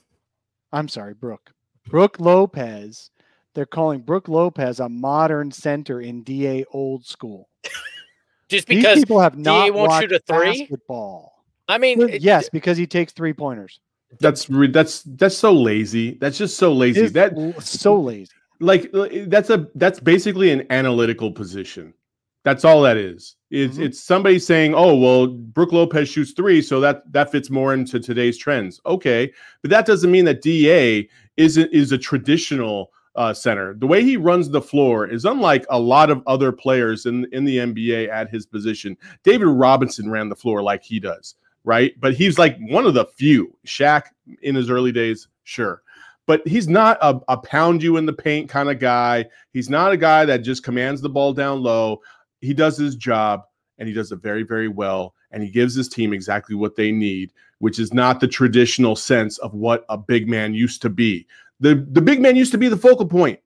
I'm 0.72 0.88
sorry, 0.88 1.14
Brook. 1.14 1.52
Brook 1.88 2.20
Lopez. 2.20 3.10
They're 3.56 3.66
calling 3.66 4.02
Brook 4.02 4.28
Lopez 4.28 4.80
a 4.80 4.88
modern 4.90 5.52
center 5.52 6.00
in 6.02 6.24
DA 6.24 6.64
old 6.72 7.06
school. 7.06 7.50
Just 8.50 8.68
because 8.68 8.68
These 8.68 8.84
because 8.84 9.00
people 9.00 9.20
have 9.20 9.36
DA 9.36 9.42
not 9.42 9.74
won't 9.74 9.90
watched 9.90 10.04
shoot 10.04 10.12
a 10.14 10.20
three? 10.20 10.60
basketball. 10.62 11.34
I 11.68 11.78
mean, 11.78 12.00
Well, 12.00 12.10
it- 12.10 12.22
yes, 12.22 12.50
because 12.50 12.78
he 12.78 12.88
takes 12.88 13.14
three 13.14 13.34
pointers. 13.34 13.80
That's 14.22 14.50
re- 14.50 14.72
that's 14.72 15.02
that's 15.04 15.36
so 15.36 15.52
lazy. 15.52 16.14
That's 16.14 16.38
just 16.38 16.56
so 16.58 16.72
lazy. 16.72 17.02
It's 17.02 17.14
That 17.14 17.34
so 17.62 18.00
lazy. 18.00 18.32
like 18.62 18.90
that's 19.28 19.50
a 19.50 19.68
that's 19.76 20.00
basically 20.00 20.50
an 20.52 20.66
analytical 20.70 21.30
position. 21.30 21.94
That's 22.48 22.64
all 22.64 22.82
that 22.84 22.96
is. 22.96 23.36
It's 23.52 23.78
Mhm. 23.78 23.84
it's 23.88 24.00
somebody 24.00 24.40
saying, 24.40 24.74
"Oh, 24.74 24.96
well, 24.96 25.28
Brook 25.28 25.74
Lopez 25.74 26.08
shoots 26.08 26.32
three, 26.32 26.62
so 26.62 26.80
that 26.80 27.04
that 27.12 27.30
fits 27.30 27.50
more 27.50 27.74
into 27.74 28.00
today's 28.00 28.38
trends." 28.38 28.80
Okay, 28.86 29.34
but 29.62 29.70
that 29.70 29.86
doesn't 29.86 30.10
mean 30.10 30.24
that 30.24 30.42
Da 30.42 31.10
is 31.36 31.58
a, 31.58 31.70
is 31.76 31.92
a 31.92 31.98
traditional 31.98 32.94
uh, 33.18 33.34
center. 33.34 33.74
The 33.74 33.86
way 33.88 34.02
he 34.02 34.16
runs 34.16 34.48
the 34.50 34.62
floor 34.62 35.06
is 35.06 35.26
unlike 35.26 35.66
a 35.70 35.78
lot 35.78 36.10
of 36.10 36.24
other 36.26 36.54
players 36.54 37.06
in 37.06 37.28
in 37.34 37.44
the 37.44 37.58
NBA 37.60 38.08
at 38.08 38.30
his 38.30 38.46
position. 38.46 38.96
David 39.24 39.48
Robinson 39.48 40.10
ran 40.10 40.30
the 40.30 40.36
floor 40.36 40.64
like 40.64 40.84
he 40.86 41.02
does, 41.02 41.36
right? 41.66 42.00
But 42.00 42.14
he's 42.14 42.40
like 42.40 42.58
one 42.70 42.86
of 42.86 42.94
the 42.94 43.08
few. 43.08 43.58
Shaq 43.66 44.04
in 44.42 44.56
his 44.56 44.70
early 44.70 44.94
days, 44.94 45.28
sure 45.44 45.82
but 46.28 46.46
he's 46.46 46.68
not 46.68 46.98
a, 47.02 47.20
a 47.30 47.38
pound 47.38 47.82
you 47.82 47.96
in 47.96 48.06
the 48.06 48.12
paint 48.14 48.50
kind 48.50 48.70
of 48.70 48.80
guy. 48.80 49.26
He's 49.54 49.70
not 49.70 49.94
a 49.94 49.98
guy 49.98 50.26
that 50.26 50.40
just 50.40 50.62
commands 50.62 51.00
the 51.02 51.10
ball 51.10 51.32
down 51.34 51.64
low. 51.64 52.02
He 52.42 52.54
does 52.54 52.78
his 52.78 52.96
job 52.96 53.44
and 53.78 53.88
he 53.88 53.94
does 53.94 54.12
it 54.12 54.22
very, 54.22 54.44
very 54.44 54.68
well. 54.68 55.14
And 55.32 55.44
he 55.44 55.50
gives 55.50 55.76
his 55.76 55.90
team 55.90 56.14
exactly 56.14 56.56
what 56.56 56.76
they 56.76 56.92
need, 56.92 57.32
which 57.60 57.80
is 57.80 57.94
not 57.94 58.20
the 58.20 58.28
traditional 58.28 58.96
sense 58.96 59.38
of 59.40 59.54
what 59.54 59.86
a 59.90 59.98
big 59.98 60.28
man 60.30 60.54
used 60.54 60.82
to 60.84 60.90
be. 60.90 61.28
The, 61.60 61.86
the 61.92 62.02
big 62.02 62.22
man 62.22 62.36
used 62.36 62.52
to 62.54 62.58
be 62.58 62.68
the 62.70 62.78
focal 62.78 63.08
point. 63.08 63.40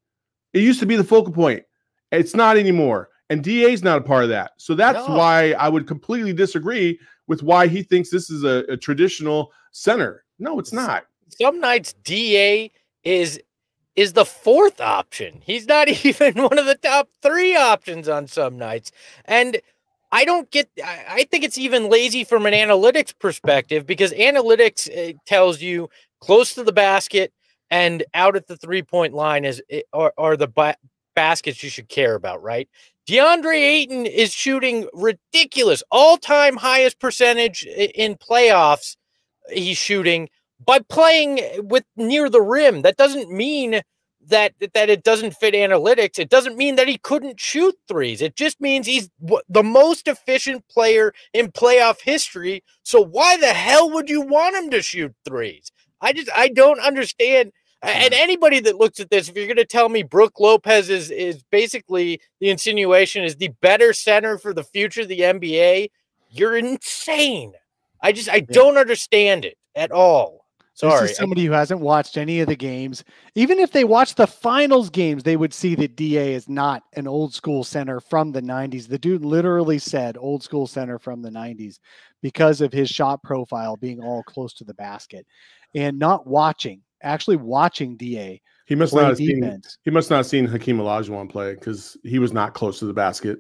It 0.53 0.61
used 0.61 0.79
to 0.81 0.85
be 0.85 0.95
the 0.95 1.03
focal 1.03 1.33
point. 1.33 1.63
It's 2.11 2.35
not 2.35 2.57
anymore. 2.57 3.09
And 3.29 3.41
DA's 3.43 3.81
not 3.83 3.97
a 3.97 4.01
part 4.01 4.23
of 4.23 4.29
that. 4.29 4.51
So 4.57 4.75
that's 4.75 5.07
No. 5.07 5.15
why 5.15 5.53
I 5.53 5.69
would 5.69 5.87
completely 5.87 6.33
disagree 6.33 6.99
with 7.27 7.41
why 7.43 7.67
he 7.67 7.81
thinks 7.81 8.09
this 8.09 8.29
is 8.29 8.43
a, 8.43 8.65
a 8.67 8.75
traditional 8.75 9.51
center. 9.71 10.25
No, 10.37 10.59
it's 10.59 10.73
not. 10.73 11.05
some 11.39 11.59
nights 11.61 11.93
DA 12.03 12.69
is 13.05 13.39
is 13.95 14.13
the 14.13 14.25
fourth 14.25 14.79
option. 14.81 15.41
He's 15.43 15.67
not 15.67 15.87
even 16.05 16.33
one 16.35 16.57
of 16.57 16.65
the 16.65 16.75
top 16.75 17.09
three 17.21 17.55
options 17.55 18.07
on 18.09 18.27
some 18.27 18.57
nights. 18.57 18.91
And 19.25 19.59
I 20.11 20.25
don't 20.25 20.49
get 20.51 20.69
I, 20.83 21.25
think 21.31 21.43
it's 21.43 21.57
even 21.57 21.89
lazy 21.89 22.23
from 22.23 22.45
an 22.45 22.53
analytics 22.53 23.13
perspective 23.17 23.85
because 23.85 24.11
analytics 24.11 24.89
uh, 24.89 25.13
tells 25.25 25.61
you 25.61 25.89
close 26.19 26.53
to 26.55 26.63
the 26.63 26.73
basket 26.73 27.31
and 27.69 28.03
out 28.13 28.35
at 28.35 28.47
the 28.47 28.57
three 28.57 28.83
point 28.83 29.13
line 29.13 29.45
is 29.45 29.61
i- 29.71 29.83
are, 29.93 30.13
are 30.17 30.35
the 30.35 30.47
ba- 30.47 30.75
baskets 31.15 31.63
you 31.63 31.69
should 31.69 31.87
care 31.89 32.15
about, 32.15 32.43
right? 32.43 32.67
DeAndre 33.07 33.55
Ayton 33.55 34.05
is 34.05 34.31
shooting 34.33 34.87
ridiculous, 34.93 35.81
all 35.91 36.17
time 36.17 36.57
highest 36.57 36.99
percentage 36.99 37.65
in 37.65 38.15
playoffs. 38.15 38.95
He's 39.49 39.77
shooting 39.77 40.29
by 40.65 40.79
playing 40.79 41.39
with 41.67 41.83
near 41.95 42.29
the 42.29 42.41
rim. 42.41 42.81
That 42.81 42.97
doesn't 42.97 43.31
mean 43.31 43.81
that 44.27 44.53
that 44.73 44.89
it 44.89 45.03
doesn't 45.03 45.35
fit 45.35 45.53
analytics. 45.53 46.19
It 46.19 46.29
doesn't 46.29 46.57
mean 46.57 46.75
that 46.75 46.87
he 46.87 46.97
couldn't 46.97 47.39
shoot 47.39 47.75
threes. 47.87 48.21
It 48.21 48.35
just 48.35 48.61
means 48.61 48.85
he's 48.85 49.09
the 49.49 49.63
most 49.63 50.07
efficient 50.07 50.67
player 50.67 51.13
in 51.33 51.51
playoff 51.51 52.01
history. 52.01 52.63
So 52.83 53.01
why 53.01 53.37
the 53.37 53.53
hell 53.53 53.89
would 53.91 54.09
you 54.09 54.21
want 54.21 54.55
him 54.55 54.69
to 54.71 54.81
shoot 54.81 55.13
threes? 55.25 55.71
I 56.01 56.13
just 56.13 56.29
I 56.35 56.49
don't 56.49 56.79
understand. 56.79 57.51
Hmm. 57.83 57.89
And 57.89 58.13
anybody 58.13 58.59
that 58.59 58.77
looks 58.77 58.99
at 58.99 59.09
this, 59.09 59.27
if 59.27 59.35
you're 59.35 59.47
going 59.47 59.57
to 59.57 59.65
tell 59.65 59.89
me 59.89 60.03
Brook 60.03 60.39
Lopez 60.39 60.89
is 60.89 61.09
is 61.09 61.43
basically 61.51 62.21
the 62.39 62.49
insinuation 62.49 63.23
is 63.23 63.37
the 63.37 63.49
better 63.61 63.93
center 63.93 64.37
for 64.37 64.53
the 64.53 64.63
future 64.63 65.01
of 65.01 65.07
the 65.07 65.21
NBA, 65.21 65.89
you're 66.29 66.57
insane. 66.57 67.53
I 68.01 68.11
just 68.11 68.29
I 68.29 68.41
don't 68.41 68.77
understand 68.77 69.45
it 69.45 69.57
at 69.75 69.91
all. 69.91 70.40
Sorry. 70.81 71.01
This 71.01 71.11
is 71.11 71.17
somebody 71.17 71.45
who 71.45 71.51
hasn't 71.51 71.79
watched 71.79 72.17
any 72.17 72.39
of 72.39 72.47
the 72.47 72.55
games. 72.55 73.03
Even 73.35 73.59
if 73.59 73.71
they 73.71 73.83
watch 73.83 74.15
the 74.15 74.25
finals 74.25 74.89
games, 74.89 75.21
they 75.21 75.37
would 75.37 75.53
see 75.53 75.75
that 75.75 75.95
DA 75.95 76.33
is 76.33 76.49
not 76.49 76.83
an 76.95 77.07
old 77.07 77.33
school 77.35 77.63
center 77.63 77.99
from 77.99 78.31
the 78.31 78.41
90s. 78.41 78.87
The 78.87 78.97
dude 78.97 79.23
literally 79.23 79.77
said 79.77 80.17
old 80.17 80.41
school 80.41 80.65
center 80.65 80.97
from 80.97 81.21
the 81.21 81.29
90s 81.29 81.79
because 82.23 82.61
of 82.61 82.73
his 82.73 82.89
shot 82.89 83.21
profile 83.21 83.77
being 83.77 83.99
all 84.01 84.23
close 84.23 84.53
to 84.55 84.63
the 84.63 84.73
basket 84.73 85.27
and 85.75 85.99
not 85.99 86.25
watching, 86.25 86.81
actually 87.03 87.37
watching 87.37 87.95
DA 87.95 88.41
He 88.65 88.73
must 88.75 88.95
not 88.95 89.05
have 89.05 89.17
seen 89.17 89.41
defense. 89.41 89.77
He 89.83 89.91
must 89.91 90.09
not 90.09 90.17
have 90.17 90.25
seen 90.25 90.45
Hakeem 90.47 90.77
Olajuwon 90.79 91.29
play 91.29 91.53
because 91.53 91.95
he 92.03 92.17
was 92.17 92.33
not 92.33 92.53
close 92.55 92.79
to 92.79 92.85
the 92.85 92.93
basket. 92.93 93.39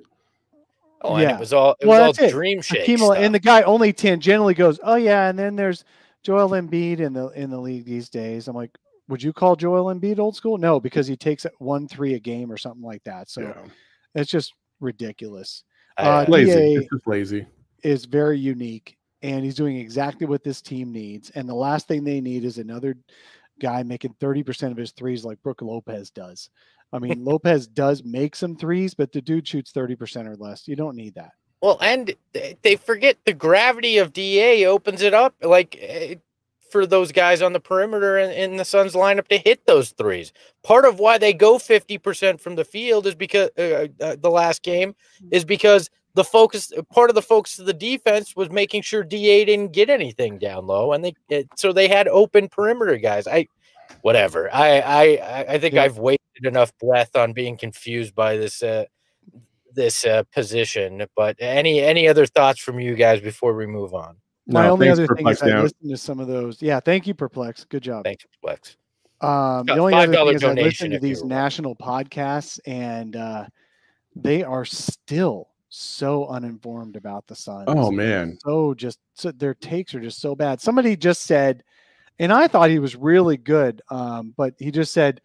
Oh, 1.03 1.15
and 1.15 1.23
Yeah. 1.23 1.35
it 1.35 1.39
was 1.39 1.53
all 1.53 1.75
it 1.79 1.87
Well, 1.87 2.07
was 2.07 2.17
that's 2.17 2.19
all 2.19 2.29
it. 2.29 2.31
dream 2.33 2.61
shake. 2.61 2.81
Hakeem 2.85 3.01
and 3.17 3.33
the 3.33 3.39
guy 3.39 3.63
only 3.63 3.91
tangentially 3.91 4.55
goes, 4.55 4.79
"Oh 4.83 4.95
yeah," 4.95 5.29
and 5.29 5.39
then 5.39 5.55
there's 5.55 5.83
Joel 6.23 6.49
Embiid 6.49 6.99
in 6.99 7.13
the 7.13 7.27
in 7.29 7.49
the 7.49 7.59
league 7.59 7.85
these 7.85 8.09
days. 8.09 8.47
I'm 8.47 8.55
like, 8.55 8.77
would 9.07 9.21
you 9.23 9.33
call 9.33 9.55
Joel 9.55 9.93
Embiid 9.93 10.19
old 10.19 10.35
school? 10.35 10.57
No, 10.57 10.79
because 10.79 11.07
he 11.07 11.15
takes 11.17 11.45
one 11.59 11.87
three 11.87 12.13
a 12.13 12.19
game 12.19 12.51
or 12.51 12.57
something 12.57 12.83
like 12.83 13.03
that. 13.05 13.29
So 13.29 13.41
Yeah. 13.41 13.65
it's 14.15 14.31
just 14.31 14.53
ridiculous. 14.79 15.63
Uh, 15.97 16.25
Lazy. 16.27 16.75
It's 16.75 16.87
just 16.91 17.07
lazy. 17.07 17.45
is 17.83 18.05
very 18.05 18.39
unique, 18.39 18.97
and 19.21 19.43
he's 19.43 19.55
doing 19.55 19.77
exactly 19.77 20.25
what 20.25 20.43
this 20.43 20.61
team 20.61 20.91
needs. 20.91 21.29
And 21.31 21.47
the 21.49 21.53
last 21.55 21.87
thing 21.87 22.03
they 22.03 22.21
need 22.21 22.45
is 22.45 22.57
another 22.57 22.95
guy 23.59 23.83
making 23.83 24.15
30% 24.19 24.71
of 24.71 24.77
his 24.77 24.91
threes 24.91 25.23
like 25.25 25.41
Brook 25.43 25.61
Lopez 25.61 26.09
does. 26.09 26.49
I 26.93 26.99
mean, 26.99 27.23
Lopez 27.25 27.67
does 27.67 28.03
make 28.03 28.35
some 28.35 28.55
threes, 28.55 28.93
but 28.93 29.11
the 29.11 29.21
dude 29.21 29.47
shoots 29.47 29.71
30% 29.71 30.27
or 30.27 30.35
less. 30.37 30.67
You 30.67 30.75
don't 30.75 30.95
need 30.95 31.15
that. 31.15 31.31
Well, 31.61 31.77
and 31.81 32.13
they 32.63 32.75
forget 32.75 33.17
the 33.25 33.33
gravity 33.33 33.97
of 33.99 34.13
DA 34.13 34.65
opens 34.65 35.01
it 35.03 35.13
up 35.13 35.35
like 35.43 35.77
eh, 35.79 36.15
for 36.71 36.87
those 36.87 37.11
guys 37.11 37.41
on 37.41 37.53
the 37.53 37.59
perimeter 37.59 38.17
in, 38.17 38.31
in 38.31 38.57
the 38.57 38.65
Suns 38.65 38.93
lineup 38.93 39.27
to 39.27 39.37
hit 39.37 39.65
those 39.67 39.91
threes. 39.91 40.33
Part 40.63 40.85
of 40.85 40.99
why 40.99 41.17
they 41.19 41.33
go 41.33 41.57
50% 41.59 42.39
from 42.39 42.55
the 42.55 42.65
field 42.65 43.05
is 43.05 43.13
because 43.13 43.49
uh, 43.59 43.87
uh, 43.99 44.15
the 44.19 44.31
last 44.31 44.63
game 44.63 44.95
is 45.31 45.45
because 45.45 45.89
the 46.15 46.23
focus 46.23 46.73
part 46.91 47.09
of 47.09 47.15
the 47.15 47.21
focus 47.21 47.59
of 47.59 47.65
the 47.67 47.73
defense 47.73 48.35
was 48.35 48.49
making 48.49 48.81
sure 48.81 49.03
DA 49.03 49.45
didn't 49.45 49.71
get 49.71 49.89
anything 49.89 50.39
down 50.39 50.65
low 50.65 50.93
and 50.93 51.05
they 51.05 51.13
it, 51.29 51.47
so 51.55 51.71
they 51.71 51.87
had 51.87 52.07
open 52.07 52.49
perimeter 52.49 52.97
guys. 52.97 53.27
I 53.27 53.47
whatever. 54.01 54.49
I 54.53 54.79
I 54.79 55.03
I- 55.03 55.45
I 55.53 55.59
think 55.59 55.75
Yeah. 55.75 55.83
I've 55.83 55.99
wasted 55.99 56.45
enough 56.45 56.71
breath 56.79 57.15
on 57.15 57.33
being 57.33 57.55
confused 57.57 58.15
by 58.15 58.37
this 58.37 58.63
uh 58.63 58.85
this 59.73 60.05
uh, 60.05 60.23
position. 60.33 61.05
But 61.15 61.35
any 61.39 61.81
any 61.81 62.07
other 62.07 62.25
thoughts 62.25 62.59
from 62.59 62.79
you 62.79 62.95
guys 62.95 63.21
before 63.21 63.53
we 63.53 63.65
move 63.65 63.93
on? 63.93 64.17
My 64.47 64.63
No, 64.65 64.71
only 64.73 64.89
other 64.89 65.05
for 65.05 65.15
thing 65.15 65.27
is 65.27 65.41
I 65.41 65.45
flexing 65.45 65.61
listened 65.63 65.89
to 65.91 65.97
some 65.97 66.19
of 66.19 66.27
those. 66.27 66.61
Yeah, 66.61 66.79
thank 66.79 67.07
you, 67.07 67.13
Perplex. 67.13 67.65
Good 67.65 67.83
job. 67.83 68.03
Thanks, 68.03 68.25
Flex. 68.41 68.75
Um, 69.21 69.67
the 69.67 69.77
only 69.77 69.93
other 69.93 70.07
$5 70.11 70.25
thing 70.25 70.35
is 70.35 70.43
I 70.43 70.47
donation 70.47 70.63
listen 70.63 70.91
to 70.91 70.99
these 70.99 71.19
want. 71.19 71.29
national 71.29 71.75
podcasts, 71.75 72.59
and 72.65 73.15
uh, 73.15 73.45
they 74.15 74.43
are 74.43 74.65
still 74.65 75.49
so 75.69 76.27
uninformed 76.27 76.95
about 76.95 77.27
the 77.27 77.35
Suns. 77.35 77.65
Oh 77.67 77.91
man. 77.91 78.37
so 78.43 78.73
just 78.73 78.99
so 79.13 79.31
their 79.31 79.53
takes 79.53 79.95
are 79.95 80.01
just 80.01 80.19
so 80.19 80.35
bad. 80.35 80.59
Somebody 80.59 80.97
just 80.97 81.23
said, 81.23 81.63
and 82.19 82.33
I 82.33 82.47
thought 82.47 82.69
he 82.69 82.79
was 82.79 82.95
really 82.95 83.37
good, 83.37 83.81
um, 83.89 84.33
but 84.35 84.53
he 84.57 84.71
just 84.71 84.91
said, 84.91 85.21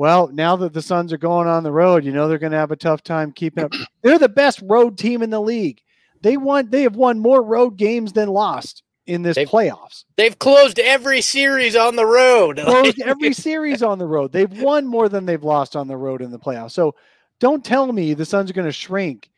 "Well, 0.00 0.28
now 0.28 0.56
that 0.56 0.72
the 0.72 0.80
Suns 0.80 1.12
are 1.12 1.18
going 1.18 1.46
on 1.46 1.62
the 1.62 1.70
road, 1.72 2.06
you 2.06 2.10
know 2.12 2.26
they're 2.26 2.38
going 2.38 2.52
to 2.52 2.58
have 2.58 2.70
a 2.70 2.76
tough 2.76 3.02
time 3.02 3.32
keeping 3.32 3.64
up. 3.64 3.72
They're 4.02 4.18
the 4.18 4.30
best 4.30 4.62
road 4.62 4.96
team 4.96 5.22
in 5.22 5.28
the 5.28 5.42
league. 5.42 5.82
They 6.22 6.38
won. 6.38 6.70
They 6.70 6.84
have 6.84 6.96
won 6.96 7.18
more 7.18 7.42
road 7.42 7.76
games 7.76 8.14
than 8.14 8.30
lost 8.30 8.82
in 9.06 9.20
this 9.20 9.34
They've- 9.36 9.46
playoffs. 9.46 10.04
They've 10.16 10.38
closed 10.38 10.78
every 10.78 11.20
series 11.20 11.76
on 11.76 11.96
the 11.96 12.06
road. 12.06 12.56
Closed 12.64 12.98
every 13.02 13.34
series 13.34 13.82
on 13.82 13.98
the 13.98 14.06
road. 14.06 14.32
They've 14.32 14.62
won 14.62 14.86
more 14.86 15.10
than 15.10 15.26
they've 15.26 15.44
lost 15.44 15.76
on 15.76 15.86
the 15.86 15.98
road 15.98 16.22
in 16.22 16.30
the 16.30 16.38
playoffs. 16.38 16.70
So 16.72 16.94
don't 17.38 17.62
tell 17.62 17.92
me 17.92 18.14
the 18.14 18.24
Suns 18.24 18.48
are 18.48 18.54
going 18.54 18.68
to 18.68 18.72
shrink 18.72 19.28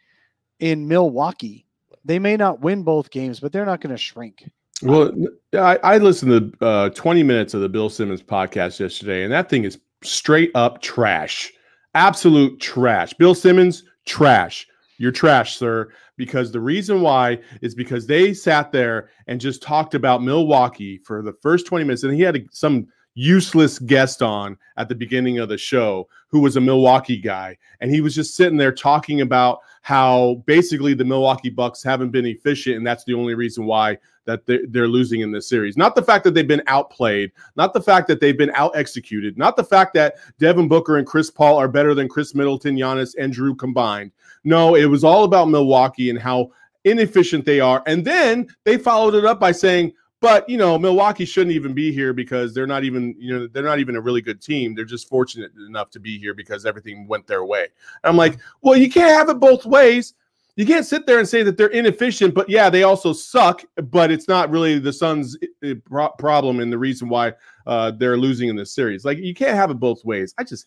in 0.60 0.86
Milwaukee. 0.86 1.66
They 2.04 2.20
may 2.20 2.36
not 2.36 2.60
win 2.60 2.84
both 2.84 3.10
games, 3.10 3.40
but 3.40 3.50
they're 3.50 3.66
not 3.66 3.80
going 3.80 3.94
to 3.94 3.98
shrink. 3.98 4.48
Well, 4.80 5.12
I, 5.54 5.78
I 5.82 5.98
listened 5.98 6.52
to 6.60 6.64
uh, 6.64 6.88
20 6.90 7.24
minutes 7.24 7.52
of 7.54 7.62
the 7.62 7.68
Bill 7.68 7.90
Simmons 7.90 8.22
podcast 8.22 8.78
yesterday, 8.78 9.24
and 9.24 9.32
that 9.32 9.48
thing 9.48 9.64
is 9.64 9.78
straight 10.04 10.50
up 10.54 10.82
trash. 10.82 11.52
Absolute 11.94 12.60
trash. 12.60 13.12
Bill 13.14 13.34
Simmons, 13.34 13.84
trash. 14.06 14.66
You're 14.98 15.12
trash, 15.12 15.56
sir. 15.56 15.90
Because 16.16 16.52
the 16.52 16.60
reason 16.60 17.00
why 17.00 17.38
is 17.62 17.74
because 17.74 18.06
they 18.06 18.34
sat 18.34 18.70
there 18.70 19.10
and 19.26 19.40
just 19.40 19.62
talked 19.62 19.94
about 19.94 20.22
Milwaukee 20.22 20.98
for 20.98 21.22
the 21.22 21.32
first 21.42 21.66
20 21.66 21.84
minutes. 21.84 22.02
And 22.04 22.14
he 22.14 22.20
had 22.20 22.36
a, 22.36 22.40
some 22.50 22.86
useless 23.14 23.78
guest 23.78 24.22
on 24.22 24.56
at 24.76 24.88
the 24.88 24.94
beginning 24.94 25.38
of 25.38 25.48
the 25.48 25.58
show 25.58 26.08
who 26.28 26.40
was 26.40 26.56
a 26.56 26.60
Milwaukee 26.60 27.18
guy. 27.18 27.56
And 27.80 27.90
he 27.90 28.00
was 28.00 28.14
just 28.14 28.36
sitting 28.36 28.56
there 28.56 28.72
talking 28.72 29.20
about 29.20 29.58
how 29.82 30.42
basically 30.46 30.94
the 30.94 31.04
Milwaukee 31.04 31.50
Bucks 31.50 31.82
haven't 31.82 32.10
been 32.10 32.26
efficient. 32.26 32.76
And 32.76 32.86
that's 32.86 33.04
the 33.04 33.14
only 33.14 33.34
reason 33.34 33.66
why 33.66 33.98
that 34.24 34.46
they're, 34.46 34.86
losing 34.86 35.20
in 35.20 35.32
this 35.32 35.48
series. 35.48 35.76
Not 35.76 35.96
the 35.96 36.02
fact 36.02 36.22
that 36.24 36.34
they've 36.34 36.46
been 36.46 36.62
outplayed, 36.68 37.32
not 37.56 37.74
the 37.74 37.82
fact 37.82 38.06
that 38.06 38.20
they've 38.20 38.38
been 38.38 38.52
out 38.54 38.76
executed, 38.76 39.36
not 39.36 39.56
the 39.56 39.64
fact 39.64 39.94
that 39.94 40.14
Devin 40.38 40.68
Booker 40.68 40.98
and 40.98 41.06
Chris 41.06 41.30
Paul 41.30 41.58
are 41.58 41.66
better 41.66 41.94
than 41.94 42.08
Khris 42.08 42.34
Middleton, 42.34 42.76
Giannis, 42.76 43.14
and 43.18 43.34
Jrue 43.34 43.58
combined. 43.58 44.12
No, 44.44 44.76
it 44.76 44.84
was 44.84 45.02
all 45.02 45.24
about 45.24 45.48
Milwaukee 45.48 46.10
and 46.10 46.18
how 46.18 46.52
inefficient 46.84 47.44
they 47.44 47.58
are. 47.58 47.82
And 47.86 48.04
then 48.04 48.46
they 48.64 48.76
followed 48.76 49.14
it 49.14 49.24
up 49.24 49.40
by 49.40 49.50
saying, 49.50 49.92
but 50.22 50.48
you 50.48 50.56
know, 50.56 50.78
Milwaukee 50.78 51.24
shouldn't 51.24 51.54
even 51.54 51.74
be 51.74 51.92
here 51.92 52.12
because 52.12 52.54
they're 52.54 52.66
not 52.66 52.84
even, 52.84 53.14
you 53.18 53.36
know, 53.36 53.46
they're 53.48 53.64
not 53.64 53.80
even 53.80 53.96
a 53.96 54.00
really 54.00 54.22
good 54.22 54.40
team. 54.40 54.72
They're 54.72 54.84
just 54.84 55.08
fortunate 55.08 55.50
enough 55.66 55.90
to 55.90 56.00
be 56.00 56.16
here 56.16 56.32
because 56.32 56.64
everything 56.64 57.08
went 57.08 57.26
their 57.26 57.44
way. 57.44 57.62
And 57.64 58.10
I'm 58.10 58.16
like, 58.16 58.38
well, 58.62 58.76
you 58.76 58.88
can't 58.88 59.10
have 59.10 59.28
it 59.28 59.40
both 59.40 59.66
ways. 59.66 60.14
You 60.54 60.64
can't 60.64 60.86
sit 60.86 61.06
there 61.06 61.18
and 61.18 61.28
say 61.28 61.42
that 61.42 61.56
they're 61.56 61.68
inefficient, 61.68 62.34
but 62.34 62.48
yeah, 62.48 62.70
they 62.70 62.84
also 62.84 63.12
suck. 63.12 63.64
But 63.90 64.12
it's 64.12 64.28
not 64.28 64.48
really 64.48 64.78
the 64.78 64.92
Suns' 64.92 65.36
eh, 65.64 65.74
problem 66.18 66.60
and 66.60 66.72
the 66.72 66.78
reason 66.78 67.08
why 67.08 67.32
uh, 67.66 67.90
they're 67.90 68.16
losing 68.16 68.48
in 68.48 68.54
this 68.54 68.72
series. 68.72 69.04
Like 69.04 69.18
you 69.18 69.34
can't 69.34 69.56
have 69.56 69.72
it 69.72 69.80
both 69.80 70.04
ways. 70.04 70.34
I 70.38 70.44
just 70.44 70.66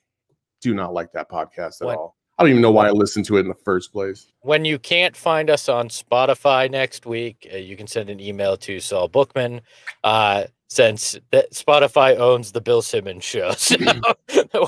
do 0.60 0.74
not 0.74 0.94
like 0.94 1.14
that 1.14 1.30
podcast 1.30 1.82
at 1.82 1.86
What? 1.86 1.98
all. 1.98 2.18
I 2.38 2.44
don't 2.44 2.50
even 2.50 2.62
know 2.62 2.72
why 2.72 2.88
I 2.88 2.92
listened 2.92 3.26
to 3.26 3.38
it 3.38 3.42
in 3.42 3.48
the 3.48 3.54
first 3.54 3.94
place. 3.94 4.28
When 4.42 4.66
you 4.66 4.78
can't 4.78 5.16
find 5.16 5.50
us 5.50 5.70
on 5.70 5.88
Spotify 5.88 6.70
next 6.70 7.06
week, 7.06 7.48
uh, 7.54 7.58
you 7.58 7.78
can 7.78 7.88
send 7.88 8.10
an 8.10 8.20
email 8.20 8.58
to 8.58 8.82
Saul 8.82 9.08
Bookman. 9.08 9.62
Uh, 10.04 10.46
since 10.68 11.18
that 11.32 11.52
Spotify 11.54 12.18
owns 12.18 12.52
the 12.52 12.60
Bill 12.62 12.82
Simmons 12.82 13.24
show, 13.24 13.52
So- 13.58 13.76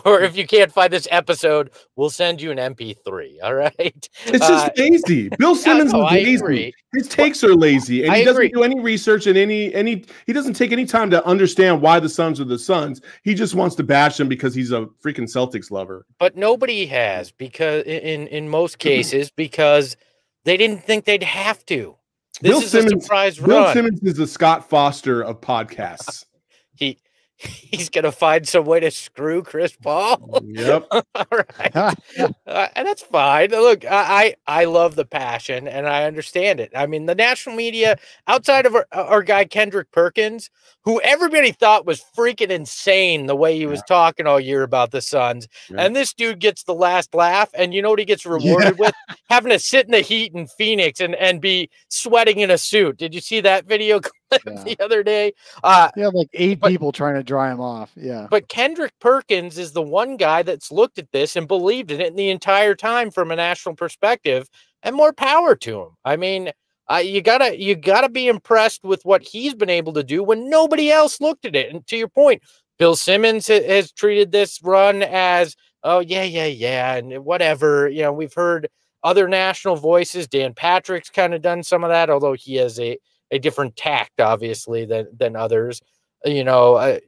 or 0.05 0.21
if 0.21 0.37
you 0.37 0.45
can't 0.45 0.71
find 0.71 0.91
this 0.93 1.07
episode, 1.11 1.71
we'll 1.95 2.09
send 2.09 2.41
you 2.41 2.51
an 2.51 2.57
MP3. 2.57 3.37
All 3.43 3.53
right. 3.55 3.73
It's 3.79 4.09
just 4.47 4.67
Uh, 4.67 4.69
lazy. 4.77 5.29
Bill 5.39 5.55
Simmons 5.65 5.93
no, 5.93 6.05
is 6.07 6.41
lazy. 6.41 6.73
His 6.93 7.07
takes 7.07 7.43
are 7.43 7.55
lazy, 7.55 8.03
and 8.03 8.11
I 8.11 8.19
he 8.19 8.23
doesn't 8.25 8.41
agree. 8.41 8.49
do 8.49 8.63
any 8.63 8.79
research 8.79 9.27
and 9.27 9.37
any 9.37 9.73
any. 9.73 10.05
He 10.25 10.33
doesn't 10.33 10.53
take 10.53 10.71
any 10.71 10.85
time 10.85 11.09
to 11.11 11.25
understand 11.25 11.81
why 11.81 11.99
the 11.99 12.09
Suns 12.09 12.39
are 12.39 12.45
the 12.45 12.59
Suns. 12.59 13.01
He 13.23 13.33
just 13.33 13.55
wants 13.55 13.75
to 13.75 13.83
bash 13.83 14.17
them 14.17 14.27
because 14.27 14.53
he's 14.55 14.71
a 14.71 14.87
freaking 15.03 15.27
Celtics 15.31 15.71
lover. 15.71 16.05
but 16.19 16.35
nobody 16.35 16.85
has 16.87 17.31
because 17.31 17.83
in 17.85 18.27
in 18.27 18.49
most 18.49 18.77
cases 18.79 19.31
because 19.31 19.97
they 20.45 20.57
didn't 20.57 20.83
think 20.83 21.05
they'd 21.05 21.23
have 21.23 21.65
to. 21.67 21.95
This 22.41 22.51
Bill 22.51 22.61
is 22.61 22.71
Simmons- 22.71 22.93
a 22.93 23.01
surprise 23.01 23.37
Bill 23.39 23.63
run. 23.63 23.73
Simmons 23.73 24.03
is 24.03 24.15
the 24.15 24.27
Scott 24.27 24.69
Foster 24.69 25.21
of 25.23 25.41
podcasts. 25.41 26.25
He 26.75 26.99
he's 27.37 27.89
gonna 27.89 28.11
find 28.11 28.47
some 28.47 28.65
way 28.65 28.79
to 28.79 28.91
screw 28.91 29.41
Chris 29.41 29.75
Paul. 29.75 30.41
yep. 30.45 30.85
All 30.91 31.25
right, 31.31 31.75
uh, 31.75 32.67
and 32.75 32.87
that's 32.87 33.01
fine. 33.01 33.49
Look, 33.49 33.83
I, 33.83 34.35
I 34.47 34.61
I 34.61 34.65
love 34.65 34.95
the 34.95 35.05
passion 35.05 35.67
and 35.67 35.87
I 35.87 36.03
understand 36.05 36.59
it. 36.59 36.71
I 36.75 36.85
mean, 36.85 37.07
the 37.07 37.15
national 37.15 37.55
media 37.55 37.97
outside 38.27 38.67
of 38.67 38.75
our, 38.75 38.85
our 38.91 39.23
guy 39.23 39.45
Kendrick 39.45 39.91
Perkins, 39.91 40.51
who 40.87 41.01
everybody 41.01 41.51
thought 41.51 41.85
was 41.85 42.01
freaking 42.17 42.47
insane 42.49 43.25
the 43.25 43.35
way 43.35 43.57
he 43.57 43.65
was 43.65 43.81
talking 43.89 44.25
all 44.25 44.39
year 44.39 44.63
about 44.63 44.91
the 44.91 45.01
Suns, 45.01 45.45
Yeah. 45.69 45.81
and 45.81 45.93
this 45.93 46.13
dude 46.13 46.39
gets 46.39 46.63
the 46.63 46.73
last 46.73 47.13
laugh, 47.13 47.49
and 47.53 47.73
you 47.73 47.81
know 47.81 47.89
what 47.89 47.99
he 47.99 48.05
gets 48.05 48.25
rewarded 48.25 48.79
with? 48.79 48.93
Having 49.29 49.51
to 49.51 49.59
sit 49.59 49.85
in 49.85 49.91
the 49.91 49.99
heat 49.99 50.33
in 50.33 50.47
Phoenix 50.47 51.01
and 51.01 51.13
and 51.15 51.41
be 51.41 51.69
sweating 51.89 52.39
in 52.39 52.49
a 52.51 52.57
suit. 52.57 52.95
Did 52.95 53.13
you 53.13 53.19
see 53.19 53.41
that 53.41 53.65
video 53.65 53.99
clip 54.29 54.41
Yeah. 54.47 54.63
the 54.63 54.77
other 54.79 55.03
day? 55.03 55.33
Uh, 55.61 55.89
Yeah, 55.97 56.07
like 56.07 56.29
eight 56.33 56.61
But- 56.61 56.69
people 56.69 56.93
trying 56.93 57.15
to 57.15 57.23
dry 57.23 57.51
him 57.51 57.59
off. 57.59 57.91
Yeah. 57.97 58.27
but 58.31 58.47
Kendrick 58.47 58.93
Perkins 59.01 59.57
is 59.57 59.73
the 59.73 59.81
one 59.81 60.15
guy 60.15 60.41
that's 60.41 60.71
looked 60.71 60.99
at 60.99 61.11
this 61.11 61.35
and 61.35 61.49
believed 61.49 61.91
in 61.91 61.99
it 61.99 62.15
the 62.15 62.29
entire 62.29 62.75
time 62.75 63.11
from 63.11 63.29
a 63.29 63.35
national 63.35 63.75
perspective, 63.75 64.47
and 64.83 64.95
more 64.95 65.11
power 65.11 65.53
to 65.53 65.81
him. 65.81 65.89
I 66.05 66.15
mean, 66.15 66.51
uh, 66.89 66.97
you 66.97 67.21
gotta 67.21 67.59
you 67.59 67.75
gotta 67.75 68.09
be 68.09 68.27
impressed 68.27 68.83
with 68.83 69.03
what 69.03 69.21
he's 69.21 69.53
been 69.53 69.69
able 69.69 69.93
to 69.93 70.03
do 70.03 70.23
when 70.23 70.49
nobody 70.49 70.91
else 70.91 71.19
looked 71.19 71.45
at 71.45 71.55
it. 71.55 71.73
And 71.73 71.85
to 71.87 71.97
your 71.97 72.07
point, 72.07 72.41
Bill 72.79 72.95
Simmons 72.95 73.47
ha- 73.47 73.67
has 73.67 73.91
treated 73.91 74.31
this 74.31 74.61
run 74.63 75.03
as, 75.03 75.55
oh 75.83 75.99
yeah, 75.99 76.23
yeah, 76.23 76.45
yeah, 76.45 76.95
and 76.95 77.25
whatever. 77.25 77.89
You 77.89 78.03
know, 78.03 78.13
we've 78.13 78.33
heard 78.33 78.69
other 79.03 79.27
national 79.27 79.75
voices. 79.75 80.27
Dan 80.27 80.53
Patrick's 80.53 81.09
kind 81.09 81.33
of 81.33 81.41
done 81.41 81.63
some 81.63 81.83
of 81.83 81.89
that, 81.89 82.09
although 82.09 82.33
he 82.33 82.55
has 82.55 82.79
a 82.79 82.97
a 83.31 83.39
different 83.39 83.75
tact, 83.75 84.21
obviously, 84.21 84.85
than 84.85 85.07
than 85.15 85.35
others. 85.35 85.81
You 86.23 86.43
know, 86.43 86.75
uh, 86.75 86.99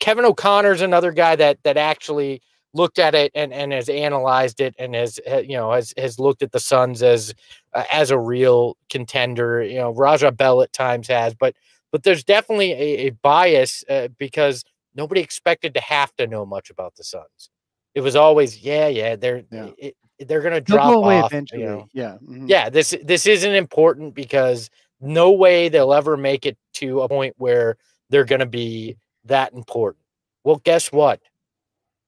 Kevin 0.00 0.24
O'Connor's 0.24 0.82
another 0.82 1.12
guy 1.12 1.36
that 1.36 1.58
that 1.64 1.76
actually 1.76 2.42
looked 2.74 2.98
at 2.98 3.14
it 3.14 3.32
and, 3.34 3.52
and 3.52 3.72
has 3.72 3.88
analyzed 3.88 4.60
it 4.60 4.74
and 4.78 4.94
has 4.94 5.18
you 5.26 5.56
know 5.56 5.72
has 5.72 5.94
has 5.96 6.18
looked 6.18 6.42
at 6.42 6.52
the 6.52 6.60
Suns 6.60 7.02
as 7.02 7.34
uh, 7.74 7.84
as 7.90 8.10
a 8.10 8.18
real 8.18 8.76
contender. 8.90 9.62
You 9.62 9.78
know, 9.78 9.90
Raja 9.90 10.30
Bell 10.32 10.62
at 10.62 10.72
times 10.72 11.08
has, 11.08 11.34
but 11.34 11.54
but 11.90 12.02
there's 12.02 12.24
definitely 12.24 12.72
a, 12.72 13.06
a 13.06 13.10
bias 13.10 13.84
uh, 13.88 14.08
because 14.18 14.64
nobody 14.94 15.20
expected 15.20 15.74
to 15.74 15.80
have 15.80 16.14
to 16.16 16.26
know 16.26 16.44
much 16.44 16.70
about 16.70 16.94
the 16.96 17.04
Suns. 17.04 17.50
It 17.94 18.00
was 18.00 18.16
always 18.16 18.58
yeah 18.62 18.88
yeah 18.88 19.16
they're 19.16 19.44
Yeah. 19.50 19.70
It, 19.78 19.96
they're 20.20 20.42
gonna 20.42 20.60
drop 20.60 20.92
go 20.92 21.02
away 21.02 21.20
off. 21.20 21.32
eventually. 21.32 21.62
You 21.62 21.66
know? 21.68 21.88
Yeah. 21.92 22.16
mhm. 22.22 22.48
yeah 22.48 22.68
this 22.68 22.94
this 23.04 23.26
isn't 23.26 23.54
important 23.54 24.14
because 24.14 24.68
no 25.00 25.30
way 25.30 25.68
they'll 25.68 25.94
ever 25.94 26.16
make 26.16 26.44
it 26.44 26.58
to 26.74 27.02
a 27.02 27.08
point 27.08 27.34
where 27.38 27.76
they're 28.10 28.24
going 28.24 28.40
to 28.40 28.46
be 28.46 28.96
that 29.24 29.52
important 29.52 30.02
well 30.42 30.60
guess 30.64 30.90
what 30.90 31.20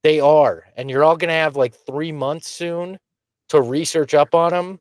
they 0.02 0.20
are 0.20 0.64
and 0.76 0.90
you're 0.90 1.04
all 1.04 1.16
going 1.16 1.28
to 1.28 1.34
have 1.34 1.56
like 1.56 1.74
three 1.74 2.12
months 2.12 2.48
soon 2.48 2.98
to 3.48 3.60
research 3.60 4.14
up 4.14 4.34
on 4.34 4.50
them 4.50 4.80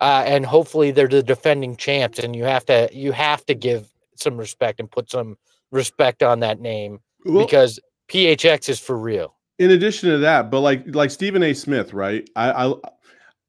uh, 0.00 0.22
and 0.26 0.44
hopefully 0.44 0.90
they're 0.90 1.08
the 1.08 1.22
defending 1.22 1.76
champs 1.76 2.18
and 2.18 2.34
you 2.34 2.44
have 2.44 2.64
to 2.64 2.88
you 2.92 3.12
have 3.12 3.44
to 3.46 3.54
give 3.54 3.88
some 4.16 4.36
respect 4.36 4.80
and 4.80 4.90
put 4.90 5.10
some 5.10 5.36
respect 5.70 6.22
on 6.22 6.40
that 6.40 6.60
name 6.60 7.00
Well, 7.24 7.44
because 7.44 7.78
phx 8.08 8.68
is 8.68 8.80
for 8.80 8.98
real 8.98 9.36
in 9.58 9.70
addition 9.70 10.10
to 10.10 10.18
that, 10.18 10.50
but 10.50 10.60
like 10.60 10.84
like 10.94 11.10
Stephen 11.10 11.42
A. 11.42 11.54
Smith, 11.54 11.92
right? 11.92 12.28
I 12.36 12.66
I, 12.66 12.74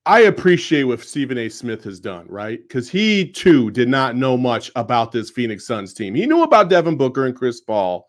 I 0.06 0.20
appreciate 0.22 0.84
what 0.84 1.02
Stephen 1.02 1.38
A. 1.38 1.50
Smith 1.50 1.84
has 1.84 2.00
done, 2.00 2.26
right? 2.30 2.60
Because 2.62 2.90
he 2.90 3.30
too 3.30 3.72
did 3.72 3.90
not 3.90 4.16
know 4.16 4.38
much 4.38 4.72
about 4.76 5.12
this 5.12 5.30
Phoenix 5.30 5.66
Suns 5.66 5.94
team. 5.94 6.16
He 6.16 6.26
knew 6.26 6.44
about 6.44 6.70
Devin 6.70 6.96
Booker 6.98 7.26
and 7.26 7.36
Chris 7.36 7.60
Paul, 7.60 8.08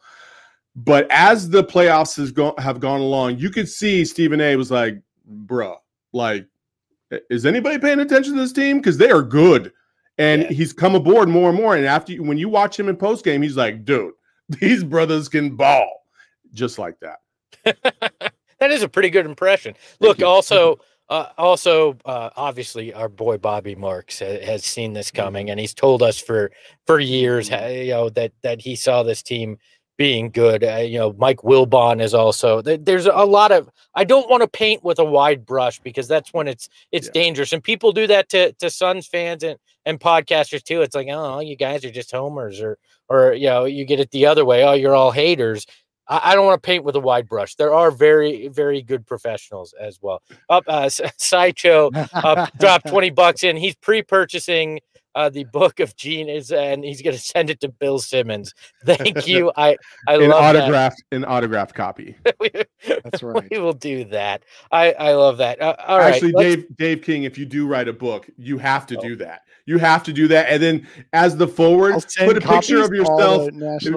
but 0.85 1.07
as 1.11 1.49
the 1.51 1.65
playoffs 1.65 2.17
has 2.17 2.31
gone 2.31 2.55
have 2.59 2.81
gone 2.81 3.01
along, 3.01 3.39
you 3.39 3.51
could 3.51 3.69
see 3.69 4.05
Stephen 4.05 4.41
A. 4.41 4.57
was 4.57 4.71
like, 4.71 5.01
"Bruh, 5.47 5.77
like, 6.13 6.47
is 7.31 7.47
anybody 7.47 7.79
paying 7.79 8.01
attention 8.01 8.35
to 8.35 8.41
this 8.41 8.53
team? 8.53 8.79
Because 8.79 8.97
they 8.99 9.11
are 9.11 9.23
good." 9.23 9.73
And 10.19 10.43
Yeah. 10.43 10.49
he's 10.49 10.73
come 10.73 10.95
aboard 10.95 11.29
more 11.29 11.49
and 11.49 11.57
more. 11.57 11.77
And 11.77 11.87
after 11.87 12.13
you, 12.13 12.23
when 12.23 12.39
you 12.39 12.49
watch 12.49 12.79
him 12.79 12.89
in 12.89 12.97
post 12.97 13.25
game, 13.25 13.43
he's 13.43 13.57
like, 13.57 13.85
"Dude, 13.85 14.15
these 14.61 14.85
brothers 14.85 15.29
can 15.29 15.57
ball," 15.57 16.05
just 16.53 16.79
like 16.79 16.97
that. 17.01 17.21
that 18.61 18.71
is 18.71 18.83
a 18.83 18.89
pretty 18.89 19.11
good 19.11 19.27
impression. 19.27 19.75
Look, 20.01 20.23
also, 20.35 20.81
uh, 21.09 21.29
also, 21.39 21.97
uh, 22.05 22.31
obviously, 22.37 22.93
our 22.93 23.09
boy 23.09 23.39
Bobby 23.39 23.75
Marks 23.75 24.19
ha- 24.21 24.45
has 24.45 24.65
seen 24.65 24.93
this 24.93 25.09
Mm-hmm. 25.11 25.23
coming, 25.23 25.51
and 25.51 25.59
he's 25.59 25.75
told 25.75 26.03
us 26.03 26.19
for 26.19 26.51
for 26.87 27.01
years, 27.01 27.49
you 27.51 27.89
know, 27.91 28.11
that 28.11 28.33
that 28.43 28.61
he 28.61 28.77
saw 28.77 29.03
this 29.03 29.23
team 29.23 29.59
being 29.99 30.31
good. 30.31 30.65
Uh, 30.65 30.77
you 30.77 30.99
know, 30.99 31.13
Mike 31.19 31.39
Wilbon 31.39 32.01
is 32.01 32.15
also. 32.15 32.63
There's 32.63 33.05
a 33.07 33.27
lot 33.27 33.53
of. 33.53 33.69
I 33.95 34.05
don't 34.05 34.31
want 34.31 34.43
to 34.43 34.49
paint 34.49 34.83
with 34.83 34.99
a 34.99 35.05
wide 35.05 35.45
brush 35.45 35.81
because 35.81 36.09
that's 36.09 36.33
when 36.33 36.49
it's 36.49 36.69
it's 36.93 37.09
Yeah. 37.09 37.13
dangerous, 37.13 37.53
and 37.53 37.63
people 37.63 37.93
do 37.93 38.07
that 38.07 38.31
to 38.31 38.53
to 38.55 38.71
Suns 38.71 39.07
fans 39.07 39.43
and 39.43 39.59
and 39.85 40.01
podcasters 40.01 40.63
too. 40.63 40.81
It's 40.81 40.95
like, 40.95 41.09
oh, 41.11 41.41
you 41.41 41.57
guys 41.57 41.85
are 41.85 41.91
just 41.91 42.13
homers, 42.13 42.61
or 42.63 42.79
or 43.11 43.35
you 43.35 43.49
know, 43.49 43.65
you 43.67 43.85
get 43.85 44.01
it 44.01 44.11
the 44.13 44.25
other 44.27 44.45
way. 44.47 44.65
Oh, 44.65 44.73
you're 44.73 44.95
all 44.95 45.11
haters. 45.11 45.67
I, 46.07 46.21
I 46.33 46.35
don't 46.35 46.47
want 46.47 46.63
to 46.63 46.67
paint 46.67 46.85
with 46.85 46.95
a 46.97 47.01
wide 47.01 47.29
brush. 47.29 47.57
There 47.57 47.75
are 47.75 47.91
very, 47.91 48.49
very 48.49 48.81
good 48.83 49.07
professionals 49.07 49.75
as 49.79 49.99
well. 50.01 50.23
Up, 50.49 50.65
uh, 50.69 50.89
Sideshow 51.19 51.91
uh, 51.95 52.47
dropped 52.59 52.87
20 52.89 53.11
bucks 53.11 53.43
in. 53.45 53.57
He's 53.57 53.75
pre-purchasing 53.77 54.81
uh, 55.19 55.29
the 55.29 55.43
book 55.45 55.81
of 55.81 55.97
genius 55.97 56.53
and 56.53 56.85
he's 56.85 57.03
going 57.03 57.17
to 57.17 57.21
send 57.23 57.51
it 57.51 57.61
to 57.61 57.69
Bill 57.69 57.99
Simmons. 57.99 58.55
Thank 58.85 59.27
you. 59.33 59.51
I, 59.57 59.77
I 60.07 60.15
an 60.15 60.29
love 60.31 60.55
that. 60.55 60.57
autographed 60.63 61.03
an 61.13 61.25
autographed 61.25 61.75
copy. 61.75 62.17
We- 62.41 62.51
That's 62.87 63.23
right. 63.23 63.49
We 63.51 63.59
will 63.59 63.73
do 63.73 64.05
that. 64.07 64.45
I, 64.71 64.93
I 64.93 65.13
love 65.15 65.39
that. 65.39 65.61
Uh, 65.61 65.75
all 65.87 65.99
right. 65.99 66.15
Actually, 66.15 66.33
let's- 66.33 66.57
Dave 66.57 66.77
Dave 66.77 67.03
King, 67.03 67.25
if 67.25 67.37
you 67.37 67.45
do 67.47 67.67
write 67.67 67.89
a 67.89 67.93
book, 67.93 68.31
you 68.37 68.59
have 68.59 68.87
to 68.87 68.97
do 68.99 69.17
that. 69.17 69.43
You 69.67 69.77
have 69.79 70.03
to 70.05 70.13
do 70.13 70.29
that, 70.29 70.49
and 70.49 70.63
then 70.63 70.87
as 71.13 71.37
the 71.37 71.47
forward, 71.47 72.03
put 72.17 72.37
a 72.39 72.41
picture 72.41 72.83
of 72.83 72.91
yourself. 72.95 73.51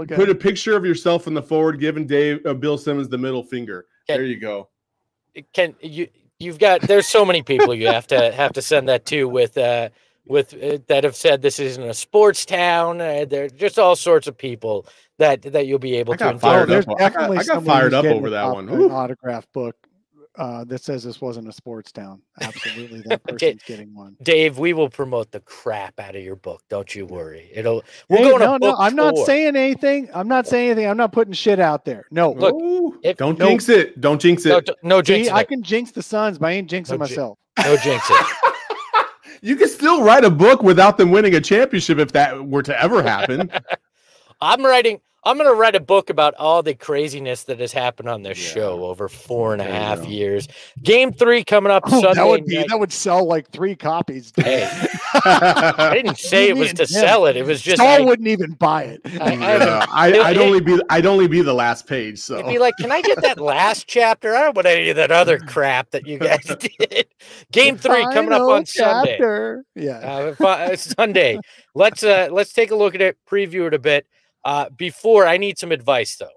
Put 0.09 0.29
a 0.29 0.35
picture 0.35 0.75
of 0.75 0.85
yourself 0.85 1.27
in 1.27 1.33
the 1.33 1.41
forward, 1.43 1.79
giving 1.79 2.05
Dave 2.07 2.45
uh, 2.45 2.53
Bill 2.55 2.77
Simmons 2.77 3.07
the 3.07 3.17
middle 3.17 3.43
finger. 3.43 3.85
Okay. 4.09 4.17
There 4.17 4.25
you 4.25 4.37
go. 4.37 4.67
can 5.53 5.75
you 5.79 6.09
you've 6.39 6.59
got 6.59 6.81
there's 6.81 7.07
so 7.07 7.23
many 7.23 7.41
people 7.43 7.73
you 7.73 7.87
have 7.87 8.07
to 8.07 8.31
have 8.33 8.51
to 8.53 8.61
send 8.61 8.89
that 8.89 9.05
to 9.05 9.29
with 9.29 9.57
uh 9.57 9.87
with 10.31 10.53
uh, 10.53 10.79
that 10.87 11.03
have 11.03 11.15
said 11.15 11.41
this 11.41 11.59
isn't 11.59 11.83
a 11.83 11.93
sports 11.93 12.45
town. 12.45 13.01
Uh, 13.01 13.25
there's 13.29 13.51
just 13.51 13.77
all 13.77 13.95
sorts 13.95 14.27
of 14.27 14.37
people 14.37 14.87
that 15.19 15.41
that 15.43 15.67
you'll 15.67 15.77
be 15.79 15.95
able 15.97 16.13
I 16.13 16.17
to 16.17 16.23
got 16.23 16.41
fired 16.41 16.69
there's 16.69 16.87
up. 16.87 16.99
I 16.99 17.09
got- 17.09 17.37
I 17.37 17.43
got 17.43 17.63
fired 17.65 17.93
up 17.93 18.05
over 18.05 18.29
that 18.31 18.45
one. 18.51 18.69
An 18.69 18.89
autograph 18.91 19.45
book 19.53 19.75
uh, 20.37 20.63
that 20.63 20.81
says 20.81 21.03
this 21.03 21.19
wasn't 21.19 21.47
a 21.49 21.51
sports 21.51 21.91
town. 21.91 22.21
Absolutely, 22.39 23.01
that 23.01 23.21
Okay. 23.29 23.33
person's 23.33 23.63
getting 23.63 23.93
one. 23.93 24.15
Dave, 24.23 24.57
we 24.57 24.71
will 24.71 24.89
promote 24.89 25.29
the 25.31 25.41
crap 25.41 25.99
out 25.99 26.15
of 26.15 26.23
your 26.23 26.37
book. 26.37 26.63
Don't 26.69 26.95
you 26.95 27.05
worry. 27.05 27.51
It'll 27.53 27.83
we're 28.09 28.19
Hey, 28.19 28.23
going 28.29 28.39
to 28.39 28.45
no, 28.45 28.57
no, 28.57 28.75
I'm 28.77 28.95
not 28.95 29.15
four. 29.15 29.25
saying 29.25 29.57
anything. 29.57 30.09
I'm 30.13 30.29
not 30.29 30.47
saying 30.47 30.71
anything. 30.71 30.89
I'm 30.89 30.95
not 30.97 31.11
putting 31.11 31.33
shit 31.33 31.59
out 31.59 31.83
there. 31.83 32.05
No, 32.11 32.31
Look, 32.31 32.55
Ooh, 32.55 32.97
if- 33.03 33.17
don't 33.17 33.37
no- 33.37 33.47
jinx 33.49 33.67
it. 33.67 33.99
Don't 33.99 34.21
jinx 34.21 34.45
it. 34.45 34.65
d- 34.65 34.73
no 34.83 34.99
See, 34.99 35.03
jinx 35.23 35.29
I 35.29 35.43
can 35.43 35.61
jinx 35.61 35.91
the 35.91 36.01
Suns, 36.01 36.39
but 36.39 36.47
I 36.47 36.51
ain't 36.53 36.69
jinxing 36.71 36.91
No 36.91 36.97
myself. 36.99 37.37
No 37.61 37.75
jinx 37.75 38.05
it. 38.09 38.25
you 39.41 39.55
can 39.55 39.67
still 39.69 40.03
write 40.03 40.23
a 40.23 40.29
book 40.29 40.61
without 40.63 40.97
them 40.97 41.11
winning 41.11 41.35
a 41.35 41.41
championship 41.41 41.97
if 41.99 42.11
that 42.13 42.45
were 42.47 42.63
to 42.63 42.81
ever 42.81 43.01
happen. 43.03 43.51
I'm 44.41 44.63
writing. 44.65 45.01
I'm 45.23 45.37
going 45.37 45.47
to 45.49 45.53
write 45.55 45.75
a 45.75 45.79
book 45.79 46.09
about 46.09 46.33
all 46.35 46.63
the 46.63 46.73
craziness 46.73 47.43
that 47.43 47.59
has 47.59 47.71
happened 47.71 48.09
on 48.09 48.23
this 48.23 48.39
Yeah. 48.39 48.53
show 48.53 48.85
over 48.85 49.07
four 49.07 49.53
and 49.53 49.61
a 49.61 49.65
half 49.65 49.73
and 49.73 49.75
a 49.75 49.79
There 49.79 49.81
you 49.81 49.87
half 49.99 50.03
go. 50.05 50.09
years. 50.09 50.47
Game 50.81 51.13
three 51.13 51.43
coming 51.43 51.71
up 51.71 51.83
Oh, 51.85 52.01
Sunday. 52.01 52.13
that 52.15 52.27
would 52.27 52.45
be 52.47 52.55
night. 52.57 52.65
that 52.69 52.79
would 52.79 52.91
sell 52.91 53.27
like 53.27 53.51
three 53.51 53.75
copies. 53.75 54.33
Hey, 54.35 54.67
I 55.13 55.91
didn't 55.93 56.17
say 56.19 56.49
it 56.49 56.57
was 56.57 56.73
to 56.73 56.83
him. 56.83 56.87
sell 56.87 57.25
it. 57.25 57.35
It 57.35 57.45
was 57.45 57.61
just 57.61 57.77
Saul 57.77 57.87
I, 57.87 57.99
wouldn't 57.99 58.27
even 58.27 58.51
buy 58.53 58.83
it. 58.83 59.01
I, 59.05 59.33
yeah. 59.33 59.85
I, 59.91 60.07
I'd 60.19 60.37
it- 60.37 60.41
only 60.41 60.61
be 60.61 60.79
I'd 60.89 61.05
only 61.05 61.27
be 61.27 61.41
the 61.41 61.53
last 61.53 61.87
page. 61.87 62.19
So 62.19 62.37
You'd 62.37 62.47
be 62.47 62.59
like, 62.59 62.75
"Can 62.77 62.91
I 62.91 63.01
get 63.01 63.21
that 63.21 63.39
last 63.39 63.87
chapter? 63.87 64.35
I 64.35 64.41
don't 64.41 64.55
want 64.55 64.67
any 64.67 64.89
of 64.89 64.95
that 64.95 65.11
other 65.11 65.39
crap 65.39 65.91
that 65.91 66.05
you 66.07 66.17
guys 66.17 66.43
did." 66.79 67.07
Game 67.51 67.77
three 67.77 68.03
coming 68.13 68.31
up 68.31 68.39
Final 68.39 68.51
on 68.51 68.65
Sunday. 68.65 69.57
Yeah. 69.75 70.33
Uh, 70.39 70.43
uh, 70.43 70.75
Sunday. 70.75 71.39
Let's 71.75 72.03
uh 72.03 72.29
let's 72.31 72.53
take 72.53 72.71
a 72.71 72.75
look 72.75 72.95
at 72.95 73.01
it, 73.01 73.17
preview 73.29 73.67
it 73.67 73.73
a 73.73 73.79
bit. 73.79 74.05
Uh, 74.43 74.69
before 74.75 75.27
I 75.27 75.37
need 75.37 75.57
some 75.59 75.71
advice 75.71 76.15
though. 76.17 76.27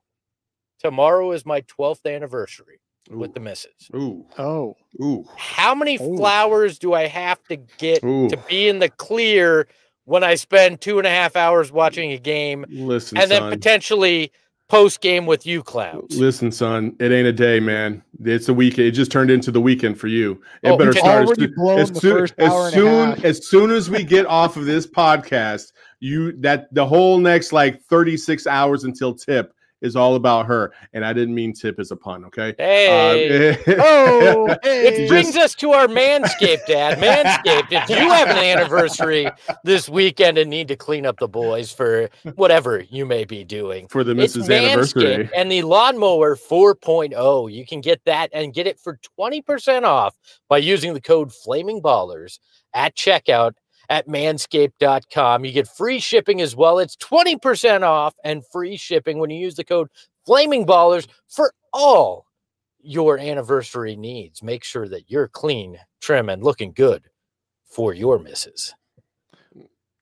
Tomorrow 0.81 1.33
is 1.33 1.47
my 1.47 1.63
12th 1.63 2.05
anniversary 2.05 2.79
with 3.11 3.35
the 3.35 3.41
misses. 3.41 3.91
ooh, 3.95 4.25
oh, 4.39 4.77
ooh, 5.03 5.25
How 5.37 5.75
many 5.75 5.97
Ooh. 6.01 6.17
flowers 6.17 6.79
do 6.79 6.95
I 6.95 7.07
have 7.07 7.43
to 7.49 7.57
get 7.79 8.03
Ooh. 8.05 8.29
to 8.29 8.37
be 8.49 8.69
in 8.69 8.79
the 8.79 8.89
clear 8.89 9.67
when 10.05 10.23
I 10.25 10.35
spend 10.35 10.81
two 10.81 10.99
and 10.99 11.07
a 11.07 11.11
half 11.11 11.37
hours 11.37 11.71
watching 11.73 12.13
a 12.13 12.19
game 12.19 12.65
listen, 12.69 13.19
and 13.19 13.31
then 13.31 13.41
son. 13.43 13.51
potentially 13.51 14.33
post 14.69 15.01
game 15.03 15.27
with 15.27 15.47
you 15.47 15.63
clowns? 15.63 16.19
Listen, 16.19 16.51
son, 16.51 16.97
it 16.99 17.13
ain't 17.13 17.27
a 17.29 17.33
day, 17.33 17.61
man. 17.61 18.03
It's 18.23 18.49
a 18.49 18.55
weekend. 18.55 18.89
It 18.89 18.93
just 18.93 19.13
turned 19.13 19.31
into 19.31 19.51
the 19.51 19.61
weekend 19.61 19.99
for 20.01 20.09
you. 20.09 20.41
It 20.63 20.71
Oh, 20.71 20.77
better 20.79 20.93
start 20.95 21.29
as 21.31 21.37
soon- 21.39 21.79
as 21.79 21.99
soon, 22.01 22.29
as 22.39 22.51
hour 22.51 22.67
and 22.69 22.75
a 22.75 22.79
soon 22.79 23.25
as 23.25 23.47
soon 23.49 23.71
as 23.71 23.91
we 23.91 24.03
get 24.05 24.27
off 24.27 24.57
of 24.57 24.65
this 24.65 24.87
podcast. 24.87 25.73
You 26.01 26.33
that 26.41 26.73
the 26.75 26.85
whole 26.87 27.19
next 27.19 27.53
like 27.53 27.83
36 27.85 28.47
hours 28.47 28.85
until 28.85 29.15
tip 29.15 29.53
is 29.85 29.97
all 29.97 30.15
about 30.15 30.47
her. 30.47 30.73
And 30.93 31.05
I 31.05 31.13
didn't 31.13 31.35
mean 31.35 31.53
tip 31.53 31.79
as 31.79 31.91
a 31.91 31.97
pun, 31.97 32.25
okay? 32.25 32.55
Hey. 32.59 33.51
Uh, 33.51 33.57
oh, 33.79 34.57
It 34.65 34.95
hey. 34.95 35.09
brings 35.09 35.37
us 35.37 35.55
to 35.57 35.73
our 35.73 35.87
Manscaped 35.87 36.71
ad. 36.71 36.99
Manscaped, 36.99 37.71
if 37.71 37.89
you 37.91 38.11
have 38.11 38.29
an 38.29 38.39
anniversary 38.39 39.29
this 39.63 39.89
weekend 39.89 40.39
and 40.39 40.49
need 40.49 40.69
to 40.69 40.77
clean 40.77 41.05
up 41.07 41.19
the 41.19 41.29
boys 41.29 41.71
for 41.71 42.09
whatever 42.35 42.81
you 42.91 43.05
may 43.05 43.25
be 43.25 43.45
doing, 43.45 43.87
for 43.89 44.03
the 44.03 44.15
Mrs. 44.15 44.53
Anniversary. 44.55 45.29
And 45.37 45.53
the 45.53 45.63
Lawnmower 45.63 46.37
4.0. 46.37 47.53
You 47.53 47.67
can 47.67 47.81
get 47.81 48.01
that 48.07 48.31
and 48.33 48.55
get 48.55 48.67
it 48.67 48.81
for 48.81 48.99
20% 49.21 49.83
off 49.85 50.17
by 50.49 50.59
using 50.59 50.95
the 50.95 51.01
code 51.01 51.33
Flaming 51.33 51.83
Ballers 51.83 52.39
at 52.73 52.97
checkout 52.97 53.53
at 53.89 54.09
manscaped.com. 54.09 55.45
You 55.45 55.53
get 55.53 55.69
free 55.69 55.99
shipping 56.01 56.41
as 56.41 56.57
well. 56.57 56.79
It's 56.79 56.97
20% 56.97 57.83
off 57.83 58.15
and 58.25 58.43
free 58.53 58.77
shipping 58.77 59.19
when 59.19 59.31
you 59.31 59.39
use 59.39 59.55
the 59.55 59.65
code 59.65 59.89
Flaming 60.27 60.65
Ballers 60.67 61.07
for 61.29 61.53
all 61.73 62.27
your 62.81 63.19
anniversary 63.19 63.97
needs. 63.97 64.43
Make 64.43 64.65
sure 64.65 64.89
that 64.89 65.11
you're 65.11 65.29
clean, 65.29 65.79
trim, 66.01 66.29
and 66.29 66.43
looking 66.43 66.73
good 66.73 67.05
for 67.67 67.93
your 67.95 68.19
misses. 68.19 68.75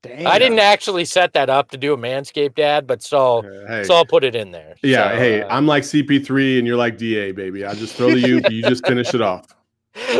Damn. 0.03 0.27
I 0.27 0.39
didn't 0.41 0.59
actually 0.59 1.05
set 1.05 1.33
that 1.35 1.49
up 1.49 1.71
to 1.71 1.77
do 1.77 1.93
a 1.93 1.97
Manscaped 1.97 2.59
ad, 2.59 2.89
but 2.89 3.03
Saul, 3.03 3.47
Uh, 3.47 3.67
hey. 3.69 3.85
Saul 3.85 4.05
put 4.05 4.25
it 4.25 4.35
in 4.35 4.51
there. 4.51 4.75
Yeah, 4.83 5.11
So, 5.13 5.17
hey, 5.17 5.43
uh, 5.43 5.57
I'm 5.57 5.67
like 5.67 5.85
CP3 5.85 6.59
and 6.59 6.67
you're 6.67 6.77
like 6.77 6.99
DA, 6.99 7.31
baby. 7.31 7.65
I 7.65 7.75
just 7.75 7.95
throw 7.95 8.11
the 8.11 8.19
you, 8.19 8.41
you 8.51 8.63
just 8.63 8.85
finish 8.85 9.15
it 9.15 9.21
off. 9.21 9.47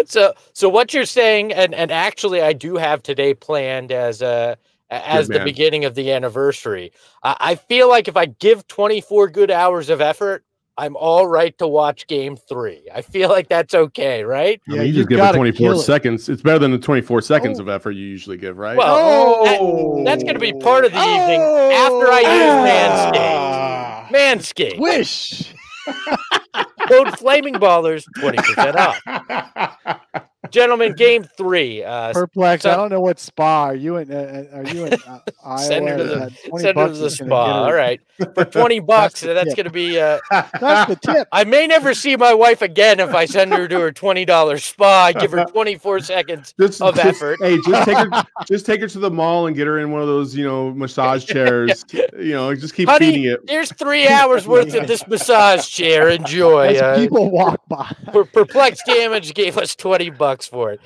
So 0.07 0.33
so 0.53 0.69
what 0.69 0.93
you're 0.93 1.05
saying 1.07 1.53
and 1.53 1.75
and 1.75 1.91
actually 1.91 2.41
i 2.43 2.53
do 2.53 2.77
have 2.77 3.03
today 3.03 3.35
planned 3.35 3.91
as 3.93 4.21
a 4.23 4.57
as 4.91 5.29
the 5.29 5.35
man. 5.39 5.45
beginning 5.45 5.85
of 5.87 5.95
the 5.95 6.13
anniversary 6.13 6.93
I, 7.23 7.37
I 7.41 7.55
feel 7.55 7.89
like 7.89 8.09
if 8.09 8.17
i 8.17 8.27
give 8.27 8.67
24 8.69 9.29
good 9.29 9.51
hours 9.51 9.89
of 9.89 10.01
effort 10.03 10.45
i'm 10.77 10.95
all 10.97 11.27
right 11.27 11.57
to 11.59 11.67
watch 11.67 12.07
game 12.07 12.37
three 12.37 12.87
i 12.95 13.01
feel 13.01 13.29
like 13.31 13.49
that's 13.49 13.73
okay 13.75 14.23
right 14.25 14.61
I 14.69 14.73
Yeah, 14.73 14.79
mean, 14.81 14.87
you 14.89 14.93
you 14.93 14.99
just 15.01 15.09
give 15.09 15.19
it 15.21 15.33
24 15.35 15.53
kill 15.71 15.81
it. 15.81 15.83
seconds. 15.85 16.29
It's 16.29 16.43
better 16.43 16.59
than 16.59 16.71
the 16.73 16.79
24 16.79 17.23
seconds 17.23 17.59
Oh. 17.59 17.63
of 17.63 17.69
effort 17.69 17.93
you 17.93 18.05
usually 18.07 18.37
give, 18.37 18.59
right? 18.59 18.77
well 18.77 19.45
that- 19.45 20.05
that's 20.05 20.23
going 20.25 20.35
to 20.35 20.41
be 20.41 20.53
oh. 20.55 20.59
part 20.61 20.85
of 20.85 20.93
the 20.93 20.99
evening 20.99 21.41
after 21.41 22.09
i 22.11 22.21
use 22.21 22.53
oh. 22.53 22.69
manscaped 22.69 23.15
ah. 23.17 24.09
manscaped 24.13 24.79
Wish. 24.79 25.55
code 26.89 27.19
flaming 27.19 27.55
ballers 27.55 28.05
20% 28.19 28.77
off 28.77 30.27
gentlemen 30.53 30.93
game 30.95 31.25
three 31.37 31.83
uh 31.83 32.13
Perplexed. 32.13 32.63
so- 32.65 32.71
I 32.71 32.77
don't 32.77 32.91
know 32.91 33.01
what 33.01 33.19
spa. 33.19 33.65
Are 33.65 33.75
you 33.75 33.97
in? 33.97 34.13
Uh, 34.13 34.45
are 34.55 34.65
you 34.65 34.87
in 34.87 34.95
uh, 34.95 35.19
Iowa? 35.45 35.59
Send 35.59 35.89
her 35.89 35.97
to 35.97 36.05
the- 36.05 36.17
Uh, 36.23 36.29
20 36.49 36.63
send 36.63 36.79
her 36.79 36.87
to 36.89 36.95
the 36.95 37.11
spa 37.11 37.65
all 37.65 37.73
right 37.73 38.01
for 38.35 38.45
20 38.61 38.81
bucks 38.81 39.21
the 39.23 39.35
that's 39.35 39.55
going 39.55 39.65
to 39.67 39.71
be 39.73 39.99
uh 40.01 40.19
That's 40.31 40.89
the 40.91 40.99
tip. 41.03 41.29
I 41.33 41.45
may 41.45 41.67
never 41.67 41.95
see 41.95 42.17
my 42.17 42.35
wife 42.35 42.63
again 42.63 43.01
if 43.01 43.15
I 43.15 43.25
send 43.25 43.53
her 43.53 43.67
to 43.67 43.81
her 43.81 43.91
twenty 43.93 44.25
dollars 44.25 44.65
spa. 44.65 45.07
I 45.07 45.13
give 45.13 45.33
her 45.33 45.45
twenty 45.47 45.77
four 45.77 45.99
seconds. 46.01 46.55
just, 46.61 46.81
of 46.83 46.95
just- 46.95 47.07
effort. 47.07 47.39
Hey, 47.41 47.57
just 47.67 47.85
take 47.89 47.97
her, 47.97 48.25
just 48.47 48.67
take 48.67 48.81
her 48.81 48.89
to 48.89 48.99
the 48.99 49.11
mall 49.11 49.47
and 49.47 49.57
get 49.57 49.67
her 49.67 49.79
in 49.81 49.91
one 49.91 50.03
of 50.03 50.07
those, 50.09 50.37
you 50.37 50.45
know, 50.47 50.71
massage 50.73 51.25
chairs. 51.25 51.85
you 51.93 52.33
know, 52.35 52.55
just 52.55 52.75
keep 52.75 52.89
Honey, 52.89 53.07
feeding 53.07 53.25
it. 53.25 53.41
Here's 53.49 53.73
three 53.73 54.07
hours 54.09 54.47
worth 54.47 54.75
of 54.75 54.87
this 54.87 55.07
massage 55.09 55.67
chair. 55.67 56.09
Enjoy. 56.11 56.69
As 56.69 56.83
Uh, 56.83 56.97
people 56.97 57.31
walk 57.31 57.61
by. 57.69 57.91
Per- 58.13 58.25
Perplex 58.25 58.83
Damage 58.85 59.35
gave 59.35 59.57
us 59.59 59.75
twenty 59.75 60.11
bucks 60.11 60.42
for 60.47 60.73
it. 60.73 60.81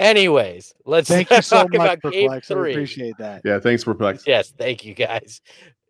Anyways, 0.00 0.74
let's 0.84 1.08
Thank 1.08 1.30
you 1.30 1.40
so 1.42 1.62
talk 1.62 1.72
much, 1.72 1.98
about 1.98 2.12
game 2.12 2.28
Perplex. 2.28 2.50
I 2.50 2.54
three. 2.54 2.72
appreciate 2.72 3.16
that. 3.18 3.42
Yeah, 3.44 3.60
thanks, 3.60 3.84
Perplex. 3.84 4.24
Yes, 4.26 4.52
thank 4.56 4.84
you 4.84 4.94
guys. 4.94 5.40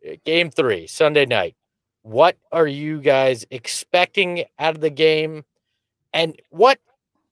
Uh, 0.07 0.15
Game 0.25 0.51
three, 0.51 0.85
Sunday 0.87 1.25
night. 1.25 1.55
What 2.03 2.37
are 2.51 2.67
you 2.67 3.01
guys 3.01 3.45
expecting 3.49 4.45
out 4.59 4.75
of 4.75 4.81
the 4.81 4.91
game? 4.91 5.43
And 6.13 6.39
what 6.49 6.79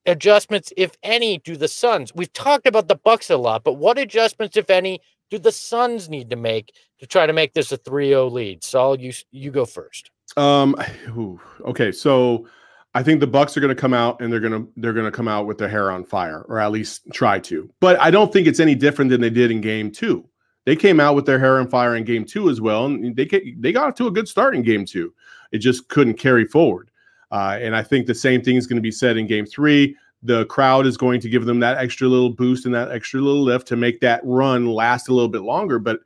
adjustments, 0.07 0.73
if 0.75 0.91
any, 1.03 1.37
do 1.37 1.55
the 1.55 1.67
Suns? 1.67 2.13
We've 2.15 2.33
talked 2.33 2.65
about 2.65 2.87
the 2.87 2.95
Bucks 2.95 3.29
a 3.29 3.37
lot, 3.37 3.63
but 3.63 3.73
what 3.73 3.97
adjustments, 3.99 4.57
if 4.57 4.69
any, 4.71 4.99
do 5.29 5.37
the 5.37 5.51
Suns 5.51 6.09
need 6.09 6.29
to 6.31 6.35
make 6.35 6.73
to 6.99 7.05
try 7.05 7.27
to 7.27 7.33
make 7.33 7.53
this 7.53 7.71
a 7.71 7.77
3-0 7.77 8.31
lead? 8.31 8.63
Saul, 8.63 8.99
you 8.99 9.09
s- 9.09 9.25
you 9.31 9.51
go 9.51 9.65
first. 9.65 10.09
Um, 10.37 10.75
ooh, 11.09 11.39
okay, 11.65 11.91
so 11.91 12.47
I 12.95 13.01
think 13.01 13.19
the 13.19 13.27
Bucks 13.27 13.57
are 13.57 13.59
going 13.59 13.75
to 13.75 13.81
come 13.81 13.93
out 13.93 14.21
and 14.21 14.31
they're 14.31 14.39
going 14.39 14.53
to 14.53 14.71
they're 14.77 14.93
going 14.93 15.05
to 15.05 15.11
come 15.11 15.27
out 15.27 15.47
with 15.47 15.57
their 15.57 15.69
hair 15.69 15.91
on 15.91 16.03
fire, 16.03 16.45
or 16.47 16.59
at 16.59 16.71
least 16.71 17.01
try 17.11 17.39
to. 17.39 17.69
But 17.79 17.99
I 17.99 18.11
don't 18.11 18.31
think 18.31 18.47
it's 18.47 18.59
any 18.59 18.75
different 18.75 19.09
than 19.09 19.21
they 19.21 19.29
did 19.29 19.51
in 19.51 19.61
Game 19.61 19.91
Two. 19.91 20.27
They 20.65 20.75
came 20.75 20.99
out 20.99 21.15
with 21.15 21.25
their 21.25 21.39
hair 21.39 21.59
on 21.59 21.67
fire 21.67 21.95
in 21.95 22.03
Game 22.03 22.23
Two 22.25 22.49
as 22.49 22.61
well, 22.61 22.85
and 22.85 23.15
they 23.15 23.25
they 23.57 23.71
got 23.71 23.95
to 23.97 24.07
a 24.07 24.11
good 24.11 24.27
start 24.27 24.55
in 24.55 24.61
Game 24.61 24.85
Two. 24.85 25.13
It 25.51 25.57
just 25.59 25.87
couldn't 25.89 26.15
carry 26.15 26.45
forward. 26.45 26.89
Uh, 27.31 27.57
and 27.59 27.75
I 27.75 27.81
think 27.81 28.05
the 28.05 28.13
same 28.13 28.43
thing 28.43 28.57
is 28.57 28.67
going 28.67 28.77
to 28.77 28.81
be 28.81 28.91
said 28.91 29.17
in 29.17 29.25
Game 29.27 29.45
Three. 29.45 29.95
The 30.21 30.45
crowd 30.45 30.85
is 30.85 30.95
going 30.95 31.19
to 31.21 31.29
give 31.29 31.45
them 31.45 31.59
that 31.59 31.79
extra 31.79 32.07
little 32.07 32.29
boost 32.29 32.65
and 32.65 32.73
that 32.75 32.91
extra 32.91 33.19
little 33.19 33.43
lift 33.43 33.67
to 33.69 33.75
make 33.75 33.99
that 34.01 34.21
run 34.23 34.67
last 34.67 35.09
a 35.09 35.13
little 35.13 35.29
bit 35.29 35.41
longer. 35.41 35.79
But 35.79 35.99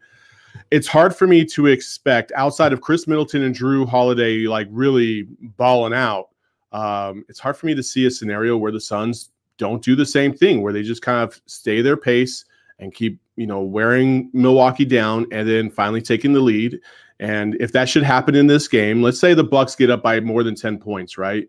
it's 0.72 0.88
hard 0.88 1.16
for 1.16 1.28
me 1.28 1.46
to 1.46 1.68
expect 1.68 2.32
outside 2.36 2.74
of 2.74 2.82
Khris 2.82 3.08
Middleton 3.08 3.44
and 3.44 3.54
Jrue 3.54 3.88
Holiday 3.88 4.48
like 4.48 4.68
really 4.72 5.28
balling 5.58 5.94
out. 5.94 6.30
Um, 6.72 7.26
it's 7.30 7.40
hard 7.40 7.58
for 7.58 7.66
me 7.66 7.76
to 7.76 7.84
see 7.84 8.06
a 8.06 8.12
scenario 8.12 8.58
where 8.58 8.72
the 8.72 8.82
Suns 8.82 9.32
don't 9.58 9.84
do 9.84 9.96
the 9.96 10.06
same 10.06 10.34
thing, 10.34 10.62
where 10.62 10.74
they 10.74 10.84
just 10.84 11.02
kind 11.02 11.24
of 11.24 11.40
stay 11.46 11.82
their 11.82 11.98
pace 11.98 12.46
and 12.80 12.94
keep, 12.94 13.20
you 13.36 13.48
know, 13.48 13.62
wearing 13.62 14.30
Milwaukee 14.34 14.86
down 14.86 15.26
and 15.32 15.48
then 15.48 15.70
finally 15.70 16.02
taking 16.02 16.34
the 16.34 16.40
lead. 16.40 16.80
And 17.20 17.56
if 17.60 17.72
that 17.72 17.90
should 17.90 18.04
happen 18.04 18.36
in 18.36 18.48
this 18.48 18.68
game, 18.68 19.02
let's 19.02 19.20
say 19.20 19.34
the 19.34 19.44
Bucks 19.44 19.76
get 19.76 19.90
up 19.90 20.04
by 20.04 20.20
more 20.20 20.44
than 20.44 20.56
10 20.56 20.78
points, 20.78 21.18
right? 21.18 21.48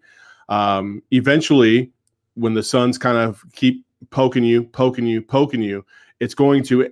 Um, 0.49 1.03
eventually, 1.11 1.93
when 2.35 2.55
the 2.55 2.62
Suns 2.62 2.97
kind 2.97 3.19
of 3.19 3.45
keep 3.53 3.85
poking 4.11 4.45
you, 4.45 4.65
poking 4.65 5.07
you, 5.07 5.20
poking 5.20 5.61
you, 5.61 5.85
it's 6.20 6.35
going 6.35 6.62
to 6.65 6.90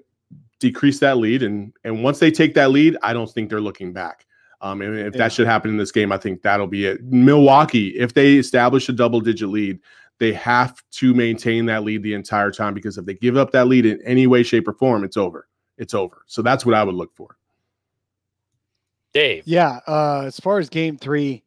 decrease 0.58 0.98
that 1.00 1.18
lead. 1.18 1.42
And 1.42 1.72
and 1.84 2.02
once 2.02 2.18
they 2.18 2.30
take 2.30 2.54
that 2.54 2.70
lead, 2.70 2.96
I 3.02 3.12
don't 3.12 3.30
think 3.30 3.48
they're 3.48 3.60
looking 3.60 3.92
back. 3.92 4.25
Um, 4.60 4.80
and 4.82 4.98
if 4.98 5.14
Yeah. 5.14 5.18
that 5.18 5.32
should 5.32 5.46
happen 5.46 5.70
in 5.70 5.76
this 5.76 5.92
game, 5.92 6.12
I 6.12 6.16
think 6.18 6.42
that'll 6.42 6.66
be 6.66 6.86
it. 6.86 7.02
Milwaukee, 7.04 7.88
if 7.98 8.14
they 8.14 8.36
establish 8.36 8.88
a 8.88 8.92
double 8.92 9.20
digit 9.20 9.48
lead, 9.48 9.78
they 10.18 10.32
have 10.32 10.82
to 10.92 11.12
maintain 11.12 11.66
that 11.66 11.84
lead 11.84 12.02
the 12.02 12.14
entire 12.14 12.50
time 12.50 12.72
because 12.72 12.96
if 12.96 13.04
they 13.04 13.14
give 13.14 13.36
up 13.36 13.50
that 13.52 13.66
lead 13.68 13.84
in 13.84 14.00
any 14.02 14.26
way, 14.26 14.42
shape, 14.42 14.66
or 14.66 14.72
form, 14.72 15.04
it's 15.04 15.16
over. 15.18 15.46
It's 15.76 15.92
over. 15.92 16.22
So 16.26 16.40
that's 16.40 16.64
what 16.64 16.74
I 16.74 16.82
would 16.84 16.94
look 16.94 17.14
for. 17.14 17.36
Dave. 19.12 19.44
Yeah. 19.46 19.80
Uh, 19.86 20.22
as 20.26 20.40
far 20.40 20.58
as 20.58 20.68
game 20.68 20.96
three, 20.96 21.42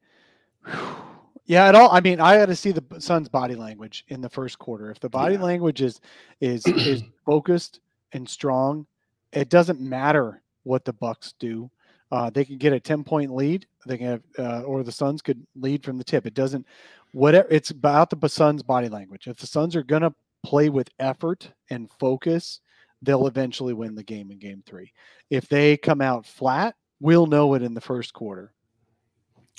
yeah, 1.45 1.65
at 1.67 1.75
all. 1.75 1.89
I 1.91 1.99
mean, 1.99 2.19
I 2.19 2.37
got 2.37 2.45
to 2.47 2.55
see 2.55 2.71
the 2.71 2.83
Suns' 2.99 3.27
body 3.29 3.55
language 3.55 4.05
in 4.09 4.21
the 4.21 4.29
first 4.29 4.59
quarter. 4.59 4.91
If 4.91 4.99
the 4.99 5.09
body 5.09 5.35
Yeah. 5.35 5.41
language 5.43 5.81
is 5.81 5.99
is 6.41 6.63
is 6.85 7.03
focused 7.25 7.79
and 8.13 8.27
strong, 8.29 8.85
it 9.33 9.49
doesn't 9.49 9.79
matter 9.79 10.43
what 10.63 10.85
the 10.85 10.93
Bucks 10.93 11.33
do. 11.39 11.71
Uh, 12.11 12.29
they 12.29 12.43
could 12.45 12.59
get 12.59 12.73
a 12.73 12.79
ten 12.79 13.03
point 13.03 13.33
lead. 13.33 13.67
They 13.85 13.97
can 13.97 14.07
have, 14.07 14.23
uh, 14.37 14.61
or 14.61 14.83
the 14.83 14.91
Suns 14.91 15.21
could 15.21 15.45
lead 15.55 15.83
from 15.83 15.97
the 15.97 16.03
tip. 16.03 16.25
It 16.25 16.33
doesn't. 16.33 16.65
Whatever. 17.11 17.47
It's 17.49 17.71
about 17.71 18.09
the 18.09 18.29
Suns' 18.29 18.63
body 18.63 18.89
language. 18.89 19.27
If 19.27 19.37
the 19.37 19.47
Suns 19.47 19.75
are 19.75 19.83
gonna 19.83 20.13
play 20.43 20.69
with 20.69 20.89
effort 20.99 21.51
and 21.69 21.89
focus, 21.99 22.61
they'll 23.01 23.27
eventually 23.27 23.73
win 23.73 23.95
the 23.95 24.03
game 24.03 24.31
in 24.31 24.39
game 24.39 24.63
three. 24.65 24.91
If 25.29 25.47
they 25.47 25.77
come 25.77 26.01
out 26.01 26.25
flat, 26.25 26.75
we'll 26.99 27.27
know 27.27 27.53
it 27.53 27.61
in 27.61 27.73
the 27.73 27.81
first 27.81 28.13
quarter. 28.13 28.53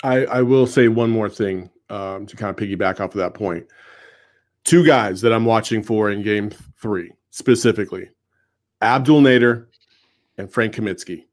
I, 0.03 0.25
I 0.25 0.41
will 0.41 0.67
say 0.67 0.87
one 0.87 1.09
more 1.11 1.29
thing 1.29 1.69
um, 1.89 2.25
to 2.25 2.35
kind 2.35 2.49
of 2.49 2.55
piggyback 2.55 2.99
off 2.99 3.11
of 3.11 3.19
that 3.19 3.33
point. 3.33 3.67
Two 4.63 4.85
guys 4.85 5.21
that 5.21 5.33
I'm 5.33 5.45
watching 5.45 5.83
for 5.83 6.11
in 6.11 6.21
game 6.21 6.51
three 6.81 7.11
specifically 7.29 8.09
Abdel 8.81 9.21
Nader 9.21 9.67
and 10.37 10.51
Frank 10.51 10.75
Kaminsky. 10.75 11.25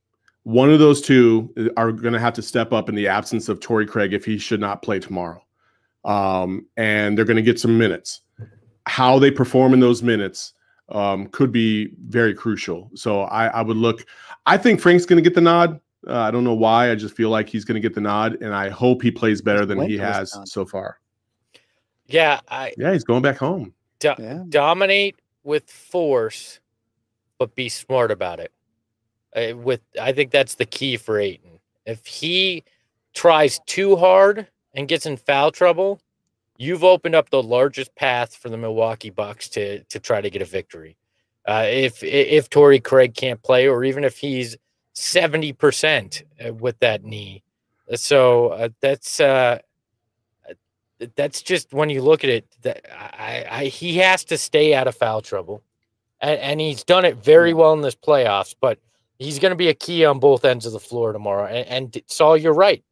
One 0.49 0.71
of 0.71 0.79
those 0.79 1.03
two 1.03 1.53
are 1.77 1.93
going 1.93 2.15
to 2.15 2.19
have 2.19 2.33
to 2.33 2.41
step 2.41 2.73
up 2.73 2.89
in 2.89 2.95
the 2.95 3.07
absence 3.07 3.51
of 3.51 3.61
Torrey 3.61 3.85
Craig 3.87 4.15
if 4.15 4.25
he 4.25 4.39
should 4.39 4.61
not 4.61 4.81
play 4.81 4.99
tomorrow. 4.99 5.43
Um, 6.07 6.65
and 6.79 7.19
they're 7.19 7.27
going 7.27 7.37
to 7.37 7.43
get 7.43 7.61
some 7.61 7.77
minutes. 7.77 8.23
How 8.87 9.19
they 9.19 9.31
perform 9.31 9.75
in 9.75 9.81
those 9.81 10.03
minutes 10.03 10.55
um, 10.89 11.27
could 11.27 11.53
be 11.53 11.91
very 12.07 12.33
crucial. 12.33 12.91
So 12.95 13.25
I, 13.25 13.49
I 13.49 13.61
would 13.61 13.77
look. 13.77 14.07
I 14.47 14.57
think 14.57 14.81
Frank's 14.81 15.05
going 15.05 15.23
to 15.23 15.29
get 15.29 15.35
the 15.35 15.43
nod. 15.43 15.83
Uh, 16.07 16.19
I 16.21 16.31
don't 16.31 16.45
know 16.45 16.55
why. 16.55 16.91
I 16.91 16.95
just 16.95 17.15
feel 17.15 17.29
like 17.29 17.47
he's 17.51 17.67
going 17.67 17.75
to 17.75 17.87
get 17.87 17.95
the 17.95 18.01
nod, 18.01 18.41
and 18.41 18.55
I 18.55 18.71
hope 18.71 19.03
he 19.03 19.11
plays 19.11 19.43
better 19.43 19.67
than 19.67 19.83
he 19.83 19.99
has 19.99 20.29
Wisconsin. 20.31 20.47
so 20.47 20.65
far. 20.65 20.99
Yeah, 22.07 22.41
I 22.49 22.73
Yeah, 22.79 22.95
he's 22.95 23.05
going 23.05 23.21
back 23.21 23.37
home. 23.37 23.75
do- 23.99 24.15
Yeah. 24.19 24.45
dominate 24.49 25.17
with 25.45 25.71
force, 25.71 26.61
but 27.37 27.55
be 27.55 27.69
smart 27.69 28.11
about 28.11 28.41
it. 28.41 28.51
Uh, 29.35 29.57
with 29.57 29.81
I 30.01 30.13
think 30.13 30.31
that's 30.31 30.55
the 30.55 30.67
key 30.67 30.97
for 30.97 31.19
Ayton. 31.19 31.59
If 31.85 32.07
he 32.07 32.65
tries 33.15 33.61
too 33.67 33.97
hard 33.97 34.47
and 34.75 34.89
gets 34.89 35.07
in 35.07 35.17
foul 35.17 35.51
trouble, 35.51 36.01
you've 36.57 36.85
opened 36.85 37.15
up 37.15 37.31
the 37.31 37.43
largest 37.43 37.95
path 37.95 38.35
for 38.35 38.49
the 38.49 38.57
Milwaukee 38.57 39.11
Bucks 39.11 39.49
to 39.51 39.83
to 39.85 39.99
try 39.99 40.21
to 40.21 40.31
get 40.31 40.43
a 40.43 40.47
victory. 40.47 40.97
Uh, 41.47 41.65
if 41.67 42.03
if 42.03 42.51
Torrey 42.51 42.81
Craig 42.81 43.15
can't 43.15 43.43
play, 43.43 43.67
or 43.67 43.85
even 43.85 44.05
if 44.05 44.19
he's 44.19 44.57
seventy 44.93 45.53
percent 45.53 46.23
uh, 46.45 46.53
with 46.53 46.79
that 46.81 47.05
knee, 47.05 47.43
so 47.95 48.49
uh, 48.49 48.69
that's 48.81 49.19
uh, 49.21 49.59
that's 51.17 51.43
just 51.43 51.73
when 51.73 51.91
you 51.91 52.03
look 52.03 52.25
at 52.25 52.31
it. 52.31 52.47
That 52.63 52.85
I, 52.93 53.47
I 53.51 53.65
he 53.67 53.97
has 53.99 54.25
to 54.25 54.37
stay 54.37 54.75
out 54.75 54.89
of 54.89 54.95
foul 54.95 55.23
trouble, 55.23 55.63
and, 56.21 56.39
and 56.41 56.61
he's 56.61 56.85
done 56.85 57.05
it 57.05 57.17
very 57.17 57.55
well 57.55 57.73
in 57.73 57.81
this 57.81 57.97
playoffs. 57.97 58.55
But 58.61 58.79
he's 59.19 59.39
going 59.39 59.51
to 59.51 59.57
be 59.57 59.69
a 59.69 59.75
key 59.75 60.05
on 60.05 60.19
both 60.19 60.45
ends 60.45 60.67
of 60.67 60.73
the 60.73 60.81
floor 60.81 61.13
tomorrow. 61.13 61.47
And, 61.47 61.95
and 61.95 62.03
Saul, 62.07 62.37
you're 62.37 62.55
right. 62.55 62.83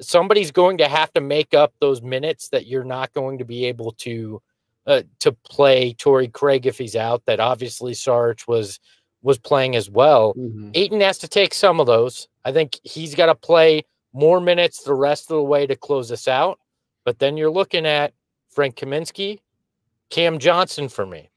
Somebody's 0.00 0.50
going 0.50 0.78
to 0.78 0.88
have 0.88 1.12
to 1.12 1.20
make 1.20 1.54
up 1.54 1.74
those 1.80 2.02
minutes 2.02 2.48
that 2.48 2.66
you're 2.66 2.84
not 2.84 3.12
going 3.12 3.38
to 3.38 3.44
be 3.44 3.66
able 3.66 3.92
to 3.92 4.40
uh, 4.86 5.02
to 5.20 5.30
play 5.30 5.92
Torrey 5.92 6.28
Craig 6.28 6.66
if 6.66 6.78
he's 6.78 6.96
out. 6.96 7.24
That 7.26 7.40
obviously 7.40 7.94
Sarge 7.94 8.46
was 8.48 8.80
was 9.22 9.38
playing 9.38 9.76
as 9.76 9.88
well. 9.88 10.34
Ayton 10.74 11.00
has 11.00 11.18
to 11.18 11.28
take 11.28 11.54
some 11.54 11.78
of 11.78 11.86
those. 11.86 12.26
I 12.44 12.50
think 12.52 12.78
he's 12.82 13.14
got 13.14 13.26
to 13.26 13.34
play 13.36 13.84
more 14.12 14.40
minutes 14.40 14.82
the 14.82 14.94
rest 14.94 15.30
of 15.30 15.36
the 15.36 15.42
way 15.42 15.66
to 15.66 15.76
close 15.76 16.10
us 16.10 16.26
out. 16.26 16.58
But 17.04 17.18
then 17.18 17.36
you're 17.36 17.50
looking 17.50 17.86
at 17.86 18.12
Frank 18.50 18.76
Kaminsky, 18.76 19.38
Cam 20.10 20.38
Johnson 20.38 20.88
for 20.88 21.06
me. 21.06 21.30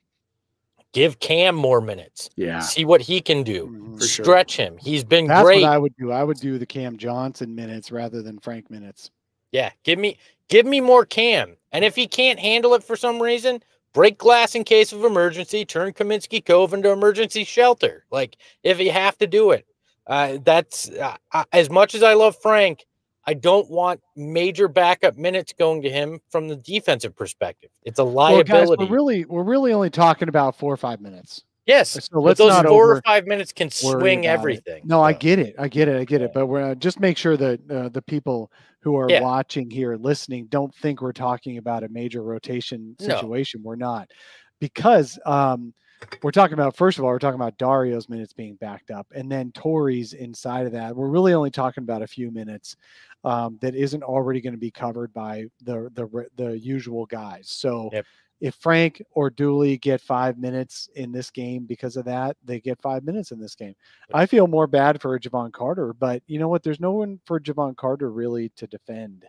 Give 0.96 1.20
Cam 1.20 1.56
more 1.56 1.82
minutes. 1.82 2.30
Yeah. 2.38 2.62
See 2.62 2.86
what 2.86 3.02
he 3.02 3.20
can 3.20 3.44
do. 3.44 3.68
Mhm. 3.68 4.00
For 4.00 4.08
sure. 4.08 4.24
Stretch 4.24 4.56
him. 4.56 4.78
He's 4.78 5.04
been 5.04 5.28
great. 5.28 5.36
That's 5.36 5.46
great. 5.46 5.62
what 5.64 5.72
I 5.72 5.78
would 5.78 5.96
do. 5.98 6.12
I 6.14 6.24
would 6.24 6.40
do 6.40 6.58
the 6.58 6.66
Cam 6.66 6.98
Johnson 6.98 7.54
minutes 7.54 7.92
rather 7.92 8.22
than 8.22 8.40
Frank 8.40 8.72
minutes. 8.72 9.12
Yeah, 9.52 9.72
give 9.84 10.00
me 10.00 10.18
give 10.48 10.66
me 10.66 10.80
more 10.80 11.06
Cam. 11.06 11.58
And 11.74 11.84
if 11.84 11.98
he 11.98 12.08
can't 12.08 12.40
handle 12.40 12.74
it 12.76 12.84
for 12.84 12.96
some 12.96 13.22
reason, 13.22 13.62
break 13.94 14.18
glass 14.18 14.56
in 14.56 14.64
case 14.64 14.94
of 14.94 15.04
emergency, 15.04 15.66
turn 15.66 15.92
Kaminsky 15.92 16.44
Cove 16.44 16.74
into 16.74 16.92
emergency 16.92 17.44
shelter. 17.44 18.06
Like 18.10 18.38
if 18.64 18.80
you 18.80 18.92
have 18.92 19.18
to 19.18 19.28
do 19.28 19.52
it. 19.52 19.66
Uh, 20.08 20.38
that's 20.44 20.90
uh, 20.92 21.18
uh, 21.34 21.44
as 21.52 21.70
much 21.70 21.94
as 21.94 22.04
I 22.04 22.14
love 22.14 22.38
Frank, 22.42 22.86
I 23.28 23.34
don't 23.34 23.70
want 23.70 24.02
major 24.16 24.68
backup 24.68 25.18
minutes 25.18 25.54
going 25.58 25.82
to 25.82 25.90
him 25.90 26.20
from 26.30 26.48
the 26.48 26.56
defensive 26.56 27.16
perspective. 27.16 27.72
It's 27.84 28.00
a 28.00 28.06
Well, 28.06 28.44
guys, 28.44 28.68
we're 28.78 28.88
really 28.88 29.26
we're 29.26 29.44
really 29.44 29.74
only 29.74 29.90
talking 29.90 30.30
about 30.30 30.58
four 30.58 30.72
or 30.72 30.78
five 30.78 31.02
minutes. 31.02 31.44
yes, 31.66 31.90
so 31.90 32.22
but 32.22 32.38
those 32.38 32.62
four 32.62 32.92
or 32.98 33.02
five 33.02 33.26
minutes 33.26 33.52
can 33.52 33.70
swing 33.72 34.20
about 34.26 34.32
it. 34.32 34.40
everything. 34.40 34.84
No, 34.86 35.02
I 35.02 35.14
get 35.14 35.40
it. 35.40 35.56
I 35.58 35.68
get 35.68 35.88
it. 35.88 36.00
I 36.00 36.04
get 36.06 36.22
it. 36.22 36.32
But 36.34 36.46
we're 36.46 36.72
uh, 36.72 36.76
just 36.76 37.00
make 37.00 37.18
sure 37.18 37.36
that 37.38 37.60
uh, 37.72 37.90
the 37.90 38.02
people 38.02 38.52
who 38.82 38.96
are 38.96 39.10
Yeah. 39.10 39.22
watching 39.22 39.72
here 39.72 39.96
listening 39.96 40.46
don't 40.50 40.74
think 40.76 41.02
we're 41.02 41.12
talking 41.12 41.58
about 41.58 41.84
a 41.84 41.90
major 41.90 42.22
rotation 42.22 42.96
No. 43.00 43.08
situation. 43.08 43.62
We're 43.64 43.76
not, 43.76 44.12
because 44.60 45.18
um, 45.26 45.74
we're 46.22 46.32
talking 46.32 46.54
about 46.54 46.76
first 46.76 46.98
of 46.98 47.04
all, 47.04 47.12
we're 47.12 47.20
talking 47.20 47.40
about 47.40 47.58
Dario's 47.58 48.10
minutes 48.10 48.34
being 48.34 48.56
backed 48.56 48.92
up, 48.92 49.08
and 49.16 49.32
then 49.32 49.52
Torrey's 49.52 50.14
inside 50.14 50.66
of 50.66 50.72
that. 50.74 50.96
We're 50.96 51.10
really 51.10 51.34
only 51.34 51.52
talking 51.52 51.84
about 51.84 52.02
a 52.02 52.08
few 52.08 52.32
minutes 52.32 52.76
um, 53.24 53.58
that 53.62 53.76
isn't 53.76 54.04
already 54.04 54.42
going 54.42 54.54
to 54.54 54.60
be 54.60 54.72
covered 54.72 55.14
by 55.14 55.46
the 55.64 55.90
the 55.94 56.26
the 56.36 56.58
usual 56.58 57.06
guys. 57.06 57.48
So. 57.50 57.90
Yep. 57.94 58.06
If 58.42 58.56
Frank 58.56 59.02
or 59.12 59.30
Dooley 59.30 59.78
get 59.78 60.02
five 60.02 60.38
minutes 60.38 60.90
in 60.96 61.14
this 61.14 61.32
game 61.32 61.64
because 61.64 61.96
of 61.96 62.04
that, 62.04 62.36
they 62.44 62.60
get 62.60 62.82
five 62.82 63.06
minutes 63.06 63.32
in 63.32 63.40
this 63.40 63.56
game. 63.56 63.74
I 64.14 64.26
feel 64.26 64.46
more 64.46 64.68
bad 64.68 65.02
for 65.02 65.18
Jevon 65.18 65.54
Carter, 65.54 65.94
but 65.94 66.22
you 66.28 66.38
know 66.38 66.50
what? 66.50 66.62
There's 66.62 66.82
no 66.82 66.92
one 66.92 67.22
for 67.26 67.40
Jevon 67.40 67.78
Carter 67.78 68.12
really 68.12 68.50
to 68.58 68.68
defend 68.68 69.24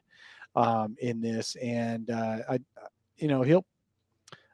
um, 0.57 0.97
in 0.99 1.21
this, 1.21 1.55
and 1.63 2.11
uh, 2.11 2.39
I, 2.51 2.59
you 3.17 3.29
know, 3.29 3.43
he'll. 3.43 3.65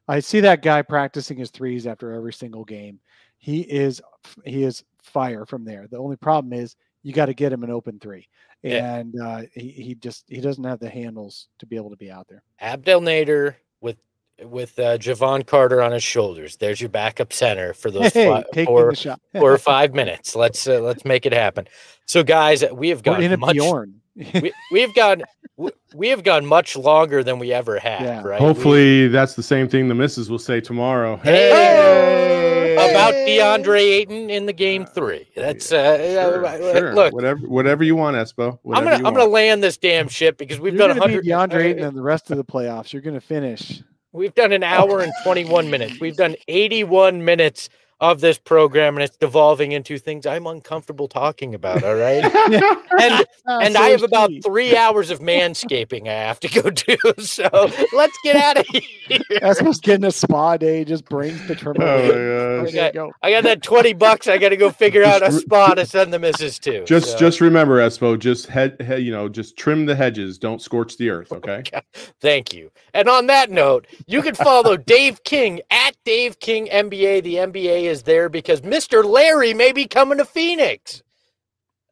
I 0.09 0.21
see 0.21 0.41
that 0.41 0.63
guy 0.63 0.83
practicing 0.83 1.37
his 1.39 1.51
threes 1.51 1.87
after 1.87 2.13
every 2.13 2.33
single 2.33 2.65
game. 2.65 2.99
He 3.39 3.61
is 3.63 4.01
he 4.45 4.63
is 4.65 4.85
fire 5.03 5.45
from 5.47 5.65
there. 5.65 5.87
The 5.91 5.99
only 5.99 6.17
problem 6.17 6.53
is 6.53 6.77
you 7.03 7.13
got 7.13 7.27
to 7.27 7.35
get 7.35 7.53
him 7.53 7.65
an 7.65 7.71
open 7.71 7.99
three, 7.99 8.29
Yeah. 8.63 8.97
and 8.97 9.21
uh, 9.21 9.43
he 9.55 9.69
he 9.71 9.95
just 9.97 10.25
he 10.29 10.41
doesn't 10.41 10.63
have 10.65 10.79
the 10.81 10.89
handles 10.89 11.49
to 11.59 11.67
be 11.67 11.77
able 11.77 11.91
to 11.91 11.97
be 11.97 12.11
out 12.11 12.27
there. 12.29 12.43
Abdel 12.61 13.01
Nader 13.01 13.57
with 13.81 13.97
with 14.45 14.79
uh, 14.79 14.99
Jevon 14.99 15.45
Carter 15.47 15.83
on 15.83 15.91
his 15.93 16.03
shoulders. 16.05 16.57
There's 16.57 16.81
your 16.81 16.91
backup 16.91 17.33
center 17.33 17.75
for 17.75 17.91
those 17.91 18.13
Hey, 18.13 18.27
fi- 18.53 18.65
four, 18.65 18.95
four 18.95 19.53
or 19.53 19.59
five 19.73 19.95
minutes. 19.95 20.37
Let's 20.37 20.67
uh, 20.69 20.81
let's 20.81 21.05
make 21.05 21.27
it 21.27 21.33
happen. 21.33 21.67
So, 22.07 22.23
guys, 22.23 22.65
we 22.73 22.91
have 22.91 23.03
We're 23.07 23.17
in 23.21 23.23
gone 23.31 23.33
a 23.33 23.37
much. 23.39 23.55
Bjorn. 23.55 23.95
We, 24.15 24.53
we 24.71 24.81
have 24.83 24.95
gone 24.95 25.23
we, 25.57 25.71
we 25.95 26.09
have 26.09 26.23
gone 26.23 26.47
much 26.47 26.77
longer 26.77 27.23
than 27.23 27.39
we 27.39 27.53
ever 27.53 27.79
have. 27.79 28.01
Yeah. 28.01 28.23
Right? 28.23 28.41
We- 28.41 28.47
Hopefully, 28.47 29.09
that's 29.09 29.35
the 29.35 29.43
same 29.43 29.69
thing 29.69 29.89
the 29.89 29.95
missus 29.95 30.29
will 30.31 30.39
say 30.39 30.61
tomorrow. 30.61 31.17
Hey! 31.17 32.43
about 32.75 33.15
DeAndre 33.15 33.81
Ayton 33.81 34.31
in 34.31 34.47
the 34.47 34.53
game 34.53 34.87
three. 34.87 35.29
That's 35.37 35.73
uh, 35.73 35.99
Sure, 35.99 36.47
uh, 36.47 36.59
sure. 36.59 36.95
look. 36.95 37.13
whatever, 37.15 37.41
whatever 37.47 37.85
you 37.85 37.97
want, 37.97 38.17
Espo. 38.17 38.59
I'm 38.73 38.85
gonna 38.85 38.97
I'm 38.97 39.15
gonna 39.15 39.25
land 39.25 39.63
this 39.63 39.77
damn 39.77 40.09
ship 40.09 40.39
because 40.39 40.59
we've 40.61 40.75
You're 40.75 40.89
done 40.89 40.99
going 40.99 41.13
to 41.13 41.23
be 41.23 41.31
100 41.31 41.53
DeAndre 41.53 41.55
uh, 41.55 41.69
Ayton 41.69 41.85
in 41.89 41.95
the 41.95 42.03
rest 42.03 42.31
of 42.31 42.37
the 42.37 42.45
playoffs. 42.45 42.93
You're 42.93 43.03
going 43.03 43.15
to 43.15 43.21
finish. 43.21 43.83
We've 44.13 44.35
done 44.35 44.53
an 44.53 44.63
hour 44.63 45.01
and 45.01 45.13
21 45.25 45.71
minutes. 45.71 46.01
We've 46.01 46.17
done 46.17 46.37
81 46.49 47.25
minutes 47.25 47.71
of 48.03 48.21
this 48.21 48.37
program, 48.37 48.97
and 48.97 49.05
it's 49.05 49.17
devolving 49.17 49.71
into 49.71 49.97
things 49.97 50.27
I'm 50.27 50.47
uncomfortable 50.49 51.07
talking 51.07 51.55
about. 51.55 51.85
All 51.85 51.95
right. 51.95 52.25
And 52.25 53.25
oh, 53.47 53.59
and 53.61 53.77
I 53.77 53.91
have 53.91 54.03
about 54.03 54.31
three 54.45 54.77
hours 54.77 55.11
of 55.11 55.21
manscaping 55.21 56.09
I 56.09 56.13
have 56.13 56.41
to 56.41 56.49
go 56.49 56.69
do. 56.71 56.97
So 57.23 57.49
let's 57.93 58.19
get 58.25 58.35
out 58.35 58.59
of 58.59 58.67
here. 58.67 59.21
That's 59.41 59.63
what's 59.63 59.79
getting 59.79 60.05
a 60.05 60.11
spa 60.11 60.57
day. 60.57 60.85
Just 60.85 61.05
brings 61.05 61.47
the 61.47 61.55
trim. 61.55 61.77
Oh, 61.79 61.85
away. 61.87 62.65
my 62.65 62.71
There 62.73 62.93
go. 62.93 63.13
I 63.23 63.31
got 63.31 63.45
that 63.45 63.63
20 63.63 63.93
bucks. 63.93 64.27
I 64.27 64.37
got 64.37 64.49
to 64.49 64.57
go 64.57 64.71
figure 64.71 65.05
out 65.05 65.23
a 65.23 65.27
Just- 65.27 65.43
spot 65.43 65.77
to 65.77 65.87
send 65.87 66.13
the 66.13 66.19
missus 66.19 66.59
to. 66.61 66.85
Just, 66.85 67.13
So, 67.13 67.19
just 67.19 67.41
remember, 67.41 67.79
Espo. 67.79 68.19
Just 68.19 68.47
head, 68.49 68.81
head, 68.81 69.03
you 69.05 69.13
know, 69.13 69.29
just 69.29 69.57
trim 69.57 69.87
the 69.87 69.95
hedges. 69.95 70.39
Don't 70.39 70.61
scorch 70.61 70.97
the 70.97 71.09
earth. 71.11 71.29
Oh, 71.31 71.37
okay. 71.37 71.63
thank 72.21 72.53
you. 72.53 72.71
And 72.95 73.09
on 73.09 73.29
that 73.29 73.51
note, 73.51 73.87
you 74.07 74.23
can 74.23 74.35
follow 74.35 74.77
Dave 74.77 75.23
King 75.23 75.61
at 75.71 75.95
Dave 76.05 76.41
King 76.41 76.67
NBA. 76.67 77.23
The 77.23 77.35
NBA 77.37 77.83
is 77.85 77.92
there 78.03 78.29
because 78.31 78.63
Mr. 78.63 79.05
Larry 79.05 79.53
may 79.53 79.73
be 79.73 79.87
coming 79.87 80.17
to 80.19 80.25
Phoenix. 80.25 81.03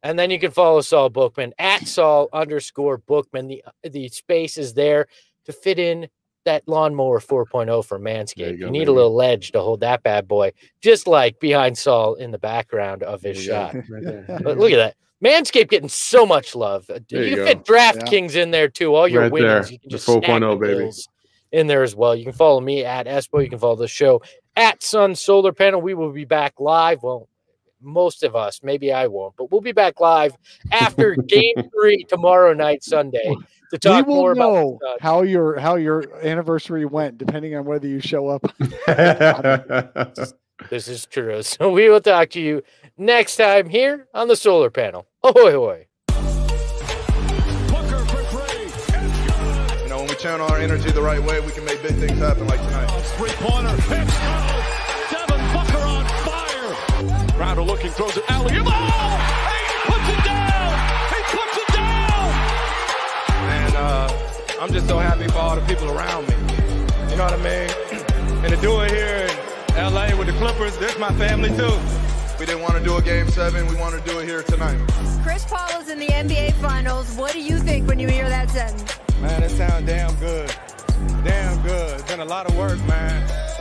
And 0.02 0.18
then 0.18 0.30
you 0.30 0.38
can 0.38 0.50
follow 0.50 0.80
Saul 0.80 1.10
Bookman 1.10 1.52
at 1.58 1.86
Saul 1.86 2.28
underscore 2.32 2.96
Bookman. 2.98 3.48
The 3.48 3.62
the 3.82 4.08
space 4.08 4.56
is 4.56 4.72
there 4.72 5.06
to 5.44 5.52
fit 5.52 5.78
in 5.78 6.08
that 6.46 6.62
lawnmower 6.66 7.20
4.0 7.20 7.84
for 7.84 7.98
Manscaped. 7.98 8.36
you 8.38 8.46
You, 8.52 8.58
go, 8.60 8.70
need 8.70 8.78
baby. 8.78 8.90
a 8.92 8.92
little 8.92 9.14
ledge 9.14 9.52
to 9.52 9.60
hold 9.60 9.80
that 9.80 10.02
bad 10.02 10.26
boy, 10.26 10.52
just 10.80 11.06
like 11.06 11.38
behind 11.38 11.76
Saul 11.76 12.14
in 12.14 12.30
the 12.30 12.38
background 12.38 13.02
of 13.02 13.20
his 13.20 13.36
shot. 13.42 13.74
But 14.42 14.56
look 14.56 14.72
at 14.72 14.76
that. 14.76 14.94
Manscaped 15.22 15.68
getting 15.68 15.90
so 15.90 16.24
much 16.24 16.54
love. 16.54 16.86
There 16.86 17.22
you 17.22 17.36
you 17.36 17.44
fit 17.44 17.64
DraftKings 17.66 18.36
in 18.36 18.52
there 18.52 18.68
too. 18.68 18.94
All 18.94 19.06
your 19.06 19.24
Right 19.24 19.32
winnings. 19.32 19.66
there. 19.66 19.72
You 19.74 19.78
can 19.80 19.90
just 19.90 20.04
stack 20.04 20.22
4.0, 20.22 20.58
the 20.58 20.66
baby. 20.78 20.90
in 21.52 21.66
there 21.66 21.82
as 21.82 21.94
well. 21.94 22.16
You 22.16 22.24
can 22.24 22.32
follow 22.32 22.60
me 22.60 22.86
at 22.86 23.04
Espo. 23.06 23.42
You 23.44 23.50
can 23.50 23.58
follow 23.58 23.76
the 23.76 23.86
show 23.86 24.22
at 24.56 24.82
Sun 24.82 25.14
Solar 25.16 25.52
Panel. 25.52 25.80
We 25.80 25.94
will 25.94 26.12
be 26.12 26.24
back 26.24 26.54
live. 26.58 27.02
Well, 27.02 27.28
most 27.80 28.22
of 28.22 28.36
us, 28.36 28.60
maybe 28.62 28.92
I 28.92 29.06
won't, 29.06 29.34
but 29.36 29.50
we'll 29.50 29.60
be 29.62 29.72
back 29.72 30.00
live 30.00 30.36
after 30.70 31.14
game 31.28 31.54
three 31.74 32.04
tomorrow 32.04 32.52
night, 32.52 32.84
Sunday, 32.84 33.24
to 33.24 33.36
We 33.72 33.78
talk 33.78 34.06
will 34.06 34.16
more 34.16 34.32
about 34.32 34.52
know 34.52 34.78
Suns. 34.82 34.98
how 35.00 35.22
your 35.22 35.58
how 35.58 35.76
your 35.76 36.04
anniversary 36.22 36.84
went, 36.84 37.18
depending 37.18 37.54
on 37.56 37.64
whether 37.64 37.86
you 37.86 38.00
show 38.00 38.28
up. 38.28 38.42
This 40.68 40.88
is 40.88 41.06
true. 41.06 41.42
So 41.42 41.70
we 41.72 41.88
will 41.88 42.02
talk 42.02 42.28
to 42.30 42.40
you 42.40 42.62
next 42.98 43.36
time 43.36 43.70
here 43.70 44.08
on 44.12 44.28
the 44.28 44.36
solar 44.36 44.68
panel. 44.68 45.06
Ahoy, 45.24 45.52
hoy. 45.52 45.86
Channel 50.20 50.46
our 50.48 50.58
energy 50.58 50.90
the 50.90 51.00
right 51.00 51.22
way, 51.22 51.40
we 51.40 51.50
can 51.50 51.64
make 51.64 51.82
big 51.82 51.94
things 51.94 52.18
happen 52.18 52.46
like 52.46 52.60
tonight. 52.60 52.88
Three 53.16 53.30
pointer. 53.40 53.70
Hits. 53.88 54.12
Oh, 54.20 55.08
Devin 55.10 55.40
Booker 55.48 55.80
on 55.80 56.04
fire. 56.28 57.32
Crowder 57.32 57.62
looking, 57.62 57.90
throws 57.90 58.18
it 58.18 58.24
alley. 58.28 58.52
Oh! 58.56 58.60
He 58.60 59.76
puts 59.88 60.08
it 60.12 60.24
down. 60.26 60.72
He 61.08 61.20
puts 61.24 61.56
it 61.56 61.68
down. 61.72 62.28
And 63.48 63.74
uh, 63.76 64.60
I'm 64.60 64.70
just 64.70 64.88
so 64.88 64.98
happy 64.98 65.26
for 65.28 65.38
all 65.38 65.56
the 65.56 65.62
people 65.62 65.90
around 65.90 66.28
me. 66.28 66.34
You 67.10 67.16
know 67.16 67.24
what 67.24 67.32
I 67.32 67.36
mean? 67.38 68.44
and 68.44 68.52
to 68.52 68.60
do 68.60 68.78
it 68.82 68.90
here 68.90 69.26
in 69.70 69.94
LA 69.94 70.14
with 70.18 70.26
the 70.26 70.34
Clippers, 70.34 70.76
that's 70.76 70.98
my 70.98 71.14
family 71.14 71.48
too. 71.56 71.72
We 72.38 72.44
didn't 72.44 72.60
want 72.60 72.74
to 72.74 72.84
do 72.84 72.94
a 72.96 73.02
game 73.02 73.28
seven. 73.30 73.66
We 73.68 73.76
want 73.76 73.94
to 73.94 74.10
do 74.10 74.18
it 74.18 74.26
here 74.26 74.42
tonight. 74.42 74.78
Chris 75.22 75.46
Paul 75.46 75.80
is 75.80 75.88
in 75.88 75.98
the 75.98 76.08
NBA 76.08 76.52
Finals. 76.60 77.16
What 77.16 77.32
do 77.32 77.40
you 77.40 77.58
think 77.58 77.88
when 77.88 77.98
you 77.98 78.08
hear 78.08 78.28
that 78.28 78.50
sentence? 78.50 78.98
Man, 79.20 79.42
it 79.42 79.50
sounds 79.50 79.84
damn 79.84 80.14
good. 80.16 80.50
Damn 81.24 81.60
good. 81.62 82.00
It's 82.00 82.08
been 82.08 82.20
a 82.20 82.24
lot 82.24 82.48
of 82.48 82.56
work, 82.56 82.78
man. 82.86 83.59